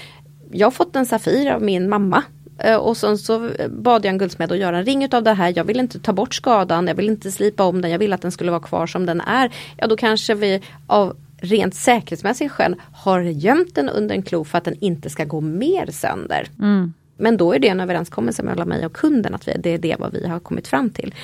jag 0.51 0.67
har 0.67 0.71
fått 0.71 0.95
en 0.95 1.05
Safir 1.05 1.51
av 1.51 1.61
min 1.61 1.89
mamma 1.89 2.23
Eh, 2.23 2.38
och 2.79 2.97
sen 2.97 3.17
så 3.17 3.49
bad 3.69 4.05
jag 4.05 4.11
en 4.11 4.17
guldsmed 4.17 4.51
att 4.51 4.57
göra 4.57 4.77
en 4.77 4.85
ring 4.85 5.03
utav 5.03 5.23
det 5.23 5.33
här. 5.33 5.53
Jag 5.55 5.63
vill 5.63 5.79
inte 5.79 5.99
ta 5.99 6.13
bort 6.13 6.33
skadan, 6.33 6.87
jag 6.87 6.95
vill 6.95 7.09
inte 7.09 7.31
slipa 7.31 7.63
om 7.63 7.81
den, 7.81 7.91
jag 7.91 7.99
vill 7.99 8.13
att 8.13 8.21
den 8.21 8.31
skulle 8.31 8.51
vara 8.51 8.61
kvar 8.61 8.87
som 8.87 9.05
den 9.05 9.21
är. 9.21 9.51
Ja 9.77 9.87
då 9.87 9.97
kanske 9.97 10.35
vi 10.35 10.61
av 10.87 11.15
rent 11.41 11.75
säkerhetsmässiga 11.75 12.49
skäl 12.49 12.75
har 12.93 13.21
gömt 13.21 13.75
den 13.75 13.89
under 13.89 14.15
en 14.15 14.23
klo 14.23 14.43
för 14.43 14.57
att 14.57 14.63
den 14.63 14.75
inte 14.79 15.09
ska 15.09 15.25
gå 15.25 15.41
mer 15.41 15.91
sönder. 15.91 16.47
Mm. 16.59 16.93
Men 17.17 17.37
då 17.37 17.53
är 17.53 17.59
det 17.59 17.67
en 17.67 17.79
överenskommelse 17.79 18.43
mellan 18.43 18.67
mig 18.67 18.85
och 18.85 18.93
kunden 18.93 19.35
att 19.35 19.47
vi, 19.47 19.51
det 19.59 19.69
är 19.69 19.77
det 19.77 19.95
vad 19.99 20.13
vi 20.13 20.27
har 20.27 20.39
kommit 20.39 20.67
fram 20.67 20.89
till. 20.89 21.15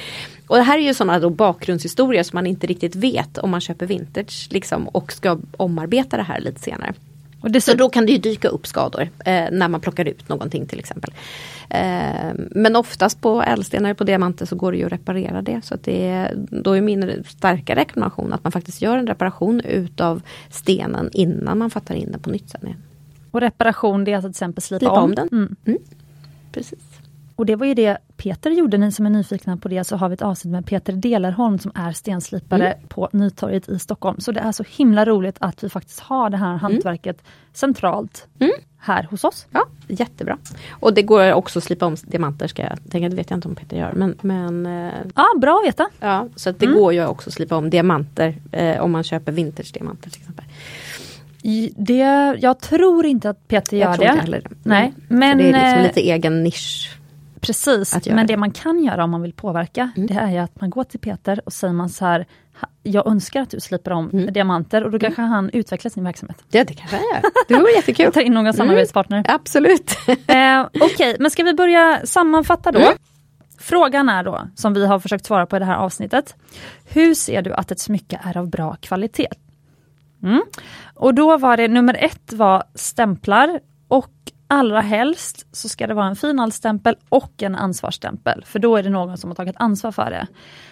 Och 0.47 0.55
det 0.55 0.61
här 0.61 0.77
är 0.77 0.81
ju 0.81 0.93
sådana 0.93 1.19
då 1.19 1.29
bakgrundshistorier 1.29 2.23
som 2.23 2.37
man 2.37 2.47
inte 2.47 2.67
riktigt 2.67 2.95
vet 2.95 3.37
om 3.37 3.49
man 3.49 3.61
köper 3.61 3.85
vintage 3.85 4.47
liksom, 4.51 4.87
och 4.87 5.11
ska 5.11 5.39
omarbeta 5.57 6.17
det 6.17 6.23
här 6.23 6.39
lite 6.39 6.59
senare. 6.59 6.93
Och 7.45 7.51
det, 7.51 7.61
så 7.61 7.73
då 7.73 7.89
kan 7.89 8.05
det 8.05 8.11
ju 8.11 8.17
dyka 8.17 8.47
upp 8.47 8.67
skador 8.67 9.01
eh, 9.01 9.45
när 9.51 9.67
man 9.67 9.81
plockar 9.81 10.07
ut 10.07 10.29
någonting 10.29 10.65
till 10.65 10.79
exempel. 10.79 11.13
Eh, 11.69 12.33
men 12.51 12.75
oftast 12.75 13.21
på 13.21 13.43
ädelstenar 13.43 13.93
på 13.93 14.03
diamanter 14.03 14.45
så 14.45 14.55
går 14.55 14.71
det 14.71 14.77
ju 14.77 14.85
att 14.85 14.91
reparera 14.91 15.41
det. 15.41 15.61
Så 15.65 15.73
att 15.73 15.83
det 15.83 16.31
då 16.35 16.73
är 16.73 16.81
min 16.81 17.23
starka 17.27 17.75
rekommendation 17.75 18.33
att 18.33 18.43
man 18.43 18.51
faktiskt 18.51 18.81
gör 18.81 18.97
en 18.97 19.07
reparation 19.07 19.61
utav 19.61 20.21
stenen 20.49 21.09
innan 21.13 21.57
man 21.57 21.69
fattar 21.69 21.95
in 21.95 22.11
den 22.11 22.19
på 22.19 22.29
nytt 22.29 22.49
sen. 22.49 22.75
Och 23.31 23.41
reparation 23.41 24.03
det 24.03 24.11
är 24.11 24.15
alltså 24.15 24.29
till 24.29 24.31
exempel 24.31 24.61
slipa, 24.61 24.79
slipa 24.79 24.91
om. 24.91 25.03
om 25.03 25.15
den. 25.15 25.29
Mm. 25.31 25.55
Mm. 25.65 25.79
Precis. 26.51 26.94
Och 27.35 27.45
det 27.45 27.55
var 27.55 27.65
ju 27.65 27.73
det 27.73 27.97
Peter 28.17 28.51
gjorde, 28.51 28.77
ni 28.77 28.91
som 28.91 29.05
är 29.05 29.09
nyfikna 29.09 29.57
på 29.57 29.67
det 29.67 29.83
så 29.83 29.95
har 29.95 30.09
vi 30.09 30.13
ett 30.13 30.21
avsnitt 30.21 30.51
med 30.51 30.65
Peter 30.65 30.93
Delarholm 30.93 31.59
som 31.59 31.71
är 31.75 31.91
stenslipare 31.91 32.73
mm. 32.73 32.87
på 32.87 33.09
Nytorget 33.11 33.69
i 33.69 33.79
Stockholm. 33.79 34.19
Så 34.19 34.31
det 34.31 34.39
är 34.39 34.51
så 34.51 34.63
himla 34.69 35.05
roligt 35.05 35.35
att 35.39 35.63
vi 35.63 35.69
faktiskt 35.69 35.99
har 35.99 36.29
det 36.29 36.37
här 36.37 36.49
mm. 36.49 36.59
hantverket 36.59 37.21
mm. 37.21 37.31
centralt 37.53 38.27
mm. 38.39 38.53
här 38.77 39.03
hos 39.03 39.23
oss. 39.23 39.47
Ja, 39.51 39.65
jättebra. 39.87 40.37
Och 40.69 40.93
det 40.93 41.01
går 41.01 41.33
också 41.33 41.59
att 41.59 41.63
slipa 41.63 41.85
om 41.85 41.95
diamanter 42.03 42.47
ska 42.47 42.61
jag 42.61 42.77
tänka, 42.89 43.09
det 43.09 43.15
vet 43.15 43.29
jag 43.29 43.37
inte 43.37 43.47
om 43.47 43.55
Peter 43.55 43.77
gör. 43.77 43.93
Men, 43.93 44.17
men, 44.21 44.65
eh, 44.65 44.93
ja, 45.15 45.25
bra 45.41 45.59
att 45.63 45.67
veta. 45.67 45.89
Ja, 45.99 46.27
så 46.35 46.51
det 46.51 46.65
mm. 46.65 46.77
går 46.77 46.93
ju 46.93 47.05
också 47.05 47.29
att 47.29 47.33
slipa 47.33 47.55
om 47.55 47.69
diamanter 47.69 48.35
eh, 48.51 48.81
om 48.81 48.91
man 48.91 49.03
köper 49.03 49.31
vintage-diamanter 49.31 50.09
till 50.09 50.21
exempel. 50.21 50.45
Det, 51.75 52.35
jag 52.39 52.59
tror 52.59 53.05
inte 53.05 53.29
att 53.29 53.47
Peter 53.47 53.77
gör 53.77 53.97
det. 53.97 54.31
det. 54.31 54.41
Nej, 54.63 54.93
men, 55.07 55.37
det 55.37 55.43
är 55.43 55.47
liksom 55.47 55.79
eh, 55.79 55.83
lite 55.83 56.01
egen 56.01 56.43
nisch. 56.43 56.94
Precis, 57.45 58.07
men 58.07 58.27
det 58.27 58.37
man 58.37 58.51
kan 58.51 58.83
göra 58.83 59.03
om 59.03 59.11
man 59.11 59.21
vill 59.21 59.33
påverka, 59.33 59.91
mm. 59.95 60.07
det 60.07 60.13
är 60.13 60.39
att 60.39 60.61
man 60.61 60.69
går 60.69 60.83
till 60.83 60.99
Peter 60.99 61.41
och 61.45 61.53
säger 61.53 61.73
man 61.73 61.89
så 61.89 62.05
här, 62.05 62.25
jag 62.83 63.07
önskar 63.07 63.41
att 63.41 63.49
du 63.49 63.59
slipper 63.59 63.91
om 63.91 64.09
mm. 64.09 64.33
diamanter 64.33 64.83
och 64.83 64.91
då 64.91 64.99
kanske 64.99 65.21
mm. 65.21 65.31
han 65.31 65.49
utvecklar 65.49 65.89
sin 65.89 66.03
verksamhet. 66.03 66.43
Ja 66.51 66.63
det 66.63 66.73
kanske 66.73 66.95
han 66.95 67.05
gör. 67.05 67.21
Det 67.47 67.53
vore 67.53 67.71
jättekul. 67.75 68.13
Ta 68.13 68.21
in 68.21 68.33
någon 68.33 68.53
samarbetspartner. 68.53 69.17
Mm. 69.17 69.35
Absolut. 69.35 69.97
eh, 70.07 70.15
Okej, 70.15 70.93
okay, 70.93 71.15
men 71.19 71.31
ska 71.31 71.43
vi 71.43 71.53
börja 71.53 72.01
sammanfatta 72.03 72.71
då? 72.71 72.79
Mm. 72.79 72.93
Frågan 73.59 74.09
är 74.09 74.23
då, 74.23 74.47
som 74.55 74.73
vi 74.73 74.85
har 74.85 74.99
försökt 74.99 75.25
svara 75.25 75.45
på 75.45 75.55
i 75.55 75.59
det 75.59 75.65
här 75.65 75.75
avsnittet. 75.75 76.35
Hur 76.89 77.13
ser 77.13 77.41
du 77.41 77.53
att 77.53 77.71
ett 77.71 77.79
smycke 77.79 78.19
är 78.23 78.37
av 78.37 78.49
bra 78.49 78.75
kvalitet? 78.81 79.27
Mm. 80.23 80.41
Och 80.93 81.13
då 81.13 81.37
var 81.37 81.57
det 81.57 81.67
nummer 81.67 81.97
ett 81.99 82.33
var 82.33 82.63
stämplar 82.75 83.59
allra 84.47 84.81
helst 84.81 85.47
så 85.51 85.69
ska 85.69 85.87
det 85.87 85.93
vara 85.93 86.07
en 86.07 86.15
finalstämpel 86.15 86.95
och 87.09 87.43
en 87.43 87.55
ansvarsstämpel, 87.55 88.43
för 88.45 88.59
då 88.59 88.77
är 88.77 88.83
det 88.83 88.89
någon 88.89 89.17
som 89.17 89.29
har 89.29 89.35
tagit 89.35 89.55
ansvar 89.59 89.91
för 89.91 90.09
det. 90.09 90.27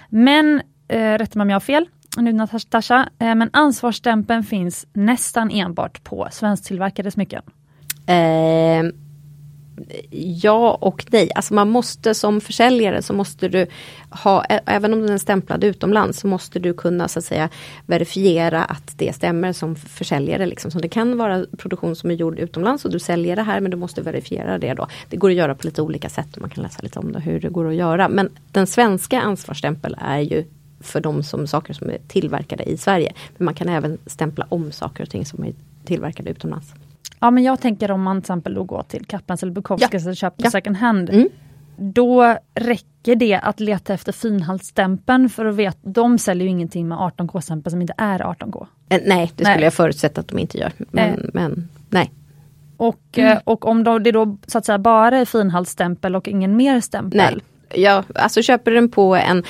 Men, 0.09 0.61
eh, 0.87 1.17
rätta 1.17 1.39
mig 1.39 1.43
om 1.43 1.49
jag 1.49 1.55
har 1.55 1.59
fel, 1.59 1.85
nu 2.17 2.33
Natasha, 2.33 3.09
eh, 3.19 3.35
men 3.35 3.49
ansvarsstämpeln 3.53 4.43
finns 4.43 4.87
nästan 4.93 5.51
enbart 5.51 6.03
på 6.03 6.27
svensktillverkade 6.31 7.11
smycken. 7.11 7.41
Eh, 8.07 8.83
ja 10.11 10.77
och 10.81 11.05
nej. 11.11 11.29
Alltså 11.35 11.53
man 11.53 11.69
måste 11.69 12.13
som 12.13 12.41
försäljare 12.41 13.01
så 13.01 13.13
måste 13.13 13.47
du 13.47 13.67
ha, 14.09 14.43
även 14.45 14.93
om 14.93 15.01
den 15.01 15.09
är 15.09 15.17
stämplad 15.17 15.63
utomlands, 15.63 16.19
så 16.19 16.27
måste 16.27 16.59
du 16.59 16.73
kunna 16.73 17.07
så 17.07 17.19
att 17.19 17.25
säga 17.25 17.49
verifiera 17.85 18.63
att 18.63 18.93
det 18.97 19.15
stämmer 19.15 19.53
som 19.53 19.75
försäljare. 19.75 20.45
Liksom. 20.45 20.71
Så 20.71 20.79
det 20.79 20.87
kan 20.87 21.17
vara 21.17 21.45
produktion 21.57 21.95
som 21.95 22.11
är 22.11 22.15
gjord 22.15 22.39
utomlands 22.39 22.85
och 22.85 22.91
du 22.91 22.99
säljer 22.99 23.35
det 23.35 23.43
här 23.43 23.59
men 23.59 23.71
du 23.71 23.77
måste 23.77 24.01
verifiera 24.01 24.57
det 24.57 24.73
då. 24.73 24.87
Det 25.09 25.17
går 25.17 25.29
att 25.29 25.35
göra 25.35 25.55
på 25.55 25.67
lite 25.67 25.81
olika 25.81 26.09
sätt 26.09 26.35
och 26.35 26.41
man 26.41 26.49
kan 26.49 26.63
läsa 26.63 26.79
lite 26.83 26.99
om 26.99 27.11
det, 27.11 27.19
hur 27.19 27.39
det 27.39 27.49
går 27.49 27.67
att 27.67 27.75
göra. 27.75 28.09
Men 28.09 28.29
den 28.51 28.67
svenska 28.67 29.21
ansvarsstämpel 29.21 29.95
är 30.01 30.19
ju 30.19 30.45
för 30.79 31.01
de 31.01 31.23
som, 31.23 31.47
saker 31.47 31.73
som 31.73 31.89
är 31.89 31.97
tillverkade 32.07 32.63
i 32.63 32.77
Sverige. 32.77 33.13
Men 33.37 33.45
man 33.45 33.53
kan 33.53 33.69
även 33.69 33.97
stämpla 34.05 34.45
om 34.49 34.71
saker 34.71 35.03
och 35.03 35.09
ting 35.09 35.25
som 35.25 35.43
är 35.43 35.53
tillverkade 35.85 36.29
utomlands. 36.29 36.73
Ja 37.23 37.31
men 37.31 37.43
jag 37.43 37.59
tänker 37.59 37.91
om 37.91 38.03
man 38.03 38.17
till 38.17 38.23
exempel 38.23 38.53
då 38.53 38.63
går 38.63 38.83
till 38.83 39.05
Kaplans 39.05 39.43
eller 39.43 39.53
Bukowskis 39.53 40.03
ja. 40.03 40.09
och 40.09 40.17
köper 40.17 40.43
ja. 40.43 40.51
second 40.51 40.77
hand. 40.77 41.09
Mm. 41.09 41.29
Då 41.77 42.37
räcker 42.55 43.15
det 43.15 43.35
att 43.35 43.59
leta 43.59 43.93
efter 43.93 44.11
finhaltsstämpeln 44.11 45.29
för 45.29 45.45
att 45.45 45.55
veta, 45.55 45.77
de 45.81 46.17
säljer 46.17 46.43
ju 46.43 46.49
ingenting 46.49 46.87
med 46.87 46.97
18K-stämpel 46.97 47.71
som 47.71 47.81
inte 47.81 47.93
är 47.97 48.19
18K. 48.19 48.67
Eh, 48.89 49.01
nej, 49.05 49.31
det 49.35 49.43
skulle 49.43 49.55
nej. 49.55 49.63
jag 49.63 49.73
förutsätta 49.73 50.21
att 50.21 50.27
de 50.27 50.39
inte 50.39 50.57
gör. 50.57 50.71
Men, 50.77 51.09
eh. 51.09 51.29
men 51.33 51.69
nej. 51.89 52.11
Och, 52.77 53.17
mm. 53.17 53.37
Och 53.43 53.65
om 53.65 53.83
det 53.83 54.11
då 54.11 54.37
så 54.47 54.57
att 54.57 54.65
säga 54.65 54.77
bara 54.77 55.17
är 55.17 55.25
finhaltsstämpel 55.25 56.15
och 56.15 56.27
ingen 56.27 56.57
mer 56.57 56.81
stämpel? 56.81 57.17
Nej, 57.17 57.37
ja, 57.83 58.03
alltså 58.15 58.41
köper 58.41 58.71
den 58.71 58.91
på 58.91 59.15
en 59.15 59.43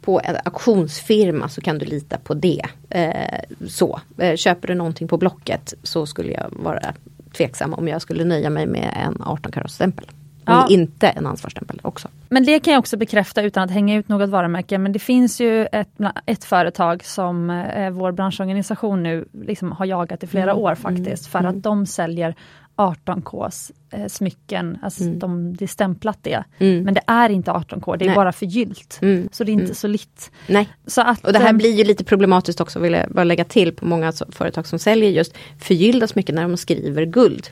på 0.00 0.20
en 0.24 0.36
auktionsfirma 0.44 1.48
så 1.48 1.60
kan 1.60 1.78
du 1.78 1.86
lita 1.86 2.18
på 2.18 2.34
det. 2.34 2.62
Eh, 2.90 3.66
så. 3.68 4.00
Eh, 4.18 4.36
köper 4.36 4.68
du 4.68 4.74
någonting 4.74 5.08
på 5.08 5.16
Blocket 5.16 5.74
så 5.82 6.06
skulle 6.06 6.32
jag 6.32 6.46
vara 6.50 6.94
tveksam 7.36 7.74
om 7.74 7.88
jag 7.88 8.02
skulle 8.02 8.24
nöja 8.24 8.50
mig 8.50 8.66
med 8.66 8.92
en 9.06 9.22
18 9.22 9.52
karat 9.52 9.70
stämpel. 9.70 10.06
Ja. 10.44 10.66
inte 10.70 11.08
en 11.08 11.26
ansvarsstämpel 11.26 11.80
också. 11.82 12.08
Men 12.28 12.44
det 12.44 12.60
kan 12.60 12.72
jag 12.72 12.78
också 12.78 12.96
bekräfta 12.96 13.42
utan 13.42 13.62
att 13.62 13.70
hänga 13.70 13.96
ut 13.96 14.08
något 14.08 14.30
varumärke. 14.30 14.78
Men 14.78 14.92
det 14.92 14.98
finns 14.98 15.40
ju 15.40 15.66
ett, 15.66 15.88
ett 16.26 16.44
företag 16.44 17.04
som 17.04 17.50
eh, 17.50 17.90
vår 17.90 18.12
branschorganisation 18.12 19.02
nu 19.02 19.24
liksom 19.32 19.72
har 19.72 19.86
jagat 19.86 20.22
i 20.22 20.26
flera 20.26 20.50
mm. 20.50 20.62
år 20.62 20.74
faktiskt. 20.74 21.26
För 21.26 21.38
mm. 21.38 21.50
att 21.50 21.62
de 21.62 21.86
säljer 21.86 22.34
18Ks 22.76 23.72
eh, 23.90 24.06
smycken, 24.06 24.78
alltså 24.82 25.02
mm. 25.02 25.18
de, 25.18 25.56
det 25.56 25.64
är 25.64 25.66
stämplat 25.66 26.18
det. 26.22 26.44
Mm. 26.58 26.84
Men 26.84 26.94
det 26.94 27.02
är 27.06 27.28
inte 27.28 27.50
18K, 27.50 27.96
det 27.96 28.04
är 28.04 28.06
Nej. 28.06 28.16
bara 28.16 28.32
förgyllt. 28.32 28.98
Mm. 29.02 29.28
Så 29.32 29.44
det 29.44 29.50
är 29.50 29.52
inte 29.52 29.64
mm. 29.64 29.74
så 29.74 29.86
litt. 29.86 30.30
Nej. 30.46 30.68
Så 30.86 31.00
att, 31.00 31.26
och 31.26 31.32
det 31.32 31.38
här 31.38 31.52
eh, 31.52 31.56
blir 31.56 31.72
ju 31.72 31.84
lite 31.84 32.04
problematiskt 32.04 32.60
också 32.60 32.78
vill 32.78 32.92
jag 32.92 33.10
bara 33.10 33.24
lägga 33.24 33.44
till 33.44 33.72
på 33.72 33.86
många 33.86 34.12
företag 34.28 34.66
som 34.66 34.78
säljer 34.78 35.10
just 35.10 35.34
förgyllda 35.58 36.06
smycken 36.06 36.34
när 36.34 36.42
de 36.42 36.56
skriver 36.56 37.04
guld 37.04 37.48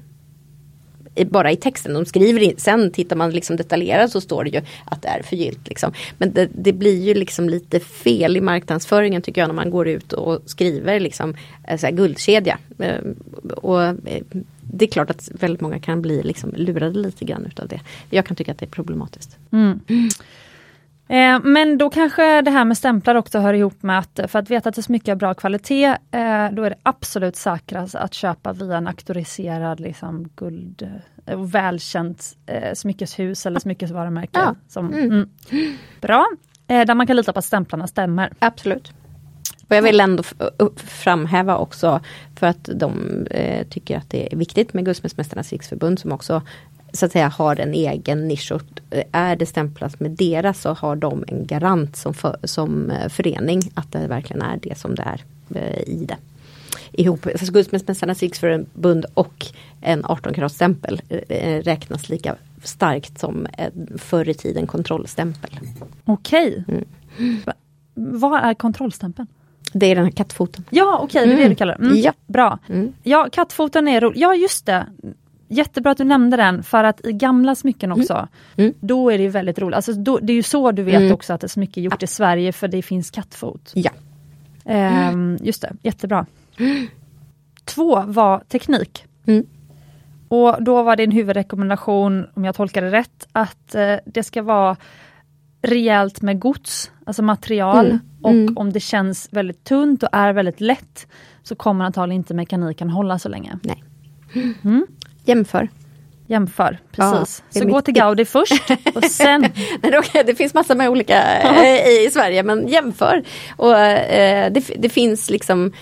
bara 1.26 1.52
i 1.52 1.56
texten. 1.56 1.94
De 1.94 2.04
skriver 2.04 2.40
in, 2.40 2.54
sen 2.56 2.90
tittar 2.90 3.16
man 3.16 3.30
liksom 3.30 3.56
detaljerat 3.56 4.10
så 4.10 4.20
står 4.20 4.44
det 4.44 4.50
ju 4.50 4.60
att 4.84 5.02
det 5.02 5.08
är 5.08 5.22
förgyllt. 5.22 5.68
Liksom. 5.68 5.92
Men 6.18 6.32
det, 6.32 6.48
det, 6.54 6.72
blir 6.72 7.02
ju 7.02 7.14
liksom 7.14 7.48
lite 7.48 7.80
fel 7.80 8.36
i 8.36 8.40
marknadsföringen 8.40 9.22
tycker 9.22 9.40
jag 9.40 9.48
när 9.48 9.54
man 9.54 9.70
går 9.70 9.88
ut 9.88 10.12
och 10.12 10.42
skriver 10.46 11.00
liksom 11.00 11.34
eh, 11.68 11.78
så 11.78 11.90
guldkedja. 11.90 12.58
Eh, 12.78 13.00
och 13.56 13.94
det 14.72 14.84
är 14.84 14.90
klart 14.90 15.10
att 15.10 15.28
väldigt 15.34 15.60
många 15.60 15.78
kan 15.78 16.02
bli 16.02 16.22
liksom 16.22 16.52
lurade 16.56 16.98
lite 16.98 17.24
grann 17.24 17.46
utav 17.46 17.68
det. 17.68 17.80
Jag 18.10 18.26
kan 18.26 18.36
tycka 18.36 18.52
att 18.52 18.58
det 18.58 18.66
är 18.66 18.70
problematiskt. 18.70 19.38
Mm. 19.52 19.80
Eh, 21.10 21.40
men 21.42 21.78
då 21.78 21.90
kanske 21.90 22.42
det 22.42 22.50
här 22.50 22.64
med 22.64 22.76
stämplar 22.76 23.14
också 23.14 23.38
hör 23.38 23.54
ihop 23.54 23.82
med 23.82 23.98
att 23.98 24.20
för 24.28 24.38
att 24.38 24.50
veta 24.50 24.68
att 24.68 24.74
det 24.74 24.88
är 24.88 24.92
mycket 24.92 25.18
bra 25.18 25.34
kvalitet, 25.34 25.86
eh, 25.86 26.50
då 26.52 26.62
är 26.62 26.70
det 26.70 26.76
absolut 26.82 27.36
säkrast 27.36 27.94
att 27.94 28.14
köpa 28.14 28.52
via 28.52 28.76
en 28.76 28.86
auktoriserad 28.86 29.80
liksom, 29.80 30.28
guld 30.36 30.90
och 31.24 31.32
eh, 31.32 31.44
välkänt 31.44 32.36
eh, 32.46 32.74
smyckeshus 32.74 33.46
eller 33.46 33.60
smyckesvarumärke. 33.60 34.38
Ja. 34.38 34.54
Som, 34.68 34.92
mm. 34.92 35.10
Mm. 35.10 35.28
Bra, 36.00 36.26
eh, 36.66 36.86
där 36.86 36.94
man 36.94 37.06
kan 37.06 37.16
lita 37.16 37.32
på 37.32 37.38
att 37.38 37.44
stämplarna 37.44 37.86
stämmer. 37.86 38.32
Absolut. 38.38 38.92
Och 39.70 39.76
jag 39.76 39.82
vill 39.82 40.00
ändå 40.00 40.22
framhäva 40.76 41.56
också 41.56 42.00
för 42.36 42.46
att 42.46 42.68
de 42.74 43.26
eh, 43.30 43.66
tycker 43.66 43.96
att 43.96 44.10
det 44.10 44.32
är 44.32 44.36
viktigt 44.36 44.74
med 44.74 44.84
Guldsmedsmästarnas 44.84 45.52
riksförbund 45.52 45.98
som 45.98 46.12
också 46.12 46.42
så 46.92 47.06
att 47.06 47.12
säga 47.12 47.28
har 47.28 47.60
en 47.60 47.74
egen 47.74 48.28
nisch 48.28 48.52
och 48.52 48.62
är 49.12 49.36
det 49.36 49.46
stämplat 49.46 50.00
med 50.00 50.10
deras 50.10 50.60
så 50.60 50.72
har 50.74 50.96
de 50.96 51.24
en 51.28 51.46
garant 51.46 51.96
som, 51.96 52.14
för, 52.14 52.36
som 52.44 52.90
eh, 52.90 53.08
förening 53.08 53.60
att 53.74 53.92
det 53.92 54.06
verkligen 54.06 54.42
är 54.42 54.58
det 54.62 54.78
som 54.78 54.94
det 54.94 55.02
är 55.02 55.24
eh, 55.54 55.82
i 55.88 56.04
det. 56.08 56.16
Ihop, 56.92 57.26
alltså 57.26 57.52
Guldsmedsmästarnas 57.52 58.20
riksförbund 58.20 59.06
och 59.14 59.46
en 59.80 60.04
18 60.04 60.34
karat 60.34 60.52
stämpel 60.52 61.02
eh, 61.08 61.62
räknas 61.62 62.08
lika 62.08 62.36
starkt 62.62 63.18
som 63.18 63.46
förr 63.98 64.28
i 64.28 64.34
tiden 64.34 64.66
kontrollstämpel. 64.66 65.50
Okej. 66.04 66.64
Mm. 66.68 66.84
Vad 67.94 68.44
är 68.44 68.54
kontrollstämpeln? 68.54 69.28
Det 69.72 69.86
är 69.86 69.94
den 69.94 70.04
här 70.04 70.10
kattfoten. 70.10 70.64
Ja 70.70 70.98
okej, 71.02 71.20
okay, 71.20 71.26
det 71.26 71.32
är 71.32 71.36
det 71.36 71.42
du 71.42 71.46
mm. 71.46 71.56
kallar 71.56 71.78
det. 71.78 71.84
Mm. 71.84 72.00
Ja. 72.00 72.12
Bra. 72.26 72.58
Mm. 72.68 72.92
Ja, 73.02 73.28
kattfoten 73.32 73.88
är 73.88 74.00
rolig. 74.00 74.20
Ja 74.20 74.34
just 74.34 74.66
det. 74.66 74.86
Jättebra 75.48 75.92
att 75.92 75.98
du 75.98 76.04
nämnde 76.04 76.36
den 76.36 76.62
för 76.62 76.84
att 76.84 77.06
i 77.06 77.12
gamla 77.12 77.54
smycken 77.54 77.92
också, 77.92 78.12
mm. 78.12 78.28
Mm. 78.56 78.74
då 78.80 79.10
är 79.10 79.18
det 79.18 79.28
väldigt 79.28 79.58
roligt. 79.58 79.76
Alltså, 79.76 79.92
då, 79.92 80.18
det 80.18 80.32
är 80.32 80.34
ju 80.34 80.42
så 80.42 80.72
du 80.72 80.82
vet 80.82 81.00
mm. 81.00 81.12
också 81.12 81.32
att 81.32 81.44
ett 81.44 81.50
smycke 81.50 81.80
är 81.80 81.82
gjort 81.82 82.02
i 82.02 82.06
Sverige 82.06 82.52
för 82.52 82.68
det 82.68 82.82
finns 82.82 83.10
kattfot. 83.10 83.72
Ja. 83.74 83.90
Um, 84.64 85.38
just 85.42 85.62
det, 85.62 85.72
jättebra. 85.82 86.26
Två 87.64 88.02
var 88.06 88.38
teknik. 88.38 89.04
Mm. 89.26 89.46
Och 90.28 90.62
då 90.62 90.82
var 90.82 90.96
din 90.96 91.10
huvudrekommendation, 91.10 92.26
om 92.34 92.44
jag 92.44 92.54
tolkar 92.54 92.82
det 92.82 92.90
rätt, 92.90 93.28
att 93.32 93.74
uh, 93.74 93.96
det 94.04 94.22
ska 94.22 94.42
vara 94.42 94.76
rejält 95.62 96.22
med 96.22 96.40
gods, 96.40 96.90
alltså 97.06 97.22
material. 97.22 97.86
Mm. 97.86 98.00
Och 98.22 98.30
mm. 98.30 98.56
om 98.56 98.72
det 98.72 98.80
känns 98.80 99.28
väldigt 99.30 99.64
tunt 99.64 100.02
och 100.02 100.08
är 100.12 100.32
väldigt 100.32 100.60
lätt 100.60 101.06
så 101.42 101.54
kommer 101.54 101.84
antagligen 101.84 102.20
inte 102.20 102.34
mekaniken 102.34 102.90
hålla 102.90 103.18
så 103.18 103.28
länge. 103.28 103.58
Nej. 103.62 103.84
Mm. 104.62 104.86
Jämför. 105.24 105.68
Jämför, 106.26 106.78
precis. 106.92 107.42
Ja, 107.52 107.60
så 107.60 107.66
gå 107.68 107.80
till 107.80 107.94
Gaudi 107.94 108.24
först 108.24 108.70
och 108.94 109.04
sen... 109.10 109.40
Nej, 109.82 110.24
det 110.26 110.34
finns 110.34 110.54
massor 110.54 110.74
med 110.74 110.88
olika 110.88 111.40
eh, 111.40 112.06
i 112.06 112.10
Sverige 112.12 112.42
men 112.42 112.68
jämför. 112.68 113.22
Och, 113.56 113.78
eh, 113.78 114.52
det, 114.52 114.70
det, 114.78 114.88
finns 114.88 115.30
liksom 115.30 115.72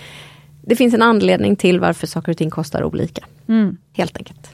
Det 0.62 0.76
finns 0.76 0.94
en 0.94 1.02
anledning 1.02 1.56
till 1.56 1.80
varför 1.80 2.06
saker 2.06 2.32
och 2.32 2.38
ting 2.38 2.50
kostar 2.50 2.84
olika. 2.84 3.24
Mm. 3.48 3.76
Helt 3.92 4.16
enkelt. 4.16 4.50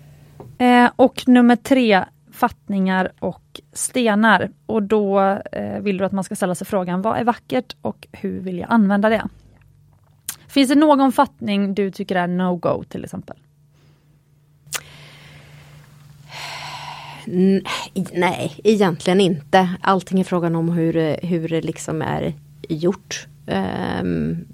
Eh, 0.58 0.90
och 0.96 1.28
nummer 1.28 1.56
tre, 1.56 2.04
fattningar 2.34 3.12
och 3.18 3.60
stenar. 3.72 4.50
Och 4.66 4.82
då 4.82 5.20
eh, 5.52 5.80
vill 5.80 5.98
du 5.98 6.04
att 6.04 6.12
man 6.12 6.24
ska 6.24 6.36
ställa 6.36 6.54
sig 6.54 6.66
frågan, 6.66 7.02
vad 7.02 7.18
är 7.18 7.24
vackert 7.24 7.76
och 7.82 8.06
hur 8.12 8.40
vill 8.40 8.58
jag 8.58 8.66
använda 8.70 9.08
det? 9.08 9.28
Finns 10.48 10.68
det 10.68 10.74
någon 10.74 11.12
fattning 11.12 11.74
du 11.74 11.90
tycker 11.90 12.16
är 12.16 12.26
no-go 12.26 12.84
till 12.88 13.04
exempel? 13.04 13.36
Nej, 18.12 18.60
egentligen 18.64 19.20
inte. 19.20 19.68
Allting 19.80 20.20
är 20.20 20.24
frågan 20.24 20.56
om 20.56 20.68
hur, 20.68 21.16
hur 21.26 21.48
det 21.48 21.60
liksom 21.60 22.02
är 22.02 22.34
gjort. 22.68 23.26
Um, 23.46 24.44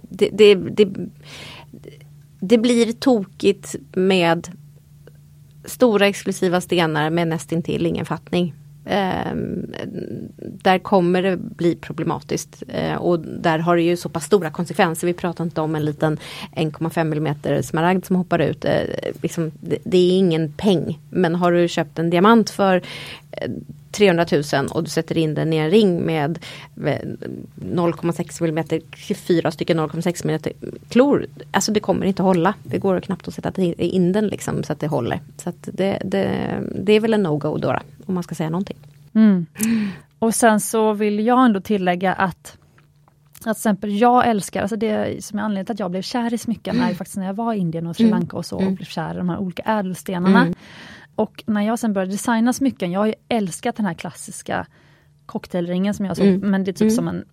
det, 0.00 0.28
det, 0.32 0.54
det, 0.54 0.88
det, 2.40 2.58
blir 2.58 2.92
tokigt 2.92 3.76
med 3.92 4.48
stora 5.64 6.06
exklusiva 6.06 6.60
stenar 6.60 7.10
med 7.10 7.28
nästintill 7.28 7.86
ingen 7.86 8.06
fattning. 8.06 8.54
Eh, 8.86 9.34
där 10.38 10.78
kommer 10.78 11.22
det 11.22 11.36
bli 11.36 11.76
problematiskt 11.76 12.62
eh, 12.68 12.94
och 12.94 13.20
där 13.20 13.58
har 13.58 13.76
det 13.76 13.82
ju 13.82 13.96
så 13.96 14.08
pass 14.08 14.24
stora 14.24 14.50
konsekvenser. 14.50 15.06
Vi 15.06 15.12
pratar 15.12 15.44
inte 15.44 15.60
om 15.60 15.74
en 15.74 15.84
liten 15.84 16.18
1,5 16.56 17.00
mm 17.00 17.62
smaragd 17.62 18.04
som 18.04 18.16
hoppar 18.16 18.38
ut. 18.38 18.64
Eh, 18.64 18.82
liksom, 19.22 19.52
det, 19.60 19.78
det, 19.84 19.98
är 19.98 20.18
ingen 20.18 20.52
peng. 20.52 20.98
Men 21.10 21.34
har 21.34 21.52
du 21.52 21.68
köpt 21.68 21.98
en 21.98 22.10
diamant 22.10 22.50
för 22.50 22.82
300 23.90 24.26
000 24.32 24.66
och 24.70 24.84
du 24.84 24.90
sätter 24.90 25.18
in 25.18 25.34
den 25.34 25.52
i 25.52 25.56
en 25.56 25.70
ring 25.70 26.00
med 26.00 26.38
0,6 26.74 28.48
mm, 28.48 28.64
fyra 29.16 29.50
stycken 29.50 29.80
0,6 29.80 30.24
mm 30.24 30.40
klor. 30.88 31.26
Alltså 31.50 31.72
det 31.72 31.80
kommer 31.80 32.06
inte 32.06 32.22
hålla. 32.22 32.54
Det 32.62 32.78
går 32.78 33.00
knappt 33.00 33.28
att 33.28 33.34
sätta 33.34 33.62
in 33.62 34.12
den 34.12 34.26
liksom 34.26 34.62
så 34.62 34.72
att 34.72 34.80
det 34.80 34.86
håller. 34.86 35.20
Så 35.36 35.52
det, 35.60 35.98
det, 36.04 36.58
det 36.74 36.92
är 36.92 37.00
väl 37.00 37.14
en 37.14 37.26
no-go 37.26 37.58
då, 37.58 37.78
om 38.06 38.14
man 38.14 38.22
ska 38.22 38.34
säga 38.34 38.50
någonting. 38.50 38.76
Mm. 39.14 39.46
Och 40.18 40.34
sen 40.34 40.60
så 40.60 40.92
vill 40.92 41.26
jag 41.26 41.44
ändå 41.44 41.60
tillägga 41.60 42.12
att 42.12 42.56
att 43.46 43.56
till 43.56 43.60
exempel 43.60 43.98
jag 43.98 44.28
älskar, 44.28 44.62
alltså 44.62 44.76
det 44.76 45.24
som 45.24 45.38
är 45.38 45.42
anledningen 45.42 45.66
till 45.66 45.72
att 45.72 45.80
jag 45.80 45.90
blev 45.90 46.02
kär 46.02 46.34
i 46.34 46.38
smycken 46.38 46.80
är 46.80 46.94
faktiskt 46.94 47.16
när 47.16 47.26
jag 47.26 47.34
var 47.34 47.54
i 47.54 47.58
Indien 47.58 47.86
och 47.86 47.96
Sri 47.96 48.04
mm. 48.04 48.18
Lanka 48.18 48.36
och 48.36 48.46
så 48.46 48.56
och 48.56 48.62
mm. 48.62 48.74
blev 48.74 48.86
kär 48.86 49.14
i 49.14 49.16
de 49.16 49.28
här 49.28 49.38
olika 49.38 49.62
ädelstenarna. 49.62 50.40
Mm. 50.40 50.54
Och 51.16 51.44
när 51.46 51.62
jag 51.62 51.78
sen 51.78 51.92
började 51.92 52.12
designa 52.12 52.52
smycken, 52.52 52.92
jag 52.92 53.00
har 53.00 53.06
ju 53.06 53.14
älskat 53.28 53.76
den 53.76 53.86
här 53.86 53.94
klassiska 53.94 54.66
cocktailringen 55.26 55.94
som 55.94 56.06
jag 56.06 56.16
såg, 56.16 56.26
mm. 56.26 56.50
men 56.50 56.64
det 56.64 56.70
är 56.70 56.72
typ 56.72 56.80
mm. 56.80 56.94
som 56.94 57.08
en 57.08 57.24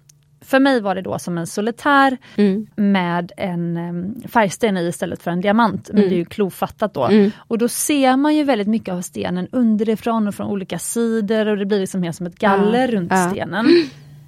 för 0.42 0.60
mig 0.60 0.82
var 0.82 0.96
det 0.96 1.02
då 1.02 1.20
som 1.20 1.38
en 1.38 1.48
solitär 1.48 2.18
mm. 2.36 2.68
med 2.76 3.32
en 3.38 3.78
um, 3.78 4.22
färgsten 4.30 4.78
i 4.78 4.88
istället 4.88 5.24
för 5.24 5.32
en 5.32 5.42
diamant. 5.42 5.90
Men 5.90 5.98
mm. 5.98 6.10
det 6.10 6.16
är 6.16 6.18
ju 6.18 6.26
klofattat 6.26 6.94
då. 6.94 7.06
Mm. 7.06 7.32
Och 7.38 7.58
då 7.58 7.68
ser 7.68 8.18
man 8.18 8.36
ju 8.36 8.44
väldigt 8.44 8.68
mycket 8.68 8.94
av 8.94 9.02
stenen 9.02 9.48
underifrån 9.52 10.28
och 10.28 10.36
från 10.36 10.48
olika 10.48 10.80
sidor 10.80 11.46
och 11.46 11.58
det 11.58 11.66
blir 11.66 11.80
liksom 11.80 12.02
mer 12.02 12.12
som 12.12 12.26
ett 12.26 12.40
galler 12.40 12.88
ja. 12.88 12.96
runt 12.96 13.12
ja. 13.12 13.30
stenen. 13.30 13.68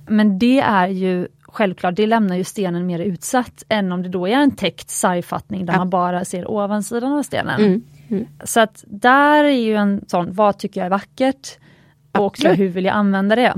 Men 0.07 0.39
det 0.39 0.59
är 0.59 0.88
ju 0.88 1.27
självklart, 1.41 1.95
det 1.95 2.07
lämnar 2.07 2.35
ju 2.35 2.43
stenen 2.43 2.85
mer 2.85 2.99
utsatt 2.99 3.63
än 3.69 3.91
om 3.91 4.03
det 4.03 4.09
då 4.09 4.27
är 4.27 4.31
en 4.31 4.55
täckt 4.55 4.89
sargfattning 4.89 5.65
där 5.65 5.73
ja. 5.73 5.77
man 5.77 5.89
bara 5.89 6.25
ser 6.25 6.51
ovansidan 6.51 7.13
av 7.13 7.23
stenen. 7.23 7.84
Mm. 8.14 8.27
Så 8.44 8.60
att 8.60 8.84
där 8.88 9.44
är 9.44 9.49
ju 9.49 9.76
en 9.76 10.06
sån, 10.07 10.34
vad 10.34 10.57
tycker 10.57 10.81
jag 10.81 10.85
är 10.85 10.90
vackert? 10.90 11.57
Och 12.11 12.26
också 12.26 12.48
hur 12.48 12.69
vill 12.69 12.85
jag 12.85 12.95
använda 12.95 13.35
det? 13.35 13.53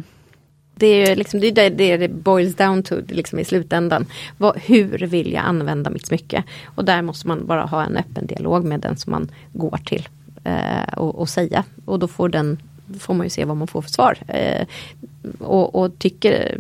Det 0.76 0.88
är 0.88 1.16
liksom, 1.16 1.40
det, 1.40 1.48
är 1.48 1.70
det 1.70 1.98
det 1.98 2.08
boils 2.08 2.56
down 2.56 2.84
to 2.84 2.96
liksom 3.08 3.40
i 3.40 3.46
slutändan. 3.46 4.06
Vad, 4.38 4.58
hur 4.58 4.98
vill 4.98 5.34
jag 5.34 5.44
använda 5.46 5.90
mitt 5.90 6.08
smycke? 6.08 6.44
Och 6.66 6.86
där 6.86 7.02
måste 7.02 7.28
man 7.28 7.46
bara 7.46 7.66
ha 7.66 7.84
en 7.84 7.98
öppen 7.98 8.26
dialog 8.26 8.66
med 8.66 8.80
den 8.80 8.98
som 8.98 9.12
man 9.12 9.32
går 9.54 9.80
till. 9.86 10.08
Eh, 10.44 10.94
och, 10.98 11.16
och, 11.16 11.30
säga. 11.30 11.64
Och 11.86 12.00
då 12.00 12.08
får 12.08 12.30
den 12.30 12.58
får 13.00 13.14
man 13.14 13.26
ju 13.26 13.30
se 13.30 13.46
vad 13.46 13.58
man 13.58 13.68
får 13.68 13.82
för 13.82 13.90
svar. 13.90 14.18
Eh, 14.28 14.68
och, 15.40 15.76
och, 15.76 16.00
tycker, 16.00 16.58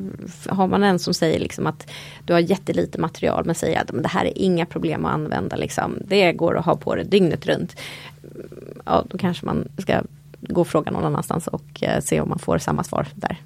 har 0.49 0.67
man 0.67 0.83
en 0.83 0.99
som 0.99 1.13
säger 1.13 1.39
liksom 1.39 1.67
att 1.67 1.91
du 2.25 2.33
har 2.33 2.39
jättelite 2.39 3.01
material 3.01 3.45
men 3.45 3.55
säger 3.55 3.81
att 3.81 3.91
men 3.91 4.01
det 4.01 4.09
här 4.09 4.25
är 4.25 4.37
inga 4.37 4.65
problem 4.65 5.05
att 5.05 5.13
använda. 5.13 5.55
Liksom. 5.55 5.97
Det 6.07 6.33
går 6.33 6.57
att 6.57 6.65
ha 6.65 6.75
på 6.75 6.95
det 6.95 7.03
dygnet 7.03 7.45
runt. 7.45 7.75
Ja, 8.85 9.03
då 9.09 9.17
kanske 9.17 9.45
man 9.45 9.67
ska 9.77 10.01
gå 10.41 10.61
och 10.61 10.67
fråga 10.67 10.91
någon 10.91 11.05
annanstans 11.05 11.47
och 11.47 11.83
eh, 11.83 12.01
se 12.01 12.21
om 12.21 12.29
man 12.29 12.39
får 12.39 12.57
samma 12.57 12.83
svar 12.83 13.07
där. 13.15 13.37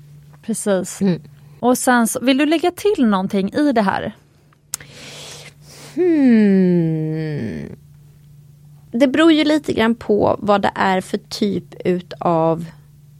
Precis. 0.42 1.02
Mm. 1.02 1.22
Och 1.60 1.78
sen 1.78 2.08
så, 2.08 2.20
vill 2.20 2.38
du 2.38 2.46
lägga 2.46 2.72
till 2.72 3.06
någonting 3.06 3.54
i 3.54 3.72
det 3.72 3.82
här? 3.82 4.16
Hmm. 5.96 7.76
Det 8.92 9.08
beror 9.08 9.32
ju 9.32 9.44
lite 9.44 9.74
grann 9.74 9.96
på 9.96 10.36
vad 10.40 10.62
det 10.62 10.72
är 10.76 11.02
för 11.02 11.18
typ 11.18 11.66
utav 11.86 12.66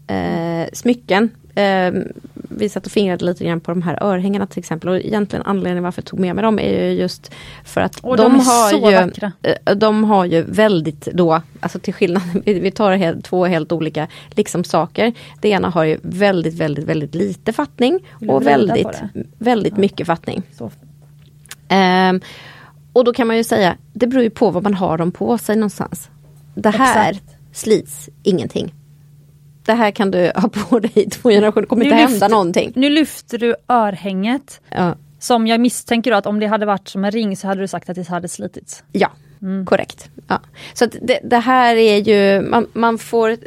eh, 0.08 0.68
smycken. 0.74 1.30
Eh, 1.56 1.92
vi 2.34 2.70
satt 2.70 2.86
och 2.86 2.92
fingrade 2.92 3.26
lite 3.26 3.46
grann 3.46 3.60
på 3.60 3.72
de 3.72 3.82
här 3.82 4.04
örhängena 4.04 4.48
till 4.48 4.60
exempel 4.60 4.90
och 4.90 4.98
egentligen 4.98 5.46
anledningen 5.46 5.84
varför 5.84 6.02
jag 6.02 6.06
tog 6.06 6.20
med 6.20 6.36
mig 6.36 6.44
dem 6.44 6.60
är 6.60 6.84
ju 6.84 6.92
just 6.92 7.32
för 7.64 7.82
att 7.82 8.00
Och 8.00 8.18
de, 8.18 8.24
de 8.24 8.40
är 8.40 8.44
har 8.44 8.70
så 8.70 8.92
ju 8.92 8.96
vackra. 8.96 9.32
eh, 9.66 9.76
De 9.76 10.04
har 10.04 10.26
ju 10.26 10.42
väldigt 10.42 11.06
då, 11.06 11.42
alltså 11.60 11.80
till 11.80 11.94
skillnad, 11.94 12.24
vi 12.46 12.72
tar 12.72 12.96
helt, 12.96 13.26
två 13.26 13.46
helt 13.46 13.72
olika 13.72 14.08
liksom 14.30 14.64
saker. 14.64 15.14
Det 15.42 15.50
ena 15.50 15.70
har 15.70 15.84
ju 15.84 15.98
väldigt 16.02 16.54
väldigt 16.54 16.86
väldigt 16.86 17.16
lite 17.16 17.54
fattning 17.54 18.00
och 18.30 18.48
väldigt, 18.48 19.02
väldigt 19.38 19.78
mycket 19.78 20.08
fattning. 20.08 20.44
Så. 20.58 20.72
Och 22.94 23.04
då 23.04 23.14
kan 23.14 23.28
man 23.28 23.38
ju 23.38 23.44
säga, 23.44 23.78
det 23.94 24.08
beror 24.08 24.24
ju 24.24 24.30
på 24.30 24.52
vad 24.52 24.64
man 24.64 24.74
har 24.74 24.98
dem 24.98 25.12
på 25.12 25.38
sig 25.38 25.56
någonstans. 25.56 26.10
Det 26.56 26.70
här 26.70 27.10
Exakt. 27.12 27.36
slits 27.54 28.10
ingenting. 28.24 28.74
Det 29.66 29.74
här 29.74 29.92
kan 29.92 30.12
du 30.12 30.32
ha 30.36 30.50
på 30.50 30.80
dig 30.80 30.92
i 30.96 31.10
två 31.10 31.30
generationer, 31.30 31.62
det 31.62 31.68
kommer 31.68 31.84
inte 31.86 31.96
hända 31.96 32.12
lyfter, 32.12 32.30
någonting. 32.30 32.72
nu 32.76 32.90
lyfter 32.90 33.38
du 33.38 33.56
örhänget. 33.68 34.62
Ja, 34.70 34.96
Som 35.20 35.48
jag 35.48 35.60
misstänker 35.60 36.12
att 36.12 36.26
om 36.26 36.40
det 36.40 36.48
hade 36.48 36.66
varit 36.66 36.88
som 36.88 37.06
en 37.06 37.12
ring 37.12 37.38
så 37.38 37.48
hade 37.48 37.62
du 37.62 37.68
sagt 37.68 37.90
att 37.90 37.96
det 37.96 38.08
hade 38.08 38.28
slitits. 38.28 38.84
ja 38.92 39.12
Mm. 39.42 39.66
korrekt. 39.66 40.10
Ja. 40.28 40.40
Så 40.74 40.86
det, 40.86 41.20
det 41.24 41.38
här 41.38 41.76
är 41.76 41.98
ju, 41.98 42.42
man, 42.42 42.68
man 42.74 42.98
får 42.98 43.38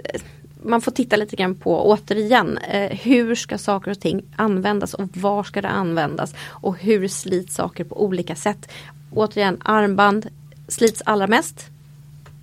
man 0.65 0.81
får 0.81 0.93
titta 0.93 1.17
lite 1.17 1.37
grann 1.37 1.55
på, 1.55 1.91
återigen, 1.91 2.59
eh, 2.59 2.99
hur 2.99 3.35
ska 3.35 3.59
saker 3.59 3.91
och 3.91 4.01
ting 4.01 4.23
användas 4.37 4.95
och 4.95 5.17
var 5.17 5.43
ska 5.43 5.63
det 5.63 5.69
användas? 5.69 6.35
Och 6.49 6.79
hur 6.79 7.09
slits 7.09 7.55
saker 7.55 7.85
på 7.85 8.05
olika 8.05 8.35
sätt? 8.35 8.71
Återigen, 9.11 9.61
armband 9.65 10.27
slits 10.69 11.03
allra 11.07 11.27
mest. 11.27 11.67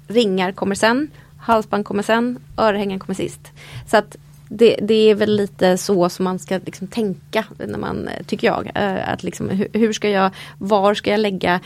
Ringar 0.08 0.52
kommer 0.52 0.76
sen, 0.76 1.08
halsband 1.40 1.86
kommer 1.86 2.04
sen, 2.04 2.40
örhängen 2.58 3.00
kommer 3.00 3.16
sist. 3.16 3.52
Så 3.88 3.98
att 3.98 4.18
det, 4.50 4.80
det 4.82 5.10
är 5.10 5.16
väl 5.16 5.36
lite 5.36 5.78
så 5.78 6.10
som 6.10 6.24
man 6.24 6.40
ska 6.40 6.60
liksom 6.66 6.88
tänka 6.88 7.46
när 7.58 7.78
man, 7.78 8.08
eh, 8.08 8.24
tycker 8.24 8.48
jag. 8.48 8.72
Eh, 8.76 9.10
att 9.10 9.24
liksom, 9.24 9.50
hur, 9.50 9.68
hur 9.74 9.94
ska 9.94 10.10
jag, 10.10 10.32
var 10.58 10.94
ska 10.94 11.12
jag 11.12 11.20
lägga 11.20 11.60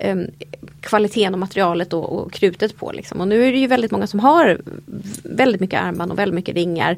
eh, 0.00 0.16
kvaliteten 0.80 1.34
och 1.34 1.40
materialet 1.40 1.92
och, 1.92 2.12
och 2.12 2.32
krutet 2.32 2.76
på. 2.76 2.92
Liksom. 2.92 3.20
Och 3.20 3.28
nu 3.28 3.44
är 3.44 3.52
det 3.52 3.58
ju 3.58 3.66
väldigt 3.66 3.90
många 3.90 4.06
som 4.06 4.20
har 4.20 4.60
väldigt 5.22 5.60
mycket 5.60 5.80
armband 5.80 6.12
och 6.12 6.18
väldigt 6.18 6.34
mycket 6.34 6.54
ringar. 6.54 6.96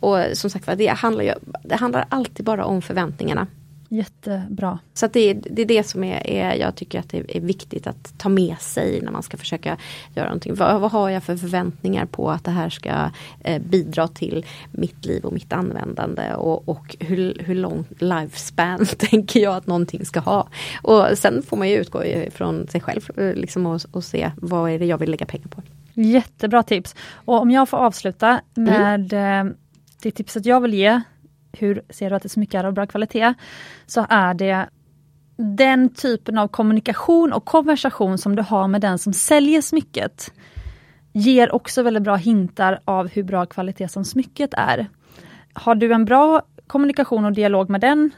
Och 0.00 0.18
som 0.32 0.50
sagt 0.50 0.68
det 0.76 0.86
handlar, 0.86 1.24
ju, 1.24 1.32
det 1.64 1.76
handlar 1.76 2.06
alltid 2.08 2.46
bara 2.46 2.64
om 2.64 2.82
förväntningarna. 2.82 3.46
Jättebra. 3.92 4.78
Så 4.94 5.06
det, 5.06 5.20
är, 5.20 5.34
det 5.50 5.62
är 5.62 5.66
det 5.66 5.82
som 5.82 6.04
är, 6.04 6.26
är, 6.30 6.54
jag 6.54 6.74
tycker 6.74 6.98
att 6.98 7.08
det 7.08 7.36
är 7.36 7.40
viktigt 7.40 7.86
att 7.86 8.18
ta 8.18 8.28
med 8.28 8.56
sig 8.60 9.00
när 9.00 9.12
man 9.12 9.22
ska 9.22 9.36
försöka 9.36 9.76
göra 10.14 10.26
någonting. 10.26 10.54
Vad, 10.54 10.80
vad 10.80 10.90
har 10.92 11.10
jag 11.10 11.22
för 11.22 11.36
förväntningar 11.36 12.06
på 12.06 12.30
att 12.30 12.44
det 12.44 12.50
här 12.50 12.70
ska 12.70 13.10
eh, 13.40 13.62
bidra 13.62 14.08
till 14.08 14.46
mitt 14.70 15.04
liv 15.04 15.24
och 15.24 15.32
mitt 15.32 15.52
användande 15.52 16.34
och, 16.34 16.68
och 16.68 16.96
hur, 17.00 17.36
hur 17.38 17.54
lång 17.54 17.84
lifespan 17.98 18.86
tänker 18.98 19.40
jag 19.40 19.56
att 19.56 19.66
någonting 19.66 20.04
ska 20.04 20.20
ha. 20.20 20.48
Och 20.82 21.06
sen 21.14 21.42
får 21.42 21.56
man 21.56 21.68
ju 21.68 21.76
utgå 21.76 22.02
från 22.30 22.68
sig 22.68 22.80
själv 22.80 23.10
eh, 23.16 23.34
liksom, 23.34 23.66
och, 23.66 23.80
och 23.92 24.04
se 24.04 24.30
vad 24.36 24.70
är 24.70 24.78
det 24.78 24.86
jag 24.86 24.98
vill 24.98 25.10
lägga 25.10 25.26
pengar 25.26 25.48
på. 25.48 25.62
Jättebra 25.94 26.62
tips. 26.62 26.94
Och 27.14 27.40
om 27.40 27.50
jag 27.50 27.68
får 27.68 27.78
avsluta 27.78 28.40
med 28.54 29.12
eh, 29.12 29.52
det 30.02 30.10
tipset 30.10 30.46
jag 30.46 30.60
vill 30.60 30.74
ge. 30.74 31.00
Hur 31.52 31.82
ser 31.90 32.10
du 32.10 32.16
att 32.16 32.24
ett 32.24 32.32
smycke 32.32 32.58
är 32.58 32.64
av 32.64 32.72
bra 32.72 32.86
kvalitet? 32.86 33.34
Så 33.86 34.06
är 34.08 34.34
det 34.34 34.68
den 35.36 35.88
typen 35.88 36.38
av 36.38 36.48
kommunikation 36.48 37.32
och 37.32 37.44
konversation 37.44 38.18
som 38.18 38.36
du 38.36 38.42
har 38.42 38.68
med 38.68 38.80
den 38.80 38.98
som 38.98 39.12
säljer 39.12 39.60
smycket 39.60 40.32
ger 41.12 41.54
också 41.54 41.82
väldigt 41.82 42.02
bra 42.02 42.16
hintar 42.16 42.80
av 42.84 43.08
hur 43.08 43.22
bra 43.22 43.46
kvalitet 43.46 43.88
som 43.88 44.04
smycket 44.04 44.54
är. 44.54 44.86
Har 45.52 45.74
du 45.74 45.92
en 45.92 46.04
bra 46.04 46.42
kommunikation 46.66 47.24
och 47.24 47.32
dialog 47.32 47.70
med 47.70 47.80
den 47.80 48.10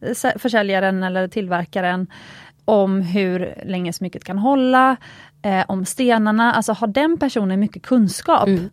eh, 0.00 0.38
försäljaren 0.38 1.02
eller 1.02 1.28
tillverkaren 1.28 2.06
om 2.64 3.00
hur 3.00 3.54
länge 3.64 3.92
smycket 3.92 4.24
kan 4.24 4.38
hålla, 4.38 4.96
eh, 5.42 5.64
om 5.68 5.84
stenarna, 5.84 6.52
alltså 6.52 6.72
har 6.72 6.86
den 6.86 7.18
personen 7.18 7.60
mycket 7.60 7.82
kunskap 7.82 8.48
Mm 8.48 8.70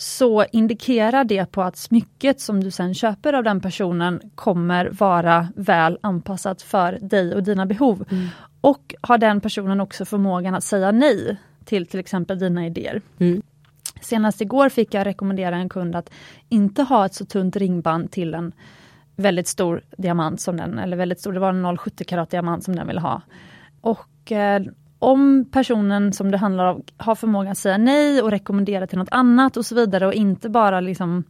så 0.00 0.44
indikerar 0.52 1.24
det 1.24 1.52
på 1.52 1.62
att 1.62 1.76
smycket 1.76 2.40
som 2.40 2.64
du 2.64 2.70
sen 2.70 2.94
köper 2.94 3.32
av 3.32 3.44
den 3.44 3.60
personen 3.60 4.20
kommer 4.34 4.90
vara 4.90 5.48
väl 5.56 5.98
anpassat 6.00 6.62
för 6.62 6.98
dig 7.00 7.34
och 7.34 7.42
dina 7.42 7.66
behov. 7.66 8.04
Och 8.60 8.94
har 9.00 9.18
den 9.18 9.40
personen 9.40 9.80
också 9.80 10.04
förmågan 10.04 10.54
att 10.54 10.64
säga 10.64 10.92
nej 10.92 11.36
till 11.64 11.86
till 11.86 12.00
exempel 12.00 12.38
dina 12.38 12.66
idéer. 12.66 13.02
Mm. 13.18 13.42
Senast 14.00 14.40
igår 14.40 14.68
fick 14.68 14.94
jag 14.94 15.06
rekommendera 15.06 15.56
en 15.56 15.68
kund 15.68 15.96
att 15.96 16.10
inte 16.48 16.82
ha 16.82 17.06
ett 17.06 17.14
så 17.14 17.24
tunt 17.24 17.56
ringband 17.56 18.10
till 18.10 18.34
en 18.34 18.52
väldigt 19.16 19.48
stor 19.48 19.82
diamant 19.98 20.40
som 20.40 20.56
den, 20.56 20.78
eller 20.78 20.96
väldigt 20.96 21.20
stor, 21.20 21.32
det 21.32 21.40
var 21.40 21.48
en 21.48 21.66
0,70 21.66 22.04
karat 22.04 22.30
diamant 22.30 22.64
som 22.64 22.76
den 22.76 22.86
ville 22.86 23.00
ha. 23.00 23.22
Och 23.80 24.32
eh, 24.32 24.62
om 25.00 25.44
personen 25.52 26.12
som 26.12 26.30
det 26.30 26.36
handlar 26.36 26.66
om 26.66 26.82
har 26.96 27.14
förmåga 27.14 27.50
att 27.50 27.58
säga 27.58 27.78
nej 27.78 28.22
och 28.22 28.30
rekommendera 28.30 28.86
till 28.86 28.98
något 28.98 29.08
annat 29.10 29.56
och 29.56 29.66
så 29.66 29.74
vidare 29.74 30.06
och 30.06 30.14
inte 30.14 30.48
bara 30.48 30.80
liksom 30.80 31.24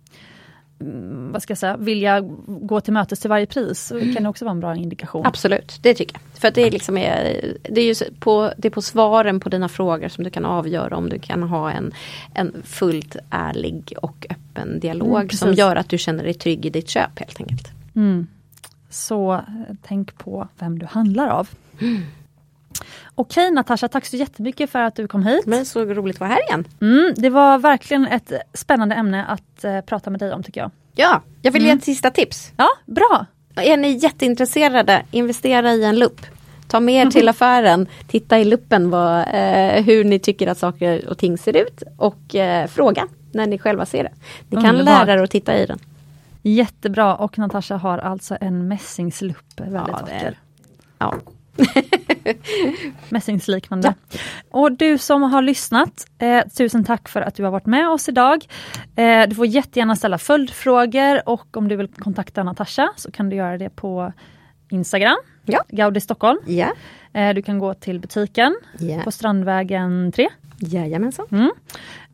mm, 0.81 1.33
vad 1.33 1.43
ska 1.43 1.51
jag 1.51 1.59
säga, 1.59 1.77
vilja 1.77 2.21
gå 2.47 2.81
till 2.81 2.93
mötes 2.93 3.21
till 3.21 3.31
varje 3.31 3.47
pris, 3.47 3.87
så 3.87 4.01
kan 4.01 4.23
det 4.23 4.29
också 4.29 4.45
vara 4.45 4.53
en 4.53 4.61
bra 4.61 4.77
indikation. 4.77 5.27
Absolut, 5.27 5.79
det 5.83 5.95
tycker 5.95 6.15
jag. 6.15 6.41
För 6.41 6.51
det 6.51 6.67
är 6.67 6.71
liksom 6.71 6.97
är, 6.97 7.57
det 7.63 7.81
är 7.81 8.21
på, 8.21 8.53
det 8.57 8.69
är 8.69 8.73
på 8.73 8.83
svaren 8.83 9.41
på 9.41 9.49
dina 9.49 9.69
frågor 9.69 10.09
som 10.09 10.25
du 10.25 10.31
kan 10.31 10.45
avgöra 10.45 10.97
om 10.97 11.09
du 11.09 11.19
kan 11.19 11.43
ha 11.43 11.71
en, 11.71 11.93
en 12.35 12.63
fullt 12.65 13.17
ärlig 13.31 13.95
och 14.03 14.27
öppen 14.31 14.81
dialog 14.81 15.17
Mm, 15.17 15.29
som 15.29 15.53
gör 15.53 15.77
att 15.77 15.89
du 15.89 15.99
känner 15.99 16.25
dig 16.25 16.35
trygg 16.35 16.67
i 16.67 16.71
ditt 16.71 16.89
köp 16.89 17.19
helt 17.19 17.41
enkelt. 17.41 17.69
Mm. 17.97 18.27
Så 18.91 19.33
eh, 19.33 19.41
tänk 19.83 20.19
på 20.19 20.49
vem 20.59 20.79
du 20.79 20.87
handlar 20.87 21.29
av. 21.29 21.49
Okej 23.15 23.51
Natasha, 23.51 23.89
tack 23.89 24.07
så 24.07 24.17
jättemycket 24.17 24.71
för 24.71 24.79
att 24.79 24.97
du 24.97 25.09
kom 25.09 25.23
hit. 25.27 25.47
Men 25.47 25.67
så 25.67 25.85
roligt 25.85 26.17
att 26.17 26.21
vara 26.21 26.31
här 26.31 26.49
igen. 26.49 26.65
Mm, 26.81 27.15
det 27.17 27.31
var 27.31 27.59
verkligen 27.59 28.07
ett 28.07 28.33
spännande 28.55 28.95
ämne 28.95 29.25
att 29.25 29.65
eh, 29.65 29.81
prata 29.81 30.11
med 30.11 30.21
dig 30.21 30.33
om 30.33 30.43
tycker 30.43 30.61
jag. 30.61 30.71
Ja, 30.95 31.23
jag 31.43 31.53
vill 31.53 31.65
ge 31.65 31.71
ett 31.71 31.85
sista 31.85 32.11
tips. 32.11 32.53
Ja, 32.57 32.69
bra! 32.87 33.27
Är 33.55 33.77
ni 33.77 33.91
jätteintresserade, 33.91 35.03
investera 35.11 35.73
i 35.73 35.85
en 35.85 35.99
lupp. 35.99 36.21
Ta 36.69 36.81
med 36.81 37.07
er 37.07 37.11
till 37.11 37.29
affären, 37.29 37.87
titta 38.09 38.39
i 38.39 38.45
luppen 38.45 38.91
vad, 38.91 39.21
eh, 39.21 39.83
hur 39.85 40.05
ni 40.05 40.19
tycker 40.19 40.47
att 40.47 40.59
saker 40.59 41.09
och 41.09 41.19
ting 41.19 41.39
ser 41.39 41.57
ut 41.57 41.83
och 41.97 42.35
eh, 42.35 42.67
fråga 42.67 43.07
när 43.33 43.47
ni 43.47 43.59
själva 43.59 43.87
ser 43.87 44.05
det. 44.05 44.13
Ni 44.49 44.63
kan 44.63 44.77
Underbart. 44.77 45.07
lära 45.07 45.19
er 45.19 45.23
att 45.23 45.31
titta 45.31 45.59
i 45.59 45.67
den. 45.67 45.79
Jättebra 46.43 47.17
och 47.17 47.39
Natasha 47.39 47.77
har 47.77 47.99
alltså 47.99 48.37
en 48.41 48.69
mässingslupp, 48.69 49.61
väldigt 49.61 49.75
Ja, 49.75 49.99
vacker. 50.01 50.39
Ja. 50.99 51.15
Mässingsliknande. 53.09 53.95
Och 54.51 54.73
du 54.73 54.99
som 54.99 55.23
har 55.23 55.43
lyssnat, 55.43 56.07
eh, 56.19 56.49
tusen 56.49 56.85
tack 56.85 57.09
för 57.09 57.21
att 57.23 57.35
du 57.35 57.45
har 57.45 57.51
varit 57.51 57.67
med 57.67 57.89
oss 57.89 58.09
idag. 58.09 58.45
Eh, 58.97 59.29
du 59.29 59.35
får 59.35 59.47
jättegärna 59.47 59.97
ställa 59.97 60.19
följdfrågor 60.19 61.29
och 61.29 61.57
om 61.57 61.69
du 61.69 61.77
vill 61.77 61.89
kontakta 61.89 62.43
Natasha 62.43 62.89
så 62.97 63.11
kan 63.11 63.29
du 63.29 63.37
göra 63.37 63.59
det 63.59 63.71
på 63.71 64.13
Instagram, 64.71 65.17
Ja. 65.45 65.63
Gaudi 65.69 66.01
Stockholm. 66.01 66.39
Ja. 66.47 66.73
Eh, 67.13 67.35
du 67.35 67.43
kan 67.43 67.59
gå 67.59 67.75
till 67.75 68.01
butiken 68.01 68.57
Ja. 68.79 69.01
på 69.05 69.11
Strandvägen 69.11 70.13
3. 70.13 70.29
Jajamensan. 70.59 71.27
Mm. 71.31 71.51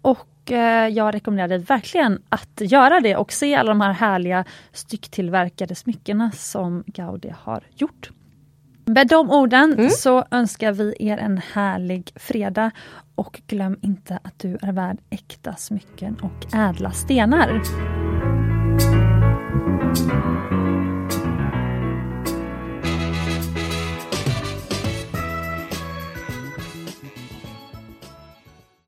Och 0.02 0.52
eh, 0.52 0.88
jag 0.88 1.14
rekommenderar 1.14 1.48
dig 1.48 1.58
verkligen 1.58 2.22
att 2.28 2.60
göra 2.60 3.00
det 3.00 3.16
och 3.16 3.32
se 3.32 3.54
alla 3.54 3.68
de 3.68 3.80
här 3.80 3.92
härliga 3.92 4.44
stycktillverkade 4.72 5.74
smyckena 5.74 6.30
som 6.32 6.84
Gaudi 6.86 7.32
har 7.38 7.62
gjort. 7.76 8.10
Med 8.88 9.08
de 9.08 9.30
orden 9.30 9.72
mm. 9.72 9.90
så 9.90 10.24
önskar 10.30 10.72
vi 10.72 10.94
er 10.98 11.18
en 11.18 11.40
härlig 11.52 12.12
fredag 12.16 12.70
och 13.14 13.40
glöm 13.46 13.78
inte 13.82 14.18
att 14.22 14.38
du 14.38 14.58
är 14.62 14.72
värd 14.72 14.98
äkta 15.10 15.54
smycken 15.56 16.16
och 16.22 16.54
ädla 16.54 16.90
stenar. 16.92 17.62